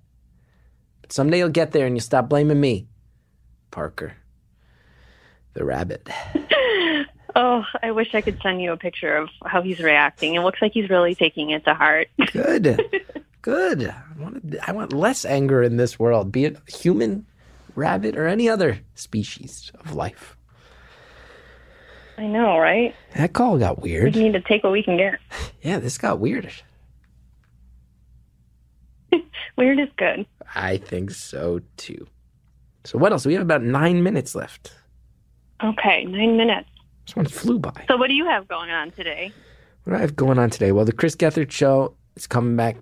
But 1.01 1.11
someday 1.11 1.39
you'll 1.39 1.49
get 1.49 1.73
there 1.73 1.85
and 1.85 1.95
you'll 1.95 2.01
stop 2.01 2.29
blaming 2.29 2.59
me, 2.59 2.87
Parker, 3.71 4.13
the 5.53 5.65
rabbit. 5.65 6.09
Oh, 7.37 7.65
I 7.83 7.91
wish 7.91 8.15
I 8.15 8.21
could 8.21 8.39
send 8.41 8.61
you 8.61 8.71
a 8.71 8.77
picture 8.77 9.17
of 9.17 9.29
how 9.45 9.61
he's 9.61 9.79
reacting. 9.79 10.35
It 10.35 10.39
looks 10.39 10.61
like 10.61 10.71
he's 10.71 10.89
really 10.89 11.15
taking 11.15 11.49
it 11.49 11.65
to 11.65 11.73
heart. 11.73 12.07
Good, 12.31 12.81
good. 13.41 13.89
I 13.89 14.21
want, 14.21 14.55
I 14.65 14.71
want 14.71 14.93
less 14.93 15.25
anger 15.25 15.61
in 15.61 15.75
this 15.75 15.99
world, 15.99 16.31
be 16.31 16.45
it 16.45 16.57
human, 16.67 17.25
rabbit, 17.75 18.15
or 18.15 18.25
any 18.25 18.47
other 18.47 18.79
species 18.95 19.69
of 19.81 19.93
life. 19.93 20.34
I 22.17 22.27
know, 22.27 22.57
right? 22.57 22.95
That 23.15 23.33
call 23.33 23.57
got 23.57 23.81
weird. 23.81 24.15
We 24.15 24.23
need 24.23 24.33
to 24.33 24.41
take 24.41 24.63
what 24.63 24.71
we 24.71 24.83
can 24.83 24.97
get. 24.97 25.19
Yeah, 25.61 25.79
this 25.79 25.97
got 25.97 26.19
weird. 26.19 26.51
Weird 29.57 29.79
is 29.79 29.89
good. 29.97 30.25
I 30.53 30.77
think 30.77 31.09
so 31.11 31.61
too. 31.77 32.05
So 32.83 32.97
what 32.99 33.11
else? 33.11 33.25
We 33.25 33.33
have 33.33 33.41
about 33.41 33.63
nine 33.63 34.03
minutes 34.03 34.35
left. 34.35 34.73
Okay, 35.63 36.05
nine 36.05 36.37
minutes. 36.37 36.69
This 37.07 37.15
one 37.15 37.25
flew 37.25 37.57
by. 37.57 37.85
So 37.87 37.97
what 37.97 38.07
do 38.07 38.13
you 38.13 38.25
have 38.25 38.47
going 38.47 38.69
on 38.69 38.91
today? 38.91 39.31
What 39.83 39.93
do 39.93 39.97
I 39.97 40.01
have 40.01 40.15
going 40.15 40.37
on 40.37 40.49
today? 40.49 40.71
Well, 40.71 40.85
the 40.85 40.91
Chris 40.91 41.15
Gethard 41.15 41.51
show 41.51 41.95
is 42.15 42.27
coming 42.27 42.55
back 42.55 42.77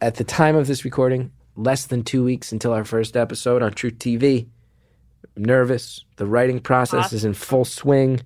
at 0.00 0.16
the 0.16 0.24
time 0.24 0.54
of 0.54 0.66
this 0.66 0.84
recording, 0.84 1.32
less 1.56 1.86
than 1.86 2.04
two 2.04 2.22
weeks 2.22 2.52
until 2.52 2.72
our 2.72 2.84
first 2.84 3.16
episode 3.16 3.62
on 3.62 3.72
truTV. 3.72 4.46
I'm 5.36 5.44
nervous. 5.44 6.04
The 6.16 6.26
writing 6.26 6.60
process 6.60 7.12
is 7.12 7.24
in 7.24 7.34
full 7.34 7.64
swing. 7.64 8.20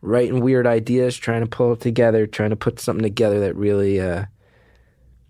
Writing 0.00 0.40
weird 0.40 0.66
ideas, 0.66 1.16
trying 1.16 1.42
to 1.42 1.46
pull 1.46 1.72
it 1.72 1.80
together, 1.80 2.26
trying 2.26 2.50
to 2.50 2.56
put 2.56 2.80
something 2.80 3.04
together 3.04 3.38
that 3.40 3.54
really, 3.54 4.00
uh, 4.00 4.24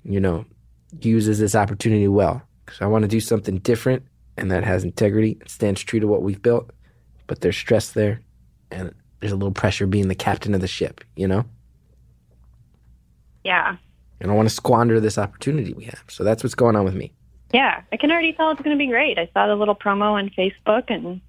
you 0.02 0.18
know, 0.18 0.46
uses 1.00 1.38
this 1.38 1.54
opportunity 1.54 2.08
well. 2.08 2.42
Because 2.64 2.80
I 2.80 2.86
want 2.86 3.02
to 3.02 3.08
do 3.08 3.20
something 3.20 3.58
different 3.58 4.02
and 4.38 4.50
that 4.50 4.64
has 4.64 4.82
integrity 4.82 5.36
and 5.40 5.50
stands 5.50 5.82
true 5.82 6.00
to 6.00 6.06
what 6.06 6.22
we've 6.22 6.40
built. 6.40 6.70
But 7.26 7.40
there's 7.42 7.56
stress 7.56 7.90
there, 7.90 8.22
and 8.70 8.94
there's 9.20 9.32
a 9.32 9.36
little 9.36 9.52
pressure 9.52 9.86
being 9.86 10.08
the 10.08 10.14
captain 10.14 10.54
of 10.54 10.60
the 10.60 10.66
ship, 10.66 11.02
you 11.16 11.28
know? 11.28 11.44
Yeah. 13.44 13.76
and 14.20 14.30
I 14.30 14.34
want 14.34 14.48
to 14.48 14.54
squander 14.54 15.00
this 15.00 15.18
opportunity 15.18 15.72
we 15.72 15.84
have. 15.84 16.04
So 16.08 16.24
that's 16.24 16.42
what's 16.42 16.54
going 16.54 16.76
on 16.76 16.84
with 16.84 16.94
me. 16.94 17.12
Yeah. 17.52 17.82
I 17.92 17.96
can 17.96 18.10
already 18.10 18.32
tell 18.32 18.50
it's 18.50 18.62
going 18.62 18.76
to 18.76 18.78
be 18.82 18.88
great. 18.88 19.18
I 19.18 19.28
saw 19.34 19.46
the 19.46 19.54
little 19.56 19.74
promo 19.74 20.12
on 20.12 20.30
Facebook 20.30 20.84
and 20.88 21.20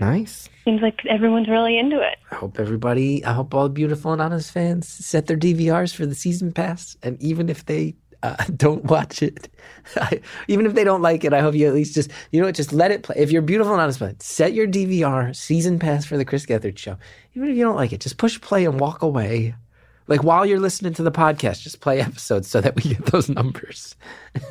Nice. 0.00 0.48
seems 0.64 0.82
like 0.82 1.00
everyone's 1.06 1.48
really 1.48 1.78
into 1.78 2.00
it. 2.00 2.18
I 2.30 2.34
hope 2.34 2.60
everybody, 2.60 3.24
I 3.24 3.32
hope 3.32 3.54
all 3.54 3.68
Beautiful 3.68 4.12
Anonymous 4.12 4.50
fans 4.50 4.86
set 4.86 5.26
their 5.26 5.36
DVRs 5.36 5.94
for 5.94 6.04
the 6.04 6.14
season 6.14 6.52
pass. 6.52 6.96
And 7.02 7.20
even 7.22 7.48
if 7.48 7.64
they 7.64 7.94
uh, 8.22 8.36
don't 8.56 8.84
watch 8.84 9.22
it, 9.22 9.48
I, 9.96 10.20
even 10.46 10.66
if 10.66 10.74
they 10.74 10.84
don't 10.84 11.00
like 11.00 11.24
it, 11.24 11.32
I 11.32 11.40
hope 11.40 11.54
you 11.54 11.66
at 11.66 11.74
least 11.74 11.94
just, 11.94 12.10
you 12.32 12.40
know 12.40 12.46
what, 12.46 12.54
just 12.54 12.72
let 12.72 12.90
it 12.90 13.02
play. 13.02 13.16
If 13.18 13.30
you're 13.30 13.40
Beautiful 13.40 13.72
Anonymous, 13.72 13.96
fan, 13.98 14.20
set 14.20 14.52
your 14.52 14.66
DVR 14.66 15.34
season 15.34 15.78
pass 15.78 16.04
for 16.04 16.18
the 16.18 16.24
Chris 16.24 16.44
Gethard 16.44 16.76
show. 16.76 16.96
Even 17.34 17.48
if 17.48 17.56
you 17.56 17.64
don't 17.64 17.76
like 17.76 17.92
it, 17.92 18.00
just 18.00 18.18
push 18.18 18.38
play 18.40 18.66
and 18.66 18.78
walk 18.78 19.00
away. 19.02 19.54
Like 20.08 20.24
while 20.24 20.44
you're 20.46 20.58
listening 20.60 20.94
to 20.94 21.02
the 21.02 21.12
podcast, 21.12 21.62
just 21.62 21.80
play 21.80 22.00
episodes 22.00 22.48
so 22.48 22.60
that 22.60 22.74
we 22.76 22.94
get 22.94 23.06
those 23.06 23.28
numbers. 23.28 23.94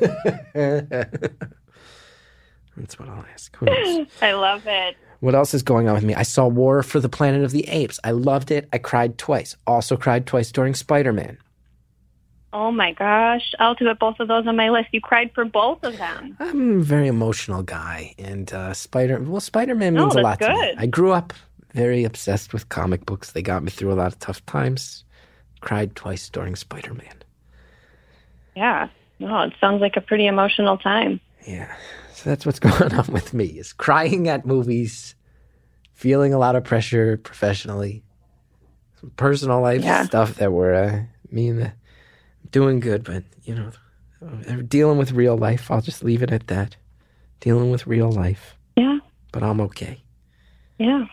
That's 2.76 2.98
what 2.98 3.08
I'll 3.08 3.24
ask. 3.32 3.54
Who 3.56 3.66
knows? 3.66 4.06
I 4.22 4.32
love 4.32 4.62
it. 4.66 4.96
What 5.20 5.34
else 5.34 5.52
is 5.52 5.64
going 5.64 5.88
on 5.88 5.94
with 5.94 6.04
me? 6.04 6.14
I 6.14 6.22
saw 6.22 6.46
War 6.46 6.82
for 6.84 7.00
the 7.00 7.08
Planet 7.08 7.42
of 7.42 7.50
the 7.50 7.68
Apes. 7.68 7.98
I 8.04 8.12
loved 8.12 8.52
it. 8.52 8.68
I 8.72 8.78
cried 8.78 9.18
twice. 9.18 9.56
Also 9.66 9.96
cried 9.96 10.26
twice 10.26 10.52
during 10.52 10.74
Spider 10.74 11.12
Man. 11.12 11.38
Oh 12.52 12.70
my 12.70 12.92
gosh. 12.92 13.52
I'll 13.58 13.74
do 13.74 13.88
it 13.90 13.98
both 13.98 14.20
of 14.20 14.28
those 14.28 14.46
on 14.46 14.54
my 14.56 14.70
list. 14.70 14.88
You 14.92 15.00
cried 15.00 15.32
for 15.34 15.44
both 15.44 15.82
of 15.82 15.98
them. 15.98 16.36
I'm 16.38 16.78
a 16.78 16.82
very 16.82 17.08
emotional 17.08 17.62
guy, 17.62 18.14
and 18.16 18.50
uh, 18.52 18.72
Spider 18.74 19.20
well, 19.20 19.40
Spider 19.40 19.74
Man 19.74 19.98
Oh, 19.98 20.02
means 20.02 20.14
a 20.14 20.22
that's 20.22 20.24
lot 20.24 20.38
to 20.40 20.48
me. 20.48 20.54
good. 20.54 20.74
I 20.78 20.86
grew 20.86 21.10
up 21.12 21.32
very 21.74 22.04
obsessed 22.04 22.52
with 22.52 22.68
comic 22.68 23.04
books. 23.04 23.32
They 23.32 23.42
got 23.42 23.64
me 23.64 23.70
through 23.70 23.92
a 23.92 23.94
lot 23.94 24.06
of 24.12 24.18
tough 24.20 24.44
times. 24.46 25.04
Cried 25.60 25.94
twice 25.96 26.28
during 26.28 26.56
Spider 26.56 26.94
Man. 26.94 27.14
Yeah. 28.56 28.88
No, 29.18 29.42
it 29.42 29.52
sounds 29.60 29.80
like 29.80 29.96
a 29.96 30.00
pretty 30.00 30.26
emotional 30.26 30.78
time. 30.78 31.20
Yeah. 31.46 31.74
So 32.14 32.30
that's 32.30 32.46
what's 32.46 32.58
going 32.60 32.92
on 32.94 33.06
with 33.12 33.34
me 33.34 33.46
is 33.46 33.72
crying 33.72 34.28
at 34.28 34.46
movies, 34.46 35.14
feeling 35.94 36.32
a 36.34 36.38
lot 36.38 36.56
of 36.56 36.64
pressure 36.64 37.16
professionally, 37.16 38.02
some 39.00 39.10
personal 39.10 39.60
life 39.60 39.82
Yeah. 39.82 40.04
stuff 40.04 40.34
that 40.36 40.52
we're 40.52 40.74
uh, 40.74 41.02
me 41.30 41.48
and 41.48 41.60
the 41.60 41.72
doing 42.50 42.80
good, 42.80 43.04
but 43.04 43.24
you 43.44 43.54
know, 43.54 43.70
Dealing 44.66 44.98
with 44.98 45.12
real 45.12 45.36
life. 45.38 45.70
I'll 45.70 45.80
just 45.80 46.02
leave 46.02 46.24
it 46.24 46.32
at 46.32 46.48
that. 46.48 46.74
Dealing 47.38 47.70
with 47.70 47.86
real 47.86 48.10
life. 48.10 48.56
Yeah. 48.76 48.98
But 49.30 49.44
I'm 49.44 49.60
okay. 49.60 50.02
Yeah. 50.78 51.04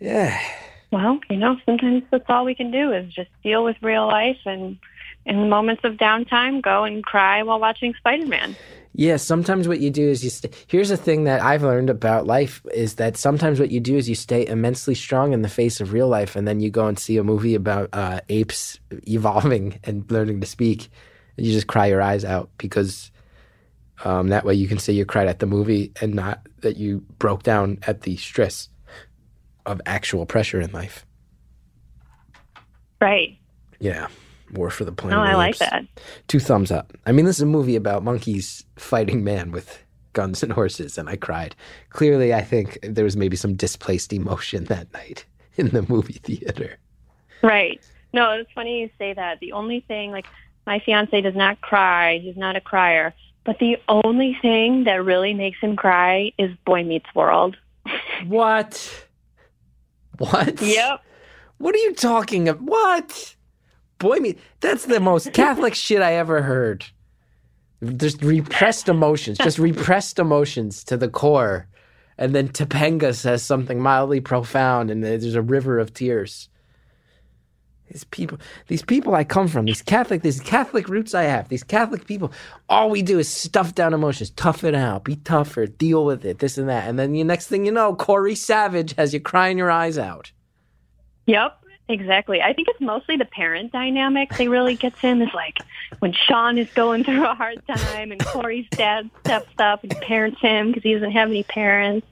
Yeah. 0.00 0.40
Well, 0.90 1.20
you 1.28 1.36
know, 1.36 1.56
sometimes 1.66 2.04
that's 2.10 2.24
all 2.28 2.44
we 2.44 2.54
can 2.54 2.70
do 2.70 2.92
is 2.92 3.12
just 3.12 3.30
deal 3.42 3.64
with 3.64 3.76
real 3.82 4.06
life 4.06 4.38
and 4.44 4.78
in 5.26 5.40
the 5.40 5.46
moments 5.46 5.82
of 5.84 5.94
downtime, 5.94 6.62
go 6.62 6.84
and 6.84 7.04
cry 7.04 7.42
while 7.42 7.58
watching 7.58 7.92
Spider-Man. 7.94 8.56
Yeah, 8.94 9.16
sometimes 9.16 9.68
what 9.68 9.80
you 9.80 9.90
do 9.90 10.08
is 10.08 10.24
you 10.24 10.30
stay. 10.30 10.50
Here's 10.68 10.90
a 10.90 10.96
thing 10.96 11.24
that 11.24 11.42
I've 11.42 11.62
learned 11.62 11.90
about 11.90 12.26
life 12.26 12.62
is 12.72 12.94
that 12.94 13.16
sometimes 13.16 13.60
what 13.60 13.70
you 13.70 13.80
do 13.80 13.96
is 13.96 14.08
you 14.08 14.14
stay 14.14 14.46
immensely 14.46 14.94
strong 14.94 15.34
in 15.34 15.42
the 15.42 15.50
face 15.50 15.80
of 15.82 15.92
real 15.92 16.08
life, 16.08 16.34
and 16.34 16.48
then 16.48 16.60
you 16.60 16.70
go 16.70 16.86
and 16.86 16.98
see 16.98 17.18
a 17.18 17.24
movie 17.24 17.54
about 17.54 17.90
uh, 17.92 18.20
apes 18.30 18.78
evolving 19.06 19.80
and 19.84 20.10
learning 20.10 20.40
to 20.40 20.46
speak, 20.46 20.88
and 21.36 21.44
you 21.44 21.52
just 21.52 21.66
cry 21.66 21.86
your 21.86 22.00
eyes 22.00 22.24
out 22.24 22.48
because 22.56 23.10
um, 24.04 24.28
that 24.28 24.46
way 24.46 24.54
you 24.54 24.68
can 24.68 24.78
say 24.78 24.94
you 24.94 25.04
cried 25.04 25.28
at 25.28 25.40
the 25.40 25.46
movie 25.46 25.92
and 26.00 26.14
not 26.14 26.40
that 26.60 26.76
you 26.76 27.04
broke 27.18 27.42
down 27.42 27.78
at 27.86 28.02
the 28.02 28.16
stress 28.16 28.70
of 29.66 29.80
actual 29.84 30.24
pressure 30.24 30.60
in 30.60 30.72
life. 30.72 31.04
Right. 33.00 33.38
Yeah, 33.78 34.08
War 34.52 34.70
for 34.70 34.84
the 34.84 34.92
Planet. 34.92 35.18
No, 35.18 35.22
I 35.22 35.34
like 35.34 35.58
that. 35.58 35.84
Two 36.28 36.40
thumbs 36.40 36.70
up. 36.70 36.94
I 37.04 37.12
mean, 37.12 37.26
this 37.26 37.36
is 37.36 37.42
a 37.42 37.46
movie 37.46 37.76
about 37.76 38.02
monkeys 38.02 38.64
fighting 38.76 39.22
man 39.22 39.50
with 39.50 39.82
guns 40.12 40.42
and 40.42 40.52
horses, 40.52 40.96
and 40.96 41.08
I 41.08 41.16
cried. 41.16 41.54
Clearly, 41.90 42.32
I 42.32 42.40
think 42.42 42.78
there 42.82 43.04
was 43.04 43.16
maybe 43.16 43.36
some 43.36 43.54
displaced 43.54 44.12
emotion 44.12 44.64
that 44.66 44.92
night 44.94 45.26
in 45.56 45.68
the 45.68 45.82
movie 45.88 46.20
theater. 46.22 46.78
Right. 47.42 47.80
No, 48.12 48.30
it's 48.32 48.50
funny 48.54 48.80
you 48.80 48.90
say 48.98 49.12
that. 49.12 49.40
The 49.40 49.52
only 49.52 49.80
thing, 49.80 50.10
like, 50.10 50.26
my 50.66 50.78
fiance 50.78 51.20
does 51.20 51.34
not 51.34 51.60
cry. 51.60 52.18
He's 52.18 52.36
not 52.36 52.56
a 52.56 52.60
crier. 52.60 53.14
But 53.44 53.58
the 53.60 53.76
only 53.88 54.36
thing 54.42 54.84
that 54.84 55.04
really 55.04 55.34
makes 55.34 55.60
him 55.60 55.76
cry 55.76 56.32
is 56.38 56.50
Boy 56.64 56.82
Meets 56.82 57.14
World. 57.14 57.56
What? 58.26 59.05
What? 60.18 60.60
Yep. 60.62 61.02
What 61.58 61.74
are 61.74 61.78
you 61.78 61.94
talking 61.94 62.48
about? 62.48 62.62
What? 62.62 63.36
Boy, 63.98 64.16
me, 64.16 64.36
that's 64.60 64.86
the 64.86 65.00
most 65.00 65.32
Catholic 65.32 65.74
shit 65.86 66.02
I 66.02 66.14
ever 66.14 66.42
heard. 66.42 66.84
Just 67.96 68.22
repressed 68.22 68.88
emotions, 68.88 69.38
just 69.38 69.58
repressed 69.58 70.18
emotions 70.18 70.84
to 70.84 70.96
the 70.96 71.08
core. 71.08 71.66
And 72.18 72.34
then 72.34 72.48
Topanga 72.48 73.14
says 73.14 73.42
something 73.42 73.80
mildly 73.80 74.20
profound, 74.20 74.90
and 74.90 75.04
there's 75.04 75.34
a 75.34 75.42
river 75.42 75.78
of 75.78 75.92
tears. 75.92 76.48
These 77.90 78.04
people, 78.04 78.38
these 78.66 78.82
people 78.82 79.14
I 79.14 79.24
come 79.24 79.48
from, 79.48 79.66
these 79.66 79.82
Catholic, 79.82 80.22
these 80.22 80.40
Catholic 80.40 80.88
roots 80.88 81.14
I 81.14 81.22
have, 81.22 81.48
these 81.48 81.62
Catholic 81.62 82.06
people, 82.06 82.32
all 82.68 82.90
we 82.90 83.00
do 83.00 83.18
is 83.18 83.28
stuff 83.28 83.74
down 83.74 83.94
emotions, 83.94 84.30
tough 84.30 84.64
it 84.64 84.74
out, 84.74 85.04
be 85.04 85.16
tougher, 85.16 85.66
deal 85.66 86.04
with 86.04 86.24
it, 86.24 86.40
this 86.40 86.58
and 86.58 86.68
that. 86.68 86.88
And 86.88 86.98
then 86.98 87.12
the 87.12 87.22
next 87.22 87.46
thing 87.46 87.64
you 87.64 87.72
know, 87.72 87.94
Cory 87.94 88.34
Savage 88.34 88.94
has 88.96 89.14
you 89.14 89.20
crying 89.20 89.56
your 89.56 89.70
eyes 89.70 89.98
out. 89.98 90.32
Yep. 91.26 91.58
Exactly. 91.88 92.42
I 92.42 92.52
think 92.52 92.66
it's 92.66 92.80
mostly 92.80 93.16
the 93.16 93.24
parent 93.24 93.70
dynamic 93.70 94.30
that 94.30 94.50
really 94.50 94.74
gets 94.74 94.98
him. 94.98 95.22
Is 95.22 95.32
like 95.32 95.58
when 96.00 96.12
Shawn 96.12 96.58
is 96.58 96.68
going 96.74 97.04
through 97.04 97.24
a 97.24 97.34
hard 97.34 97.64
time 97.68 98.10
and 98.10 98.24
Cory's 98.24 98.66
dad 98.70 99.08
steps 99.20 99.52
up 99.58 99.84
and 99.84 99.92
parents 100.00 100.40
him 100.40 100.68
because 100.68 100.82
he 100.82 100.94
doesn't 100.94 101.12
have 101.12 101.28
any 101.28 101.44
parents. 101.44 102.04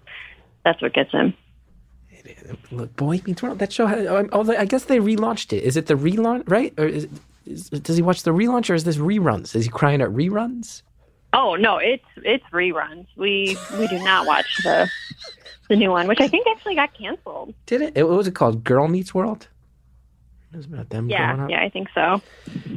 That's 0.65 0.81
what 0.81 0.93
gets 0.93 1.11
him. 1.11 1.35
Look, 2.71 2.97
Boy 2.97 3.21
Meets 3.27 3.43
World. 3.43 3.59
That 3.59 3.73
show. 3.73 3.87
Had, 3.87 4.07
oh, 4.33 4.43
they- 4.45 4.57
I 4.57 4.65
guess 4.65 4.85
they 4.85 4.99
relaunched 4.99 5.53
it. 5.53 5.63
Is 5.63 5.77
it 5.77 5.87
the 5.87 5.95
relaunch? 5.95 6.45
Right? 6.51 6.73
Or 6.79 6.87
is, 6.87 7.07
is, 7.47 7.69
does 7.69 7.97
he 7.97 8.03
watch 8.03 8.23
the 8.23 8.31
relaunch, 8.31 8.71
or 8.71 8.75
is 8.75 8.85
this 8.85 8.97
reruns? 8.97 9.55
Is 9.55 9.65
he 9.65 9.71
crying 9.71 10.01
at 10.01 10.09
reruns? 10.09 10.83
Oh 11.35 11.57
no, 11.57 11.79
it's 11.79 12.05
it's 12.17 12.45
reruns. 12.53 13.07
We 13.17 13.57
we 13.79 13.87
do 13.89 13.99
not 13.99 14.27
watch 14.27 14.47
the 14.63 14.89
the 15.69 15.77
new 15.77 15.91
one, 15.91 16.07
which 16.07 16.21
I 16.21 16.29
think 16.29 16.47
actually 16.47 16.77
got 16.77 16.95
canceled. 16.95 17.55
Did 17.67 17.83
it? 17.83 17.93
it 17.97 18.05
what 18.09 18.17
was 18.17 18.27
it 18.29 18.35
called? 18.35 18.65
Girl 18.65 18.89
Meets 18.89 19.13
World. 19.15 19.49
It 20.53 20.57
was 20.59 20.67
about 20.67 20.91
them 20.91 21.11
Yeah, 21.11 21.49
yeah, 21.49 21.63
I 21.63 21.69
think 21.69 21.89
so. 21.95 22.23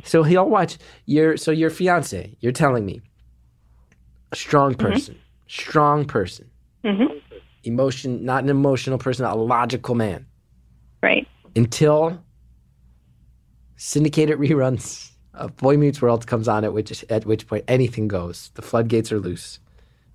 So 0.03 0.23
he'll 0.23 0.49
watch 0.49 0.77
your. 1.05 1.37
So 1.37 1.51
your 1.51 1.69
fiance. 1.69 2.35
You're 2.39 2.51
telling 2.51 2.83
me, 2.85 3.01
a 4.31 4.35
strong 4.35 4.73
person, 4.73 5.19
strong 5.47 6.05
person, 6.05 6.49
Mhm. 6.83 7.21
Emotion, 7.67 8.23
not 8.25 8.43
an 8.43 8.49
emotional 8.49 8.97
person, 8.97 9.25
a 9.25 9.35
logical 9.35 9.95
man. 9.95 10.25
Right. 11.03 11.27
until 11.55 12.23
syndicated 13.75 14.39
reruns 14.39 15.11
of 15.35 15.55
Boy 15.57 15.77
Meets 15.77 16.01
World 16.01 16.25
comes 16.25 16.47
on, 16.47 16.63
at 16.65 16.73
which 16.73 17.05
at 17.09 17.25
which 17.25 17.47
point 17.47 17.63
anything 17.67 18.07
goes. 18.07 18.49
The 18.55 18.63
floodgates 18.63 19.11
are 19.11 19.19
loose. 19.19 19.59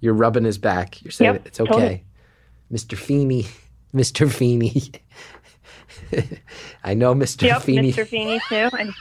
You're 0.00 0.14
rubbing 0.14 0.44
his 0.44 0.58
back. 0.58 1.00
You're 1.02 1.12
saying 1.12 1.34
Yep, 1.34 1.46
it's 1.46 1.60
okay, 1.60 1.70
totally. 1.70 2.04
Mr. 2.72 2.98
Feeney, 2.98 3.46
Mr. 3.94 4.30
Feeney. 4.30 4.90
I 6.84 6.94
know 6.94 7.14
Mr. 7.14 7.42
Yep, 7.42 7.62
Feeney. 7.62 7.92
Mr. 7.92 8.06
Feeney 8.06 8.40
too. 8.48 8.68
And 8.76 8.92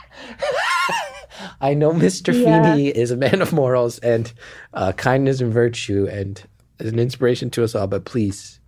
I 1.60 1.74
know 1.74 1.92
Mr. 1.92 2.34
Yeah. 2.34 2.74
Feeney 2.76 2.90
is 2.90 3.10
a 3.12 3.18
man 3.18 3.42
of 3.42 3.52
morals 3.54 3.98
and 4.00 4.32
uh, 4.74 4.92
kindness 4.92 5.42
and 5.42 5.52
virtue 5.52 6.08
and 6.12 6.42
an 6.88 7.00
inspiration 7.00 7.50
to 7.52 7.64
us 7.64 7.76
all. 7.76 7.88
But 7.88 8.06
please, 8.06 8.60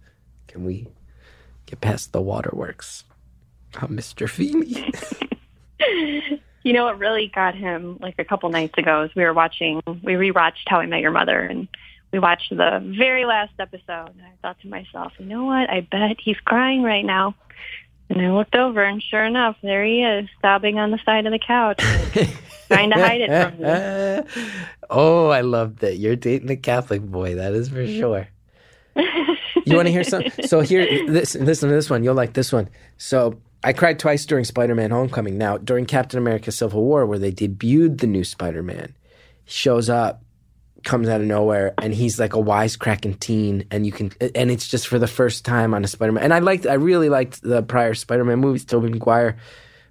can 0.47 0.65
we 0.65 0.87
get 1.65 1.81
past 1.81 2.11
the 2.11 2.21
waterworks? 2.21 3.03
Ah, 3.75 3.81
oh, 3.83 3.87
Mr. 3.87 4.29
Feeney. 4.29 4.91
you 6.63 6.73
know 6.73 6.85
what 6.85 6.99
really 6.99 7.31
got 7.33 7.55
him 7.55 7.97
like 8.01 8.15
a 8.17 8.25
couple 8.25 8.49
nights 8.49 8.77
ago 8.77 9.03
is 9.03 9.11
we 9.15 9.23
were 9.23 9.33
watching 9.33 9.81
we 9.85 10.13
rewatched 10.13 10.63
How 10.67 10.79
I 10.79 10.85
Met 10.85 11.01
Your 11.01 11.11
Mother 11.11 11.39
and 11.39 11.67
we 12.11 12.19
watched 12.19 12.49
the 12.51 12.93
very 12.97 13.25
last 13.25 13.53
episode 13.59 14.09
and 14.09 14.21
I 14.21 14.33
thought 14.41 14.59
to 14.61 14.67
myself, 14.67 15.13
you 15.17 15.25
know 15.25 15.45
what, 15.45 15.69
I 15.69 15.81
bet 15.81 16.17
he's 16.23 16.37
crying 16.45 16.83
right 16.83 17.03
now. 17.03 17.35
And 18.09 18.21
I 18.21 18.31
looked 18.31 18.55
over 18.55 18.83
and 18.83 19.01
sure 19.01 19.23
enough, 19.23 19.55
there 19.63 19.83
he 19.85 20.03
is, 20.03 20.29
sobbing 20.41 20.77
on 20.77 20.91
the 20.91 20.99
side 21.05 21.25
of 21.25 21.31
the 21.31 21.39
couch, 21.39 21.79
trying 22.67 22.91
to 22.91 22.95
hide 22.95 23.21
it 23.21 23.29
from 23.29 24.27
me. 24.45 24.51
oh, 24.89 25.29
I 25.29 25.41
love 25.41 25.79
that. 25.79 25.97
You're 25.97 26.15
dating 26.15 26.51
a 26.51 26.55
Catholic 26.55 27.01
boy. 27.01 27.35
That 27.35 27.53
is 27.53 27.69
for 27.69 27.77
mm-hmm. 27.77 27.99
sure. 27.99 28.27
You 29.65 29.77
want 29.77 29.87
to 29.87 29.93
hear 29.93 30.03
some? 30.03 30.23
So 30.45 30.59
here, 30.59 30.85
this, 31.07 31.35
listen 31.35 31.69
to 31.69 31.75
this 31.75 31.89
one. 31.89 32.03
You'll 32.03 32.15
like 32.15 32.33
this 32.33 32.51
one. 32.51 32.67
So 32.97 33.39
I 33.63 33.71
cried 33.71 33.97
twice 33.97 34.25
during 34.25 34.43
Spider-Man: 34.43 34.91
Homecoming. 34.91 35.37
Now 35.37 35.57
during 35.57 35.85
Captain 35.85 36.17
America: 36.17 36.51
Civil 36.51 36.83
War, 36.83 37.05
where 37.05 37.17
they 37.17 37.31
debuted 37.31 37.99
the 37.99 38.07
new 38.07 38.25
Spider-Man, 38.25 38.93
he 39.45 39.51
shows 39.51 39.89
up, 39.89 40.21
comes 40.83 41.07
out 41.07 41.21
of 41.21 41.27
nowhere, 41.27 41.73
and 41.77 41.93
he's 41.93 42.19
like 42.19 42.33
a 42.33 42.39
wisecracking 42.39 43.19
teen, 43.19 43.65
and 43.71 43.85
you 43.85 43.91
can, 43.91 44.11
and 44.35 44.51
it's 44.51 44.67
just 44.67 44.87
for 44.87 44.99
the 44.99 45.07
first 45.07 45.45
time 45.45 45.73
on 45.73 45.83
a 45.83 45.87
Spider-Man. 45.87 46.23
And 46.23 46.33
I 46.33 46.39
liked, 46.39 46.65
I 46.65 46.73
really 46.73 47.09
liked 47.09 47.41
the 47.41 47.63
prior 47.63 47.93
Spider-Man 47.93 48.39
movies. 48.39 48.65
Tobey 48.65 48.89
Maguire 48.89 49.37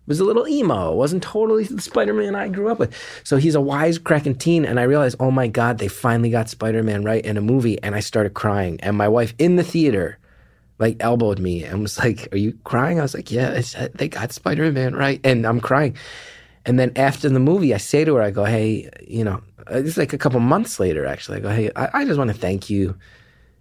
was 0.06 0.20
a 0.20 0.24
little 0.24 0.48
emo. 0.48 0.92
It 0.92 0.96
wasn't 0.96 1.22
totally 1.22 1.64
the 1.64 1.80
Spider-Man 1.80 2.34
I 2.34 2.48
grew 2.48 2.70
up 2.70 2.78
with. 2.78 2.94
So 3.24 3.36
he's 3.36 3.54
a 3.54 3.58
wisecracking 3.58 4.38
teen, 4.38 4.64
and 4.64 4.80
I 4.80 4.82
realized, 4.84 5.16
oh 5.20 5.30
my 5.30 5.46
god, 5.46 5.78
they 5.78 5.88
finally 5.88 6.30
got 6.30 6.48
Spider-Man 6.48 7.04
right 7.04 7.24
in 7.24 7.36
a 7.36 7.40
movie, 7.40 7.82
and 7.82 7.94
I 7.94 8.00
started 8.00 8.34
crying. 8.34 8.80
And 8.80 8.96
my 8.96 9.08
wife 9.08 9.34
in 9.38 9.56
the 9.56 9.64
theater, 9.64 10.18
like 10.78 10.96
elbowed 10.98 11.38
me 11.38 11.62
and 11.62 11.82
was 11.82 11.98
like, 11.98 12.28
"Are 12.32 12.38
you 12.38 12.58
crying?" 12.64 12.98
I 12.98 13.02
was 13.02 13.14
like, 13.14 13.30
"Yeah, 13.30 13.62
they 13.94 14.08
got 14.08 14.32
Spider-Man 14.32 14.96
right," 14.96 15.20
and 15.22 15.46
I'm 15.46 15.60
crying. 15.60 15.96
And 16.64 16.78
then 16.78 16.92
after 16.96 17.28
the 17.28 17.40
movie, 17.40 17.74
I 17.74 17.78
say 17.78 18.04
to 18.04 18.14
her, 18.16 18.22
I 18.22 18.30
go, 18.30 18.44
"Hey, 18.44 18.88
you 19.06 19.24
know, 19.24 19.42
uh, 19.70 19.78
it's 19.78 19.96
like 19.96 20.12
a 20.12 20.18
couple 20.18 20.40
months 20.40 20.78
later, 20.78 21.06
actually. 21.06 21.38
I 21.38 21.40
go, 21.40 21.50
hey, 21.50 21.70
I, 21.76 21.88
I 21.92 22.04
just 22.04 22.18
want 22.18 22.30
to 22.30 22.36
thank 22.36 22.70
you. 22.70 22.96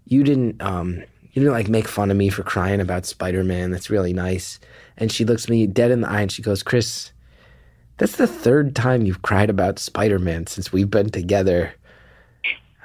You 0.06 0.24
didn't, 0.24 0.62
um, 0.62 0.98
you 1.32 1.42
didn't 1.42 1.54
like 1.54 1.70
make 1.70 1.88
fun 1.88 2.12
of 2.12 2.18
me 2.18 2.30
for 2.30 2.44
crying 2.44 2.82
about 2.82 3.06
Spider-Man. 3.06 3.72
That's 3.72 3.90
really 3.90 4.14
nice." 4.14 4.60
And 4.98 5.12
she 5.12 5.26
looks 5.26 5.50
me 5.50 5.66
dead 5.68 5.92
in 5.92 6.02
the 6.02 6.10
eye 6.10 6.22
and 6.22 6.32
she 6.32 6.42
goes, 6.42 6.64
"Chris, 6.64 7.12
that's 7.98 8.18
the 8.18 8.28
third 8.28 8.76
time 8.76 9.06
you've 9.06 9.22
cried 9.22 9.50
about 9.50 9.80
Spider-Man 9.80 10.48
since 10.48 10.72
we've 10.72 10.90
been 10.90 11.10
together." 11.10 11.74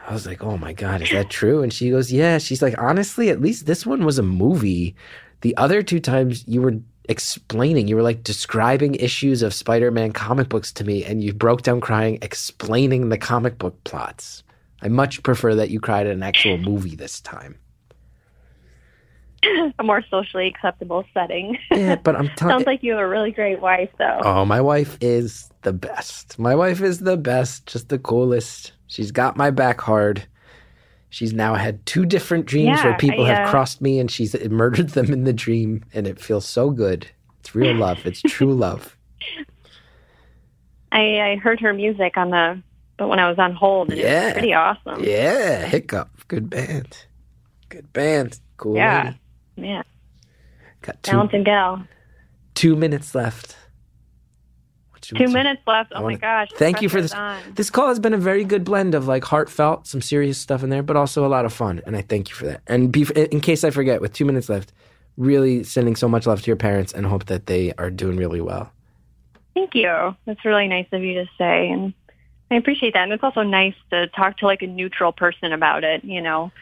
I 0.08 0.12
was 0.12 0.26
like, 0.26 0.42
"Oh 0.42 0.56
my 0.56 0.72
god, 0.72 1.02
is 1.02 1.10
that 1.10 1.30
true?" 1.30 1.62
And 1.62 1.72
she 1.72 1.90
goes, 1.90 2.12
"Yeah." 2.12 2.38
She's 2.38 2.62
like, 2.62 2.78
"Honestly, 2.78 3.28
at 3.28 3.40
least 3.40 3.66
this 3.66 3.84
one 3.84 4.04
was 4.04 4.18
a 4.18 4.22
movie. 4.22 4.94
The 5.42 5.56
other 5.56 5.82
two 5.82 6.00
times 6.00 6.44
you 6.46 6.62
were 6.62 6.76
explaining, 7.08 7.88
you 7.88 7.96
were 7.96 8.02
like 8.02 8.22
describing 8.22 8.94
issues 8.96 9.42
of 9.42 9.54
Spider-Man 9.54 10.12
comic 10.12 10.48
books 10.48 10.72
to 10.72 10.84
me, 10.84 11.04
and 11.04 11.22
you 11.22 11.32
broke 11.32 11.62
down 11.62 11.80
crying 11.80 12.18
explaining 12.22 13.08
the 13.08 13.18
comic 13.18 13.58
book 13.58 13.82
plots. 13.84 14.42
I 14.82 14.88
much 14.88 15.22
prefer 15.22 15.54
that 15.54 15.70
you 15.70 15.80
cried 15.80 16.06
at 16.06 16.12
an 16.12 16.22
actual 16.22 16.58
movie 16.58 16.96
this 16.96 17.20
time." 17.20 17.58
a 19.78 19.82
more 19.82 20.02
socially 20.10 20.46
acceptable 20.46 21.04
setting. 21.14 21.58
Yeah, 21.70 21.96
but 21.96 22.16
I'm 22.16 22.28
telling. 22.36 22.52
Sounds 22.54 22.66
like 22.66 22.82
you 22.82 22.92
have 22.92 23.00
a 23.00 23.08
really 23.08 23.32
great 23.32 23.60
wife, 23.60 23.90
though. 23.98 24.20
Oh, 24.22 24.44
my 24.44 24.60
wife 24.60 24.98
is 25.00 25.50
the 25.62 25.72
best. 25.72 26.38
My 26.38 26.54
wife 26.54 26.80
is 26.80 27.00
the 27.00 27.16
best, 27.16 27.66
just 27.66 27.88
the 27.88 27.98
coolest. 27.98 28.72
She's 28.86 29.10
got 29.10 29.36
my 29.36 29.50
back 29.50 29.80
hard. 29.80 30.26
She's 31.10 31.32
now 31.32 31.54
had 31.54 31.84
two 31.86 32.04
different 32.04 32.46
dreams 32.46 32.78
Yeah, 32.78 32.84
where 32.84 32.96
people 32.98 33.24
I, 33.24 33.28
have 33.28 33.48
uh, 33.48 33.50
crossed 33.50 33.80
me 33.80 33.98
and 33.98 34.10
she's 34.10 34.34
murdered 34.50 34.90
them 34.90 35.12
in 35.12 35.24
the 35.24 35.32
dream, 35.32 35.84
and 35.94 36.06
it 36.06 36.20
feels 36.20 36.46
so 36.46 36.70
good. 36.70 37.06
It's 37.40 37.54
real 37.54 37.74
love. 37.74 38.04
It's 38.04 38.20
true 38.22 38.52
love. 38.54 38.96
I, 40.92 41.20
I 41.32 41.36
heard 41.36 41.60
her 41.60 41.72
music 41.72 42.16
on 42.16 42.30
the, 42.30 42.62
but 42.96 43.08
when 43.08 43.18
I 43.18 43.28
was 43.28 43.38
on 43.38 43.54
hold, 43.54 43.90
and 43.90 43.98
it 43.98 44.02
Yeah. 44.04 44.24
was 44.26 44.32
pretty 44.34 44.54
awesome. 44.54 45.04
Yeah, 45.04 45.64
Hiccup. 45.66 46.10
Good 46.28 46.48
band. 46.50 46.96
Good 47.68 47.92
band. 47.92 48.38
Cool. 48.56 48.76
Yeah. 48.76 49.12
lady. 49.56 49.68
Yeah. 49.68 49.82
Got 50.82 51.02
two, 51.02 51.10
Talented 51.12 51.44
gal. 51.44 51.84
two 52.54 52.76
minutes 52.76 53.14
left. 53.14 53.56
You- 55.12 55.26
Two 55.26 55.32
minutes 55.32 55.62
left. 55.66 55.92
Oh 55.94 56.02
wanna- 56.02 56.14
my 56.14 56.20
gosh. 56.20 56.48
Thank 56.54 56.82
you 56.82 56.88
for 56.88 57.00
this. 57.00 57.12
on. 57.12 57.38
This 57.54 57.70
call 57.70 57.88
has 57.88 57.98
been 57.98 58.14
a 58.14 58.18
very 58.18 58.44
good 58.44 58.64
blend 58.64 58.94
of 58.94 59.06
like 59.06 59.24
heartfelt, 59.24 59.86
some 59.86 60.00
serious 60.02 60.38
stuff 60.38 60.62
in 60.62 60.70
there, 60.70 60.82
but 60.82 60.96
also 60.96 61.24
a 61.26 61.28
lot 61.28 61.44
of 61.44 61.52
fun. 61.52 61.80
And 61.86 61.96
I 61.96 62.02
thank 62.02 62.28
you 62.30 62.34
for 62.34 62.46
that. 62.46 62.60
And 62.66 62.90
be, 62.90 63.06
in 63.14 63.40
case 63.40 63.64
I 63.64 63.70
forget, 63.70 64.00
with 64.00 64.12
two 64.12 64.24
minutes 64.24 64.48
left, 64.48 64.72
really 65.16 65.62
sending 65.64 65.96
so 65.96 66.08
much 66.08 66.26
love 66.26 66.42
to 66.42 66.46
your 66.46 66.56
parents 66.56 66.92
and 66.92 67.06
hope 67.06 67.26
that 67.26 67.46
they 67.46 67.72
are 67.78 67.90
doing 67.90 68.16
really 68.16 68.40
well. 68.40 68.70
Thank 69.54 69.74
you. 69.74 70.14
That's 70.26 70.44
really 70.44 70.68
nice 70.68 70.86
of 70.92 71.02
you 71.02 71.14
to 71.14 71.26
say. 71.38 71.70
And 71.70 71.94
I 72.50 72.56
appreciate 72.56 72.92
that. 72.94 73.04
And 73.04 73.12
it's 73.12 73.22
also 73.24 73.42
nice 73.42 73.74
to 73.90 74.08
talk 74.08 74.36
to 74.38 74.46
like 74.46 74.62
a 74.62 74.66
neutral 74.66 75.12
person 75.12 75.52
about 75.52 75.84
it, 75.84 76.04
you 76.04 76.20
know, 76.20 76.52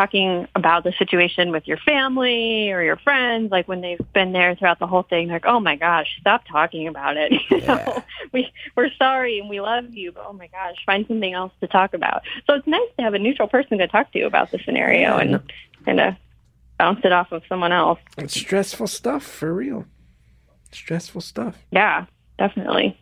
talking 0.00 0.48
about 0.54 0.82
the 0.82 0.92
situation 0.98 1.50
with 1.52 1.66
your 1.68 1.76
family 1.76 2.72
or 2.72 2.82
your 2.82 2.96
friends, 2.96 3.50
like 3.50 3.68
when 3.68 3.82
they've 3.82 4.00
been 4.14 4.32
there 4.32 4.54
throughout 4.56 4.78
the 4.78 4.86
whole 4.86 5.02
thing, 5.02 5.28
like, 5.28 5.44
oh 5.44 5.60
my 5.60 5.76
gosh, 5.76 6.06
stop 6.20 6.42
talking 6.50 6.88
about 6.88 7.16
it. 7.18 7.32
You 7.50 7.58
Yeah. 7.58 7.74
know, 7.74 8.02
we, 8.32 8.50
we're 8.76 8.90
sorry 8.98 9.38
and 9.40 9.48
we 9.50 9.60
love 9.60 9.92
you, 9.92 10.12
but 10.12 10.24
oh 10.26 10.32
my 10.32 10.46
gosh, 10.46 10.76
find 10.86 11.04
something 11.06 11.34
else 11.34 11.52
to 11.60 11.66
talk 11.66 11.92
about. 11.92 12.22
So 12.46 12.54
it's 12.54 12.66
nice 12.66 12.88
to 12.96 13.02
have 13.04 13.12
a 13.12 13.18
neutral 13.18 13.48
person 13.48 13.76
to 13.78 13.88
talk 13.88 14.10
to 14.12 14.22
about 14.22 14.50
the 14.50 14.58
scenario 14.64 15.16
and 15.18 15.42
kind 15.84 16.00
of 16.00 16.14
bounce 16.78 17.00
it 17.04 17.12
off 17.12 17.30
of 17.32 17.42
someone 17.48 17.72
else. 17.72 17.98
It's 18.16 18.40
stressful 18.40 18.86
stuff 18.86 19.22
for 19.22 19.52
real. 19.52 19.84
Stressful 20.72 21.20
stuff. 21.20 21.58
Yeah, 21.70 22.06
definitely. 22.38 22.98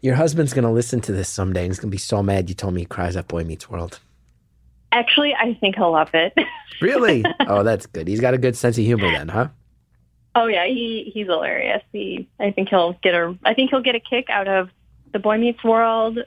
Your 0.00 0.14
husband's 0.14 0.52
gonna 0.52 0.72
listen 0.72 1.00
to 1.02 1.12
this 1.12 1.28
someday 1.28 1.62
and 1.62 1.70
he's 1.70 1.80
gonna 1.80 1.90
be 1.90 1.98
so 1.98 2.22
mad 2.22 2.48
you 2.48 2.54
told 2.54 2.74
me 2.74 2.82
he 2.82 2.86
cries 2.86 3.16
at 3.16 3.28
Boy 3.28 3.44
Meets 3.44 3.68
World. 3.70 4.00
Actually, 4.92 5.34
I 5.34 5.54
think 5.54 5.76
he'll 5.76 5.92
love 5.92 6.10
it. 6.14 6.34
Really? 6.80 7.24
oh, 7.46 7.62
that's 7.62 7.86
good. 7.86 8.08
He's 8.08 8.20
got 8.20 8.34
a 8.34 8.38
good 8.38 8.56
sense 8.56 8.76
of 8.76 8.84
humor 8.84 9.08
then, 9.08 9.28
huh? 9.28 9.48
Oh 10.34 10.46
yeah, 10.46 10.66
he 10.66 11.10
he's 11.14 11.26
hilarious. 11.26 11.82
He 11.92 12.28
I 12.40 12.50
think 12.50 12.68
he'll 12.68 12.94
get 12.94 13.14
a 13.14 13.38
I 13.44 13.54
think 13.54 13.70
he'll 13.70 13.80
get 13.80 13.94
a 13.94 14.00
kick 14.00 14.28
out 14.28 14.48
of 14.48 14.70
the 15.12 15.20
Boy 15.20 15.38
Meets 15.38 15.62
World 15.62 16.18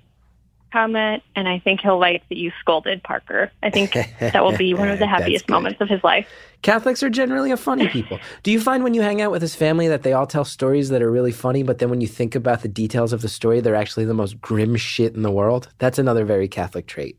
comment, 0.72 1.24
and 1.36 1.48
I 1.48 1.60
think 1.60 1.82
he'll 1.82 2.00
like 2.00 2.28
that 2.30 2.38
you 2.38 2.52
scolded 2.60 3.04
Parker. 3.04 3.52
I 3.64 3.70
think 3.70 3.94
that 4.20 4.44
will 4.44 4.58
be 4.58 4.74
one 4.74 4.90
of 4.90 5.00
the 5.00 5.08
happiest 5.08 5.50
moments 5.50 5.82
of 5.82 5.90
his 5.90 6.04
life. 6.04 6.28
Catholics 6.62 7.04
are 7.04 7.10
generally 7.10 7.52
a 7.52 7.58
funny 7.58 7.88
people. 7.90 8.20
Do 8.44 8.52
you 8.52 8.60
find 8.60 8.84
when 8.84 8.94
you 8.94 9.02
hang 9.02 9.22
out 9.22 9.32
with 9.32 9.42
his 9.42 9.56
family 9.56 9.88
that 9.88 10.04
they 10.04 10.14
all 10.14 10.28
tell 10.28 10.46
stories 10.46 10.90
that 10.90 11.02
are 11.02 11.12
really 11.12 11.32
funny, 11.32 11.64
but 11.64 11.80
then 11.80 11.90
when 11.90 12.02
you 12.02 12.08
think 12.08 12.36
about 12.36 12.62
the 12.62 12.68
details 12.68 13.14
of 13.14 13.22
the 13.22 13.30
story, 13.30 13.60
they're 13.60 13.76
actually 13.76 14.06
the 14.06 14.14
most 14.14 14.42
grim 14.42 14.76
shit 14.76 15.16
in 15.16 15.22
the 15.22 15.32
world? 15.32 15.70
That's 15.78 16.00
another 16.00 16.26
very 16.26 16.48
Catholic 16.48 16.88
trait. 16.88 17.18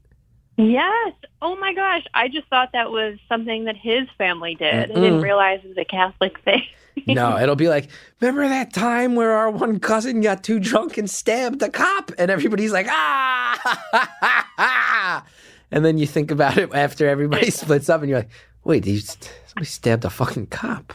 Yes. 0.57 1.15
Oh 1.41 1.55
my 1.57 1.73
gosh, 1.73 2.05
I 2.15 2.27
just 2.29 2.49
thought 2.49 2.71
that 2.73 2.91
was 2.91 3.17
something 3.29 3.65
that 3.65 3.77
his 3.77 4.09
family 4.19 4.57
did. 4.57 4.75
I 4.75 4.87
Mm-mm. 4.87 4.95
didn't 4.95 5.21
realize 5.23 5.61
it 5.63 5.69
was 5.69 5.79
a 5.79 5.85
Catholic 5.85 6.41
thing. 6.41 6.63
No, 7.07 7.39
it'll 7.41 7.57
be 7.57 7.69
like, 7.69 7.89
remember 8.21 8.49
that 8.49 8.73
time 8.73 9.15
where 9.15 9.33
our 9.33 9.51
one 9.51 9.81
cousin 9.81 10.21
got 10.21 10.43
too 10.45 10.61
drunk 10.61 10.99
and 10.99 11.09
stabbed 11.09 11.63
a 11.63 11.69
cop? 11.69 12.13
And 12.19 12.31
everybody's 12.31 12.73
like, 12.73 12.87
ah! 12.89 15.25
and 15.71 15.85
then 15.85 15.99
you 15.99 16.07
think 16.07 16.31
about 16.31 16.59
it 16.59 16.73
after 16.75 17.09
everybody 17.09 17.51
splits 17.51 17.89
up 17.89 18.01
and 18.01 18.11
you're 18.11 18.21
like, 18.21 18.31
wait, 18.65 18.85
st- 18.85 19.33
somebody 19.47 19.67
stabbed 19.67 20.05
a 20.05 20.11
fucking 20.11 20.47
cop. 20.49 20.93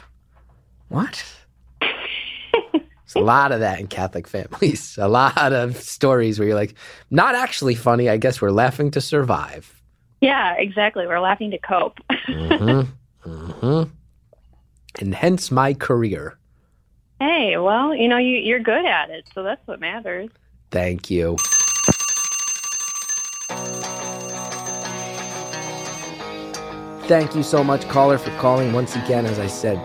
What? 0.89 1.23
There's 1.81 3.15
a 3.15 3.19
lot 3.19 3.51
of 3.51 3.59
that 3.59 3.79
in 3.79 3.87
Catholic 3.87 4.27
families. 4.27 4.97
A 4.99 5.07
lot 5.07 5.53
of 5.53 5.77
stories 5.77 6.39
where 6.39 6.47
you're 6.47 6.57
like, 6.57 6.73
not 7.11 7.35
actually 7.35 7.75
funny. 7.75 8.09
I 8.09 8.17
guess 8.17 8.41
we're 8.41 8.51
laughing 8.51 8.89
to 8.91 9.01
survive. 9.01 9.79
yeah, 10.21 10.55
exactly. 10.57 11.05
We're 11.05 11.19
laughing 11.19 11.51
to 11.51 11.59
cope. 11.59 11.99
Mm-hmm. 12.09 13.29
Mm-hmm. 13.29 13.89
And 14.99 15.15
hence 15.15 15.51
my 15.51 15.73
career. 15.73 16.37
hey, 17.19 17.57
well, 17.57 17.95
you 17.95 18.07
know, 18.07 18.17
you 18.17 18.37
you're 18.37 18.59
good 18.59 18.85
at 18.85 19.09
it, 19.09 19.27
so 19.33 19.43
that's 19.43 19.65
what 19.67 19.79
matters. 19.79 20.29
Thank 20.71 21.09
you. 21.09 21.37
Thank 27.07 27.35
you 27.35 27.43
so 27.43 27.63
much, 27.63 27.87
caller, 27.89 28.17
for 28.17 28.31
calling 28.37 28.71
once 28.71 28.95
again. 28.95 29.25
As 29.25 29.37
I 29.37 29.47
said, 29.47 29.77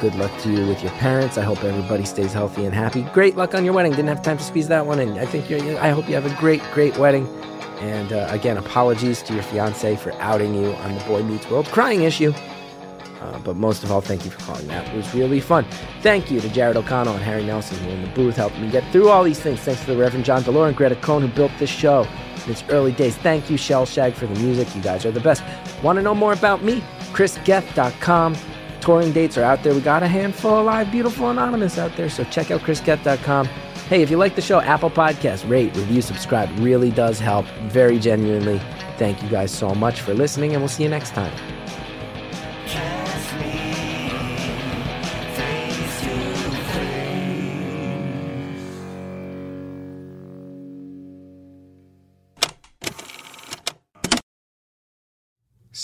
good 0.00 0.14
luck 0.16 0.30
to 0.42 0.50
you 0.52 0.66
with 0.66 0.82
your 0.82 0.92
parents. 0.92 1.38
I 1.38 1.42
hope 1.42 1.64
everybody 1.64 2.04
stays 2.04 2.32
healthy 2.34 2.64
and 2.66 2.74
happy. 2.74 3.02
Great 3.14 3.36
luck 3.36 3.54
on 3.54 3.64
your 3.64 3.72
wedding. 3.72 3.92
Didn't 3.92 4.08
have 4.08 4.22
time 4.22 4.36
to 4.36 4.44
squeeze 4.44 4.68
that 4.68 4.84
one 4.86 5.00
in. 5.00 5.18
I 5.18 5.24
think 5.24 5.48
you're. 5.48 5.60
I 5.78 5.88
hope 5.90 6.08
you 6.08 6.14
have 6.14 6.26
a 6.26 6.34
great, 6.38 6.62
great 6.74 6.96
wedding. 6.98 7.26
And 7.80 8.12
uh, 8.12 8.26
again, 8.28 8.58
apologies 8.58 9.22
to 9.22 9.32
your 9.32 9.42
fiance 9.42 9.96
for 9.96 10.12
outing 10.20 10.54
you 10.54 10.72
on 10.74 10.94
the 10.94 11.04
Boy 11.04 11.22
Meets 11.22 11.48
World 11.48 11.66
crying 11.68 12.02
issue. 12.02 12.32
Uh, 13.20 13.38
but 13.40 13.54
most 13.56 13.84
of 13.84 13.92
all, 13.92 14.00
thank 14.00 14.24
you 14.24 14.30
for 14.30 14.40
calling. 14.40 14.66
That 14.68 14.94
was 14.94 15.14
really 15.14 15.40
fun. 15.40 15.66
Thank 16.00 16.30
you 16.30 16.40
to 16.40 16.48
Jared 16.48 16.76
O'Connell 16.76 17.14
and 17.14 17.22
Harry 17.22 17.44
Nelson 17.44 17.78
who 17.78 17.88
were 17.88 17.94
in 17.94 18.02
the 18.02 18.08
booth 18.08 18.36
helping 18.36 18.62
me 18.62 18.70
get 18.70 18.90
through 18.92 19.10
all 19.10 19.22
these 19.22 19.38
things. 19.38 19.60
Thanks 19.60 19.80
to 19.84 19.88
the 19.88 19.96
Reverend 19.96 20.24
John 20.24 20.42
Delore 20.42 20.68
and 20.68 20.76
Greta 20.76 20.96
Cohn 20.96 21.20
who 21.20 21.28
built 21.28 21.52
this 21.58 21.68
show 21.68 22.06
in 22.46 22.50
its 22.52 22.64
early 22.70 22.92
days. 22.92 23.16
Thank 23.18 23.50
you, 23.50 23.56
Shellshag, 23.56 24.14
for 24.14 24.26
the 24.26 24.40
music. 24.40 24.74
You 24.74 24.80
guys 24.80 25.04
are 25.04 25.10
the 25.10 25.20
best. 25.20 25.42
Want 25.82 25.96
to 25.96 26.02
know 26.02 26.14
more 26.14 26.32
about 26.32 26.64
me? 26.64 26.82
ChrisGethard.com. 27.12 28.36
Touring 28.80 29.12
dates 29.12 29.36
are 29.36 29.42
out 29.42 29.62
there. 29.62 29.74
We 29.74 29.80
got 29.82 30.02
a 30.02 30.08
handful 30.08 30.58
of 30.58 30.64
live, 30.64 30.90
beautiful, 30.90 31.28
anonymous 31.28 31.76
out 31.76 31.94
there. 31.96 32.08
So 32.08 32.24
check 32.24 32.50
out 32.50 32.62
ChrisGethard.com. 32.62 33.46
Hey, 33.90 34.02
if 34.02 34.10
you 34.10 34.16
like 34.16 34.36
the 34.36 34.40
show, 34.40 34.60
Apple 34.60 34.90
Podcast, 34.90 35.48
rate, 35.50 35.76
review, 35.76 36.00
subscribe. 36.00 36.48
Really 36.60 36.90
does 36.90 37.18
help. 37.18 37.44
Very 37.64 37.98
genuinely. 37.98 38.60
Thank 38.96 39.22
you 39.22 39.28
guys 39.28 39.50
so 39.50 39.74
much 39.74 40.00
for 40.00 40.14
listening, 40.14 40.52
and 40.52 40.62
we'll 40.62 40.68
see 40.68 40.84
you 40.84 40.88
next 40.88 41.10
time. 41.10 41.32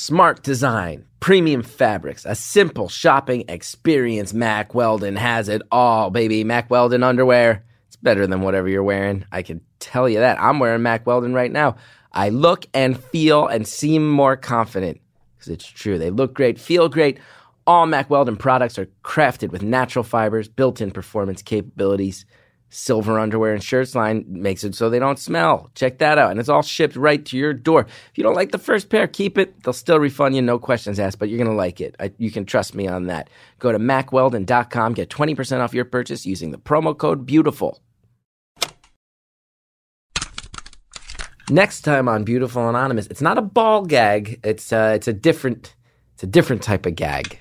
Smart 0.06 0.44
design, 0.44 1.04
premium 1.18 1.64
fabrics, 1.64 2.24
a 2.24 2.36
simple 2.36 2.88
shopping 2.88 3.42
experience. 3.48 4.32
Mack 4.32 4.72
Weldon 4.72 5.16
has 5.16 5.48
it 5.48 5.62
all, 5.72 6.10
baby. 6.10 6.44
Mack 6.44 6.70
Weldon 6.70 7.02
underwear. 7.02 7.64
It's 7.88 7.96
better 7.96 8.24
than 8.24 8.42
whatever 8.42 8.68
you're 8.68 8.84
wearing. 8.84 9.24
I 9.32 9.42
can 9.42 9.62
tell 9.80 10.08
you 10.08 10.20
that. 10.20 10.40
I'm 10.40 10.60
wearing 10.60 10.82
Mack 10.82 11.08
Weldon 11.08 11.34
right 11.34 11.50
now. 11.50 11.74
I 12.12 12.28
look 12.28 12.66
and 12.72 12.96
feel 12.96 13.48
and 13.48 13.66
seem 13.66 14.08
more 14.08 14.36
confident 14.36 15.00
because 15.34 15.48
it's 15.48 15.66
true. 15.66 15.98
They 15.98 16.10
look 16.10 16.34
great, 16.34 16.60
feel 16.60 16.88
great. 16.88 17.18
All 17.66 17.86
Mack 17.86 18.08
Weldon 18.08 18.36
products 18.36 18.78
are 18.78 18.86
crafted 19.02 19.50
with 19.50 19.64
natural 19.64 20.04
fibers, 20.04 20.46
built 20.46 20.80
in 20.80 20.92
performance 20.92 21.42
capabilities. 21.42 22.26
Silver 22.68 23.18
underwear 23.18 23.54
and 23.54 23.62
shirts 23.62 23.94
line 23.94 24.24
makes 24.28 24.64
it 24.64 24.74
so 24.74 24.90
they 24.90 24.98
don't 24.98 25.18
smell. 25.18 25.70
Check 25.74 25.98
that 25.98 26.18
out. 26.18 26.32
And 26.32 26.40
it's 26.40 26.48
all 26.48 26.62
shipped 26.62 26.96
right 26.96 27.24
to 27.26 27.36
your 27.36 27.52
door. 27.52 27.82
If 27.82 28.12
you 28.16 28.24
don't 28.24 28.34
like 28.34 28.50
the 28.50 28.58
first 28.58 28.90
pair, 28.90 29.06
keep 29.06 29.38
it. 29.38 29.62
They'll 29.62 29.72
still 29.72 30.00
refund 30.00 30.34
you, 30.34 30.42
no 30.42 30.58
questions 30.58 30.98
asked, 30.98 31.18
but 31.18 31.28
you're 31.28 31.38
going 31.38 31.50
to 31.50 31.56
like 31.56 31.80
it. 31.80 31.94
I, 32.00 32.12
you 32.18 32.30
can 32.30 32.44
trust 32.44 32.74
me 32.74 32.88
on 32.88 33.06
that. 33.06 33.30
Go 33.60 33.70
to 33.72 33.78
mackweldon.com, 33.78 34.94
get 34.94 35.08
20% 35.08 35.60
off 35.60 35.74
your 35.74 35.84
purchase 35.84 36.26
using 36.26 36.50
the 36.50 36.58
promo 36.58 36.96
code 36.96 37.26
BEAUTIFUL. 37.26 37.78
Next 41.48 41.82
time 41.82 42.08
on 42.08 42.24
Beautiful 42.24 42.68
Anonymous, 42.68 43.06
it's 43.06 43.22
not 43.22 43.38
a 43.38 43.42
ball 43.42 43.84
gag. 43.84 44.40
It's 44.42 44.72
uh, 44.72 44.92
it's 44.96 45.06
a 45.06 45.12
different 45.12 45.76
it's 46.14 46.24
a 46.24 46.26
different 46.26 46.62
type 46.62 46.86
of 46.86 46.96
gag. 46.96 47.38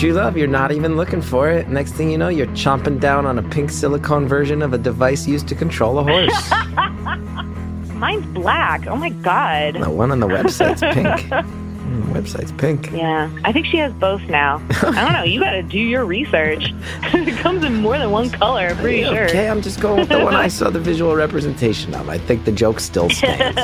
True 0.00 0.14
love. 0.14 0.34
You're 0.34 0.46
not 0.46 0.72
even 0.72 0.96
looking 0.96 1.20
for 1.20 1.50
it. 1.50 1.68
Next 1.68 1.92
thing 1.92 2.10
you 2.10 2.16
know, 2.16 2.30
you're 2.30 2.46
chomping 2.46 2.98
down 3.00 3.26
on 3.26 3.38
a 3.38 3.42
pink 3.42 3.68
silicone 3.68 4.26
version 4.26 4.62
of 4.62 4.72
a 4.72 4.78
device 4.78 5.28
used 5.28 5.46
to 5.48 5.54
control 5.54 5.98
a 5.98 6.02
horse. 6.02 6.50
Mine's 7.96 8.24
black. 8.28 8.86
Oh 8.86 8.96
my 8.96 9.10
god. 9.10 9.74
the 9.74 9.90
one 9.90 10.10
on 10.10 10.20
the 10.20 10.26
website's 10.26 10.80
pink. 10.94 11.06
Mm, 11.06 12.14
the 12.14 12.18
website's 12.18 12.50
pink. 12.52 12.90
Yeah, 12.92 13.30
I 13.44 13.52
think 13.52 13.66
she 13.66 13.76
has 13.76 13.92
both 13.92 14.22
now. 14.22 14.66
I 14.70 15.04
don't 15.04 15.12
know. 15.12 15.22
You 15.22 15.38
got 15.38 15.50
to 15.50 15.62
do 15.62 15.78
your 15.78 16.06
research. 16.06 16.72
it 17.02 17.38
comes 17.40 17.62
in 17.62 17.76
more 17.82 17.98
than 17.98 18.10
one 18.10 18.30
color. 18.30 18.68
I'm 18.68 18.78
pretty 18.78 19.04
sure. 19.04 19.26
Okay, 19.26 19.50
I'm 19.50 19.60
just 19.60 19.82
going 19.82 20.00
with 20.00 20.08
the 20.08 20.24
one 20.24 20.34
I 20.34 20.48
saw 20.48 20.70
the 20.70 20.80
visual 20.80 21.14
representation 21.14 21.92
of. 21.94 22.08
I 22.08 22.16
think 22.16 22.46
the 22.46 22.52
joke 22.52 22.80
still 22.80 23.10
stands. 23.10 23.60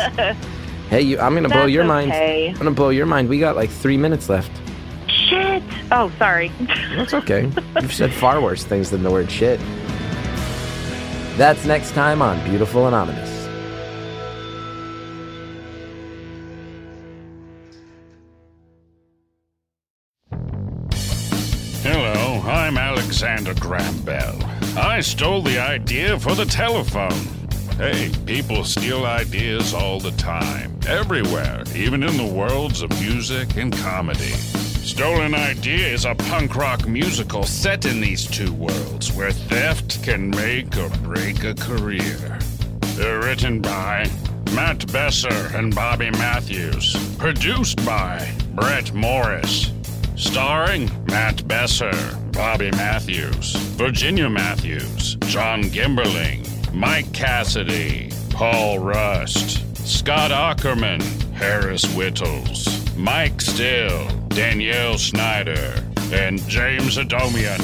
hey, 0.91 1.01
you, 1.01 1.19
I'm 1.19 1.33
gonna 1.33 1.49
blow 1.49 1.61
That's 1.61 1.73
your 1.73 1.85
mind. 1.85 2.13
I'm 2.13 2.53
gonna 2.57 2.73
blow 2.73 2.91
your 2.91 3.07
mind. 3.07 3.31
We 3.31 3.39
got 3.39 3.57
like 3.57 3.71
three 3.71 3.97
minutes 3.97 4.29
left. 4.29 4.53
Shit. 5.29 5.63
Oh, 5.91 6.13
sorry. 6.19 6.53
That's 6.95 7.13
okay. 7.15 7.51
You've 7.81 7.93
said 7.93 8.13
far 8.13 8.41
worse 8.41 8.63
things 8.63 8.91
than 8.91 9.03
the 9.03 9.11
word 9.11 9.31
shit. 9.31 9.59
That's 11.37 11.65
next 11.65 11.93
time 11.93 12.23
on 12.23 12.43
Beautiful 12.49 12.87
Anonymous. 12.87 13.35
Hello, 21.83 22.41
I'm 22.45 22.79
Alexander 22.79 23.55
Graham 23.55 24.01
Bell. 24.03 24.39
I 24.77 25.01
stole 25.01 25.43
the 25.43 25.59
idea 25.59 26.21
for 26.21 26.35
the 26.37 26.45
telephone. 26.45 27.11
Hey, 27.77 28.13
people 28.27 28.63
steal 28.65 29.05
ideas 29.05 29.75
all 29.75 29.99
the 29.99 30.13
time, 30.13 30.79
everywhere, 30.87 31.65
even 31.75 32.03
in 32.03 32.17
the 32.17 32.25
worlds 32.25 32.81
of 32.81 32.91
music 33.01 33.57
and 33.57 33.77
comedy. 33.77 34.33
Stolen 34.87 35.35
Idea 35.35 35.89
is 35.89 36.05
a 36.05 36.15
punk 36.15 36.55
rock 36.55 36.87
musical 36.87 37.43
set 37.43 37.85
in 37.87 38.01
these 38.01 38.25
two 38.25 38.53
worlds 38.53 39.13
where 39.13 39.33
theft 39.33 40.01
can 40.05 40.31
make 40.31 40.77
or 40.77 40.89
break 41.03 41.43
a 41.43 41.55
career. 41.55 42.39
They're 42.95 43.19
written 43.19 43.61
by 43.61 44.09
Matt 44.53 44.91
Besser 44.93 45.51
and 45.57 45.75
Bobby 45.75 46.13
Matthews. 46.13 46.95
Produced 47.19 47.85
by 47.85 48.33
Brett 48.55 48.95
Morris. 48.95 49.73
Starring 50.15 50.89
Matt 51.07 51.47
Besser, 51.49 51.93
Bobby 52.31 52.71
Matthews, 52.71 53.57
Virginia 53.75 54.31
Matthews, 54.31 55.17
Jon 55.23 55.65
Gemberling, 55.65 56.73
Mike 56.73 57.13
Cassidy, 57.13 58.13
Paul 58.31 58.79
Rust, 58.79 59.66
Scott 59.87 60.33
Aukerman, 60.33 61.01
Harris 61.33 61.85
Wittels, 61.85 62.97
Mike 62.97 63.41
Still, 63.41 64.09
Danielle 64.31 64.99
Snyder, 64.99 65.81
and 66.13 66.41
James 66.49 66.97
Adomian. 66.97 67.61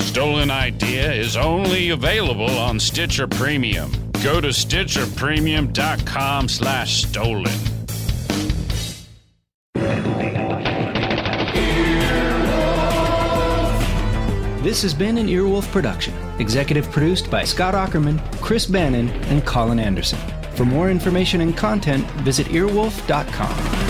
Stolen 0.00 0.50
Idea 0.50 1.12
is 1.12 1.36
only 1.36 1.90
available 1.90 2.48
on 2.48 2.80
Stitcher 2.80 3.26
Premium. 3.26 3.92
Go 4.22 4.40
to 4.40 4.48
stitcherpremium.com 4.48 6.48
slash 6.48 7.04
stolen. 7.04 7.52
This 14.62 14.80
has 14.80 14.94
been 14.94 15.18
an 15.18 15.26
Earwolf 15.26 15.70
production, 15.70 16.14
executive 16.38 16.90
produced 16.90 17.30
by 17.30 17.44
Scott 17.44 17.74
Aukerman, 17.74 18.18
Chris 18.40 18.64
Bannon, 18.64 19.10
and 19.24 19.44
Colin 19.44 19.78
Anderson. 19.78 20.18
For 20.54 20.64
more 20.64 20.90
information 20.90 21.40
and 21.40 21.56
content, 21.56 22.06
visit 22.22 22.46
earwolf.com. 22.48 23.83